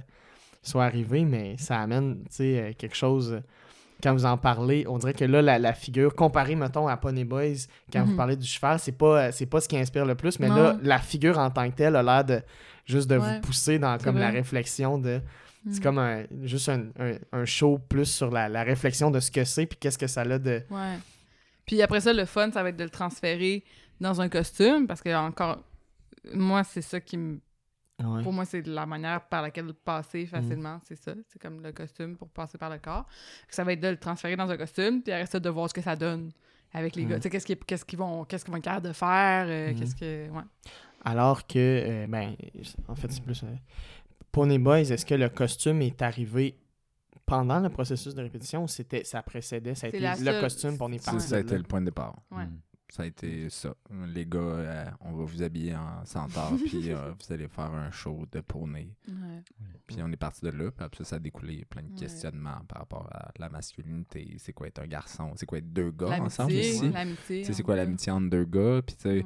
soit 0.62 0.84
arrivée, 0.84 1.24
mais 1.24 1.56
ça 1.58 1.78
amène, 1.80 2.24
tu 2.34 2.42
euh, 2.42 2.72
quelque 2.76 2.96
chose... 2.96 3.40
Quand 4.02 4.14
vous 4.14 4.24
en 4.26 4.36
parlez, 4.36 4.84
on 4.88 4.98
dirait 4.98 5.14
que 5.14 5.24
là, 5.24 5.40
la, 5.42 5.60
la 5.60 5.72
figure, 5.74 6.12
comparée, 6.16 6.56
mettons, 6.56 6.88
à 6.88 6.96
Pony 6.96 7.24
Boys, 7.24 7.68
quand 7.92 8.02
vous 8.04 8.10
Mhm. 8.10 8.16
parlez 8.16 8.34
du 8.36 8.44
cheval, 8.48 8.80
c'est 8.80 8.90
pas, 8.90 9.30
pas 9.30 9.60
ce 9.60 9.68
qui 9.68 9.76
inspire 9.78 10.04
le 10.04 10.16
plus, 10.16 10.40
mais 10.40 10.48
Non. 10.48 10.56
là, 10.56 10.76
la 10.82 10.98
figure 10.98 11.38
en 11.38 11.50
tant 11.50 11.70
que 11.70 11.76
telle 11.76 11.94
a 11.94 12.02
l'air 12.02 12.24
de 12.24 12.42
juste 12.84 13.08
de 13.08 13.16
Ouais. 13.16 13.36
vous 13.36 13.40
pousser 13.42 13.78
dans 13.78 13.96
comme 13.98 14.18
la 14.18 14.30
réflexion 14.30 14.98
de... 14.98 15.20
C'est 15.70 15.78
mm. 15.78 15.82
comme 15.84 15.98
un, 15.98 16.24
juste 16.42 16.68
un, 16.68 16.86
un- 16.98 17.18
un 17.32 17.44
show 17.44 17.78
plus 17.78 18.06
sur 18.06 18.32
la, 18.32 18.48
la 18.48 18.64
réflexion 18.64 19.12
de 19.12 19.20
ce 19.20 19.30
que 19.30 19.44
c'est, 19.44 19.66
puis 19.66 19.78
qu'est-ce 19.80 19.98
que 19.98 20.08
ça 20.08 20.22
a 20.22 20.38
de... 20.38 20.62
Ouais. 20.68 20.98
Puis 21.72 21.80
après 21.80 22.02
ça, 22.02 22.12
le 22.12 22.26
fun, 22.26 22.50
ça 22.52 22.62
va 22.62 22.68
être 22.68 22.76
de 22.76 22.84
le 22.84 22.90
transférer 22.90 23.64
dans 23.98 24.20
un 24.20 24.28
costume, 24.28 24.86
parce 24.86 25.00
que 25.00 25.08
encore, 25.16 25.64
moi, 26.34 26.64
c'est 26.64 26.82
ça 26.82 27.00
qui 27.00 27.16
me. 27.16 27.40
Ouais. 28.04 28.22
Pour 28.22 28.30
moi, 28.34 28.44
c'est 28.44 28.66
la 28.66 28.84
manière 28.84 29.22
par 29.28 29.40
laquelle 29.40 29.72
passer 29.72 30.26
facilement, 30.26 30.78
c'est 30.86 30.96
ça. 30.96 31.14
C'est 31.28 31.40
comme 31.40 31.62
le 31.62 31.72
costume 31.72 32.14
pour 32.18 32.28
passer 32.28 32.58
par 32.58 32.68
le 32.68 32.76
corps. 32.78 33.06
Ça 33.48 33.64
va 33.64 33.72
être 33.72 33.80
de 33.80 33.88
le 33.88 33.96
transférer 33.96 34.36
dans 34.36 34.50
un 34.50 34.56
costume, 34.58 35.00
puis 35.02 35.14
après 35.14 35.24
ça, 35.24 35.40
de 35.40 35.48
voir 35.48 35.70
ce 35.70 35.72
que 35.72 35.80
ça 35.80 35.96
donne 35.96 36.30
avec 36.74 36.94
les 36.94 37.06
gars. 37.06 37.16
Tu 37.16 37.30
sais, 37.30 37.30
qu'est-ce 37.30 37.84
qu'ils 37.86 37.98
vont, 37.98 38.24
qu'est-ce 38.26 38.44
qu'ils 38.44 38.52
vont 38.52 38.58
être 38.58 38.64
capables 38.64 38.88
de 38.88 38.92
faire, 38.92 39.46
euh, 39.48 39.70
Mhm. 39.72 39.78
qu'est-ce 39.78 39.96
que. 39.96 40.28
Ouais. 40.30 40.42
Alors 41.06 41.46
que, 41.46 41.54
euh, 41.58 42.06
ben, 42.06 42.34
en 42.88 42.94
fait, 42.96 43.10
c'est 43.10 43.22
plus. 43.24 43.42
euh, 43.44 43.46
Pony 44.30 44.58
Boys, 44.58 44.80
est-ce 44.90 45.06
que 45.06 45.14
le 45.14 45.30
costume 45.30 45.80
est 45.80 46.02
arrivé 46.02 46.54
pendant 47.36 47.60
le 47.60 47.70
processus 47.70 48.14
de 48.14 48.20
répétition 48.22 48.66
c'était, 48.66 49.04
ça 49.04 49.22
précédait, 49.22 49.74
ça 49.74 49.86
a 49.86 49.88
été 49.88 50.00
le 50.00 50.14
seule- 50.16 50.40
costume 50.40 50.76
pour 50.76 50.86
on 50.88 50.92
est 50.92 50.98
Ça, 50.98 51.12
parti 51.12 51.26
ça 51.28 51.36
a 51.36 51.40
été 51.40 51.56
le 51.56 51.62
point 51.62 51.80
de 51.80 51.86
départ. 51.86 52.16
Ouais. 52.30 52.44
Mm. 52.44 52.58
Ça 52.90 53.04
a 53.04 53.06
été 53.06 53.48
ça. 53.48 53.74
Les 54.08 54.26
gars, 54.26 54.38
euh, 54.38 54.84
on 55.00 55.12
va 55.12 55.24
vous 55.24 55.42
habiller 55.42 55.74
en 55.74 56.04
centaure, 56.04 56.52
puis 56.66 56.92
euh, 56.92 57.12
vous 57.18 57.32
allez 57.32 57.48
faire 57.48 57.72
un 57.72 57.90
show 57.90 58.26
de 58.30 58.40
poney. 58.42 58.90
Ouais. 59.08 59.42
Puis 59.86 59.96
on 60.02 60.12
est 60.12 60.16
parti 60.18 60.42
de 60.44 60.50
là, 60.50 60.70
puis 60.70 60.84
après 60.84 60.98
ça, 60.98 61.04
ça 61.10 61.16
a 61.16 61.18
découlé 61.18 61.64
plein 61.64 61.80
de 61.84 61.88
Ouais. 61.88 61.98
questionnements 62.00 62.60
par 62.68 62.80
rapport 62.80 63.08
à 63.10 63.30
la 63.38 63.48
masculinité. 63.48 64.34
C'est 64.38 64.52
quoi 64.52 64.66
être 64.66 64.80
un 64.80 64.86
garçon? 64.86 65.32
C'est 65.36 65.46
quoi 65.46 65.56
être 65.56 65.72
deux 65.72 65.90
gars 65.90 66.20
ensemble 66.20 66.52
ici? 66.52 66.92
c'est 67.44 67.62
quoi 67.62 67.76
l'amitié 67.76 68.12
entre 68.12 68.28
deux 68.28 68.44
gars? 68.44 68.82
Puis 68.86 68.96
tu 68.96 69.02
sais, 69.04 69.08
Ouais. 69.08 69.22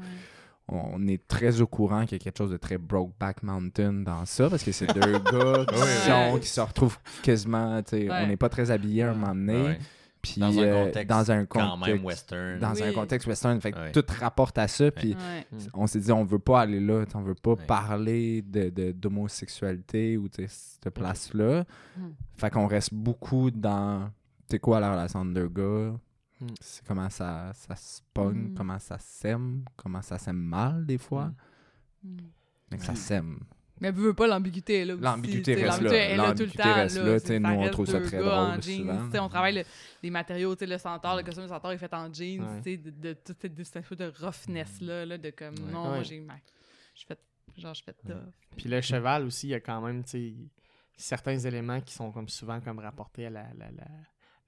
On 0.69 1.07
est 1.07 1.27
très 1.29 1.61
au 1.61 1.67
courant 1.67 2.03
qu'il 2.05 2.19
y 2.19 2.21
a 2.21 2.25
quelque 2.25 2.39
chose 2.39 2.51
de 2.51 2.57
très 2.57 2.77
Brokeback 2.79 3.43
Mountain 3.43 3.93
dans 3.93 4.25
ça, 4.25 4.51
parce 4.51 4.65
que 4.65 4.73
c'est 4.73 4.93
deux 4.93 5.01
gars 5.13 5.65
qui, 5.67 5.75
Oui, 5.75 5.81
oui. 5.81 6.11
sont- 6.33 6.39
qui 6.41 6.49
se 6.49 6.61
retrouvent 6.61 6.99
quasiment, 7.23 7.83
tu 7.83 7.91
sais, 7.91 8.11
Ouais. 8.11 8.21
on 8.23 8.27
n'est 8.27 8.37
pas 8.37 8.49
très 8.49 8.71
habillés 8.71 9.03
à 9.05 9.11
un 9.11 9.15
moment 9.15 9.35
donné. 9.35 9.63
Ouais. 9.63 9.79
Puis 10.23 10.41
Dans 10.41 10.59
un 10.59 10.63
euh, 10.63 10.85
contexte 10.87 11.09
dans 11.09 11.31
un 11.31 11.45
Quand 11.47 11.77
même 11.77 12.01
contexte- 12.01 12.05
western. 12.05 12.59
dans 12.59 12.83
un 12.83 12.93
contexte 12.93 13.29
western, 13.29 13.61
fait 13.61 13.71
que 13.71 13.93
tout 13.93 14.05
rapporte 14.19 14.59
à 14.59 14.67
ça. 14.67 14.91
Puis 14.91 15.15
Ouais. 15.15 15.47
on 15.73 15.87
s'est 15.87 16.01
dit, 16.01 16.11
on 16.11 16.25
veut 16.25 16.41
pas 16.41 16.63
aller 16.63 16.81
là, 16.81 17.05
on 17.15 17.21
veut 17.21 17.37
pas 17.37 17.55
parler 17.55 18.43
de, 18.43 18.69
de- 18.71 18.91
d'homosexualité 18.91 20.17
ou 20.17 20.29
cette 20.35 20.91
place-là. 20.93 21.65
Mm. 21.97 22.01
Fait 22.37 22.51
qu'on 22.51 22.67
reste 22.67 22.93
beaucoup 22.93 23.53
dans, 23.53 24.11
c'est 24.51 24.59
quoi 24.59 24.81
la 24.81 24.91
relation 24.91 25.25
de 25.25 25.33
deux 25.33 25.49
gars? 25.49 25.97
Mm. 26.41 26.47
C'est 26.61 26.85
comment 26.87 27.09
ça, 27.11 27.53
ça 27.55 27.77
se 27.77 28.01
pogne, 28.13 28.51
Mm. 28.51 28.55
comment 28.55 28.79
ça 28.79 28.99
s'aime, 28.99 29.65
comment 29.77 30.03
ça 30.03 30.19
s'aime 30.19 30.37
mal 30.37 30.85
des 30.87 30.99
fois, 30.99 31.33
Mm. 32.05 32.17
mais 32.71 32.79
que 32.79 32.85
ça 32.85 32.95
s'aime. 32.95 33.39
Mais 33.81 33.89
elle 33.89 33.95
veut 33.95 34.15
pas 34.15 34.27
l'ambiguïté 34.27 34.81
est 34.81 34.85
là 34.87 34.95
aussi, 34.95 35.03
L'ambiguïté 35.03 35.55
reste 35.55 35.67
là. 35.67 35.91
l'ambiguïté 35.91 35.97
est 35.97 36.17
là 36.17 36.23
tout 36.23 36.29
le 36.29 36.45
L'ambiguïté 36.47 36.63
temps. 36.63 36.75
reste 36.75 36.97
là, 36.97 37.21
tu 37.21 37.27
sais, 37.27 37.39
nous, 37.39 37.49
on 37.51 37.71
trouve 37.71 37.87
ça 37.87 38.01
très 38.01 38.19
drôle, 38.19 38.33
en 38.33 38.61
jeans, 38.61 38.79
souvent. 39.11 39.25
On 39.25 39.29
travaille 39.29 39.55
le- 39.55 39.65
les 40.03 40.11
matériaux, 40.11 40.55
tu 40.57 40.61
sais, 40.61 40.67
le 40.67 40.79
centaure, 40.79 41.17
le 41.17 41.23
costume 41.23 41.43
de 41.45 41.49
centaure 41.49 41.73
est 41.73 41.79
fait 41.79 41.93
en 41.93 42.11
jeans, 42.13 42.43
Ouais. 42.65 42.77
de, 42.79 42.91
de, 42.91 43.13
toute 43.13 43.39
cette, 43.41 43.55
de 43.55 43.63
cette 43.65 43.93
de 43.95 44.13
roughness-là, 44.19 45.05
là, 45.05 45.19
de 45.19 45.31
comme, 45.31 45.55
Ouais. 45.57 45.73
non, 45.73 45.91
Ouais. 45.93 46.05
j'ai 46.05 46.21
ma... 46.21 46.37
Je 46.95 47.05
fais, 47.07 47.19
genre, 47.59 47.75
je 47.75 47.83
fais 47.83 47.93
tough. 47.93 48.17
Puis 48.57 48.69
le 48.71 48.81
cheval 48.81 49.25
aussi, 49.27 49.49
il 49.49 49.51
y 49.51 49.55
a 49.55 49.61
quand 49.61 49.83
même, 49.83 50.03
certains 50.97 51.39
éléments 51.39 51.83
qui 51.83 51.93
sont 51.93 52.11
comme 52.13 52.29
souvent 52.31 52.61
comme 52.63 52.79
rapportés 52.79 53.27
à 53.27 53.31
la, 53.31 53.43
la, 53.59 53.71
la, 53.73 53.85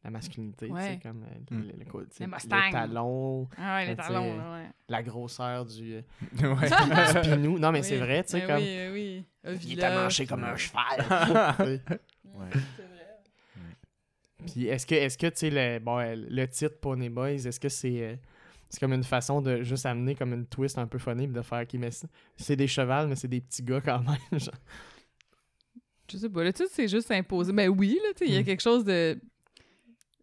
la 0.05 0.11
masculinité, 0.11 0.67
tu 0.69 0.73
sais, 0.75 0.79
Ouais. 0.79 1.01
comme 1.03 1.25
euh, 1.25 1.55
Mm. 1.55 1.61
le, 1.63 1.67
sais, 2.11 2.21
Les 2.21 2.27
le 2.27 2.33
Mustangs. 2.33 2.71
talon, 2.71 3.49
Ah 3.57 3.77
ouais, 3.77 3.87
les 3.87 3.97
Tu 3.97 4.03
sais, 4.03 4.09
talons, 4.09 4.53
ouais. 4.55 4.67
la 4.89 5.03
grosseur 5.03 5.65
du, 5.67 5.95
euh, 5.95 6.03
ouais. 6.55 7.23
du 7.23 7.31
pinou. 7.31 7.59
Non, 7.59 7.73
mais 7.73 7.83
c'est 7.83 7.99
vrai, 7.99 8.23
tu 8.25 8.31
sais, 8.31 8.43
comme... 8.47 8.57
Oui, 8.57 8.79
oui, 8.93 9.25
oui. 9.45 9.59
Il 9.67 9.79
est 9.81 9.83
amanché 9.85 10.27
comme 10.27 10.45
un 10.45 10.57
cheval. 10.57 11.55
C'est 11.59 12.33
vrai. 12.35 12.59
Puis 14.47 14.67
est-ce 14.69 14.87
que, 14.87 14.95
est-ce 14.95 15.19
que 15.19 15.27
tu 15.27 15.37
sais, 15.37 15.51
le, 15.51 15.79
bon, 15.81 15.99
euh, 15.99 16.15
le 16.17 16.47
titre 16.47 16.79
Pony 16.81 17.09
Boys, 17.09 17.31
est-ce 17.47 17.59
que 17.59 17.69
c'est 17.69 18.03
euh, 18.03 18.15
c'est 18.71 18.79
comme 18.81 18.93
une 18.93 19.03
façon 19.05 19.41
de 19.43 19.63
juste 19.63 19.85
amener 19.87 20.15
comme 20.15 20.33
une 20.33 20.47
twist 20.47 20.79
un 20.79 20.87
peu 20.87 20.99
funny 20.99 21.27
de 21.27 21.43
faire, 21.43 21.63
ok, 21.63 21.75
mais 21.75 21.91
c'est- 21.91 22.07
c'est 22.37 22.55
des 22.57 22.69
chevals, 22.69 23.09
mais 23.09 23.17
c'est 23.17 23.27
des 23.29 23.41
petits 23.41 23.63
gars 23.63 23.81
quand 23.81 23.99
même. 24.01 24.39
genre. 24.41 24.55
Je 26.11 26.17
sais 26.19 26.29
pas, 26.31 26.45
le 26.45 26.53
titre, 26.53 26.71
c'est 26.73 26.89
juste 26.89 27.11
imposé. 27.11 27.53
Ben 27.53 27.69
oui, 27.69 27.99
là, 28.03 28.11
tu 28.17 28.19
sais, 28.25 28.27
il 28.27 28.35
y 28.35 28.39
a 28.39 28.41
Mm. 28.41 28.45
quelque 28.45 28.61
chose 28.63 28.85
de... 28.85 29.19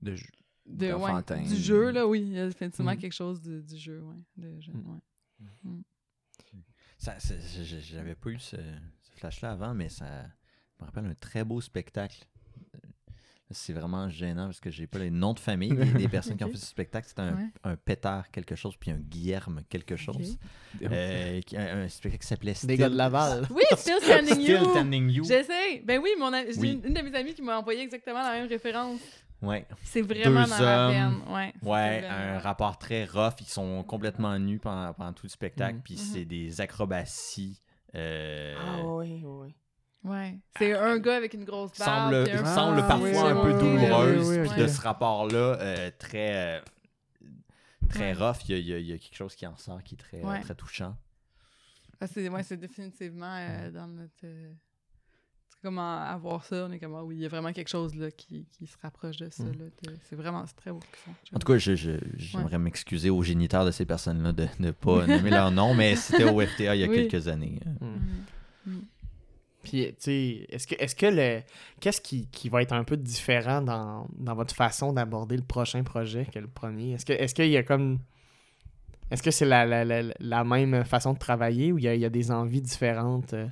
De 0.01 0.15
de 0.67 0.91
ouais, 0.93 1.43
du 1.47 1.55
jeu, 1.57 1.91
là, 1.91 2.07
oui. 2.07 2.21
Il 2.21 2.33
y 2.33 2.39
a 2.39 2.45
effectivement 2.47 2.93
Mm. 2.93 2.97
quelque 2.97 3.13
chose 3.13 3.39
de- 3.41 3.61
du 3.61 3.77
jeu, 3.77 4.01
ouais. 4.01 4.15
De 4.37 4.47
Mm. 4.47 4.99
ouais. 5.63 5.81
Je- 7.63 7.79
J'avais 7.81 8.15
pas 8.15 8.29
eu 8.29 8.39
ce, 8.39 8.55
ce 8.55 9.11
flash-là 9.17 9.51
avant, 9.51 9.73
mais 9.73 9.89
ça 9.89 10.05
me 10.79 10.85
rappelle 10.85 11.05
un 11.05 11.13
très 11.15 11.43
beau 11.43 11.61
spectacle. 11.61 12.25
Euh, 12.75 12.79
C'est 13.51 13.73
vraiment 13.73 14.09
gênant 14.09 14.45
parce 14.45 14.59
que 14.59 14.71
j'ai 14.71 14.87
pas 14.87 14.97
les 14.97 15.11
noms 15.11 15.33
de 15.33 15.39
famille 15.39 15.69
des, 15.69 15.85
des 15.85 16.07
personnes 16.09 16.35
qui 16.35 16.43
ont 16.43 16.49
fait 16.49 16.57
ce 16.57 16.65
spectacle. 16.65 17.07
C'est 17.07 17.19
un, 17.19 17.35
Ouais. 17.35 17.47
un 17.63 17.75
pétard 17.75 18.31
quelque 18.31 18.55
chose, 18.55 18.75
puis 18.75 18.89
un 18.89 18.97
Guillerme 18.97 19.61
quelque 19.69 19.95
chose. 19.95 20.37
Euh, 20.81 21.39
un, 21.53 21.81
un 21.83 21.87
spectacle 21.87 22.21
qui 22.23 22.27
s'appelait 22.27 22.53
Des 22.53 22.57
Still- 22.57 22.77
gars 22.77 22.89
de 22.89 22.95
Laval. 22.95 23.47
Oui, 23.51 23.61
Still 23.77 23.97
Standing 24.01 24.33
Still 24.33 24.49
You! 24.63 24.69
Standing 24.71 25.09
You. 25.11 25.23
J'essaie. 25.25 25.81
Ben 25.85 26.01
oui, 26.01 26.09
mon 26.17 26.33
a- 26.33 26.49
j'ai 26.49 26.59
Oui. 26.59 26.71
une, 26.83 26.87
une 26.87 26.93
de 26.95 27.01
mes 27.01 27.15
amies 27.15 27.35
qui 27.35 27.43
m'a 27.43 27.59
envoyé 27.59 27.81
exactement 27.81 28.23
la 28.23 28.31
même 28.33 28.47
référence. 28.47 28.99
Ouais, 29.45 29.65
C'est 29.83 30.01
vraiment 30.01 30.43
Deux 30.43 30.49
dans 30.49 30.59
la 30.59 30.87
hommes. 30.87 30.91
veine. 30.93 31.33
Ouais, 31.33 31.53
ouais 31.61 31.99
vraiment- 32.01 32.15
un 32.35 32.39
rapport 32.39 32.77
très 32.77 33.05
rough. 33.05 33.35
Ils 33.41 33.47
sont 33.47 33.83
complètement 33.83 34.37
nus 34.39 34.59
pendant, 34.59 34.93
pendant 34.93 35.13
tout 35.13 35.25
le 35.25 35.29
spectacle, 35.29 35.75
Mhm. 35.75 35.81
puis 35.81 35.93
Mhm. 35.95 35.99
c'est 35.99 36.25
des 36.25 36.61
acrobaties. 36.61 37.61
euh, 37.93 38.55
Ah 38.59 38.83
oui, 38.85 39.23
oui. 39.23 39.55
Ouais. 40.03 40.37
C'est 40.57 40.73
un 40.73 40.97
gars 40.99 41.15
avec 41.15 41.33
une 41.33 41.45
grosse 41.45 41.71
barbe. 41.79 42.13
semble, 42.13 42.29
un 42.29 42.43
Ah, 42.43 42.55
semble 42.55 42.77
parfois 42.87 43.07
oui, 43.07 43.17
un 43.17 43.41
peu 43.41 43.53
oui, 43.53 43.59
douloureuse. 43.59 44.29
oui, 44.29 44.37
oui, 44.41 44.49
puis 44.49 44.61
de 44.61 44.67
ce 44.67 44.81
rapport-là, 44.81 45.37
euh, 45.61 45.91
très, 45.97 46.57
euh, 46.57 46.61
très 47.89 48.13
rough, 48.13 48.37
il 48.49 48.59
y, 48.59 48.73
a- 48.73 48.79
y 48.79 48.83
y 48.91 48.99
quelque 48.99 49.15
chose 49.15 49.35
qui 49.35 49.47
en 49.47 49.55
sort 49.57 49.81
qui 49.83 49.95
est 49.95 49.97
très, 49.97 50.21
Ouais. 50.21 50.41
très 50.41 50.55
touchant. 50.55 50.95
Ah, 52.01 52.07
c'est 52.07 52.27
ouais, 52.27 52.43
c'est 52.43 52.57
définitivement 52.57 53.33
euh, 53.39 53.71
dans 53.71 53.87
notre. 53.87 54.25
Comme 55.65 55.79
à, 55.79 56.11
à 56.11 56.17
voir 56.17 56.45
ça, 56.45 56.67
on 56.69 56.71
est 56.71 56.77
comme 56.79 56.93
ah 56.93 57.03
oui, 57.03 57.15
il 57.15 57.21
y 57.23 57.25
a 57.25 57.27
vraiment 57.27 57.51
quelque 57.51 57.69
chose 57.69 57.95
là 57.95 58.11
qui, 58.11 58.45
qui 58.51 58.67
se 58.67 58.77
rapproche 58.83 59.17
de 59.17 59.29
ça. 59.31 59.43
Mm. 59.43 59.71
c'est 60.03 60.15
vraiment 60.15 60.45
c'est 60.45 60.55
très 60.55 60.71
beau 60.71 60.77
qu'ils 60.77 60.95
font. 60.97 61.11
En 61.33 61.39
tout 61.39 61.51
cas, 61.51 61.57
j'aimerais 61.57 62.59
m'excuser 62.59 63.09
aux 63.09 63.23
géniteurs 63.23 63.65
de 63.65 63.71
ces 63.71 63.85
personnes-là 63.85 64.31
de 64.31 64.47
ne 64.59 64.69
pas 64.69 65.07
nommer 65.07 65.31
leur 65.31 65.49
nom, 65.49 65.73
mais 65.73 65.95
c'était 65.95 66.23
au 66.23 66.39
FTA 66.39 66.75
il 66.75 66.81
y 66.81 66.83
a 66.83 66.87
Oui. 66.87 67.07
quelques 67.07 67.27
années. 67.27 67.59
Mm. 67.81 68.71
Mm. 68.71 68.81
Puis, 69.63 69.87
tu 69.87 69.95
sais, 69.97 70.45
est-ce 70.49 70.67
que, 70.67 70.75
est-ce 70.77 70.95
que 70.95 71.07
le. 71.07 71.41
Qu'est-ce 71.79 71.99
qui, 71.99 72.27
qui 72.27 72.49
va 72.49 72.61
être 72.61 72.73
un 72.73 72.83
peu 72.83 72.97
différent 72.97 73.63
dans, 73.63 74.07
dans 74.15 74.35
votre 74.35 74.53
façon 74.53 74.93
d'aborder 74.93 75.35
le 75.35 75.41
prochain 75.43 75.81
projet 75.81 76.27
que 76.31 76.37
le 76.37 76.47
premier? 76.47 76.91
Est-ce 76.93 77.05
que 77.05 77.13
est-ce 77.13 77.33
qu'il 77.33 77.49
y 77.49 77.57
a 77.57 77.63
comme. 77.63 77.97
Est-ce 79.09 79.23
que 79.23 79.31
c'est 79.31 79.45
la, 79.45 79.65
la, 79.65 79.83
la, 79.83 80.03
la 80.19 80.43
même 80.43 80.83
façon 80.85 81.13
de 81.13 81.17
travailler 81.17 81.71
ou 81.71 81.79
il 81.79 81.85
y 81.85 81.87
a, 81.87 81.95
il 81.95 82.01
y 82.01 82.05
a 82.05 82.09
des 82.09 82.29
envies 82.29 82.61
différentes 82.61 83.33
euh, 83.33 83.47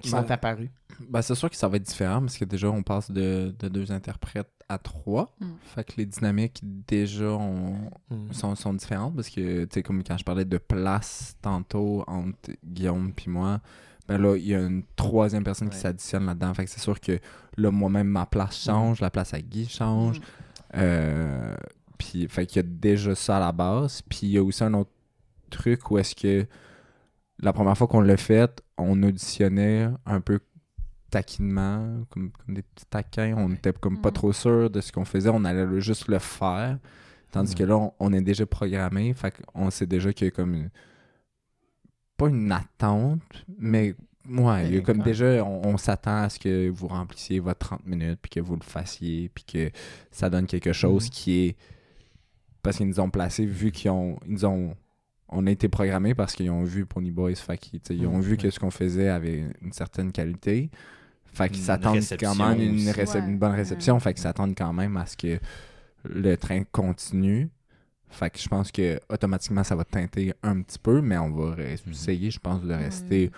qui 0.00 0.10
Ben, 0.10 0.22
sont 0.22 0.30
apparues? 0.30 0.70
Ben, 1.08 1.22
c'est 1.22 1.34
sûr 1.34 1.48
que 1.50 1.56
ça 1.56 1.68
va 1.68 1.76
être 1.76 1.82
différent 1.84 2.20
parce 2.20 2.36
que 2.38 2.44
déjà, 2.44 2.68
on 2.70 2.82
passe 2.82 3.10
de, 3.10 3.54
de 3.58 3.68
deux 3.68 3.92
interprètes 3.92 4.50
à 4.68 4.78
trois. 4.78 5.34
Mm. 5.40 5.46
Fait 5.74 5.84
que 5.84 5.92
les 5.96 6.06
dynamiques, 6.06 6.60
déjà, 6.62 7.26
on- 7.30 7.90
Mm. 8.10 8.32
sont, 8.32 8.54
sont 8.54 8.74
différentes 8.74 9.14
parce 9.16 9.28
que, 9.30 9.64
tu 9.64 9.68
sais, 9.74 9.82
comme 9.82 10.02
quand 10.04 10.16
je 10.18 10.24
parlais 10.24 10.44
de 10.44 10.58
place 10.58 11.36
tantôt 11.42 12.04
entre 12.06 12.50
Guillaume 12.64 13.12
puis 13.14 13.30
moi, 13.30 13.60
ben 14.08 14.18
là, 14.18 14.36
il 14.36 14.46
y 14.46 14.54
a 14.54 14.60
une 14.60 14.82
troisième 14.96 15.44
personne 15.44 15.68
qui 15.68 15.76
s'additionne 15.76 16.24
là-dedans. 16.26 16.54
Fait 16.54 16.64
que 16.64 16.70
c'est 16.70 16.80
sûr 16.80 16.98
que 17.00 17.18
là, 17.56 17.70
moi-même, 17.70 18.06
ma 18.08 18.24
place 18.26 18.58
change, 18.64 19.00
la 19.00 19.10
place 19.10 19.34
à 19.34 19.40
Guy 19.40 19.68
change. 19.68 20.18
Mm. 20.20 20.22
Euh, 20.76 21.54
puis, 21.98 22.28
fait 22.28 22.46
qu'il 22.46 22.56
y 22.56 22.60
a 22.60 22.68
déjà 22.68 23.14
ça 23.14 23.36
à 23.38 23.40
la 23.40 23.52
base. 23.52 24.02
Puis, 24.08 24.20
il 24.22 24.30
y 24.30 24.38
a 24.38 24.42
aussi 24.42 24.62
un 24.64 24.72
autre 24.74 24.90
truc 25.50 25.90
où 25.90 25.98
est-ce 25.98 26.14
que 26.14 26.46
la 27.40 27.52
première 27.52 27.76
fois 27.76 27.86
qu'on 27.86 28.00
l'a 28.00 28.16
fait, 28.16 28.62
on 28.76 29.02
auditionnait 29.02 29.88
un 30.06 30.20
peu 30.20 30.40
taquinement, 31.10 32.04
comme, 32.10 32.30
comme 32.32 32.54
des 32.54 32.62
petits 32.62 32.86
taquins. 32.86 33.34
On 33.36 33.52
était 33.52 33.72
comme 33.72 34.00
pas 34.00 34.10
trop 34.10 34.32
sûr 34.32 34.68
de 34.70 34.80
ce 34.80 34.92
qu'on 34.92 35.04
faisait. 35.04 35.30
On 35.32 35.44
allait 35.44 35.80
juste 35.80 36.08
le 36.08 36.18
faire. 36.18 36.78
Tandis 37.30 37.54
que 37.54 37.64
là, 37.64 37.76
on, 37.76 37.92
on 37.98 38.12
est 38.12 38.20
déjà 38.20 38.44
programmé. 38.46 39.12
Fait 39.14 39.32
qu'on 39.54 39.70
sait 39.70 39.86
déjà 39.86 40.12
qu'il 40.12 40.26
y 40.26 40.28
a 40.28 40.30
comme 40.30 40.54
une- 40.54 40.70
pas 42.16 42.28
une 42.28 42.50
attente, 42.50 43.20
mais 43.58 43.94
ouais, 44.28 44.66
il 44.66 44.74
y 44.74 44.78
a 44.78 44.80
comme 44.80 45.02
déjà, 45.02 45.44
on, 45.44 45.62
on 45.68 45.76
s'attend 45.76 46.22
à 46.22 46.28
ce 46.28 46.38
que 46.40 46.68
vous 46.68 46.88
remplissiez 46.88 47.38
votre 47.38 47.60
30 47.60 47.86
minutes, 47.86 48.18
puis 48.20 48.30
que 48.30 48.40
vous 48.40 48.56
le 48.56 48.62
fassiez, 48.64 49.28
puis 49.32 49.44
que 49.44 49.70
ça 50.10 50.28
donne 50.28 50.46
quelque 50.46 50.72
chose 50.72 51.08
qui 51.10 51.46
est. 51.46 51.56
Parce 52.62 52.76
qu'ils 52.78 52.88
nous 52.88 52.98
ont 53.00 53.08
placés, 53.10 53.46
vu 53.46 53.70
qu'ils 53.70 53.90
ont. 53.92 54.18
Ils 54.26 54.32
nous 54.32 54.44
ont. 54.44 54.74
On 55.30 55.46
a 55.46 55.50
été 55.50 55.68
programmés 55.68 56.14
parce 56.14 56.34
qu'ils 56.34 56.50
ont 56.50 56.64
vu 56.64 56.86
Pony 56.86 57.10
Boys. 57.10 57.34
Fait 57.36 57.58
qu'ils 57.58 57.80
ils 57.90 58.06
ont 58.06 58.16
Mhm. 58.16 58.22
vu 58.22 58.36
que 58.36 58.50
ce 58.50 58.58
qu'on 58.58 58.70
faisait 58.70 59.08
avait 59.08 59.44
une 59.60 59.72
certaine 59.72 60.10
qualité. 60.12 60.70
Fait 61.26 61.48
qu'ils 61.50 61.62
s'attendent 61.62 62.00
quand 62.18 62.34
même 62.34 62.60
une, 62.60 62.88
Ouais. 62.88 63.18
une 63.28 63.38
bonne 63.38 63.52
réception. 63.52 63.94
Ouais. 63.94 64.00
Fait 64.00 64.14
qu'ils 64.14 64.22
s'attendent 64.22 64.56
quand 64.56 64.72
même 64.72 64.96
à 64.96 65.04
ce 65.06 65.16
que 65.16 65.38
le 66.04 66.36
train 66.36 66.62
continue. 66.72 67.50
Fait 68.08 68.30
que 68.30 68.38
je 68.38 68.48
pense 68.48 68.72
que 68.72 68.98
automatiquement 69.10 69.62
ça 69.62 69.76
va 69.76 69.84
teinter 69.84 70.32
un 70.42 70.62
petit 70.62 70.78
peu, 70.78 71.02
mais 71.02 71.18
on 71.18 71.30
va 71.30 71.56
Mhm. 71.56 71.76
essayer, 71.90 72.30
je 72.30 72.38
pense, 72.40 72.62
de 72.62 72.72
rester 72.72 73.30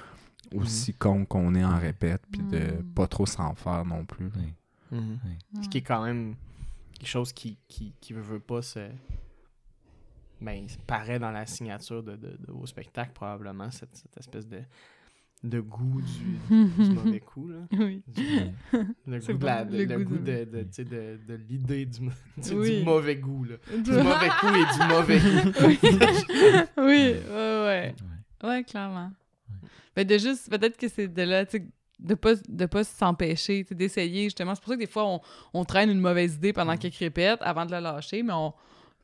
aussi 0.54 0.94
con 0.94 1.24
qu'on 1.24 1.54
est 1.56 1.64
en 1.64 1.76
répète, 1.78 2.22
puis 2.30 2.42
de 2.42 2.58
Mhm. 2.58 2.84
pas 2.94 3.08
trop 3.08 3.26
s'en 3.26 3.54
faire 3.56 3.84
non 3.84 4.04
plus. 4.04 4.30
Oui. 4.36 4.98
Mhm. 4.98 5.18
Ce 5.62 5.68
qui 5.68 5.78
est 5.78 5.82
quand 5.82 6.04
même 6.04 6.36
quelque 6.96 7.08
chose 7.08 7.32
qui, 7.32 7.58
qui, 7.66 7.94
qui 8.00 8.12
veut, 8.12 8.20
veut 8.22 8.38
pas 8.40 8.62
se. 8.62 8.78
Ben, 10.40 10.66
paraît 10.86 11.18
dans 11.18 11.30
la 11.30 11.44
signature 11.46 12.02
de, 12.02 12.12
de, 12.16 12.28
de 12.38 12.52
vos 12.52 12.66
spectacles, 12.66 13.12
probablement, 13.12 13.70
cette, 13.70 13.94
cette 13.94 14.16
espèce 14.16 14.46
de, 14.46 14.60
de 15.44 15.60
goût 15.60 16.00
du, 16.00 16.64
du 16.84 16.90
mauvais 16.94 17.20
coup. 17.20 17.48
Là. 17.48 17.58
Oui. 17.72 18.02
Du- 18.06 18.22
le 19.06 19.18
goût 19.18 19.32
de 19.38 19.44
la- 19.46 19.64
de- 19.64 19.76
le 19.76 19.84
le 19.84 20.04
goût 20.04 20.16
de- 20.16 20.44
de, 20.44 20.44
de, 20.44 20.62
tu 20.62 20.68
sais, 20.72 20.84
de, 20.84 21.18
de 21.28 21.34
l'idée 21.34 21.84
du, 21.84 22.00
du, 22.38 22.54
Oui. 22.54 22.78
du 22.78 22.84
mauvais 22.84 23.16
goût. 23.16 23.44
Là. 23.44 23.56
Du 23.78 23.90
mauvais 23.92 24.28
coup 24.40 24.46
et 24.48 24.64
du 24.72 24.88
mauvais 24.88 25.18
goût. 25.18 25.52
oui, 25.62 25.78
oui, 26.78 27.14
ouais, 27.28 27.64
ouais. 27.66 27.94
Ouais, 28.42 28.64
clairement. 28.64 29.10
Ben, 29.94 30.06
de 30.06 30.16
juste, 30.18 30.48
peut-être 30.48 30.76
que 30.78 30.88
c'est 30.88 31.08
de 31.08 31.22
là, 31.22 31.44
tu 31.44 31.58
sais, 31.58 31.66
de 31.98 32.14
pas, 32.14 32.32
de 32.48 32.64
pas 32.66 32.82
s'empêcher, 32.84 33.64
d'essayer, 33.70 34.24
justement. 34.24 34.54
C'est 34.54 34.62
pour 34.62 34.70
ça 34.70 34.76
que 34.76 34.80
des 34.80 34.86
fois, 34.86 35.06
on, 35.06 35.20
on 35.52 35.64
traîne 35.66 35.90
une 35.90 36.00
mauvaise 36.00 36.36
idée 36.36 36.54
pendant 36.54 36.76
quelques 36.78 36.94
répètes 36.96 37.40
avant 37.42 37.66
de 37.66 37.72
la 37.72 37.80
lâcher, 37.82 38.22
mais 38.22 38.32
on. 38.32 38.54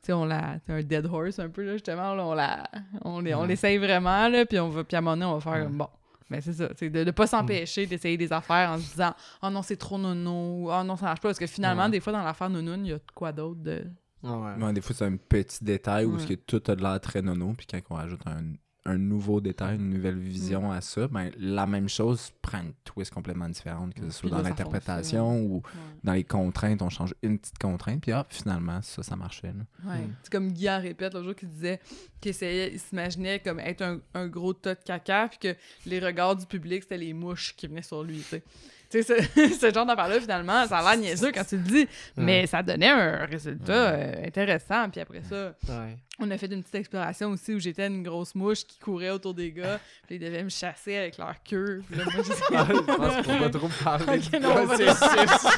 Tu 0.07 0.13
sais, 0.13 0.13
on 0.13 0.23
la. 0.25 0.55
C'est 0.65 0.71
un 0.73 0.81
dead 0.81 1.05
horse 1.05 1.37
un 1.39 1.49
peu, 1.49 1.65
là, 1.65 1.73
justement. 1.73 2.13
là, 2.15 2.25
on 2.25 2.33
la. 2.33 2.63
On, 3.03 3.19
les- 3.19 3.33
on 3.35 3.43
l'essaye 3.43 3.77
vraiment, 3.77 4.29
là, 4.29 4.45
puis 4.45 4.57
on 4.57 4.69
va. 4.69 4.85
Puis 4.85 4.95
à 4.95 4.99
un 4.99 5.01
moment 5.01 5.15
donné, 5.17 5.25
on 5.25 5.37
va 5.37 5.41
faire 5.53 5.63
comme, 5.65 5.77
bon. 5.77 5.87
Mais 6.29 6.39
c'est 6.41 6.53
ça, 6.53 6.69
sais, 6.75 6.89
de 6.89 7.03
ne 7.03 7.11
pas 7.11 7.27
s'empêcher 7.27 7.85
d'essayer 7.85 8.17
des 8.17 8.31
affaires 8.33 8.71
en 8.71 8.77
se 8.77 8.91
disant 8.91 9.13
Oh 9.43 9.49
non, 9.49 9.61
c'est 9.61 9.77
trop 9.77 9.97
nono, 9.97 10.31
ou 10.63 10.71
oh 10.71 10.83
non, 10.83 10.95
ça 10.97 11.05
marche 11.07 11.19
pas. 11.21 11.27
Parce 11.29 11.39
que 11.39 11.47
finalement, 11.47 11.83
Ouais. 11.85 11.89
des 11.91 11.99
fois, 11.99 12.11
dans 12.13 12.23
l'affaire 12.23 12.49
nounoun, 12.49 12.85
il 12.85 12.89
y 12.89 12.93
a 12.93 12.97
de 12.97 13.01
quoi 13.13 13.31
d'autre 13.33 13.61
de. 13.61 13.83
Ah 14.23 14.37
ouais. 14.37 14.63
Ouais, 14.63 14.73
des 14.73 14.81
fois, 14.81 14.95
c'est 14.95 15.05
un 15.05 15.15
petit 15.15 15.63
détail 15.63 16.05
où 16.05 16.13
Ouais. 16.15 16.19
ce 16.19 16.27
que 16.27 16.33
tout 16.35 16.61
a 16.71 16.75
de 16.75 16.81
l'air 16.81 16.99
très 17.01 17.21
nono, 17.21 17.53
puis 17.57 17.65
quand 17.69 17.79
on 17.89 17.95
rajoute 17.95 18.25
un, 18.27 18.41
un 18.87 18.97
nouveau 18.97 19.41
détail, 19.41 19.75
une 19.75 19.89
nouvelle 19.89 20.17
vision 20.17 20.71
à 20.71 20.81
ça, 20.81 21.07
ben, 21.07 21.29
la 21.37 21.67
même 21.67 21.89
chose 21.89 22.31
prend 22.41 22.59
une 22.59 22.73
twist 22.85 23.13
complètement 23.13 23.49
différente, 23.49 23.93
que 23.93 24.01
ce 24.05 24.09
soit 24.09 24.29
Puis 24.29 24.29
dans 24.29 24.41
l'interprétation 24.41 25.41
ou 25.41 25.57
Ouais. 25.57 25.61
dans 26.03 26.13
les 26.13 26.23
contraintes, 26.23 26.81
on 26.81 26.89
change 26.89 27.13
une 27.21 27.37
petite 27.37 27.57
contrainte, 27.59 28.01
puis 28.01 28.13
hop, 28.13 28.27
finalement, 28.29 28.81
ça, 28.81 29.03
ça 29.03 29.15
marchait. 29.15 29.53
Ouais. 29.85 29.97
Mm. 29.99 30.15
C'est 30.23 30.31
comme 30.31 30.51
Guy 30.51 30.69
en 30.69 30.79
répète 30.81 31.13
l'autre 31.13 31.25
jour 31.25 31.35
qui 31.35 31.45
disait 31.45 31.79
qu'il 32.21 32.29
essayait, 32.29 32.71
il 32.73 32.79
s'imaginait 32.79 33.39
comme 33.39 33.59
être 33.59 33.81
un, 33.81 33.99
un 34.13 34.27
gros 34.27 34.53
tas 34.53 34.75
de 34.75 34.83
caca, 34.83 35.27
puis 35.29 35.39
que 35.39 35.55
les 35.85 35.99
regards 35.99 36.35
du 36.35 36.45
public, 36.45 36.83
c'était 36.83 36.97
les 36.97 37.13
mouches 37.13 37.55
qui 37.55 37.67
venaient 37.67 37.81
sur 37.81 38.03
lui, 38.03 38.17
tu 38.17 38.23
sais. 38.23 38.43
Tu 38.89 39.03
sais, 39.03 39.21
ce, 39.35 39.49
ce 39.59 39.73
genre 39.73 39.85
d'affaire-là, 39.85 40.19
finalement, 40.21 40.65
ça 40.65 40.77
a 40.77 40.83
l'air 40.95 40.97
niaiseux 41.01 41.31
quand 41.33 41.43
tu 41.43 41.57
le 41.57 41.63
dis, 41.63 41.87
mais 42.15 42.47
ça 42.47 42.63
donnait 42.63 42.87
un 42.89 43.25
résultat 43.25 43.73
euh, 43.91 44.25
intéressant. 44.25 44.89
Puis 44.89 45.01
après 45.01 45.21
ça, 45.29 45.53
Ouais. 45.67 45.97
on 46.19 46.31
a 46.31 46.37
fait 46.37 46.45
une 46.47 46.61
petite 46.61 46.75
exploration 46.75 47.29
aussi 47.31 47.53
où 47.53 47.59
j'étais 47.59 47.87
une 47.87 48.01
grosse 48.03 48.33
mouche 48.33 48.63
qui 48.65 48.79
courait 48.79 49.09
autour 49.09 49.33
des 49.33 49.51
gars, 49.51 49.79
puis 50.07 50.15
ils 50.15 50.19
devaient 50.19 50.43
me 50.43 50.49
chasser 50.49 50.95
avec 50.95 51.17
leur 51.17 51.35
queue. 51.43 51.81
Puis 51.89 51.99
là, 51.99 52.05
moi, 52.13 52.23
je- 52.23 52.55
Ah, 52.55 52.65
je 52.69 52.79
pense 52.79 53.25
qu'on 53.27 53.37
va 53.39 53.49
trop 53.49 53.69
parler 53.83 54.05
Ok, 54.19 54.31
du 54.31 54.39
non, 54.39 54.53
processus. 54.65 55.57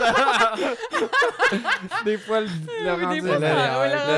Des 2.06 2.18
fois, 2.18 2.42
le, 2.42 2.48
Oui, 2.48 3.04
rendu 3.06 3.22
fois, 3.22 3.38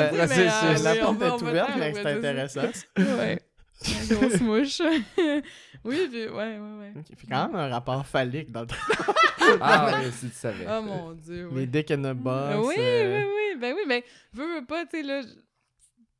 processus. 0.09 0.84
La 0.84 0.95
porte 0.95 1.22
est 1.22 1.41
ouverte, 1.43 1.70
mais 1.78 1.93
c'est 1.93 2.05
intéressant. 2.07 2.62
ouais. 2.97 3.39
La 3.84 4.16
grosse 4.16 4.42
mouche. 4.42 4.82
oui, 5.84 6.08
puis, 6.10 6.28
ouais, 6.28 6.30
ouais, 6.30 6.60
ouais. 6.60 6.94
Ok, 6.98 7.06
fait 7.18 7.28
quand 7.28 7.48
même 7.48 7.56
un 7.56 7.68
rapport 7.70 8.06
phallique 8.06 8.52
dans 8.52 8.62
le 8.62 8.68
Ah 9.62 10.00
oui, 10.04 10.12
si 10.12 10.30
tu 10.30 10.36
savais. 10.36 10.66
Oh 10.70 10.82
mon 10.82 11.12
dieu, 11.14 11.50
Les 11.52 11.62
oui. 11.62 11.68
dick 11.68 11.92
in 11.92 12.04
a 12.06 12.14
box. 12.14 12.56
oui, 12.68 12.76
euh, 12.78 13.24
oui, 13.24 13.26
oui, 13.54 13.60
ben 13.60 13.74
oui, 13.76 13.82
ben, 13.88 14.02
veux, 14.34 14.60
veux 14.60 14.66
pas, 14.66 14.86
tu 14.86 14.98
sais, 14.98 15.04
là, 15.04 15.22
je- 15.22 15.28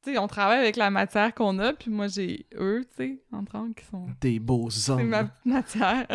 tu 0.03 0.12
sais, 0.14 0.18
on 0.18 0.28
travaille 0.28 0.57
avec 0.59 0.78
la 0.78 0.89
matière 0.89 1.32
qu'on 1.36 1.59
a, 1.59 1.74
puis 1.74 1.91
moi, 1.91 2.07
j'ai 2.07 2.47
eux, 2.55 2.84
tu 2.89 2.95
sais, 2.97 3.22
entre 3.32 3.57
autres, 3.59 3.76
qui 3.76 3.86
sont... 3.86 4.07
Des 4.20 4.39
beaux 4.39 4.70
C'est 4.72 4.91
hommes. 4.91 5.03
ma 5.09 5.26
petite 5.26 5.45
matière. 5.45 6.07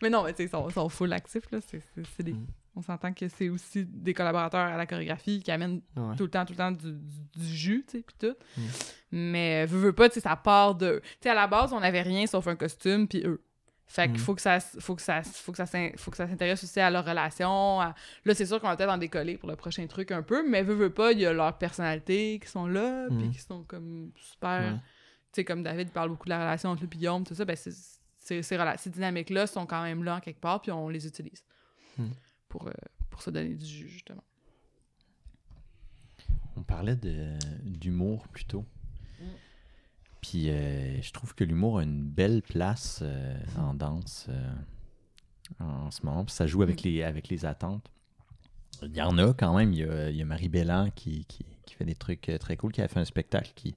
mais 0.00 0.08
non, 0.10 0.22
mais 0.22 0.32
tu 0.32 0.36
sais, 0.36 0.44
ils 0.44 0.50
sont, 0.50 0.70
sont 0.70 0.88
full 0.88 1.12
actifs, 1.12 1.50
là, 1.50 1.58
c'est 1.68 1.80
c'est- 1.94 2.02
c'est 2.16 2.22
des... 2.22 2.32
Mm. 2.34 2.46
On 2.76 2.82
s'entend 2.82 3.12
que 3.12 3.28
c'est 3.28 3.48
aussi 3.48 3.84
des 3.84 4.14
collaborateurs 4.14 4.66
à 4.66 4.76
la 4.76 4.86
chorégraphie 4.86 5.40
qui 5.40 5.50
amènent 5.52 5.80
Ouais. 5.96 6.16
tout 6.16 6.24
le 6.24 6.30
temps, 6.30 6.44
tout 6.44 6.52
le 6.54 6.58
temps 6.58 6.72
du, 6.72 6.92
du, 6.92 7.20
du 7.36 7.46
jus, 7.46 7.84
tu 7.88 7.98
sais, 7.98 8.02
puis 8.04 8.16
tout. 8.18 8.34
Mm. 8.56 8.62
Mais 9.12 9.66
veux, 9.66 9.78
veux 9.78 9.92
pas, 9.92 10.08
tu 10.08 10.14
sais, 10.14 10.20
ça 10.20 10.34
part 10.36 10.74
de... 10.74 11.00
Tu 11.04 11.10
sais, 11.22 11.30
à 11.30 11.34
la 11.34 11.46
base, 11.46 11.72
on 11.72 11.78
avait 11.78 12.02
rien 12.02 12.26
sauf 12.26 12.46
un 12.48 12.56
costume, 12.56 13.06
puis 13.06 13.22
eux. 13.24 13.40
Fait 13.86 14.04
qu'il 14.08 14.14
Mm. 14.14 14.18
faut 14.18 14.34
que 14.34 14.40
ça 14.40 14.56
s- 14.56 14.76
faut 14.80 14.96
que 14.96 15.02
ça 15.02 15.18
s- 15.18 15.36
faut 15.38 15.52
que 15.52 15.58
ça 15.58 15.66
s'in- 15.66 15.90
faut 15.98 16.10
que 16.10 16.16
ça 16.16 16.26
s'intéresse 16.26 16.64
aussi 16.64 16.80
à 16.80 16.90
leur 16.90 17.04
relation. 17.04 17.80
à- 17.80 17.94
Là, 18.24 18.34
c'est 18.34 18.46
sûr 18.46 18.60
qu'on 18.60 18.66
va 18.66 18.76
peut-être 18.76 18.90
en 18.90 18.98
décoller 18.98 19.36
pour 19.36 19.48
le 19.48 19.56
prochain 19.56 19.86
truc 19.86 20.10
un 20.10 20.22
peu, 20.22 20.42
mais 20.48 20.62
veux, 20.62 20.74
veux 20.74 20.90
pas, 20.90 21.12
il 21.12 21.20
y 21.20 21.26
a 21.26 21.32
leur 21.32 21.56
personnalité 21.58 22.40
qui 22.42 22.48
sont 22.50 22.66
là, 22.66 23.06
puis 23.08 23.28
Mm. 23.28 23.30
qui 23.30 23.38
sont 23.40 23.62
comme 23.62 24.10
super... 24.16 24.72
Ouais. 24.72 24.78
Tu 25.32 25.40
sais, 25.40 25.44
comme 25.44 25.62
David 25.62 25.90
parle 25.90 26.08
beaucoup 26.08 26.24
de 26.24 26.30
la 26.30 26.40
relation 26.40 26.70
entre 26.70 26.80
lui 26.80 26.88
et 26.92 26.96
Guillaume, 26.96 27.24
tout 27.24 27.34
ça, 27.34 27.44
ben 27.44 27.54
c'est- 27.54 28.00
ces, 28.18 28.42
ces 28.42 28.90
dynamiques-là 28.90 29.46
sont 29.46 29.66
quand 29.66 29.82
même 29.82 30.02
là 30.02 30.16
en 30.16 30.20
quelque 30.20 30.40
part, 30.40 30.60
puis 30.62 30.72
on 30.72 30.88
les 30.88 31.06
utilise 31.06 31.44
Mm. 31.98 32.06
Pour, 32.54 32.68
euh, 32.68 32.72
pour 33.10 33.20
se 33.20 33.30
donner 33.30 33.54
du 33.56 33.66
jus, 33.66 33.88
justement. 33.88 34.22
On 36.56 36.62
parlait 36.62 36.94
de- 36.94 37.36
d'humour 37.64 38.28
plus 38.28 38.44
tôt. 38.44 38.64
Mm. 39.20 39.24
Puis 40.20 40.50
euh, 40.50 41.02
je 41.02 41.10
trouve 41.12 41.34
que 41.34 41.42
l'humour 41.42 41.80
a 41.80 41.82
une 41.82 42.04
belle 42.04 42.42
place 42.42 43.00
euh, 43.02 43.36
en 43.58 43.74
danse 43.74 44.26
euh, 44.28 44.54
en 45.58 45.90
ce 45.90 46.06
moment. 46.06 46.24
Puis 46.24 46.34
ça 46.34 46.46
joue 46.46 46.62
avec, 46.62 46.84
Mm. 46.84 46.88
les, 46.88 47.02
avec 47.02 47.28
les 47.28 47.44
attentes. 47.44 47.90
Il 48.82 48.94
y 48.94 49.02
en 49.02 49.18
a 49.18 49.32
quand 49.34 49.56
même. 49.56 49.72
Il 49.72 49.80
y 49.80 49.84
a, 49.84 50.10
il 50.10 50.16
y 50.16 50.22
a 50.22 50.24
Marie 50.24 50.48
Bellan 50.48 50.90
qui, 50.94 51.24
qui, 51.24 51.44
qui 51.66 51.74
fait 51.74 51.84
des 51.84 51.94
trucs 51.96 52.30
très 52.38 52.56
cool, 52.56 52.70
qui 52.72 52.82
a 52.82 52.88
fait 52.88 53.00
un 53.00 53.04
spectacle 53.04 53.50
qui. 53.56 53.74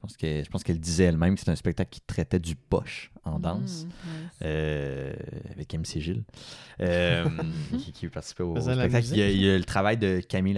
Je 0.00 0.06
pense 0.06 0.16
que- 0.16 0.42
je 0.44 0.48
pense 0.48 0.62
qu'elle 0.64 0.80
disait 0.80 1.04
elle-même 1.04 1.34
que 1.34 1.40
c'est 1.42 1.50
un 1.50 1.56
spectacle 1.56 1.90
qui 1.90 2.00
traitait 2.00 2.38
du 2.38 2.56
poche 2.56 3.12
en 3.24 3.38
danse. 3.38 3.84
Mm, 3.84 3.88
nice. 3.88 4.30
Euh, 4.42 5.12
avec 5.50 5.74
MC 5.74 6.00
Gilles, 6.00 6.24
euh, 6.80 7.26
qui, 7.78 7.92
qui 7.92 8.08
participait 8.08 8.42
au, 8.42 8.54
spectacle. 8.58 9.04
Il 9.12 9.18
y, 9.18 9.22
a, 9.22 9.26
musique, 9.26 9.40
il 9.42 9.46
y 9.46 9.50
a 9.50 9.58
le 9.58 9.64
travail 9.64 9.98
de 9.98 10.20
Camille 10.20 10.54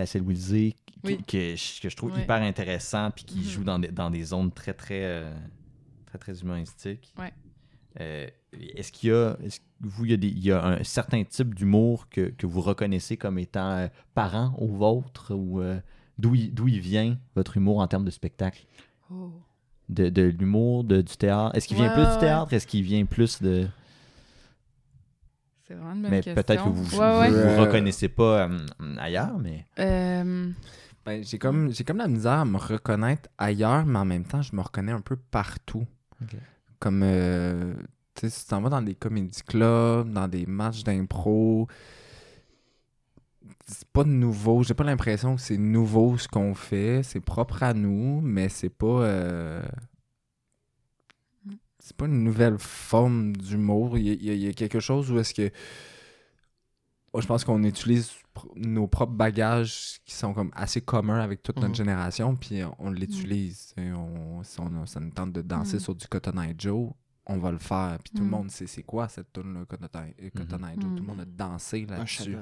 Oui. 1.02 1.18
que, 1.26 1.56
je- 1.56 1.80
que 1.80 1.88
je 1.88 1.96
trouve 1.96 2.12
Oui. 2.14 2.22
hyper 2.22 2.36
intéressant 2.42 3.10
puis 3.10 3.24
qui 3.24 3.42
joue 3.50 3.64
dans 3.64 3.80
des, 3.80 3.88
dans 3.88 4.10
des 4.10 4.22
zones 4.22 4.52
très, 4.52 4.74
très, 4.74 5.02
euh, 5.02 5.34
très, 6.06 6.18
très 6.18 6.40
humoristiques. 6.40 7.12
Ouais. 7.18 7.32
Euh, 8.00 8.28
est-ce 8.76 8.92
qu'il 8.92 9.10
y 9.10 9.12
a, 9.12 9.36
est-ce 9.42 9.58
vous, 9.80 10.04
il 10.04 10.12
y 10.12 10.14
a, 10.14 10.16
des- 10.18 10.28
il 10.28 10.38
y 10.44 10.52
a 10.52 10.64
un 10.64 10.84
certain 10.84 11.24
type 11.24 11.52
d'humour 11.56 12.08
que, 12.08 12.30
que 12.30 12.46
vous 12.46 12.60
reconnaissez 12.60 13.16
comme 13.16 13.40
étant 13.40 13.88
parent 14.14 14.54
au 14.58 14.68
vôtre 14.68 15.34
ou 15.34 15.60
euh, 15.60 15.80
d'où 16.16 16.36
il, 16.36 16.54
d'où 16.54 16.68
il 16.68 16.78
vient 16.78 17.18
votre 17.34 17.56
humour 17.56 17.80
en 17.80 17.88
termes 17.88 18.04
de 18.04 18.10
spectacle? 18.12 18.64
Oh. 19.10 19.30
De, 19.88 20.08
de 20.08 20.22
l'humour, 20.22 20.84
de, 20.84 21.02
du 21.02 21.16
théâtre? 21.16 21.54
Est-ce 21.56 21.68
qu'il 21.68 21.76
vient 21.76 21.88
Ouais, 21.88 21.94
plus 21.94 22.04
ouais. 22.04 22.12
du 22.14 22.18
théâtre? 22.18 22.52
Est-ce 22.52 22.66
qu'il 22.66 22.82
vient 22.82 23.04
plus 23.04 23.42
de... 23.42 23.68
C'est 25.66 25.74
vraiment 25.74 25.92
une 25.94 26.02
bonne 26.02 26.10
Mais 26.10 26.20
question. 26.22 26.34
peut-être 26.42 26.64
que 26.64 26.68
vous 26.70 26.98
Ouais, 26.98 27.18
ouais. 27.20 27.30
vous, 27.30 27.36
Euh, 27.36 27.60
reconnaissez 27.60 28.08
pas 28.08 28.48
euh, 28.48 28.58
ailleurs, 28.98 29.38
mais 29.38 29.66
Euh, 29.78 30.50
Ben, 31.04 31.24
j'ai 31.24 31.38
comme 31.38 31.72
j'ai 31.72 31.82
comme 31.84 31.96
la 31.98 32.08
misère 32.08 32.32
à 32.40 32.44
me 32.44 32.56
reconnaître 32.58 33.28
ailleurs, 33.38 33.84
mais 33.86 33.98
en 33.98 34.04
même 34.04 34.24
temps, 34.24 34.42
je 34.42 34.54
me 34.54 34.60
reconnais 34.60 34.92
un 34.92 35.00
peu 35.00 35.16
partout. 35.16 35.86
Comme 36.78 37.02
euh, 37.04 37.74
tu 38.14 38.20
sais, 38.22 38.30
si 38.30 38.42
tu 38.44 38.50
t'en 38.50 38.60
vas 38.60 38.68
dans 38.70 38.82
des 38.82 38.94
comédie 38.94 39.42
clubs, 39.42 40.12
dans 40.12 40.28
des 40.28 40.46
matchs 40.46 40.84
d'impro, 40.84 41.66
c'est 43.72 43.88
pas 43.88 44.04
nouveau. 44.04 44.62
J'ai 44.62 44.74
pas 44.74 44.84
l'impression 44.84 45.36
que 45.36 45.40
c'est 45.42 45.58
nouveau 45.58 46.16
ce 46.18 46.28
qu'on 46.28 46.54
fait. 46.54 47.02
C'est 47.02 47.20
propre 47.20 47.62
à 47.62 47.74
nous, 47.74 48.20
mais 48.20 48.48
c'est 48.48 48.68
pas 48.70 49.02
euh, 49.02 49.62
c'est 51.78 51.96
pas 51.96 52.06
une 52.06 52.22
nouvelle 52.22 52.58
forme 52.58 53.34
d'humour. 53.36 53.98
Il 53.98 54.06
y, 54.22 54.30
a- 54.30 54.34
y 54.34 54.48
y 54.50 54.54
quelque 54.54 54.78
chose 54.80 55.10
où 55.10 55.18
est-ce 55.18 55.34
que 55.34 55.50
je 57.14 57.26
pense 57.26 57.44
qu'on 57.44 57.62
utilise 57.64 58.10
nos 58.56 58.86
propres 58.86 59.12
bagages 59.12 59.98
qui 60.06 60.14
sont 60.14 60.32
comme 60.32 60.50
assez 60.54 60.80
communs 60.80 61.20
avec 61.20 61.42
toute 61.42 61.56
notre 61.56 61.68
Mhm. 61.70 61.74
génération, 61.74 62.36
puis 62.36 62.60
on 62.78 62.90
l'utilise. 62.90 63.74
Et 63.76 63.92
On, 63.92 64.42
si 64.42 64.58
on 64.60 64.86
ça 64.86 65.00
nous 65.00 65.10
tente 65.10 65.32
de 65.32 65.42
danser 65.42 65.74
Mhm. 65.74 65.80
sur 65.80 65.94
du 65.94 66.06
Cotton 66.06 66.40
Eye 66.40 66.54
Joe, 66.56 66.90
on 67.26 67.36
va 67.38 67.50
le 67.52 67.58
faire. 67.58 67.98
Puis 68.02 68.12
tout 68.14 68.20
le 68.22 68.24
Mhm. 68.24 68.30
monde 68.30 68.50
sait 68.50 68.66
c'est 68.66 68.82
quoi 68.84 69.08
cette 69.08 69.32
tune 69.32 69.52
là 69.54 69.64
Cotton 69.66 69.88
Eye, 69.94 70.76
Joe. 70.80 70.90
Tout 70.96 71.02
le 71.02 71.06
monde 71.06 71.20
a 71.20 71.24
dansé 71.26 71.84
là-dessus. 71.84 72.36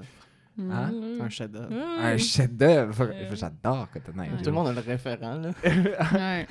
Hein? 0.59 0.91
mm, 0.93 1.21
Un 1.23 1.29
chef-d'œuvre. 1.29 1.71
mm, 1.71 2.01
Un 2.01 2.17
chef-d'œuvre? 2.19 3.03
Euh. 3.03 3.35
J'adore 3.35 3.89
Cotton 3.91 4.19
Eye. 4.21 4.29
Tout 4.39 4.45
le 4.47 4.53
monde 4.53 4.69
a 4.69 4.73
le 4.73 4.81
référent, 4.81 5.35
là. 5.37 5.51
ouais. 5.65 6.47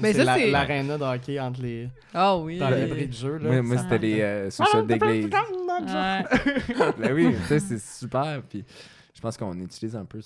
Mais 0.00 0.12
c'est 0.12 0.18
ça, 0.18 0.24
la- 0.24 0.34
c'est- 0.36 0.50
l'aréna 0.50 0.98
de 0.98 1.02
hockey 1.04 1.38
entre 1.38 1.62
les... 1.62 1.88
Ah 2.14 2.36
oui. 2.36 2.58
dans 2.58 2.70
les 2.70 2.86
bris 2.86 3.06
de 3.08 3.12
jeu, 3.12 3.36
là. 3.38 3.62
Moi, 3.62 3.78
c'était 3.78 3.98
les 3.98 4.20
euh, 4.22 4.50
sous-sols 4.50 4.86
d'église. 4.86 5.26
Ouais. 5.26 6.24
ben 6.98 7.12
oui, 7.12 7.34
tu 7.36 7.42
sais, 7.46 7.58
c'est 7.60 7.78
super. 7.98 8.42
Puis 8.48 8.64
je 9.14 9.20
pense 9.20 9.36
qu'on 9.36 9.58
utilise 9.60 9.94
un 9.94 10.04
peu. 10.04 10.20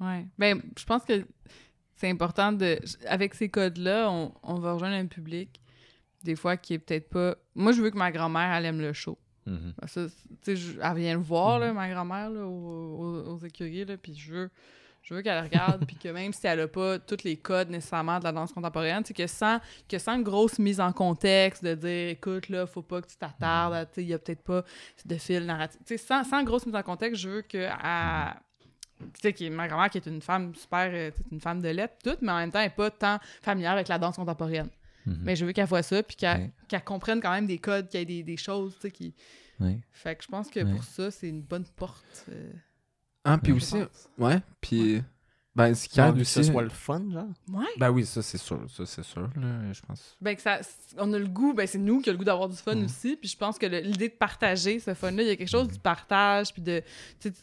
Ouais. 0.00 0.26
Ben, 0.38 0.60
je 0.78 0.84
pense 0.84 1.04
que 1.04 1.24
c'est 1.96 2.10
important 2.10 2.52
de. 2.52 2.78
Avec 3.08 3.34
ces 3.34 3.48
codes-là, 3.48 4.08
on, 4.10 4.32
on 4.42 4.54
va 4.58 4.72
rejoindre 4.74 4.96
un 4.96 5.06
public, 5.06 5.60
des 6.22 6.36
fois, 6.36 6.56
qui 6.56 6.74
est 6.74 6.78
peut-être 6.78 7.08
pas. 7.08 7.36
Moi, 7.54 7.72
je 7.72 7.80
veux 7.80 7.90
que 7.90 7.96
ma 7.98 8.12
grand-mère, 8.12 8.52
elle 8.54 8.66
aime 8.66 8.80
le 8.80 8.92
show. 8.92 9.18
Mhm. 9.46 9.74
Ben, 9.80 9.86
ça, 9.86 10.06
je- 10.46 10.80
elle 10.80 10.96
vient 10.96 11.14
le 11.14 11.20
voir, 11.20 11.58
là, 11.58 11.72
ma 11.72 11.88
grand-mère, 11.90 12.30
aux, 12.30 13.26
aux- 13.40 13.44
écuries, 13.44 13.84
là, 13.84 13.96
puis 13.96 14.14
je 14.14 14.32
veux. 14.32 14.50
Je 15.02 15.12
veux 15.12 15.20
qu'elle 15.20 15.44
regarde, 15.44 15.84
puis 15.84 15.96
que 15.96 16.08
même 16.08 16.32
si 16.32 16.46
elle 16.46 16.60
a 16.60 16.66
pas 16.68 16.98
tous 16.98 17.24
les 17.24 17.36
codes 17.36 17.68
nécessairement 17.68 18.18
de 18.20 18.24
la 18.24 18.32
danse 18.32 18.54
contemporaine, 18.54 19.02
c'est 19.04 19.12
que 19.12 19.26
sans, 19.26 19.60
que 19.86 19.98
sans 19.98 20.18
grosse 20.20 20.58
mise 20.58 20.80
en 20.80 20.92
contexte, 20.94 21.62
de 21.62 21.74
dire, 21.74 22.08
écoute, 22.08 22.48
là, 22.48 22.66
faut 22.66 22.80
pas 22.80 23.02
que 23.02 23.08
tu 23.08 23.16
t'attardes, 23.18 23.86
sais, 23.92 24.02
il 24.02 24.08
y 24.08 24.14
a 24.14 24.18
peut-être 24.18 24.42
pas 24.42 24.64
de 25.04 25.16
fil 25.16 25.44
narratif. 25.44 25.78
Sans, 26.00 26.24
sans 26.24 26.42
grosse 26.42 26.64
mise 26.64 26.74
en 26.74 26.82
contexte, 26.82 27.20
je 27.20 27.28
veux 27.28 27.42
que 27.42 27.58
elle- 27.58 28.34
tu 29.22 29.30
sais, 29.36 29.50
ma 29.50 29.68
grand-mère 29.68 29.90
qui 29.90 29.98
est 29.98 30.06
une 30.06 30.22
femme 30.22 30.54
super, 30.54 30.88
euh, 30.90 31.10
une 31.30 31.40
femme 31.40 31.60
de 31.60 31.68
lettres, 31.68 31.96
toute, 32.02 32.22
mais 32.22 32.32
en 32.32 32.36
même 32.38 32.50
temps, 32.50 32.60
elle 32.60 32.68
n'est 32.68 32.74
pas 32.74 32.90
tant 32.90 33.18
familière 33.42 33.72
avec 33.72 33.88
la 33.88 33.98
danse 33.98 34.16
contemporaine. 34.16 34.70
Mhm. 35.06 35.18
Mais 35.22 35.36
je 35.36 35.44
veux 35.44 35.52
qu'elle 35.52 35.66
voit 35.66 35.82
ça, 35.82 36.02
puis 36.02 36.16
qu'elle 36.16 36.40
Ouais. 36.40 36.52
qu'elle 36.68 36.84
comprenne 36.84 37.20
quand 37.20 37.32
même 37.32 37.46
des 37.46 37.58
codes, 37.58 37.88
qu'il 37.88 38.00
y 38.00 38.02
ait 38.02 38.06
des, 38.06 38.22
des 38.22 38.36
choses, 38.36 38.74
tu 38.76 38.80
sais, 38.82 38.90
qui... 38.90 39.14
Ouais. 39.60 39.80
Fait 39.92 40.16
que 40.16 40.24
je 40.24 40.28
pense 40.28 40.48
que 40.50 40.60
Ouais. 40.60 40.72
pour 40.72 40.82
ça, 40.84 41.10
c'est 41.10 41.28
une 41.28 41.42
bonne 41.42 41.64
porte. 41.76 42.24
euh, 42.30 42.52
Ah, 43.24 43.38
puis 43.38 43.52
aussi, 43.52 43.78
pense. 43.78 44.08
ouais, 44.18 44.40
puis 44.60 45.02
Ben, 45.54 45.72
ce 45.74 45.88
qui 45.88 46.00
aide 46.00 46.16
que 46.16 46.20
aussi... 46.22 46.32
ce 46.32 46.42
soit 46.42 46.62
le 46.62 46.68
fun, 46.68 47.08
genre. 47.12 47.28
Ouais. 47.48 47.64
Ben 47.78 47.90
oui, 47.90 48.04
ça, 48.04 48.22
c'est 48.22 48.38
sûr. 48.38 48.68
Ça, 48.68 48.84
c'est 48.86 49.04
sûr, 49.04 49.30
là, 49.36 49.72
je 49.72 49.80
pense. 49.82 50.16
Ben, 50.20 50.34
que 50.34 50.42
ça, 50.42 50.60
on 50.98 51.12
a 51.12 51.18
le 51.18 51.28
goût, 51.28 51.54
ben, 51.54 51.64
c'est 51.66 51.78
nous 51.78 52.00
qui 52.00 52.08
a 52.10 52.12
le 52.12 52.18
goût 52.18 52.24
d'avoir 52.24 52.48
du 52.48 52.56
fun 52.56 52.74
Mm. 52.74 52.84
aussi. 52.86 53.16
Puis 53.16 53.28
je 53.28 53.36
pense 53.36 53.56
que 53.58 53.66
le- 53.66 53.78
l'idée 53.80 54.08
de 54.08 54.14
partager 54.14 54.80
ce 54.80 54.94
fun-là, 54.94 55.22
il 55.22 55.28
y 55.28 55.30
a 55.30 55.36
quelque 55.36 55.48
chose 55.48 55.68
du 55.68 55.78
partage, 55.78 56.52
puis 56.52 56.62
de. 56.62 56.82
tu 57.20 57.28
sais, 57.28 57.34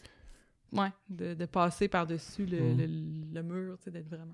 Ouais, 0.72 0.88
de, 1.10 1.34
de 1.34 1.44
passer 1.46 1.86
par-dessus 1.88 2.46
le, 2.46 2.60
Mm. 2.60 2.76
le- 2.78 3.34
le 3.34 3.42
mur, 3.42 3.76
tu 3.78 3.84
sais, 3.84 3.90
d'être 3.90 4.08
vraiment. 4.08 4.32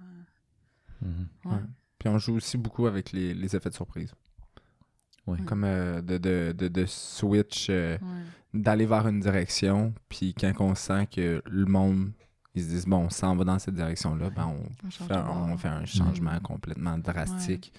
Mhm. 1.02 1.28
Ouais. 1.44 1.58
Puis 1.98 2.08
on 2.08 2.18
joue 2.18 2.34
aussi 2.36 2.56
beaucoup 2.56 2.86
avec 2.86 3.12
les, 3.12 3.34
les 3.34 3.56
effets 3.56 3.70
de 3.70 3.74
surprise. 3.74 4.12
Ouais. 5.26 5.38
Comme 5.46 5.64
euh, 5.64 6.00
de, 6.00 6.16
de, 6.18 6.54
de, 6.56 6.68
de 6.68 6.86
switch, 6.86 7.66
euh, 7.70 7.98
Ouais. 8.00 8.60
d'aller 8.60 8.86
vers 8.86 9.06
une 9.08 9.20
direction, 9.20 9.92
puis 10.08 10.32
quand 10.32 10.52
on 10.60 10.74
sent 10.74 11.06
que 11.14 11.42
le 11.44 11.64
monde, 11.66 12.12
ils 12.54 12.62
se 12.62 12.68
disent, 12.68 12.86
bon, 12.86 13.04
on 13.04 13.10
s'en 13.10 13.36
va 13.36 13.44
dans 13.44 13.58
cette 13.58 13.74
direction-là, 13.74 14.30
ben 14.30 14.46
on, 14.46 14.86
On 14.86 14.90
fait, 14.90 15.14
on 15.14 15.68
un 15.70 15.84
changement 15.84 16.32
Mm. 16.36 16.40
complètement 16.40 16.98
drastique 16.98 17.72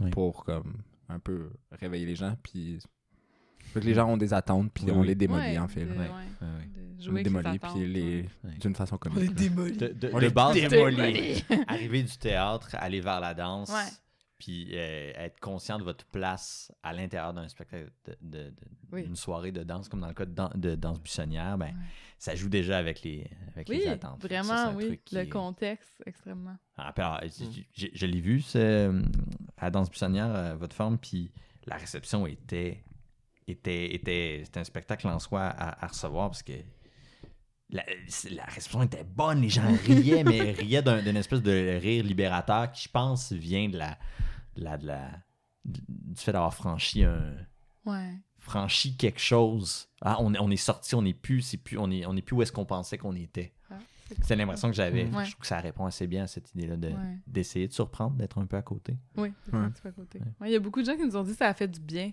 Ouais. 0.00 0.10
pour 0.10 0.44
comme 0.44 0.74
un 1.08 1.18
peu 1.20 1.50
réveiller 1.70 2.06
les 2.06 2.16
gens, 2.16 2.36
puis 2.42 2.80
fait 3.72 3.80
que 3.80 3.84
les 3.86 3.94
gens 3.94 4.08
ont 4.08 4.16
des 4.16 4.34
attentes, 4.34 4.70
puis 4.74 4.84
Oui, 4.86 4.90
on 4.92 5.02
les 5.02 5.14
démolit 5.14 5.40
Ouais, 5.52 5.58
en 5.58 5.68
fait. 5.68 5.84
là. 5.84 6.04
Jouer 7.00 7.22
les 7.22 7.36
attentes, 7.36 7.74
puis 7.74 7.86
les... 7.86 8.22
Ouais. 8.44 8.54
d'une 8.60 8.74
façon 8.74 8.98
On 9.04 9.08
les 9.14 9.26
comique. 9.26 9.34
démolit. 9.34 9.76
De, 9.76 9.88
de- 9.88 10.10
On 10.12 10.16
de 10.16 10.20
les 10.22 10.30
base, 10.30 10.54
démolit. 10.54 11.44
arriver 11.68 12.02
du 12.02 12.16
théâtre, 12.16 12.68
aller 12.78 13.00
vers 13.00 13.20
la 13.20 13.34
danse, 13.34 13.70
Ouais. 13.70 13.90
puis 14.38 14.68
euh, 14.72 15.12
être 15.16 15.38
conscient 15.40 15.78
de 15.78 15.84
votre 15.84 16.04
place 16.06 16.70
à 16.82 16.92
l'intérieur 16.92 17.32
d'un 17.34 17.48
spectacle, 17.48 17.90
de, 18.06 18.16
de- 18.20 18.50
de- 18.50 18.54
Oui. 18.92 19.02
d'une 19.04 19.16
soirée 19.16 19.52
de 19.52 19.62
danse, 19.62 19.88
comme 19.88 20.00
dans 20.00 20.08
le 20.08 20.14
cas 20.14 20.24
de, 20.26 20.32
dan- 20.32 20.52
de 20.54 20.74
danse 20.74 21.00
buissonnière, 21.00 21.56
ben, 21.58 21.66
Ouais. 21.66 21.72
ça 22.18 22.34
joue 22.34 22.48
déjà 22.48 22.78
avec 22.78 23.02
les, 23.02 23.28
avec 23.54 23.68
Oui, 23.68 23.78
les 23.78 23.88
attentes. 23.88 24.20
Ça, 24.22 24.28
vraiment, 24.28 24.74
oui. 24.76 25.00
Le 25.12 25.20
est- 25.20 25.28
contexte, 25.28 26.02
extrêmement. 26.06 26.56
Ah, 26.76 26.92
puis 26.94 27.02
alors, 27.04 27.20
j- 27.74 27.90
je 27.92 28.06
l'ai 28.06 28.20
vu, 28.20 28.42
à 29.58 29.70
Danse 29.70 29.88
Buissonnière, 29.90 30.34
euh, 30.34 30.54
votre 30.56 30.74
forme, 30.76 30.98
puis 30.98 31.30
la 31.66 31.76
réception 31.76 32.26
était, 32.26 32.84
était, 33.48 33.94
était, 33.94 34.42
c'était 34.44 34.60
un 34.60 34.64
spectacle 34.64 35.06
en 35.08 35.18
soi 35.18 35.42
à, 35.42 35.84
à 35.84 35.88
recevoir 35.88 36.28
parce 36.30 36.42
que 36.42 36.52
la, 37.70 37.82
réception 38.46 38.82
était 38.82 39.04
bonne, 39.04 39.40
les 39.42 39.48
gens 39.48 39.66
riaient, 39.86 40.22
mais 40.24 40.52
riaient 40.52 40.82
d'un- 40.82 41.02
d'une 41.02 41.16
espèce 41.16 41.42
de 41.42 41.78
rire 41.80 42.04
libérateur 42.04 42.70
qui, 42.72 42.84
je 42.84 42.88
pense, 42.88 43.32
vient 43.32 43.68
de 43.68 43.78
la, 43.78 43.98
de 44.56 44.64
la, 44.64 44.76
de 44.78 44.86
la- 44.86 45.10
du 45.64 45.80
fait 46.14 46.32
d'avoir 46.32 46.54
franchi 46.54 47.02
un 47.04 47.34
Ouais. 47.84 48.14
franchi 48.38 48.96
quelque 48.96 49.20
chose. 49.20 49.88
Ah, 50.00 50.16
on, 50.20 50.32
est- 50.34 50.38
on 50.40 50.50
est 50.50 50.56
sorti, 50.56 50.94
on 50.94 51.02
n'est 51.02 51.14
plus, 51.14 51.42
c'est 51.42 51.56
plus, 51.56 51.76
on 51.78 51.90
est, 51.90 52.06
on 52.06 52.16
est 52.16 52.22
plus 52.22 52.36
où 52.36 52.42
est-ce 52.42 52.52
qu'on 52.52 52.64
pensait 52.66 52.98
qu'on 52.98 53.16
était. 53.16 53.52
C'est 54.22 54.36
l'impression 54.36 54.68
que 54.68 54.74
j'avais. 54.74 55.04
Ouais. 55.06 55.24
Je 55.24 55.30
trouve 55.32 55.40
que 55.42 55.46
ça 55.46 55.58
répond 55.60 55.84
assez 55.86 56.06
bien 56.06 56.24
à 56.24 56.26
cette 56.26 56.52
idée-là 56.54 56.76
de, 56.76 56.88
Ouais. 56.88 57.18
d'essayer 57.26 57.66
de 57.68 57.72
surprendre, 57.72 58.16
d'être 58.16 58.38
un 58.38 58.46
peu 58.46 58.56
à 58.56 58.62
côté. 58.62 58.96
Oui, 59.16 59.32
Ouais. 59.52 59.58
un 59.58 59.70
petit 59.70 59.82
peu 59.82 59.88
à 59.88 59.92
côté. 59.92 60.18
Ouais. 60.18 60.24
Ouais, 60.40 60.50
Il 60.50 60.52
y 60.52 60.56
a 60.56 60.60
beaucoup 60.60 60.80
de 60.80 60.86
gens 60.86 60.96
qui 60.96 61.04
nous 61.04 61.16
ont 61.16 61.22
dit 61.24 61.32
que 61.32 61.38
ça 61.38 61.48
a 61.48 61.54
fait 61.54 61.68
du 61.68 61.80
bien. 61.80 62.12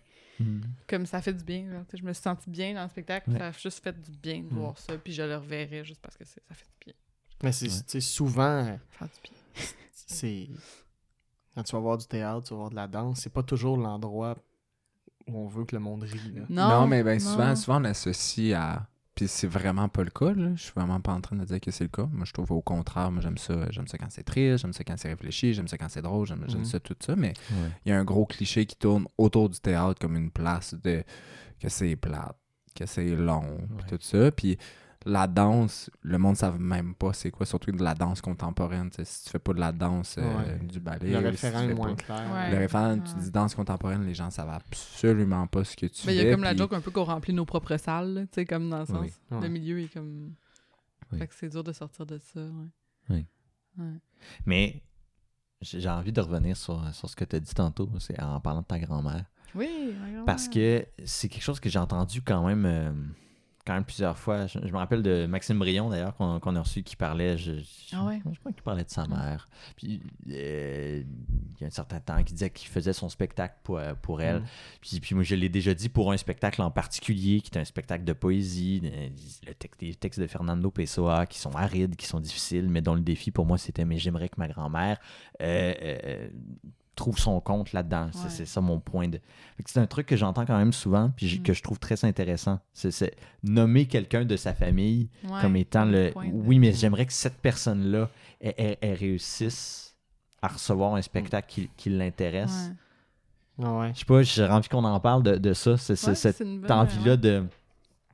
Comme 0.87 1.05
ça 1.05 1.17
a 1.17 1.21
fait 1.21 1.33
du 1.33 1.43
bien. 1.43 1.69
genre, 1.71 1.83
je 1.93 2.03
me 2.03 2.11
suis 2.13 2.23
sentie 2.23 2.49
bien 2.49 2.73
dans 2.73 2.83
le 2.83 2.89
spectacle. 2.89 3.29
Ouais. 3.31 3.37
Ça 3.39 3.47
a 3.47 3.51
juste 3.51 3.83
fait 3.83 3.99
du 4.01 4.11
bien 4.11 4.39
de 4.39 4.45
Mm. 4.53 4.57
voir 4.57 4.77
ça. 4.77 4.97
Puis 4.97 5.13
je 5.13 5.21
le 5.23 5.37
reverrai 5.37 5.83
juste 5.85 6.01
parce 6.01 6.17
que 6.17 6.25
ça 6.25 6.41
fait 6.51 6.65
du 6.65 6.85
bien. 6.85 6.93
Mais 7.43 7.51
c'est 7.51 8.01
souvent, 8.01 8.65
fait 8.89 9.05
du 9.05 9.29
bien. 9.29 9.63
c'est. 9.91 10.49
Quand 11.55 11.63
tu 11.63 11.71
vas 11.73 11.79
voir 11.79 11.97
du 11.99 12.07
théâtre, 12.07 12.43
tu 12.47 12.53
vas 12.53 12.57
voir 12.61 12.69
de 12.71 12.75
la 12.75 12.87
danse, 12.87 13.19
c'est 13.19 13.29
pas 13.31 13.43
toujours 13.43 13.77
l'endroit 13.77 14.35
où 15.27 15.37
on 15.37 15.47
veut 15.47 15.65
que 15.65 15.75
le 15.75 15.79
monde 15.81 16.03
rit. 16.03 16.31
Là. 16.33 16.41
Non, 16.49 16.87
mais 16.87 17.03
ben, 17.03 17.13
non. 17.13 17.19
souvent, 17.31 17.55
souvent, 17.55 17.79
on 17.81 17.85
associe 17.85 18.53
à. 18.57 18.87
Puis 19.15 19.27
c'est 19.27 19.45
vraiment 19.47 19.89
pas 19.89 20.03
le 20.03 20.09
cas, 20.09 20.33
là. 20.33 20.51
Je 20.55 20.63
suis 20.63 20.71
vraiment 20.75 20.99
pas 20.99 21.11
en 21.13 21.21
train 21.21 21.35
de 21.35 21.45
dire 21.45 21.59
que 21.61 21.69
c'est 21.69 21.83
le 21.83 21.89
cas. 21.89 22.07
Moi, 22.11 22.25
je 22.25 22.33
trouve 22.33 22.51
au 22.51 22.61
contraire, 22.61 23.11
moi, 23.11 23.21
j'aime 23.21 23.37
ça. 23.37 23.69
J'aime 23.69 23.87
ça 23.87 23.97
quand 23.99 24.07
c'est 24.09 24.23
triste, 24.23 24.63
j'aime 24.63 24.73
ça 24.73 24.83
quand 24.83 24.95
c'est 24.97 25.09
réfléchi, 25.09 25.53
j'aime 25.53 25.67
ça 25.67 25.77
quand 25.77 25.89
c'est 25.89 26.01
drôle, 26.01 26.25
j'aime 26.25 26.45
Mhm. 26.47 26.65
ça, 26.65 26.79
tout 26.79 26.95
ça. 26.99 27.15
Mais 27.15 27.33
il 27.85 27.89
y 27.89 27.91
a 27.91 27.99
un 27.99 28.03
gros 28.03 28.25
cliché 28.25 28.65
qui 28.65 28.75
tourne 28.75 29.05
autour 29.19 29.49
du 29.49 29.59
théâtre 29.59 29.99
comme 29.99 30.15
une 30.15 30.31
place 30.31 30.73
de. 30.73 31.03
que 31.61 31.69
c'est 31.69 31.95
plate, 31.95 32.35
que 32.75 32.85
c'est 32.87 33.15
long, 33.15 33.59
puis 33.77 33.85
tout 33.87 33.99
ça. 34.01 34.31
Puis 34.31 34.57
la 35.05 35.27
danse, 35.27 35.89
le 36.01 36.17
monde 36.17 36.33
ne 36.33 36.37
savent 36.37 36.59
même 36.59 36.95
pas 36.95 37.13
c'est 37.13 37.31
quoi, 37.31 37.45
surtout 37.45 37.71
de 37.71 37.83
la 37.83 37.93
danse 37.93 38.21
contemporaine. 38.21 38.89
tu 38.89 38.97
sais. 38.97 39.05
Si 39.05 39.23
tu 39.25 39.29
fais 39.31 39.39
pas 39.39 39.53
de 39.53 39.59
la 39.59 39.71
danse, 39.71 40.15
euh, 40.17 40.37
Ouais. 40.37 40.59
du 40.65 40.79
ballet. 40.79 41.11
Le 41.11 41.17
si 41.19 41.25
référent 41.45 41.61
est 41.63 41.67
fais 41.67 41.73
moins 41.73 41.95
pas- 41.95 42.03
clair. 42.03 42.31
Ouais. 42.33 42.51
Le 42.51 42.57
référent, 42.57 42.99
tu 42.99 43.13
dis 43.15 43.31
danse 43.31 43.55
contemporaine, 43.55 44.05
les 44.05 44.13
gens 44.13 44.29
savent 44.29 44.49
absolument 44.49 45.47
pas 45.47 45.63
ce 45.63 45.75
que 45.75 45.85
tu 45.87 46.05
Mais 46.07 46.15
il 46.15 46.19
fais. 46.19 46.25
y 46.25 46.29
a 46.29 46.31
comme 46.33 46.43
la 46.43 46.55
joke 46.55 46.73
un 46.73 46.81
peu 46.81 46.91
qu'on 46.91 47.03
remplit 47.03 47.33
nos 47.33 47.45
propres 47.45 47.77
salles, 47.77 48.13
là, 48.13 48.21
tu 48.23 48.29
sais, 48.35 48.45
comme 48.45 48.69
dans 48.69 48.79
le 48.79 48.85
sens. 48.85 48.97
Oui. 49.01 49.11
Ouais. 49.31 49.41
Le 49.41 49.47
milieu 49.49 49.79
est 49.81 49.93
comme. 49.93 50.33
Oui. 51.11 51.19
Fait 51.19 51.27
que 51.27 51.35
c'est 51.35 51.49
dur 51.49 51.63
de 51.63 51.71
sortir 51.73 52.05
de 52.05 52.17
ça, 52.17 52.39
ouais. 52.39 52.49
Oui. 53.09 53.25
Ouais. 53.77 53.99
Mais 54.45 54.81
j'ai 55.61 55.79
j'ai 55.79 55.89
envie 55.89 56.11
de 56.11 56.21
revenir 56.21 56.57
sur, 56.57 56.81
sur 56.93 57.09
ce 57.09 57.15
que 57.15 57.25
tu 57.25 57.35
as 57.35 57.39
dit 57.39 57.53
tantôt, 57.53 57.89
c'est 57.99 58.19
en 58.21 58.39
parlant 58.39 58.61
de 58.61 58.65
ta 58.65 58.79
grand-mère. 58.79 59.25
Oui, 59.55 59.93
ma 59.99 60.05
grand-mère. 60.07 60.25
Parce 60.25 60.47
que 60.47 60.85
c'est 61.05 61.29
quelque 61.29 61.43
chose 61.43 61.59
que 61.59 61.69
j'ai 61.69 61.79
entendu 61.79 62.21
quand 62.21 62.45
même, 62.47 62.65
euh, 62.65 62.91
quand 63.65 63.73
même 63.73 63.85
plusieurs 63.85 64.17
fois. 64.17 64.47
Je, 64.47 64.59
je 64.61 64.71
me 64.71 64.77
rappelle 64.77 65.01
de 65.03 65.25
Maxime 65.25 65.57
Brion, 65.59 65.89
d'ailleurs, 65.89 66.15
qu'on 66.15 66.55
a 66.55 66.59
reçu, 66.61 66.83
qui 66.83 66.95
parlait, 66.95 67.37
je, 67.37 67.53
je- 67.59 67.95
Ah 67.95 68.05
ouais? 68.05 68.21
je 68.31 68.39
crois 68.39 68.51
qu'il 68.51 68.61
parlait 68.63 68.83
de 68.83 68.89
sa 68.89 69.07
mère. 69.07 69.47
Puis 69.75 70.01
euh, 70.29 71.03
il 71.55 71.61
y 71.61 71.63
a 71.63 71.67
un 71.67 71.71
certain 71.71 71.99
temps, 71.99 72.21
qui 72.23 72.33
disait 72.33 72.49
qu'il 72.49 72.67
faisait 72.69 72.93
son 72.93 73.09
spectacle 73.09 73.55
pour, 73.63 73.77
euh, 73.77 73.93
pour 74.01 74.21
elle. 74.21 74.41
Mm. 74.41 74.45
Puis, 74.81 74.99
puis 74.99 75.15
moi, 75.15 75.23
je 75.23 75.35
l'ai 75.35 75.49
déjà 75.49 75.73
dit 75.73 75.89
pour 75.89 76.11
un 76.11 76.17
spectacle 76.17 76.61
en 76.61 76.71
particulier, 76.71 77.41
qui 77.41 77.51
est 77.51 77.59
un 77.59 77.65
spectacle 77.65 78.03
de 78.03 78.13
poésie, 78.13 78.81
le 79.47 79.53
texte, 79.53 79.81
les 79.81 79.95
textes 79.95 80.19
de 80.19 80.27
Fernando 80.27 80.69
Pessoa, 80.71 81.25
qui 81.25 81.39
sont 81.39 81.51
arides, 81.55 81.95
qui 81.95 82.05
sont 82.05 82.19
difficiles, 82.19 82.67
mais 82.69 82.81
dont 82.81 82.95
le 82.95 83.01
défi 83.01 83.31
pour 83.31 83.45
moi, 83.45 83.57
c'était 83.57 83.85
Mais 83.85 83.97
j'aimerais 83.97 84.29
que 84.29 84.35
ma 84.37 84.47
grand-mère 84.47 84.97
euh, 85.41 85.73
euh, 85.81 86.29
trouve 86.95 87.17
son 87.17 87.39
compte 87.41 87.73
là-dedans. 87.73 88.09
C'est- 88.11 88.23
Ouais. 88.23 88.29
C'est 88.29 88.45
ça 88.45 88.61
mon 88.61 88.79
point 88.79 89.07
de. 89.07 89.19
C'est 89.65 89.79
un 89.79 89.87
truc 89.87 90.05
que 90.07 90.15
j'entends 90.15 90.45
quand 90.45 90.57
même 90.57 90.73
souvent, 90.73 91.11
puis 91.15 91.39
Mm. 91.39 91.43
que 91.43 91.53
je 91.53 91.61
trouve 91.63 91.79
très 91.79 92.03
intéressant. 92.05 92.59
C'est- 92.73 92.91
C'est 92.91 93.15
nommer 93.43 93.85
quelqu'un 93.87 94.25
de 94.25 94.35
sa 94.35 94.53
famille 94.53 95.09
Ouais, 95.23 95.41
comme 95.41 95.55
étant 95.55 95.85
le. 95.85 96.11
Oui, 96.33 96.59
mais 96.59 96.71
j'aimerais 96.73 97.05
que 97.05 97.13
cette 97.13 97.37
personne-là 97.37 98.09
elle, 98.39 98.53
elle- 98.57 98.77
elle 98.81 98.93
réussisse 98.97 99.95
à 100.41 100.49
recevoir 100.49 100.95
un 100.95 101.01
spectacle 101.01 101.47
qui, 101.49 101.69
qui 101.77 101.89
l'intéresse. 101.89 102.71
Ouais. 103.57 103.67
Ouais. 103.67 103.91
Je 103.93 103.99
sais 103.99 104.05
pas, 104.05 104.21
j'ai 104.23 104.43
envie 104.45 104.67
qu'on 104.67 104.83
en 104.83 104.99
parle 104.99 105.23
de, 105.23 105.35
de 105.37 105.53
ça, 105.53 105.77
c'est 105.77 105.95
cette 105.95 106.41
envie-là 106.71 107.17
de 107.17 107.45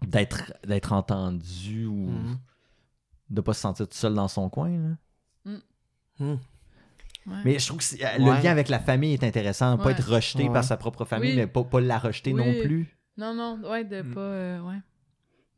d'être 0.05 0.53
d'être 0.65 0.93
entendu 0.93 1.85
ou 1.85 2.07
Mhm. 2.09 2.37
de 3.31 3.41
pas 3.41 3.53
se 3.53 3.61
sentir 3.61 3.87
tout 3.87 3.97
seul 3.97 4.13
dans 4.13 4.27
son 4.27 4.49
coin. 4.49 4.69
là. 4.69 5.51
Hmm. 6.19 6.35
Ouais. 7.29 7.41
Mais 7.45 7.59
je 7.59 7.67
trouve 7.67 7.79
que 7.79 8.03
euh, 8.03 8.17
le 8.17 8.41
lien 8.43 8.51
avec 8.51 8.69
la 8.69 8.79
famille 8.79 9.13
est 9.13 9.23
intéressant, 9.23 9.77
pas 9.77 9.91
être 9.91 10.07
rejeté 10.09 10.43
Ouais. 10.47 10.53
par 10.53 10.63
sa 10.63 10.77
propre 10.77 11.05
famille, 11.05 11.31
Oui. 11.31 11.37
mais 11.37 11.47
pas, 11.47 11.63
pas 11.63 11.79
la 11.79 11.97
rejeter 11.99 12.33
Oui. 12.33 12.43
non 12.43 12.63
plus. 12.65 12.95
Non, 13.17 13.33
non, 13.33 13.59
ouais, 13.69 13.83
de 13.83 14.01
Mm. 14.01 14.13
pas. 14.13 14.19
euh, 14.21 14.59
ouais. 14.61 14.77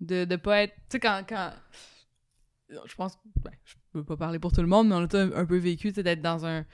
De, 0.02 0.26
de 0.26 0.36
pas 0.36 0.64
être. 0.64 0.74
Tu 0.76 0.82
sais, 0.94 1.00
quand, 1.00 1.22
quand. 1.28 1.52
Je 2.70 2.96
pense. 2.96 3.18
Ben, 3.44 3.52
je 3.66 3.74
peux 3.94 4.04
pas 4.04 4.18
parler 4.18 4.40
pour 4.40 4.52
tout 4.52 4.62
le 4.62 4.68
monde, 4.68 4.88
mais 4.88 4.96
on 4.96 5.04
a 5.04 5.08
tous 5.08 5.18
un, 5.18 5.32
un 5.34 5.46
peu 5.46 5.58
vécu, 5.58 5.90
tu 5.90 5.96
sais, 5.96 6.04
d'être 6.04 6.22
dans 6.22 6.46
un, 6.46 6.66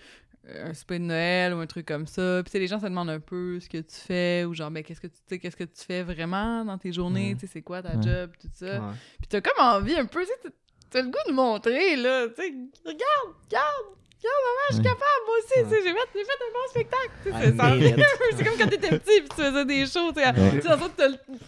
un 0.48 0.74
souper 0.74 1.00
de 1.00 1.04
Noël 1.06 1.54
ou 1.54 1.58
un 1.58 1.66
truc 1.66 1.86
comme 1.88 2.06
ça. 2.08 2.41
Puis, 2.43 2.45
tu 2.45 2.52
sais, 2.52 2.60
les 2.60 2.68
gens 2.68 2.80
se 2.80 2.86
demandent 2.86 3.10
un 3.10 3.20
peu 3.20 3.60
ce 3.60 3.68
que 3.68 3.80
tu 3.80 3.95
fais 3.95 4.45
ou 4.45 4.54
genre, 4.54 4.70
ben, 4.72 4.84
qu'est-ce 4.84 5.02
que 5.02 5.08
tu 5.08 5.39
qu'est-ce 5.39 5.58
que 5.58 5.64
tu 5.64 5.84
fais 5.84 6.04
vraiment 6.04 6.64
dans 6.64 6.78
tes 6.78 6.93
journées, 6.93 7.34
Mm. 7.34 7.38
tu 7.38 7.48
sais, 7.48 7.54
c'est 7.54 7.62
quoi 7.64 7.82
ta 7.82 8.00
job, 8.00 8.32
tout 8.39 8.48
ça. 8.54 8.80
Ouais. 8.80 8.93
Puis, 9.20 9.28
t'as 9.28 9.41
comme 9.41 9.60
envie 9.66 9.95
un 9.95 10.06
peu, 10.06 10.22
tu 10.22 10.28
sais, 10.28 10.34
t'as- 10.43 10.50
t'as 10.91 11.02
le 11.02 11.10
goût 11.10 11.28
de 11.28 11.34
montrer, 11.34 11.95
là. 11.98 12.28
Tu 12.30 12.36
sais, 12.36 12.54
regarde, 12.86 13.36
regarde, 13.45 13.86
regarde, 14.20 14.43
maman, 14.47 14.65
je 14.70 14.74
suis 14.76 14.84
capable, 14.84 15.22
moi 15.26 15.36
aussi, 15.38 15.53
tu 15.53 15.59
Ouais. 15.63 15.70
sais, 15.70 15.84
j'ai 15.84 15.93
fait, 15.93 16.09
j'ai 16.15 16.26
fait 16.26 16.32
un 16.43 16.53
bon 16.53 16.70
spectacle. 16.70 17.11
Tu 17.24 17.32
sais, 17.32 17.38
I 17.38 18.05
c'est- 18.38 18.43
comme 18.43 18.57
quand 18.57 18.68
t'étais 18.70 18.99
petit 18.99 19.20
puis 19.22 19.30
tu 19.30 19.36
faisais 19.43 19.65
des 19.65 19.86
shows. 19.86 20.11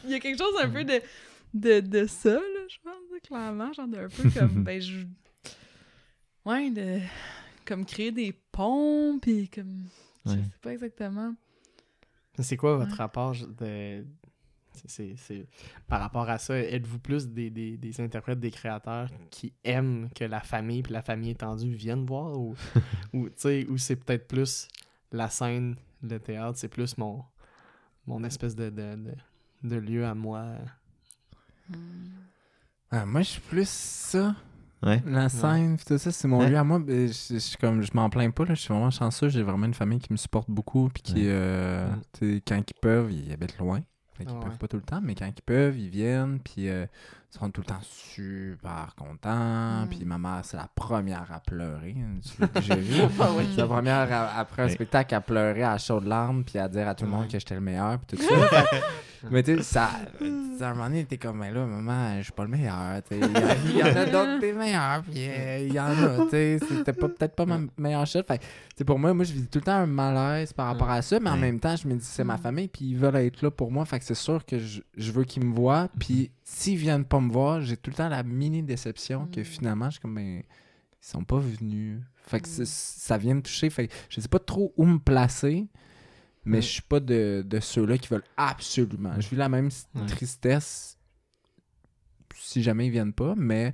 il 0.05 0.11
y 0.11 0.15
a 0.15 0.19
quelque 0.19 0.37
chose 0.37 0.53
un 0.61 0.69
peu 0.69 0.83
de, 0.83 1.01
de, 1.53 1.79
de 1.79 2.05
ça, 2.07 2.33
là, 2.33 2.39
je 2.67 2.77
pense, 2.83 3.21
clairement. 3.27 3.73
Genre 3.73 3.87
d'un 3.87 4.07
peu 4.07 4.29
comme, 4.29 4.63
ben, 4.63 4.79
je... 4.81 5.05
Ouais, 6.45 6.69
de... 6.69 6.99
Comme 7.65 7.85
créer 7.85 8.11
des 8.11 8.33
ponts, 8.51 9.19
puis 9.21 9.49
comme... 9.49 9.85
Je 10.25 10.31
Ouais. 10.31 10.37
sais 10.37 10.57
pas 10.61 10.71
exactement. 10.73 11.33
C'est 12.39 12.57
quoi 12.57 12.77
votre 12.77 12.91
Ouais. 12.91 12.97
rapport 12.97 13.33
de. 13.59 14.05
C'est- 14.87 15.47
Par 15.87 15.99
rapport 16.01 16.29
à 16.29 16.37
ça, 16.37 16.57
êtes-vous 16.57 16.99
plus 16.99 17.27
des, 17.27 17.49
des, 17.49 17.77
des 17.77 18.01
interprètes, 18.01 18.39
des 18.39 18.51
créateurs 18.51 19.09
qui 19.29 19.53
aiment 19.63 20.09
que 20.15 20.23
la 20.25 20.39
famille 20.41 20.81
puis 20.83 20.93
la 20.93 21.01
famille 21.01 21.31
étendue 21.31 21.73
viennent 21.73 22.05
voir 22.05 22.37
ou, 22.39 22.55
ou, 23.13 23.27
tu 23.29 23.35
sais, 23.37 23.65
ou 23.69 23.77
c'est 23.77 23.95
peut-être 23.95 24.27
plus 24.27 24.67
la 25.11 25.29
scène, 25.29 25.75
le 26.03 26.19
théâtre, 26.19 26.57
c'est 26.57 26.67
plus 26.69 26.97
mon, 26.97 27.23
mon 28.07 28.23
espèce 28.23 28.55
de, 28.55 28.69
de, 28.69 28.95
de, 28.95 29.13
de 29.63 29.75
lieu 29.75 30.05
à 30.05 30.13
moi? 30.15 30.45
Ah, 32.91 33.05
moi, 33.05 33.21
je 33.21 33.29
suis 33.29 33.41
plus 33.41 33.69
ça. 33.69 34.35
Ouais. 34.81 35.03
La 35.05 35.27
scène, 35.29 35.77
tout 35.77 35.97
ça, 35.97 36.11
c'est 36.11 36.27
mon 36.27 36.39
Ouais. 36.39 36.49
lieu 36.49 36.57
à 36.57 36.63
moi. 36.63 36.79
ben, 36.79 37.07
Je, 37.07 37.37
je, 37.37 37.57
comme, 37.57 37.81
je 37.83 37.91
m'en 37.93 38.09
plains 38.09 38.31
pas, 38.31 38.45
là, 38.45 38.53
je 38.55 38.61
suis 38.61 38.73
vraiment 38.73 38.89
chanceux. 38.89 39.27
J'ai 39.29 39.43
vraiment 39.43 39.65
une 39.65 39.73
famille 39.73 39.99
qui 39.99 40.11
me 40.11 40.17
supporte 40.17 40.49
beaucoup. 40.49 40.89
Puis 40.89 41.03
qui, 41.03 41.13
Ouais. 41.15 41.21
euh, 41.27 41.89
Mm. 42.21 42.39
quand 42.47 42.57
ils 42.71 42.79
peuvent, 42.81 43.11
ils 43.11 43.31
habitent 43.31 43.57
loin. 43.57 43.81
Fait 44.19 44.25
qu'ils 44.25 44.39
peuvent 44.39 44.57
pas 44.57 44.67
tout 44.67 44.75
le 44.75 44.83
temps, 44.83 44.99
mais 45.01 45.15
quand 45.15 45.25
ils 45.25 45.41
peuvent, 45.41 45.79
ils 45.79 45.87
viennent, 45.89 46.41
puis 46.41 46.67
euh, 46.67 46.85
ils 47.31 47.37
sont 47.37 47.49
tout 47.51 47.61
le 47.61 47.65
temps 47.67 47.81
super 47.81 48.95
contents. 48.97 49.83
Mm. 49.85 49.87
Puis 49.89 50.05
ma 50.05 50.17
mère, 50.17 50.41
c'est 50.43 50.57
la 50.57 50.67
première 50.73 51.31
à 51.31 51.39
pleurer. 51.39 51.95
hein, 51.97 52.47
déjà 52.55 52.75
vu? 52.77 53.01
Ah 53.19 53.29
oui. 53.37 53.47
C'est 53.55 53.61
la 53.61 53.67
première, 53.67 54.11
à- 54.11 54.39
après 54.39 54.63
un 54.63 54.65
Oui. 54.67 54.71
spectacle, 54.73 55.13
à 55.15 55.21
pleurer 55.21 55.63
à 55.63 55.77
chaudes 55.77 56.05
larmes, 56.07 56.43
puis 56.43 56.57
à 56.59 56.67
dire 56.67 56.87
à 56.87 56.95
tout 56.95 57.05
le 57.05 57.11
monde 57.11 57.27
que 57.27 57.37
j'étais 57.39 57.55
le 57.55 57.61
meilleur, 57.61 57.99
puis 57.99 58.17
tout 58.17 58.23
ça. 58.23 58.63
Mais 59.31 59.43
tu 59.43 59.57
sais, 59.57 59.63
ça, 59.63 59.89
à 60.61 60.65
un 60.65 60.73
moment 60.73 60.85
donné, 60.85 61.03
t'es 61.03 61.17
comme, 61.17 61.39
mais 61.39 61.51
là, 61.51 61.65
maman, 61.65 62.19
je 62.19 62.23
suis 62.23 62.31
pas 62.31 62.43
le 62.43 62.49
meilleur. 62.51 63.01
Il 63.11 63.17
y, 63.77 63.83
en 63.83 63.87
a 63.87 64.05
d'autres 64.05 64.39
des 64.39 64.53
meilleurs, 64.53 65.01
puis 65.03 65.27
euh, 65.27 65.65
il 65.67 65.73
y 65.73 65.79
en 65.79 65.87
a, 65.87 66.23
tu 66.23 66.29
sais. 66.31 66.57
C'était 66.65 66.93
pas- 66.93 67.09
peut-être 67.09 67.35
pas 67.35 67.45
ma 67.45 67.59
meilleure 67.77 68.07
shot. 68.07 68.23
Fait 68.25 68.37
que, 68.37 68.43
tu 68.43 68.49
sais, 68.77 68.85
pour 68.85 68.97
moi, 68.97 69.13
moi, 69.13 69.25
je 69.25 69.33
vis 69.33 69.45
tout 69.47 69.59
le 69.59 69.65
temps 69.65 69.73
un 69.73 69.85
malaise 69.87 70.53
par 70.53 70.67
rapport 70.67 70.89
à 70.89 71.01
ça, 71.01 71.19
mais 71.19 71.29
en 71.29 71.35
même 71.35 71.59
temps, 71.59 71.75
je 71.75 71.85
me 71.89 71.95
dis, 71.95 72.05
c'est 72.05 72.23
ma 72.23 72.37
famille, 72.37 72.69
puis 72.69 72.85
ils 72.91 72.97
veulent 72.97 73.17
être 73.17 73.41
là 73.41 73.51
pour 73.51 73.73
moi. 73.73 73.83
Fait 73.83 73.99
que 73.99 74.05
c'est 74.05 74.15
sûr 74.15 74.45
que 74.45 74.57
je, 74.57 74.79
je 74.95 75.11
veux 75.11 75.25
qu'ils 75.25 75.43
me 75.43 75.53
voient, 75.53 75.89
puis 75.99 76.31
s'ils 76.51 76.77
viennent 76.77 77.05
pas 77.05 77.19
me 77.19 77.31
voir, 77.31 77.61
j'ai 77.61 77.77
tout 77.77 77.89
le 77.91 77.95
temps 77.95 78.09
la 78.09 78.23
mini 78.23 78.63
déception 78.63 79.27
que 79.27 79.41
Mm. 79.41 79.45
finalement, 79.45 79.85
je 79.85 79.91
suis 79.91 79.99
comme, 80.01 80.15
ben, 80.15 80.41
ils 80.41 81.05
sont 81.05 81.23
pas 81.23 81.37
venus. 81.37 82.01
Fait 82.25 82.39
que 82.39 82.47
Mm. 82.47 82.65
ça 82.65 83.17
vient 83.17 83.35
me 83.35 83.41
toucher. 83.41 83.69
Fait 83.69 83.87
que 83.87 83.93
je 84.09 84.19
sais 84.19 84.27
pas 84.27 84.39
trop 84.39 84.73
où 84.75 84.85
me 84.85 84.97
placer, 84.99 85.67
mais 86.45 86.57
Mm. 86.57 86.61
je 86.61 86.67
suis 86.67 86.81
pas 86.81 86.99
de, 86.99 87.43
de 87.47 87.59
ceux-là 87.59 87.97
qui 87.97 88.07
veulent 88.09 88.23
absolument. 88.35 89.13
Je 89.19 89.29
vis 89.29 89.35
la 89.35 89.49
même 89.49 89.69
tristesse 90.07 90.97
si 92.35 92.63
jamais 92.63 92.87
ils 92.87 92.91
viennent 92.91 93.13
pas, 93.13 93.35
mais 93.37 93.73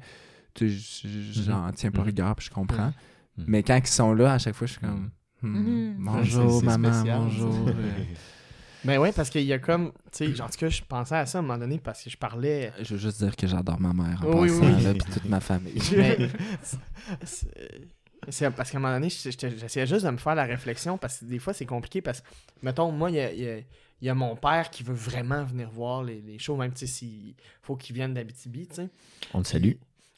j'en 0.59 1.71
tiens 1.73 1.91
pas 1.91 1.99
Mhm. 2.01 2.05
rigueur, 2.05 2.35
puis 2.35 2.47
je 2.47 2.51
comprends. 2.51 2.93
Mhm. 3.37 3.45
Mais 3.47 3.63
quand 3.63 3.77
ils 3.77 3.87
sont 3.87 4.13
là, 4.13 4.33
à 4.33 4.37
chaque 4.37 4.55
fois, 4.55 4.67
je 4.67 4.73
suis 4.73 4.81
comme. 4.81 5.11
hmm, 5.41 5.47
Mhm. 5.47 5.95
Bonjour, 5.99 6.63
maman, 6.63 6.91
spécial, 6.93 7.19
bonjour. 7.21 7.69
Ben 8.85 8.99
ouais, 8.99 9.11
parce 9.11 9.29
qu'il 9.29 9.41
y 9.43 9.51
a 9.53 9.59
comme, 9.59 9.91
tu 10.11 10.33
sais, 10.35 10.41
en 10.41 10.47
tout 10.47 10.57
cas, 10.57 10.69
je 10.69 10.81
pensais 10.83 11.15
à 11.15 11.25
ça 11.25 11.37
à 11.37 11.41
un 11.41 11.41
moment 11.41 11.57
donné 11.57 11.79
parce 11.79 12.03
que 12.03 12.09
je 12.09 12.17
parlais. 12.17 12.71
Je 12.81 12.93
veux 12.93 12.99
juste 12.99 13.21
dire 13.23 13.35
que 13.35 13.47
j'adore 13.47 13.79
ma 13.79 13.91
mère 13.93 14.21
en 14.23 14.39
Oui, 14.39 14.47
passant, 14.47 14.75
oui. 14.77 14.83
là, 14.83 14.93
puis 14.93 15.11
toute 15.13 15.25
ma 15.25 15.39
famille. 15.39 15.73
Mais 15.97 16.17
c'est- 17.23 17.47
parce 18.51 18.71
qu'à 18.71 18.77
un 18.77 18.81
moment 18.81 18.93
donné, 18.93 19.09
j'essayais 19.09 19.85
juste 19.87 20.05
de 20.05 20.09
me 20.09 20.17
faire 20.17 20.35
la 20.35 20.45
réflexion 20.45 20.97
parce 20.97 21.19
que 21.19 21.25
des 21.25 21.39
fois, 21.39 21.53
c'est 21.53 21.65
compliqué 21.65 22.01
parce 22.01 22.21
que, 22.21 22.27
mettons, 22.63 22.91
moi, 22.91 23.09
il 23.11 23.15
y 23.17 23.19
a, 23.19 23.31
il 23.31 23.39
y 23.41 23.49
a- 23.49 23.57
il 24.01 24.07
y 24.07 24.09
a 24.09 24.13
mon 24.15 24.35
père 24.35 24.69
qui 24.71 24.83
veut 24.83 24.93
vraiment 24.93 25.43
venir 25.45 25.69
voir 25.69 26.03
les, 26.03 26.21
les 26.21 26.37
shows, 26.37 26.57
même 26.57 26.73
tu 26.73 26.79
sais, 26.79 26.87
s'il 26.87 27.33
faut 27.61 27.75
qu'il 27.77 27.95
vienne 27.95 28.13
d'Abitibi, 28.13 28.67
tu 28.67 28.75
sais. 28.75 28.89
On 29.33 29.39
le 29.39 29.43
salue. 29.45 29.71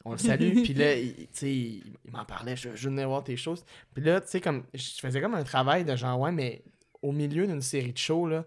On 0.04 0.12
le 0.12 0.18
salue, 0.18 0.62
puis 0.62 0.74
là, 0.74 0.94
il, 0.96 1.14
tu 1.14 1.26
sais, 1.32 1.52
il, 1.54 1.82
il 2.04 2.10
m'en 2.10 2.24
parlait, 2.24 2.56
je, 2.56 2.70
je 2.74 2.88
venais 2.88 3.04
voir 3.04 3.22
tes 3.22 3.36
choses. 3.36 3.64
Puis 3.94 4.02
là, 4.02 4.20
tu 4.20 4.28
sais, 4.28 4.40
comme, 4.40 4.64
je 4.74 4.82
faisais 5.00 5.20
comme 5.20 5.34
un 5.34 5.44
travail 5.44 5.84
de 5.84 5.94
genre, 5.96 6.18
ouais, 6.20 6.32
mais 6.32 6.62
au 7.02 7.12
milieu 7.12 7.46
d'une 7.46 7.62
série 7.62 7.92
de 7.92 7.98
shows, 7.98 8.26
là, 8.26 8.44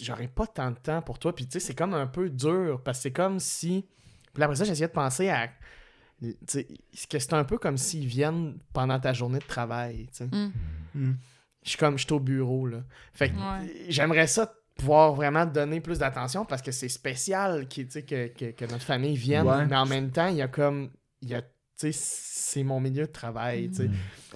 j'aurais 0.00 0.28
pas 0.28 0.46
tant 0.46 0.70
de 0.70 0.78
temps 0.78 1.02
pour 1.02 1.18
toi. 1.18 1.34
Puis 1.34 1.46
tu 1.46 1.52
sais, 1.52 1.60
c'est 1.60 1.74
comme 1.74 1.94
un 1.94 2.06
peu 2.06 2.30
dur, 2.30 2.80
parce 2.82 2.98
que 2.98 3.02
c'est 3.02 3.12
comme 3.12 3.38
si. 3.40 3.86
Puis 4.32 4.42
après 4.42 4.56
ça, 4.56 4.64
j'essayais 4.64 4.88
de 4.88 4.92
penser 4.92 5.28
à. 5.28 5.48
Tu 6.20 6.36
sais, 6.46 6.66
que 7.10 7.18
c'est 7.18 7.34
un 7.34 7.44
peu 7.44 7.58
comme 7.58 7.76
s'ils 7.76 8.06
viennent 8.06 8.58
pendant 8.72 8.98
ta 8.98 9.12
journée 9.12 9.40
de 9.40 9.44
travail, 9.44 10.06
tu 10.06 10.16
sais. 10.18 10.26
Mm. 10.26 10.52
Hmm. 10.94 11.14
Je 11.64 11.68
suis 11.70 11.78
comme, 11.78 11.98
je 11.98 12.04
suis 12.04 12.12
au 12.12 12.20
bureau, 12.20 12.66
là. 12.66 12.78
Fait 13.12 13.30
que 13.30 13.34
Ouais. 13.34 13.86
j'aimerais 13.88 14.26
ça 14.26 14.52
pouvoir 14.76 15.14
vraiment 15.14 15.46
te 15.46 15.52
donner 15.52 15.80
plus 15.80 15.98
d'attention 15.98 16.44
parce 16.44 16.62
que 16.62 16.72
c'est 16.72 16.88
spécial 16.88 17.68
qui, 17.68 17.84
tu 17.86 17.92
sais, 17.92 18.02
que, 18.02 18.28
que, 18.28 18.50
que 18.50 18.64
notre 18.64 18.84
famille 18.84 19.16
vienne. 19.16 19.46
Ouais. 19.46 19.66
Mais 19.66 19.76
en 19.76 19.86
même 19.86 20.10
temps, 20.10 20.28
il 20.28 20.36
y 20.36 20.42
a 20.42 20.48
comme. 20.48 20.90
Il 21.22 21.30
y 21.30 21.34
a, 21.34 21.42
c'est 21.76 22.62
mon 22.62 22.80
milieu 22.80 23.02
de 23.06 23.10
travail, 23.12 23.68
tu 23.68 23.76
sais. 23.76 23.90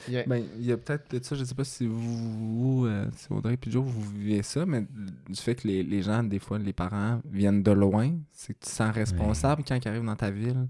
Il 0.08 0.14
y 0.14 0.18
a- 0.18 0.24
Ben, 0.26 0.42
peut-être 0.78 1.10
de 1.16 1.22
ça, 1.24 1.36
je 1.36 1.44
sais 1.44 1.54
pas 1.54 1.64
si 1.64 1.86
vous, 1.86 2.84
euh, 2.86 3.06
si 3.16 3.32
Audrey 3.32 3.54
et 3.54 3.70
Joe, 3.70 3.84
vous 3.84 4.10
vivez 4.10 4.42
ça, 4.42 4.66
mais 4.66 4.82
du 5.28 5.40
fait 5.40 5.54
que 5.54 5.66
les, 5.68 5.82
les 5.82 6.02
gens, 6.02 6.22
des 6.22 6.38
fois, 6.38 6.58
les 6.58 6.72
parents 6.72 7.20
viennent 7.30 7.62
de 7.62 7.70
loin, 7.70 8.12
c'est 8.32 8.54
que 8.54 8.58
tu 8.58 8.66
te 8.66 8.70
sens 8.74 8.92
responsable 8.94 9.62
quand 9.66 9.76
ils 9.76 9.88
arrivent 9.88 10.04
dans 10.04 10.16
ta 10.16 10.30
ville. 10.30 10.66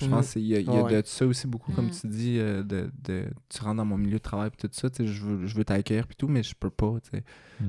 Je 0.00 0.06
pense 0.06 0.32
qu'il 0.32 0.42
y 0.46 0.54
a, 0.56 0.60
il 0.60 0.66
y 0.66 0.76
a 0.76 0.82
ouais. 0.84 1.02
de 1.02 1.06
ça 1.06 1.26
aussi 1.26 1.46
beaucoup, 1.46 1.72
comme 1.72 1.86
Mhm. 1.86 1.90
tu 2.00 2.06
dis, 2.08 2.38
euh, 2.38 2.62
de, 2.62 2.90
de- 3.04 3.26
tu 3.48 3.60
rentres 3.62 3.76
dans 3.76 3.84
mon 3.84 3.98
milieu 3.98 4.18
de 4.18 4.22
travail 4.22 4.48
et 4.48 4.56
tout 4.56 4.68
ça, 4.72 4.90
tu 4.90 5.04
sais, 5.06 5.12
je 5.12 5.24
veux, 5.24 5.46
je 5.46 5.56
veux 5.56 5.64
t'accueillir 5.64 6.06
puis 6.06 6.16
tout, 6.16 6.28
mais 6.28 6.42
je 6.42 6.54
peux 6.54 6.70
pas, 6.70 6.94
tu 7.02 7.10
sais. 7.18 7.24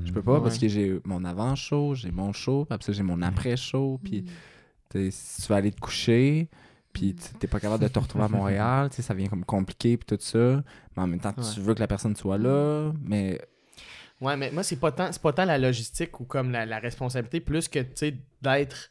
Je 0.05 0.11
peux 0.11 0.21
pas 0.23 0.33
Ouais. 0.37 0.41
parce 0.41 0.57
que 0.57 0.67
j'ai 0.67 0.99
mon 1.05 1.23
avant-show, 1.25 1.93
j'ai 1.95 2.11
mon 2.11 2.33
show, 2.33 2.61
après 2.69 2.85
ça, 2.85 2.91
j'ai 2.93 3.03
mon 3.03 3.21
après-show, 3.21 3.99
puis 4.03 4.21
Mm. 4.21 4.25
t'sais, 4.89 5.11
si 5.11 5.41
tu 5.43 5.47
vas 5.49 5.55
aller 5.57 5.71
te 5.71 5.79
coucher, 5.79 6.49
puis 6.93 7.15
t'es 7.39 7.47
pas 7.47 7.59
capable 7.59 7.83
de 7.83 7.87
te 7.89 7.97
retrouver 7.99 8.23
à 8.25 8.27
Montréal, 8.29 8.89
tu 8.89 8.97
sais, 8.97 9.01
ça 9.01 9.13
vient 9.13 9.27
comme 9.27 9.43
compliqué 9.43 9.97
puis 9.97 10.05
tout 10.05 10.21
ça. 10.23 10.63
Mais 10.95 11.03
en 11.03 11.07
même 11.07 11.19
temps, 11.19 11.33
Ouais. 11.35 11.43
tu 11.53 11.59
veux 11.59 11.73
que 11.73 11.79
la 11.79 11.87
personne 11.87 12.15
soit 12.15 12.37
là, 12.37 12.91
mais 13.03 13.41
Ouais, 14.21 14.37
mais 14.37 14.51
moi, 14.51 14.63
c'est 14.63 14.77
pas 14.77 14.91
tant, 14.93 15.11
c'est 15.11 15.21
pas 15.21 15.33
tant 15.33 15.43
la 15.43 15.57
logistique 15.57 16.17
ou 16.21 16.23
comme 16.23 16.51
la, 16.51 16.65
la 16.65 16.79
responsabilité, 16.79 17.41
plus 17.41 17.67
que, 17.67 17.79
tu 17.79 17.91
sais, 17.95 18.15
d'être 18.41 18.89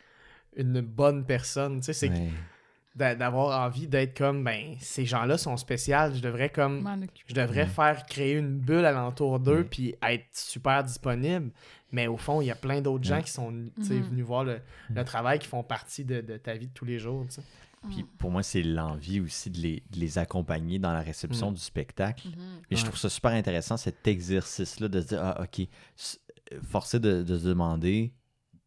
une 0.57 0.83
bonne 0.83 1.25
personne. 1.25 1.79
Tu 1.81 1.87
sais, 1.87 1.93
c'est 1.95 2.11
Ouais. 2.11 3.17
d'avoir 3.17 3.65
envie 3.67 3.87
d'être 3.89 4.15
comme, 4.19 4.45
ben, 4.45 4.75
ces 4.79 5.07
gens-là 5.07 5.39
sont 5.39 5.57
spéciaux. 5.57 6.13
Je 6.15 6.21
devrais 6.21 6.51
comme. 6.51 6.87
Je 7.27 7.33
devrais 7.35 7.63
Ouais. 7.63 7.67
faire 7.67 8.05
créer 8.05 8.35
une 8.35 8.59
bulle 8.59 8.85
alentour 8.85 9.41
d'eux 9.41 9.65
puis 9.65 9.95
être 10.07 10.27
super 10.33 10.85
disponible. 10.85 11.51
Mais 11.93 12.07
au 12.09 12.19
fond, 12.19 12.43
il 12.43 12.47
y 12.49 12.51
a 12.51 12.55
plein 12.55 12.83
d'autres 12.83 13.05
gens 13.05 13.23
qui 13.23 13.31
sont 13.31 13.51
tu 13.77 13.85
sais, 13.85 13.95
Mhm. 13.95 14.03
venus 14.03 14.25
voir 14.27 14.45
le, 14.45 14.61
le 14.95 15.05
travail, 15.05 15.39
qui 15.39 15.49
font 15.49 15.63
partie 15.63 16.05
de, 16.05 16.21
de 16.21 16.37
ta 16.37 16.53
vie 16.55 16.67
de 16.67 16.73
tous 16.75 16.85
les 16.85 16.99
jours. 16.99 17.25
tu 17.29 17.37
sais. 17.37 17.43
Puis 17.91 18.05
pour 18.19 18.31
moi, 18.31 18.43
c'est 18.43 18.63
l'envie 18.63 19.21
aussi 19.21 19.51
de 19.51 19.59
les, 19.59 19.83
de 19.91 19.99
les 19.99 20.17
accompagner 20.19 20.79
dans 20.79 20.93
la 20.93 21.01
réception 21.01 21.51
Mm. 21.51 21.55
du 21.55 21.61
spectacle. 21.61 22.29
Mhm. 22.29 22.61
Et 22.71 22.77
je 22.77 22.85
trouve 22.85 22.97
ça 22.99 23.09
super 23.11 23.33
intéressant, 23.33 23.77
cet 23.77 24.07
exercice-là, 24.07 24.89
de 24.89 25.01
se 25.01 25.07
dire, 25.09 25.21
ah, 25.23 25.43
OK, 25.43 25.67
s- 25.99 26.21
forcé 26.63 27.01
de, 27.01 27.23
de 27.23 27.39
se 27.39 27.45
demander, 27.49 28.13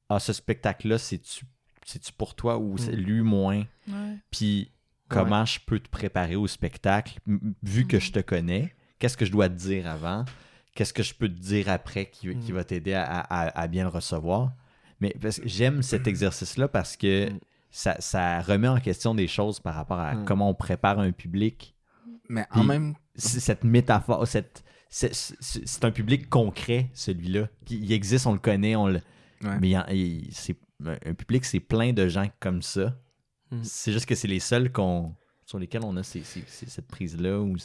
ah, 0.09 0.19
ce 0.19 0.33
spectacle-là, 0.33 0.97
c'est-tu 0.97 1.45
c'est-tu 1.87 2.11
pour 2.13 2.33
toi 2.33 2.57
ou 2.57 2.77
c'est 2.79 2.93
Mm. 2.95 2.99
lui 2.99 3.21
moins? 3.21 3.63
Ouais. 3.87 4.17
Puis 4.31 4.71
comment 5.07 5.45
je 5.45 5.59
peux 5.65 5.79
te 5.79 5.87
préparer 5.87 6.35
au 6.35 6.47
spectacle, 6.47 7.19
vu 7.61 7.85
que 7.85 7.99
je 7.99 8.11
te 8.11 8.19
connais, 8.19 8.73
qu'est-ce 8.97 9.15
que 9.15 9.23
je 9.25 9.31
dois 9.31 9.49
te 9.49 9.53
dire 9.53 9.85
avant? 9.87 10.25
Qu'est-ce 10.73 10.93
que 10.93 11.03
je 11.03 11.13
peux 11.13 11.29
te 11.29 11.39
dire 11.39 11.69
après 11.69 12.07
qui, 12.09 12.35
qui 12.39 12.51
Mm. 12.51 12.55
va 12.55 12.63
t'aider 12.63 12.93
à, 12.93 13.03
à- 13.19 13.59
à 13.61 13.67
bien 13.67 13.83
le 13.83 13.89
recevoir? 13.89 14.51
Mais 14.99 15.13
parce 15.21 15.39
que 15.39 15.47
j'aime 15.47 15.83
cet 15.83 16.07
exercice-là 16.07 16.67
parce 16.67 16.97
que 16.97 17.29
Mm. 17.31 17.39
Ça, 17.77 17.97
ça 17.99 18.39
remet 18.41 18.69
en 18.69 18.79
question 18.79 19.13
des 19.13 19.27
choses 19.27 19.59
par 19.59 19.75
rapport 19.75 19.99
à 19.99 20.15
Mm. 20.15 20.25
comment 20.25 20.49
on 20.49 20.53
prépare 20.53 20.97
un 20.99 21.11
public. 21.11 21.75
mais 22.29 22.45
en 22.51 22.59
Puis- 22.59 22.67
même 22.67 22.95
Cette 23.17 23.63
métaphore, 23.63 24.25
cette, 24.27 24.63
c'est, 24.89 25.13
c'est- 25.13 25.35
c'est 25.65 25.85
un 25.85 25.91
public 25.91 26.29
concret, 26.29 26.89
celui-là. 26.93 27.47
qui- 27.65 27.77
Il 27.79 27.91
existe, 27.91 28.25
on 28.27 28.33
le 28.33 28.39
connaît, 28.39 28.75
on 28.75 28.87
le, 28.87 29.01
ouais. 29.43 29.59
mais 29.59 29.69
il 29.69 29.75
un 30.85 31.13
public, 31.13 31.45
c'est 31.45 31.59
plein 31.59 31.93
de 31.93 32.07
gens 32.07 32.27
comme 32.39 32.61
ça. 32.61 32.97
Mm. 33.51 33.63
C'est 33.63 33.91
juste 33.93 34.05
que 34.05 34.15
c'est 34.15 34.27
les 34.27 34.39
seuls 34.41 34.71
qu'on, 34.71 35.13
sur 35.45 35.59
lesquels 35.59 35.83
on 35.83 35.95
a 35.97 36.03
ces- 36.03 36.23
ces- 36.23 36.43
ces- 36.47 36.65
cette 36.69 36.87
prise-là. 36.87 37.39
Ou... 37.39 37.55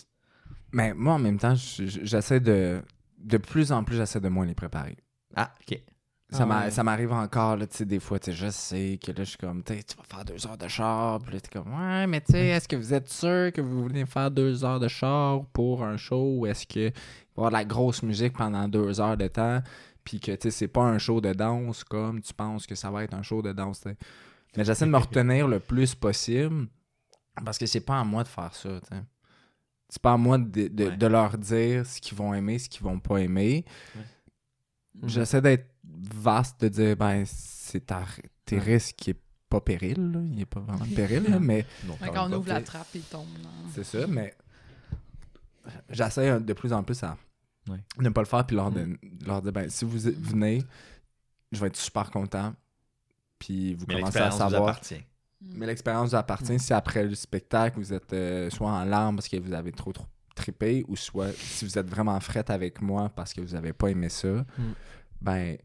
mais 0.73 0.93
moi 0.95 1.15
en 1.15 1.19
même 1.19 1.39
temps, 1.39 1.55
je- 1.55 1.87
je- 1.87 2.05
j'essaie 2.05 2.41
de 2.41 2.83
de 3.19 3.37
plus 3.39 3.71
en 3.73 3.85
plus 3.85 3.97
j'essaie 3.97 4.21
de 4.21 4.29
moins 4.29 4.47
les 4.47 4.55
préparer. 4.55 4.97
Ah, 5.37 5.53
ok. 5.63 5.81
Ça 6.33 6.47
Ah 6.49 6.65
ouais. 6.65 6.71
ça 6.71 6.85
m'arrive 6.85 7.13
encore, 7.13 7.57
là, 7.57 7.67
tu 7.67 7.77
sais, 7.79 7.85
des 7.85 7.99
fois, 7.99 8.19
tu 8.21 8.31
sais, 8.31 8.37
je 8.37 8.51
sais 8.51 8.99
que 9.05 9.11
là, 9.11 9.25
je 9.25 9.31
suis 9.31 9.39
comme, 9.39 9.63
tu 9.65 9.83
tu 9.85 9.97
vas 9.97 10.05
faire 10.05 10.25
deux 10.25 10.47
heures 10.47 10.57
de 10.59 10.69
char, 10.69 11.19
puis 11.21 11.35
là, 11.35 11.41
t'es 11.41 11.49
comme, 11.59 11.73
ouais, 11.75 12.07
mais 12.07 12.21
tu 12.21 12.33
sais, 12.33 12.47
est-ce 12.49 12.69
que 12.69 12.77
vous 12.77 12.95
êtes 12.95 13.09
sûr 13.09 13.53
que 13.53 13.61
vous 13.61 13.83
voulez 13.83 14.07
faire 14.07 14.31
deux 14.31 14.65
heures 14.65 14.79
de 14.79 14.87
char 14.89 15.45
pour 15.53 15.83
un 15.83 15.97
show, 15.97 16.37
ou 16.39 16.47
est-ce 16.47 16.67
que 16.67 16.81
va 16.81 16.87
y 16.87 16.93
avoir 17.37 17.51
de 17.51 17.57
la 17.57 17.65
grosse 17.65 18.03
musique 18.05 18.35
pendant 18.37 18.69
deux 18.69 19.01
heures 19.01 19.17
de 19.17 19.27
temps, 19.27 19.61
puis 20.05 20.21
que, 20.21 20.33
tu 20.33 20.39
sais, 20.43 20.51
c'est 20.51 20.69
pas 20.69 20.83
un 20.85 20.99
show 20.99 21.21
de 21.21 21.33
danse 21.33 21.83
comme 21.85 22.21
tu 22.21 22.33
penses 22.33 22.67
que 22.67 22.75
ça 22.77 22.91
va 22.91 23.03
être 23.05 23.15
un 23.15 23.23
show 23.23 23.43
de 23.43 23.53
danse, 23.53 23.81
tu 23.81 23.91
sais. 23.91 23.97
Mais 24.57 24.65
j'essaie 24.65 24.87
de 24.87 24.91
me 24.91 24.99
retenir 24.99 25.49
le 25.49 25.59
plus 25.59 25.95
possible, 25.97 26.69
parce 27.45 27.59
que 27.59 27.67
c'est 27.67 27.81
pas 27.81 27.99
à 28.01 28.05
moi 28.05 28.23
de 28.23 28.29
faire 28.29 28.55
ça, 28.55 28.69
tu 28.81 28.95
sais. 28.97 29.03
C'est 29.89 30.01
pas 30.03 30.13
à 30.13 30.17
moi 30.17 30.39
de, 30.39 30.69
de- 30.69 30.85
Ouais. 30.85 30.97
de 30.97 31.07
leur 31.09 31.37
dire 31.37 31.85
ce 31.85 32.01
qu'ils 32.01 32.17
vont 32.17 32.33
aimer, 32.33 32.61
ce 32.61 32.69
qu'ils 32.69 32.85
vont 32.85 33.01
pas 33.01 33.17
aimer. 33.19 33.65
J'essaie 35.05 35.41
d'être 35.41 35.67
vaste, 35.85 36.61
de 36.63 36.69
dire, 36.69 36.97
ben, 36.97 37.25
c'est 37.27 37.87
ta- 37.87 38.05
tes 38.45 38.57
Ouais. 38.59 38.63
risques 38.63 38.97
qui 38.97 39.11
est 39.11 39.21
pas 39.49 39.61
péril, 39.61 40.13
là. 40.13 40.21
il 40.33 40.41
est 40.41 40.47
pas 40.47 40.61
vraiment 40.61 40.85
péril, 40.95 41.25
là, 41.29 41.41
mais 41.41 41.67
Quand 42.15 42.29
on 42.31 42.33
ouvre 42.35 42.49
la 42.49 42.63
trappe, 42.63 42.87
il 42.95 43.03
tombe. 43.03 43.27
dans- 43.43 43.71
c'est 43.75 43.85
ça, 43.85 44.07
mais 44.07 44.35
j'essaie 45.89 46.31
euh, 46.31 46.39
de 46.41 46.53
plus 46.53 46.73
en 46.73 46.83
plus 46.83 47.03
à 47.03 47.17
Ouais. 47.69 47.79
ne 47.99 48.09
pas 48.09 48.23
le 48.23 48.27
faire, 48.27 48.45
puis 48.47 48.57
leur, 48.57 48.71
de- 48.71 48.99
leur 49.27 49.43
dire, 49.43 49.53
ben, 49.53 49.69
si 49.69 49.85
vous 49.85 49.99
venez, 49.99 50.65
je 51.53 51.61
vais 51.61 51.67
être 51.69 51.77
super 51.77 52.11
content, 52.11 52.55
puis 53.39 53.75
vous 53.75 53.85
Mais 53.89 53.95
commencez 53.97 54.19
à 54.19 54.21
l'expérience 54.27 54.35
vous 54.35 54.51
savoir. 54.51 54.69
appartient. 54.71 55.05
Mais 55.43 55.67
l'expérience 55.67 56.11
vous 56.11 56.17
appartient. 56.17 56.59
Si 56.59 56.73
après 56.73 57.05
le 57.05 57.15
spectacle, 57.15 57.79
vous 57.79 57.93
êtes 57.93 58.13
euh, 58.13 58.51
soit 58.51 58.71
en 58.71 58.85
larmes 58.85 59.17
parce 59.17 59.29
que 59.29 59.37
vous 59.39 59.53
avez 59.53 59.73
trop, 59.73 59.93
trop 59.93 60.07
trippé, 60.35 60.85
ou 60.89 60.97
soit 60.97 61.33
si 61.33 61.65
vous 61.65 61.79
êtes 61.79 61.89
vraiment 61.89 62.19
frette 62.21 62.51
avec 62.51 62.81
moi 62.83 63.09
parce 63.11 63.33
que 63.35 63.41
vous 63.41 63.55
avez 63.55 63.73
pas 63.73 63.89
aimé 63.89 64.09
ça, 64.09 64.45
ben 65.21 65.57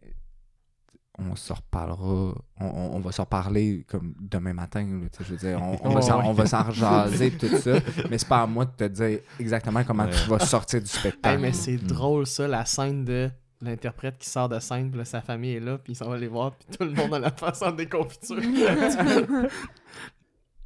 on 1.17 1.33
se 1.37 1.53
reparlera, 1.53 2.35
on, 2.59 2.65
on- 2.65 2.99
va 2.99 3.11
se 3.13 3.21
reparler 3.21 3.85
comme 3.87 4.13
demain 4.19 4.51
matin. 4.53 4.85
là, 4.85 5.07
tu 5.09 5.17
sais, 5.17 5.23
je 5.23 5.31
veux 5.33 5.37
dire, 5.37 5.61
on, 5.61 5.77
on 5.81 5.89
va 5.93 6.01
s'en- 6.01 6.19
ouais. 6.19 6.27
on 6.27 6.33
va 6.33 6.45
s'en 6.45 6.63
rejaser 6.63 7.31
tout 7.31 7.47
ça, 7.47 7.79
mais 8.09 8.17
c'est 8.17 8.27
pas 8.27 8.41
à 8.41 8.47
moi 8.47 8.65
de 8.65 8.71
te 8.71 8.83
dire 8.83 9.19
exactement 9.39 9.83
comment 9.85 10.03
Ouais. 10.05 10.11
tu 10.11 10.29
vas 10.29 10.39
sortir 10.39 10.81
du 10.81 10.87
Hey, 10.89 10.99
spectacle. 10.99 11.39
mais 11.41 11.53
c'est 11.53 11.81
Mm. 11.81 11.87
drôle, 11.87 12.27
ça, 12.27 12.47
la 12.49 12.65
scène 12.65 13.05
de 13.05 13.29
l'interprète 13.61 14.17
qui 14.17 14.29
sort 14.29 14.49
de 14.49 14.59
scène, 14.59 14.89
puis 14.89 14.97
là, 14.97 15.05
sa 15.05 15.21
famille 15.21 15.53
est 15.53 15.59
là, 15.61 15.77
puis 15.77 15.93
il 15.93 15.95
s'en 15.95 16.09
va 16.09 16.17
les 16.17 16.27
voir, 16.27 16.51
puis 16.57 16.67
tout 16.77 16.83
le 16.83 16.91
monde 16.91 17.13
a 17.13 17.19
la 17.19 17.31
face 17.31 17.61
en 17.61 17.71
déconfiture. 17.71 18.35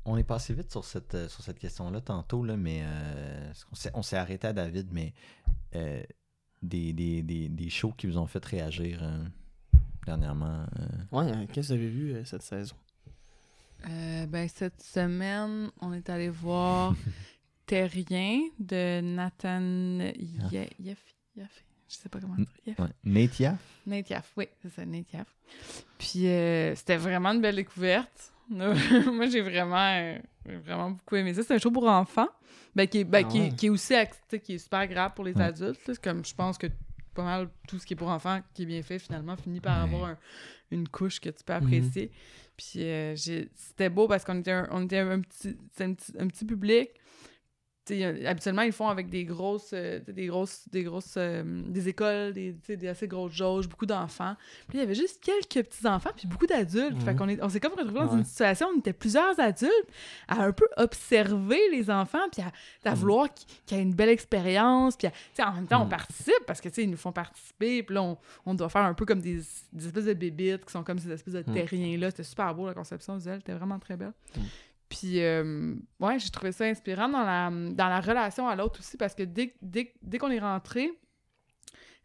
On 0.06 0.18
est 0.18 0.24
passé 0.24 0.54
vite 0.56 0.72
sur 0.72 0.84
cette, 0.84 1.14
euh, 1.14 1.28
sur 1.28 1.44
cette 1.44 1.60
question-là 1.60 2.02
tantôt, 2.02 2.44
là, 2.44 2.58
mais 2.58 2.80
euh, 2.84 3.52
on 3.72 3.76
s'est- 3.76 3.92
on 3.94 4.02
s'est 4.02 4.18
arrêté 4.18 4.48
à 4.48 4.54
David, 4.54 4.88
mais 4.92 5.14
euh, 5.76 6.02
des, 6.62 6.93
des, 6.93 7.22
des, 7.24 7.47
des 7.49 7.70
shows 7.70 7.93
qui 7.97 8.07
vous 8.07 8.18
ont 8.18 8.28
fait 8.28 8.43
réagir 8.43 8.99
euh, 9.01 9.24
dernièrement. 10.05 10.66
euh, 10.80 10.88
ouais, 11.18 11.32
euh, 11.32 11.45
qu'est-ce 11.51 11.70
que 11.70 11.74
vous 11.74 11.80
avez 11.80 11.89
vu 11.89 12.14
euh, 12.14 12.24
cette 12.26 12.41
saison? 12.43 12.76
Euh, 13.88 14.26
ben, 14.26 14.47
cette 14.49 14.82
semaine, 14.82 15.72
on 15.82 15.93
est 15.93 16.10
allé 16.10 16.30
voir 16.30 16.93
Terrien 17.66 18.41
de 18.60 18.99
Nathan 19.01 19.62
Ye- 20.16 20.70
Yeffe. 20.80 21.16
Yeffe. 21.36 21.64
Je 21.88 21.95
sais 21.95 22.10
pas 22.10 22.20
comment 22.20 22.36
dire. 22.36 22.76
Ouais. 22.78 22.89
Nate 23.03 23.39
Yaff? 23.39 23.60
Nate 23.88 24.10
Yaffe, 24.10 24.32
oui, 24.38 24.47
c'est 24.62 24.70
ça, 24.70 24.86
Nate 24.86 25.12
Yaffe. 25.14 25.36
Puis 25.97 26.28
euh, 26.28 26.76
c'était 26.76 26.97
vraiment 26.97 27.30
une 27.32 27.41
belle 27.41 27.55
découverte. 27.55 28.32
Moi, 29.14 29.28
j'ai 29.28 29.41
vraiment, 29.41 29.78
euh, 29.78 30.18
vraiment 30.66 30.91
beaucoup 30.91 31.16
aimé 31.16 31.34
ça. 31.34 31.43
C'est 31.43 31.54
un 31.56 31.58
show 31.60 31.72
pour 31.72 31.88
enfants, 31.88 32.28
ben, 32.76 32.88
qui, 32.88 33.00
est, 33.00 33.04
ben, 33.04 33.24
Ah 33.26 33.30
qui, 33.30 33.38
est- 33.38 33.41
ouais. 33.41 33.50
qui 33.56 33.66
est 33.68 33.70
aussi 33.70 33.93
qui 34.43 34.54
est 34.56 34.58
super 34.58 34.88
grave 34.88 35.12
pour 35.16 35.26
les 35.26 35.34
Ouais. 35.34 35.43
adultes. 35.43 35.88
là. 35.88 35.93
Comme, 36.02 36.26
je 36.26 36.34
pense 36.34 36.58
que 36.58 36.68
pas 37.14 37.24
mal 37.24 37.50
tout 37.68 37.78
ce 37.80 37.86
qui 37.86 37.93
est 37.93 37.97
pour 37.97 38.10
enfants, 38.10 38.39
qui 38.54 38.64
est 38.64 38.66
bien 38.66 38.82
fait, 38.82 39.00
finalement, 39.00 39.36
finit 39.36 39.60
par 39.60 39.78
Ouais. 39.78 39.84
avoir 39.93 40.10
un- 40.12 40.18
une 40.72 40.88
couche 40.88 41.20
que 41.20 41.30
tu 41.30 41.36
Mhm. 41.39 41.43
peux 41.45 41.54
apprécier. 41.54 42.12
Puis 42.58 42.84
euh, 42.84 43.16
c'était 43.16 43.89
beau 43.89 44.08
parce 44.08 44.26
qu'on 44.26 44.39
était, 44.39 44.52
un, 44.52 44.68
on 44.72 44.84
était 44.84 45.00
un, 45.00 45.22
petit, 45.22 45.56
un, 45.80 45.93
petit, 45.93 46.14
un 46.20 46.28
petit 46.28 46.45
public. 46.45 46.89
Euh, 47.92 48.24
habituellement, 48.28 48.62
ils 48.64 48.72
font 48.72 48.88
avec 48.88 49.10
des 49.10 49.26
grosses, 49.26 49.72
euh, 49.74 50.00
des 50.08 50.28
grosses, 50.28 50.68
des 50.72 50.84
grosses, 50.84 51.16
euh, 51.18 51.44
des 51.68 51.88
écoles, 51.90 52.34
des, 52.34 52.56
assez 52.88 53.08
grosses 53.08 53.34
jauges, 53.34 53.68
beaucoup 53.68 53.86
d'enfants. 53.86 54.36
Puis 54.68 54.78
il 54.78 54.82
y 54.82 54.84
avait 54.84 54.96
juste 54.96 55.20
quelques 55.24 55.68
petits 55.68 55.88
enfants, 55.88 56.12
puis 56.16 56.28
beaucoup 56.28 56.46
d'adultes. 56.48 56.94
Mhm. 56.96 57.02
Fait 57.02 57.16
qu'on 57.16 57.30
est, 57.30 57.42
on 57.44 57.50
s'est 57.50 57.60
comme 57.60 57.74
retrouvés 57.74 58.00
dans 58.02 58.12
Ouais. 58.14 58.18
une 58.20 58.26
situation 58.26 58.68
où 58.68 58.76
on 58.76 58.80
était 58.80 58.94
plusieurs 58.94 59.40
adultes 59.40 59.72
à 60.28 60.44
un 60.44 60.52
peu 60.52 60.68
observer 60.78 61.60
les 61.72 61.90
enfants, 61.90 62.28
puis 62.32 62.42
à, 62.42 62.52
à 62.90 62.92
Mhm. 62.94 62.98
vouloir 63.00 63.28
qu'ils 63.34 63.78
aient 63.78 63.82
une 63.82 63.94
belle 63.94 64.10
expérience. 64.10 64.96
Puis 64.96 65.08
à- 65.40 65.50
en 65.50 65.54
même 65.54 65.68
temps, 65.68 65.82
on 65.82 65.86
Mhm. 65.86 65.90
participe 65.90 66.46
parce 66.48 66.62
que 66.62 66.70
tu 66.70 66.82
ils 66.84 66.90
nous 66.90 66.98
font 66.98 67.12
participer. 67.12 67.84
Puis 67.84 67.96
là, 67.96 68.04
on, 68.04 68.18
on 68.46 68.54
doit 68.54 68.70
faire 68.70 68.84
un 68.84 68.94
peu 68.94 69.06
comme 69.06 69.22
des, 69.22 69.42
des 69.74 69.86
espèces 69.88 70.06
de 70.06 70.14
bébites 70.14 70.66
qui 70.66 70.72
sont 70.72 70.84
comme 70.84 71.00
ces 71.00 71.12
espèces 71.12 71.34
de 71.34 71.44
Mhm. 71.48 71.54
terriens-là. 71.54 72.12
C'était 72.12 72.24
super 72.24 72.54
beau, 72.56 72.68
la 72.68 72.74
conception 72.74 73.16
visuelle. 73.16 73.40
C'était 73.40 73.54
vraiment 73.54 73.80
très 73.80 73.98
belle. 73.98 74.14
Puis, 74.90 75.22
euh, 75.22 75.76
ouais, 76.00 76.18
j'ai 76.20 76.30
trouvé 76.32 76.52
ça 76.52 76.66
inspirant 76.66 77.08
dans 77.10 77.24
la, 77.24 77.50
dans 77.52 77.88
la 77.88 78.00
relation 78.02 78.48
à 78.48 78.56
l'autre 78.56 78.80
aussi 78.80 78.98
parce 78.98 79.14
que 79.14 79.24
dès, 79.24 79.54
dès, 79.62 79.94
dès 80.02 80.18
qu'on 80.18 80.32
est 80.32 80.40
rentré, 80.40 80.92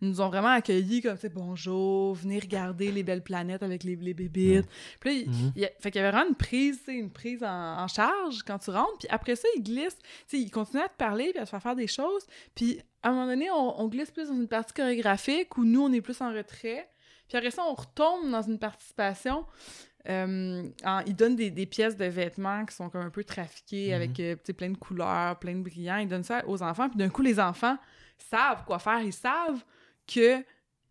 ils 0.02 0.08
nous 0.08 0.20
ont 0.20 0.28
vraiment 0.28 0.48
accueillis 0.48 1.00
comme, 1.00 1.16
tu 1.16 1.28
bonjour, 1.30 2.14
venez 2.14 2.38
regarder 2.38 2.92
les 2.92 3.02
belles 3.02 3.22
planètes 3.22 3.62
avec 3.62 3.84
les, 3.84 3.96
les 3.96 4.12
bébites. 4.12 4.66
Puis 5.00 5.10
là, 5.10 5.20
il- 5.22 5.30
Mhm. 5.30 5.64
a- 5.64 5.80
fait 5.80 5.90
qu'il 5.90 6.00
y 6.00 6.04
avait 6.04 6.10
vraiment 6.14 6.28
une 6.28 6.34
prise, 6.36 6.80
une 6.88 7.10
prise 7.10 7.42
en, 7.42 7.78
en 7.78 7.88
charge 7.88 8.42
quand 8.42 8.58
tu 8.58 8.70
rentres. 8.70 8.98
Puis 8.98 9.08
après 9.10 9.36
ça, 9.36 9.48
ils 9.56 9.62
glissent. 9.62 9.96
Tu 10.28 10.36
sais, 10.36 10.38
ils 10.40 10.50
continuent 10.50 10.82
à 10.82 10.88
te 10.88 10.96
parler 10.98 11.30
puis 11.30 11.38
à 11.38 11.44
te 11.44 11.50
faire 11.50 11.62
faire 11.62 11.76
des 11.76 11.86
choses. 11.86 12.26
Puis 12.54 12.80
à 13.02 13.08
un 13.08 13.12
moment 13.12 13.26
donné, 13.28 13.50
on, 13.50 13.80
on 13.80 13.88
glisse 13.88 14.10
plus 14.10 14.28
dans 14.28 14.34
une 14.34 14.48
partie 14.48 14.74
chorégraphique 14.74 15.56
où 15.56 15.64
nous, 15.64 15.80
on 15.82 15.92
est 15.92 16.02
plus 16.02 16.20
en 16.20 16.32
retrait. 16.34 16.86
Puis 17.28 17.38
après 17.38 17.50
ça, 17.52 17.62
on 17.66 17.72
retombe 17.72 18.30
dans 18.30 18.42
une 18.42 18.58
participation. 18.58 19.46
Euh, 20.08 20.68
en- 20.84 21.00
ils 21.06 21.16
donnent 21.16 21.36
des, 21.36 21.50
des 21.50 21.66
pièces 21.66 21.96
de 21.96 22.04
vêtements 22.04 22.64
qui 22.66 22.74
sont 22.76 22.90
comme 22.90 23.00
un 23.02 23.10
peu 23.10 23.24
trafiquées 23.24 23.88
Mhm. 23.88 23.94
avec 23.94 24.20
euh, 24.20 24.36
plein 24.56 24.70
de 24.70 24.76
couleurs, 24.76 25.38
plein 25.38 25.54
de 25.54 25.62
brillants. 25.62 25.96
Ils 25.98 26.08
donnent 26.08 26.24
ça 26.24 26.42
aux 26.46 26.62
enfants. 26.62 26.88
Puis 26.88 26.98
d'un 26.98 27.08
coup, 27.08 27.22
les 27.22 27.40
enfants 27.40 27.78
savent 28.18 28.64
quoi 28.66 28.78
faire. 28.78 29.00
Ils 29.00 29.12
savent 29.12 29.64
que 30.06 30.42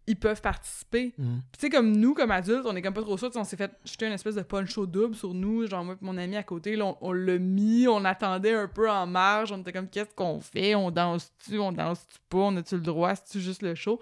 ils 0.05 0.17
peuvent 0.17 0.41
participer. 0.41 1.13
Mhm. 1.17 1.41
Puis 1.51 1.59
tu 1.59 1.59
sais, 1.61 1.69
comme 1.69 1.95
nous, 1.95 2.13
comme 2.13 2.31
adultes, 2.31 2.65
on 2.65 2.75
est 2.75 2.81
comme 2.81 2.93
pas 2.93 3.03
trop 3.03 3.17
sûrs. 3.17 3.29
On 3.35 3.43
s'est 3.45 3.55
fait 3.55 3.71
jeter 3.85 4.05
une 4.07 4.11
espèce 4.13 4.35
de 4.35 4.41
poncho 4.41 4.85
double 4.85 5.15
sur 5.15 5.33
nous. 5.33 5.65
Genre, 5.67 5.85
moi 5.85 5.93
et 5.93 6.03
mon 6.03 6.17
ami 6.17 6.35
à 6.35 6.43
côté, 6.43 6.75
là, 6.75 6.85
on, 6.87 6.97
on 6.99 7.11
l'a 7.13 7.37
mis, 7.37 7.87
on 7.87 8.03
attendait 8.03 8.53
un 8.53 8.67
peu 8.67 8.89
en 8.89 9.05
marge. 9.07 9.51
On 9.53 9.59
était 9.61 9.71
comme, 9.71 9.87
qu'est-ce 9.87 10.13
qu'on 10.13 10.41
fait? 10.41 10.75
On 10.75 10.91
danse-tu? 10.91 11.57
On 11.59 11.71
danse-tu 11.71 12.17
pas? 12.27 12.37
On 12.39 12.57
a-tu 12.57 12.75
le 12.75 12.81
droit? 12.81 13.15
C'est-tu 13.15 13.39
juste 13.39 13.61
le 13.61 13.75
show? 13.75 14.01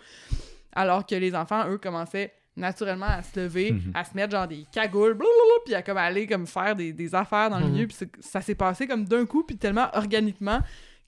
Alors 0.71 1.05
que 1.05 1.13
les 1.15 1.35
enfants, 1.35 1.67
eux, 1.69 1.77
commençaient 1.77 2.33
naturellement 2.55 3.05
à 3.07 3.23
se 3.23 3.39
lever, 3.39 3.71
Mhm. 3.71 3.91
à 3.93 4.03
se 4.03 4.13
mettre 4.15 4.31
genre 4.31 4.47
des 4.47 4.65
cagoules, 4.71 5.17
puis 5.65 5.73
à 5.75 5.81
comme 5.81 5.97
aller 5.97 6.27
comme 6.27 6.45
faire 6.47 6.75
des, 6.75 6.91
des 6.93 7.15
affaires 7.15 7.49
dans 7.49 7.59
le 7.59 7.65
Mhm. 7.67 7.71
milieu. 7.71 7.87
Puis 7.87 7.97
ça 8.19 8.41
s'est 8.41 8.55
passé 8.55 8.87
comme 8.87 9.05
d'un 9.05 9.25
coup, 9.25 9.43
puis 9.43 9.57
tellement 9.57 9.89
organiquement 9.93 10.59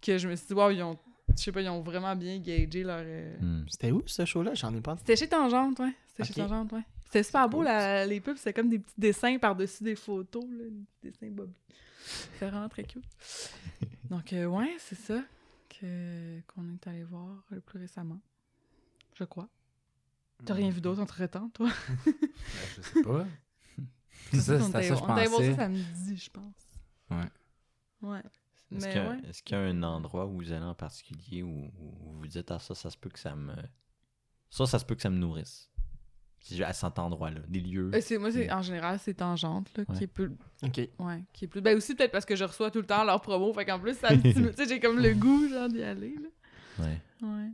que 0.02 0.18
je 0.18 0.28
me 0.28 0.36
suis 0.36 0.48
dit, 0.48 0.54
wow, 0.54 0.70
ils 0.70 0.82
ont, 0.84 0.98
je 1.38 1.41
sais 1.44 1.52
pas, 1.52 1.62
ils 1.62 1.70
ont 1.70 1.82
vraiment 1.82 2.16
bien 2.16 2.38
gagé 2.39 2.84
leur. 2.84 3.02
euh, 3.02 3.38
Hmm. 3.39 3.66
C'était 3.70 3.91
où 3.91 4.02
ce 4.06 4.26
show-là? 4.26 4.54
J'en 4.54 4.74
ai 4.76 4.82
pas. 4.82 4.96
c'était 4.98 5.16
chez 5.16 5.28
Tangente, 5.28 5.80
ouais. 5.80 5.94
C'était 6.08 6.24
chez 6.26 6.34
Tangente, 6.34 6.72
ouais. 6.72 6.84
C'était 7.06 7.24
super 7.24 7.48
beau, 7.50 7.58
cool, 7.58 7.66
la- 7.66 8.06
les 8.06 8.20
pubs. 8.22 8.38
C'était 8.38 8.54
comme 8.54 8.70
des 8.70 8.80
petits 8.80 8.96
dessins 8.98 9.38
par-dessus 9.38 9.84
des 9.84 9.96
photos, 9.96 10.44
là, 10.50 10.64
des 11.04 11.12
dessins 11.12 11.30
bob. 11.32 11.52
C'était 12.06 12.48
vraiment 12.50 12.68
très 12.70 12.84
cute. 12.84 13.04
Donc, 14.10 14.34
euh, 14.34 14.46
ouais, 14.46 14.76
c'est 14.80 14.96
ça 14.98 15.22
qu'on 15.80 16.70
est 16.74 16.88
allé 16.88 17.04
voir 17.04 17.44
le 17.52 17.60
plus 17.62 17.80
récemment. 17.80 18.20
Je 19.16 19.24
crois. 19.26 19.48
T'as 20.46 20.54
rien 20.54 20.70
vu 20.70 20.82
d'autre 20.82 21.02
entre-temps, 21.02 21.50
toi? 21.54 21.70
Ben, 22.06 22.14
je 22.78 22.82
sais 22.82 23.02
pas. 23.04 23.26
C'est 24.32 24.39
ça, 24.41 24.54
On 24.56 24.72
ça 24.72 24.82
je 24.82 24.94
On 24.94 24.98
ça 24.98 25.06
pensais. 25.06 25.56
samedi, 25.56 26.18
je 26.18 26.30
pense. 26.30 26.54
Ouais. 27.12 27.18
Ouais. 28.02 28.20
Est-ce 28.76 28.86
Mais 28.86 28.91
qu'il 28.94 29.02
y, 29.02 29.06
a- 29.06 29.10
ouais. 29.12 29.20
est-ce 29.30 29.44
qu'il 29.44 29.56
y 29.56 29.60
a 29.60 29.64
un 29.64 29.84
endroit 29.84 30.26
où 30.26 30.38
vous 30.38 30.52
allez 30.52 30.66
en 30.66 30.74
particulier 30.74 31.44
où, 31.44 31.70
où 31.80 32.14
vous 32.20 32.28
dites, 32.28 32.50
ah, 32.50 32.58
ça, 32.60 32.74
ça 32.74 32.89
se 32.89 32.98
peut 32.98 33.10
que 33.10 33.20
ça 33.20 33.36
me. 33.36 33.54
Ça, 34.50 34.66
ça 34.66 34.80
se 34.80 34.86
peut 34.86 34.96
que 34.96 35.02
ça 35.02 35.10
me 35.12 35.18
nourrisse? 35.18 35.70
Si 36.39 36.56
je 36.56 36.60
vais 36.60 36.66
à 36.66 36.74
cet 36.74 36.98
endroit-là, 37.00 37.39
des 37.48 37.60
lieux. 37.62 37.91
Euh, 37.94 38.02
c'est- 38.02 38.18
moi, 38.18 38.32
c'est, 38.32 38.52
en 38.52 38.62
général, 38.62 39.00
c'est 39.00 39.14
Tangente, 39.14 39.70
là, 39.78 39.84
Ouais. 39.88 39.96
qui 39.98 40.04
est 40.04 40.08
plus... 40.08 40.32
Ok. 40.64 40.82
Ouais, 41.00 41.24
qui 41.32 41.46
est 41.46 41.48
plus... 41.48 41.62
Ben 41.62 41.78
aussi, 41.78 41.96
peut-être 41.96 42.12
parce 42.12 42.26
que 42.26 42.36
je 42.36 42.44
reçois 42.44 42.70
tout 42.72 42.80
le 42.80 42.86
temps 42.88 43.04
leur 43.06 43.22
promo, 43.22 43.54
fait 43.54 43.66
qu'en 43.66 43.80
plus, 43.80 43.96
ça 43.98 44.14
me 44.14 44.20
stimule. 44.32 44.52
Tu 44.56 44.64
sais, 44.64 44.68
j'ai 44.70 44.80
comme 44.80 45.00
le 45.00 45.14
goût, 45.14 45.48
genre, 45.48 45.70
d'y 45.70 45.82
aller, 45.84 46.16
là. 46.16 46.84
Ouais. 46.86 47.02
Ouais, 47.22 47.50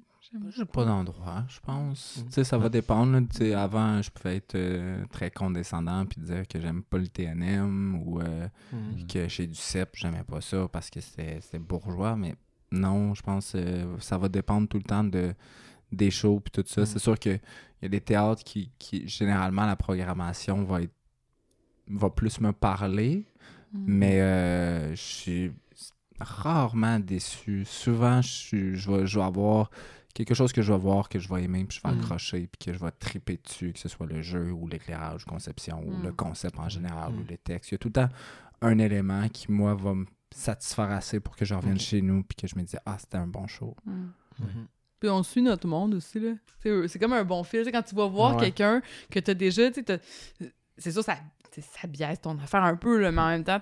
J'ai 0.55 0.65
pas 0.65 0.85
d'endroit, 0.85 1.43
je 1.47 1.59
pense. 1.59 2.17
Mm. 2.17 2.25
Tu 2.27 2.31
sais, 2.33 2.43
ça 2.43 2.57
va 2.57 2.69
dépendre. 2.69 3.13
là. 3.13 3.21
Tu 3.21 3.37
sais, 3.37 3.53
avant, 3.53 3.99
je 4.01 4.11
pouvais 4.11 4.35
être 4.37 4.53
euh, 4.55 5.03
très 5.11 5.31
condescendant 5.31 6.05
puis 6.05 6.21
dire 6.21 6.47
que 6.47 6.59
j'aime 6.61 6.83
pas 6.83 6.97
le 6.99 7.07
TNM 7.07 7.95
ou 8.05 8.19
euh, 8.21 8.47
Mhm. 8.71 9.07
que 9.07 9.27
chez 9.27 9.47
du 9.47 9.55
CEP, 9.55 9.89
j'aimais 9.95 10.23
pas 10.23 10.39
ça 10.41 10.67
parce 10.71 10.89
que 10.91 11.01
c'était 11.01 11.39
c'était 11.41 11.57
bourgeois. 11.59 12.15
Mais 12.15 12.35
non, 12.71 13.15
je 13.15 13.23
pense 13.23 13.53
que 13.53 13.85
ça 13.99 14.19
va 14.19 14.29
dépendre 14.29 14.67
tout 14.67 14.77
le 14.77 14.83
temps 14.83 15.03
de, 15.03 15.33
des 15.91 16.11
shows 16.11 16.39
puis 16.41 16.51
tout 16.51 16.63
ça. 16.67 16.81
Mm. 16.81 16.85
C'est 16.85 16.99
sûr 16.99 17.17
qu'il 17.17 17.39
y 17.81 17.85
a 17.85 17.89
des 17.89 18.01
théâtres 18.01 18.43
qui, 18.43 18.71
qui, 18.77 19.07
généralement, 19.07 19.65
la 19.65 19.75
programmation 19.75 20.63
va 20.63 20.83
être 20.83 20.93
va 21.87 22.11
plus 22.11 22.39
me 22.39 22.51
parler. 22.53 23.25
Mm. 23.73 23.83
Mais 23.87 24.21
euh, 24.21 24.91
je 24.91 25.01
suis 25.01 25.51
rarement 26.19 26.99
déçu. 26.99 27.65
Souvent, 27.65 28.21
je, 28.21 28.73
je, 28.75 28.91
vais, 28.91 29.07
je 29.07 29.17
vais 29.17 29.25
avoir 29.25 29.71
quelque 30.13 30.33
chose 30.33 30.51
que 30.51 30.61
je 30.61 30.71
vais 30.73 30.79
voir, 30.79 31.07
que 31.09 31.19
je 31.19 31.27
vais 31.33 31.43
aimer, 31.43 31.65
puis 31.65 31.79
je 31.83 31.87
vais 31.87 31.93
Mm. 31.95 31.99
accrocher, 31.99 32.47
puis 32.47 32.65
que 32.67 32.73
je 32.77 32.79
vais 32.83 32.91
triper 32.91 33.37
dessus, 33.43 33.73
que 33.73 33.79
ce 33.79 33.87
soit 33.89 34.05
le 34.07 34.21
jeu 34.21 34.51
ou 34.51 34.67
l'éclairage, 34.67 35.25
conception, 35.25 35.81
ou 35.85 35.91
Mm. 35.97 36.03
le 36.03 36.13
concept 36.13 36.59
en 36.59 36.67
général, 36.69 37.13
Mm. 37.13 37.19
ou 37.19 37.23
les 37.29 37.37
textes. 37.37 37.71
Il 37.71 37.73
y 37.73 37.75
a 37.75 37.77
tout 37.79 37.89
le 37.89 37.93
temps 37.93 38.09
un 38.61 38.77
élément 38.79 39.27
qui, 39.29 39.51
moi, 39.51 39.73
va 39.75 39.93
me 39.93 40.05
satisfaire 40.31 40.91
assez 40.91 41.19
pour 41.19 41.35
que 41.35 41.45
je 41.45 41.53
revienne 41.55 41.79
chez 41.79 42.01
nous, 42.01 42.23
puis 42.23 42.35
que 42.35 42.47
je 42.47 42.55
me 42.55 42.61
dise, 42.63 42.79
ah, 42.85 42.97
c'était 42.99 43.17
un 43.17 43.27
bon 43.27 43.47
show. 43.47 43.75
Mm. 43.85 43.91
Mhm. 44.39 44.67
Puis 44.99 45.09
on 45.09 45.23
suit 45.23 45.41
notre 45.41 45.65
monde 45.67 45.93
aussi, 45.93 46.19
là. 46.19 46.33
Tu 46.61 46.87
C'est 46.89 46.99
comme 46.99 47.13
un 47.13 47.23
bon 47.23 47.43
fil. 47.43 47.59
Tu 47.61 47.65
sais, 47.65 47.71
quand 47.71 47.81
tu 47.83 47.95
vas 47.95 48.07
voir 48.07 48.35
Ouais. 48.35 48.41
quelqu'un 48.51 48.81
que 49.09 49.19
t'as 49.19 49.33
déjà, 49.33 49.69
tu 49.69 49.75
sais, 49.75 49.83
t'as- 49.83 50.45
c'est 50.77 50.91
sûr, 50.91 51.03
ça, 51.03 51.17
tu 51.53 51.61
ça 51.61 51.87
biaise 51.87 52.19
ton 52.19 52.37
affaire 52.37 52.63
un 52.63 52.75
peu, 52.75 52.99
là, 52.99 53.11
mais 53.11 53.21
en 53.21 53.29
même 53.29 53.43
temps, 53.45 53.61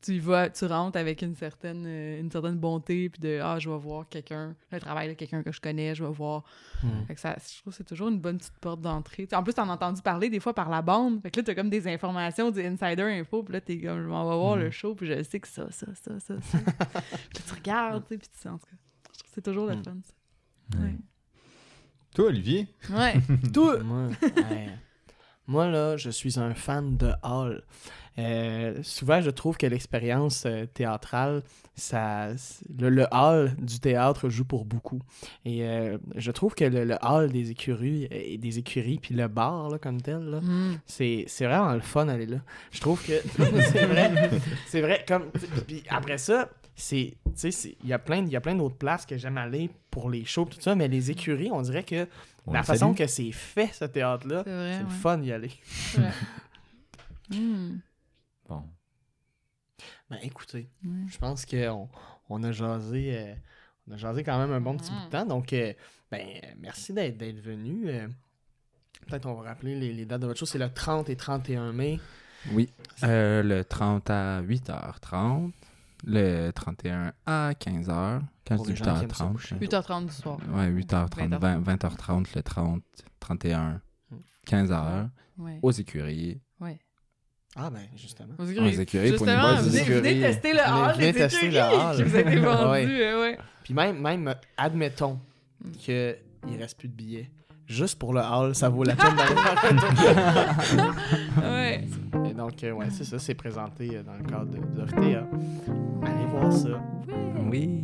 tu 0.00 0.18
vas, 0.20 0.48
tu 0.48 0.64
rentres 0.66 0.96
avec 0.96 1.22
une 1.22 1.34
certaine, 1.34 1.84
euh, 1.86 2.20
une 2.20 2.30
certaine 2.30 2.56
bonté, 2.56 3.08
puis 3.08 3.20
de, 3.20 3.40
ah, 3.42 3.58
je 3.58 3.68
vais 3.68 3.76
voir 3.78 4.08
quelqu'un, 4.08 4.54
le 4.70 4.78
travail 4.80 5.08
de 5.08 5.14
quelqu'un 5.14 5.42
que 5.42 5.50
je 5.50 5.60
connais, 5.60 5.94
je 5.94 6.04
vais 6.04 6.10
voir. 6.12 6.44
Mhm. 6.84 7.06
Fait 7.06 7.14
que 7.14 7.20
ça, 7.20 7.36
je 7.36 7.60
trouve 7.60 7.72
que 7.72 7.76
c'est 7.78 7.84
toujours 7.84 8.08
une 8.08 8.20
bonne 8.20 8.38
petite 8.38 8.56
porte 8.60 8.80
d'entrée. 8.80 9.26
En 9.32 9.42
plus, 9.42 9.54
t'en 9.54 9.68
as 9.68 9.72
entendu 9.72 10.00
parler 10.00 10.30
des 10.30 10.38
fois 10.40 10.54
par 10.54 10.70
la 10.70 10.82
bande. 10.82 11.20
Fait 11.22 11.30
que 11.32 11.40
là, 11.40 11.44
t'as 11.44 11.54
comme 11.54 11.70
des 11.70 11.88
informations, 11.88 12.50
du 12.50 12.60
insider 12.64 13.02
info, 13.02 13.42
puis 13.42 13.52
là, 13.54 13.60
t'es 13.60 13.80
comme, 13.80 14.02
je 14.02 14.08
m'en 14.08 14.28
vais 14.30 14.36
voir 14.36 14.56
le 14.56 14.70
show, 14.70 14.94
puis 14.94 15.06
je 15.08 15.22
sais 15.24 15.40
que 15.40 15.48
ça, 15.48 15.70
ça, 15.70 15.86
ça, 15.94 16.20
ça, 16.20 16.40
ça. 16.40 16.58
puis 16.58 17.38
là, 17.38 17.40
tu 17.46 17.54
regardes, 17.54 18.04
tu 18.06 18.14
sais, 18.14 18.18
puis 18.18 18.28
tu 18.28 18.38
sais, 18.38 18.48
en 18.48 18.58
tout 18.58 18.66
cas, 18.66 18.76
je 19.12 19.18
trouve 19.18 19.22
que 19.28 19.34
c'est 19.34 19.42
toujours 19.42 19.66
le 19.66 19.74
Mhm. 19.76 19.84
fun, 19.84 19.96
ça. 20.04 20.78
Ouais. 20.80 20.94
Toi, 22.14 22.26
Olivier? 22.26 22.68
Ouais. 22.90 23.14
Toi, 23.52 23.82
moi, 23.82 24.08
ouais. 24.22 24.68
Moi, 25.48 25.66
là, 25.68 25.96
je 25.96 26.10
suis 26.10 26.38
un 26.38 26.54
fan 26.54 26.96
de 26.96 27.10
hall. 27.24 27.62
Euh, 28.18 28.74
souvent, 28.82 29.20
je 29.20 29.30
trouve 29.30 29.56
que 29.56 29.66
l'expérience 29.66 30.42
euh, 30.44 30.66
théâtrale, 30.66 31.42
ça, 31.76 32.30
le, 32.76 32.88
le 32.90 33.06
hall 33.12 33.54
du 33.58 33.78
théâtre 33.78 34.28
joue 34.28 34.44
pour 34.44 34.64
beaucoup. 34.64 35.00
Et 35.44 35.64
euh, 35.64 35.98
je 36.16 36.32
trouve 36.32 36.56
que 36.56 36.64
le, 36.64 36.84
le 36.84 36.96
hall 37.00 37.30
des 37.30 37.52
écuries, 37.52 38.08
et 38.10 38.36
des 38.36 38.58
écuries, 38.58 38.98
puis 38.98 39.14
le 39.14 39.28
bar 39.28 39.70
là, 39.70 39.78
comme 39.78 40.00
tel, 40.02 40.18
là, 40.24 40.40
Mm. 40.40 40.78
c'est 40.84 41.24
c'est 41.28 41.46
vraiment 41.46 41.72
le 41.74 41.80
fun 41.80 42.06
d'aller 42.06 42.26
là. 42.26 42.38
Je 42.72 42.80
trouve 42.80 43.00
que 43.06 43.12
c'est 43.72 43.86
vrai. 43.86 44.30
C'est 44.66 44.80
vrai. 44.80 45.04
Comme, 45.06 45.30
puis 45.68 45.84
après 45.88 46.18
ça, 46.18 46.48
c'est, 46.80 47.16
tu 47.24 47.30
sais, 47.34 47.50
c'est- 47.50 47.76
il 47.82 47.88
y 47.88 47.92
a 47.92 47.98
plein, 47.98 48.18
il 48.24 48.28
y 48.30 48.36
a 48.36 48.40
plein 48.40 48.54
d'autres 48.54 48.76
places 48.76 49.04
que 49.06 49.16
j'aime 49.18 49.36
aller 49.38 49.70
pour 49.90 50.08
les 50.10 50.24
shows, 50.24 50.44
tout 50.46 50.60
ça, 50.60 50.74
mais 50.74 50.88
les 50.88 51.10
écuries, 51.10 51.50
on 51.52 51.60
dirait 51.62 51.82
que 51.84 52.06
On 52.46 52.52
la 52.52 52.62
façon 52.62 52.94
que 52.94 53.06
c'est 53.06 53.32
fait, 53.32 53.68
ce 53.72 53.84
théâtre-là, 53.84 54.42
C'est 54.44 54.50
vrai. 54.50 54.74
c'est 54.78 54.82
le 54.84 54.88
fun 54.90 55.18
d'y 55.18 55.32
aller. 55.32 55.50
Hmm. 57.30 57.78
Bon. 58.48 58.62
Ben 60.10 60.18
écoutez, 60.22 60.70
je 61.08 61.18
pense 61.18 61.44
qu'on 61.44 61.88
on 62.30 62.42
a 62.42 62.50
jasé, 62.52 63.10
euh, 63.18 63.34
on 63.86 63.92
a 63.92 63.96
jasé 63.98 64.24
quand 64.24 64.38
même 64.38 64.52
un 64.52 64.60
bon 64.60 64.76
petit 64.78 64.90
bout 64.90 65.04
de 65.04 65.10
temps, 65.10 65.26
donc 65.26 65.52
euh, 65.52 65.74
ben 66.10 66.26
merci 66.58 66.94
d'être 66.94 67.18
d'être 67.18 67.40
venu. 67.40 67.88
euh, 67.88 68.08
Peut-être 69.06 69.26
on 69.26 69.34
va 69.34 69.50
rappeler 69.50 69.74
les, 69.74 69.92
les 69.92 70.04
dates 70.06 70.22
de 70.22 70.26
votre 70.26 70.38
show, 70.38 70.46
c'est 70.46 70.58
le 70.58 70.70
30 70.72 71.08
et 71.10 71.16
31 71.16 71.72
mai. 71.72 72.00
Oui. 72.52 72.70
Euh, 73.04 73.42
le 73.42 73.64
30 73.64 74.08
à 74.10 74.40
8h30. 74.42 75.52
Le 76.04 76.50
31 76.52 77.12
à 77.26 77.52
15h. 77.52 78.20
Quand 78.46 78.56
Pour 78.56 78.66
je 78.66 78.72
dis 78.72 78.78
les 78.78 78.84
gens 78.84 78.94
qui 78.96 79.04
aiment 79.04 79.10
se 79.10 79.22
8h30. 79.22 79.32
coucher. 79.32 79.56
8h30 79.56 80.06
du 80.06 80.12
soir. 80.12 80.38
Ouais, 80.54 80.68
8h30, 80.70 81.28
20h30. 81.30 81.58
20, 81.62 81.84
h 81.84 81.96
30 81.96 82.34
le 82.34 82.42
30, 82.42 82.82
31, 83.20 83.80
Mm. 84.10 84.16
15h, 84.46 85.08
Ouais. 85.38 85.58
aux 85.62 85.70
écuries. 85.72 86.40
ouais. 86.60 86.78
Ah 87.56 87.70
ben 87.70 87.80
justement. 87.96 88.34
Aux 88.38 88.42
Aux 88.44 88.46
écuries 88.46 89.12
pour 89.12 89.26
une 89.26 89.32
Justement, 89.34 89.54
bonne 89.56 89.64
venez, 89.64 89.80
écurie. 89.80 89.98
venez 90.00 90.20
tester 90.20 90.52
le 90.52 90.58
hall 90.60 90.94
venez 90.94 91.12
des 91.12 91.22
écuries 91.24 91.50
le 91.50 91.60
hall. 91.60 91.96
qui 91.96 92.02
vous 92.04 92.16
a 92.16 92.20
été 92.20 92.36
vendu. 92.36 92.64
Ouais. 92.70 92.86
euh, 93.02 93.20
ouais. 93.22 93.38
Puis 93.64 93.74
même, 93.74 94.00
même 94.00 94.34
admettons 94.56 95.18
Mm. 95.64 95.70
qu'il 95.72 96.16
reste 96.58 96.78
plus 96.78 96.88
de 96.88 96.94
billets. 96.94 97.30
Juste 97.66 97.98
pour 97.98 98.14
le 98.14 98.20
hall, 98.20 98.54
ça 98.54 98.68
vaut 98.68 98.84
la 98.84 98.94
peine 98.94 99.16
d'aller 99.16 99.34
faire 99.34 99.64
un 99.64 99.76
tour. 101.36 101.42
Ouais. 101.42 101.84
Donc, 102.38 102.62
euh, 102.62 102.70
ouais, 102.70 102.86
c'est 102.90 103.02
ça, 103.02 103.18
c'est 103.18 103.34
présenté 103.34 103.96
euh, 103.96 104.02
dans 104.04 104.14
le 104.14 104.22
cadre 104.22 104.46
de, 104.46 104.58
de 104.58 104.80
l'OFTA. 104.80 105.26
Allez 106.06 106.26
voir 106.30 106.52
ça. 106.52 106.68
Oui. 107.50 107.82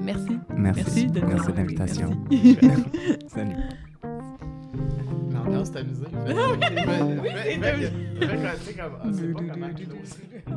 Merci. 0.00 0.38
Merci. 0.56 0.82
Merci 0.82 1.06
de 1.06 1.20
Merci 1.20 1.52
de 1.52 1.56
l'invitation. 1.56 2.10
Salut. 3.28 3.54
L'ambiance 5.32 5.70
est 5.70 5.76
amusée. 5.76 6.06
Oui, 7.22 7.30
c'est 8.64 8.76
comme. 8.76 8.92
Ah, 9.00 9.08
c'est 9.12 9.32
pas 9.32 9.40
comment. 9.48 10.55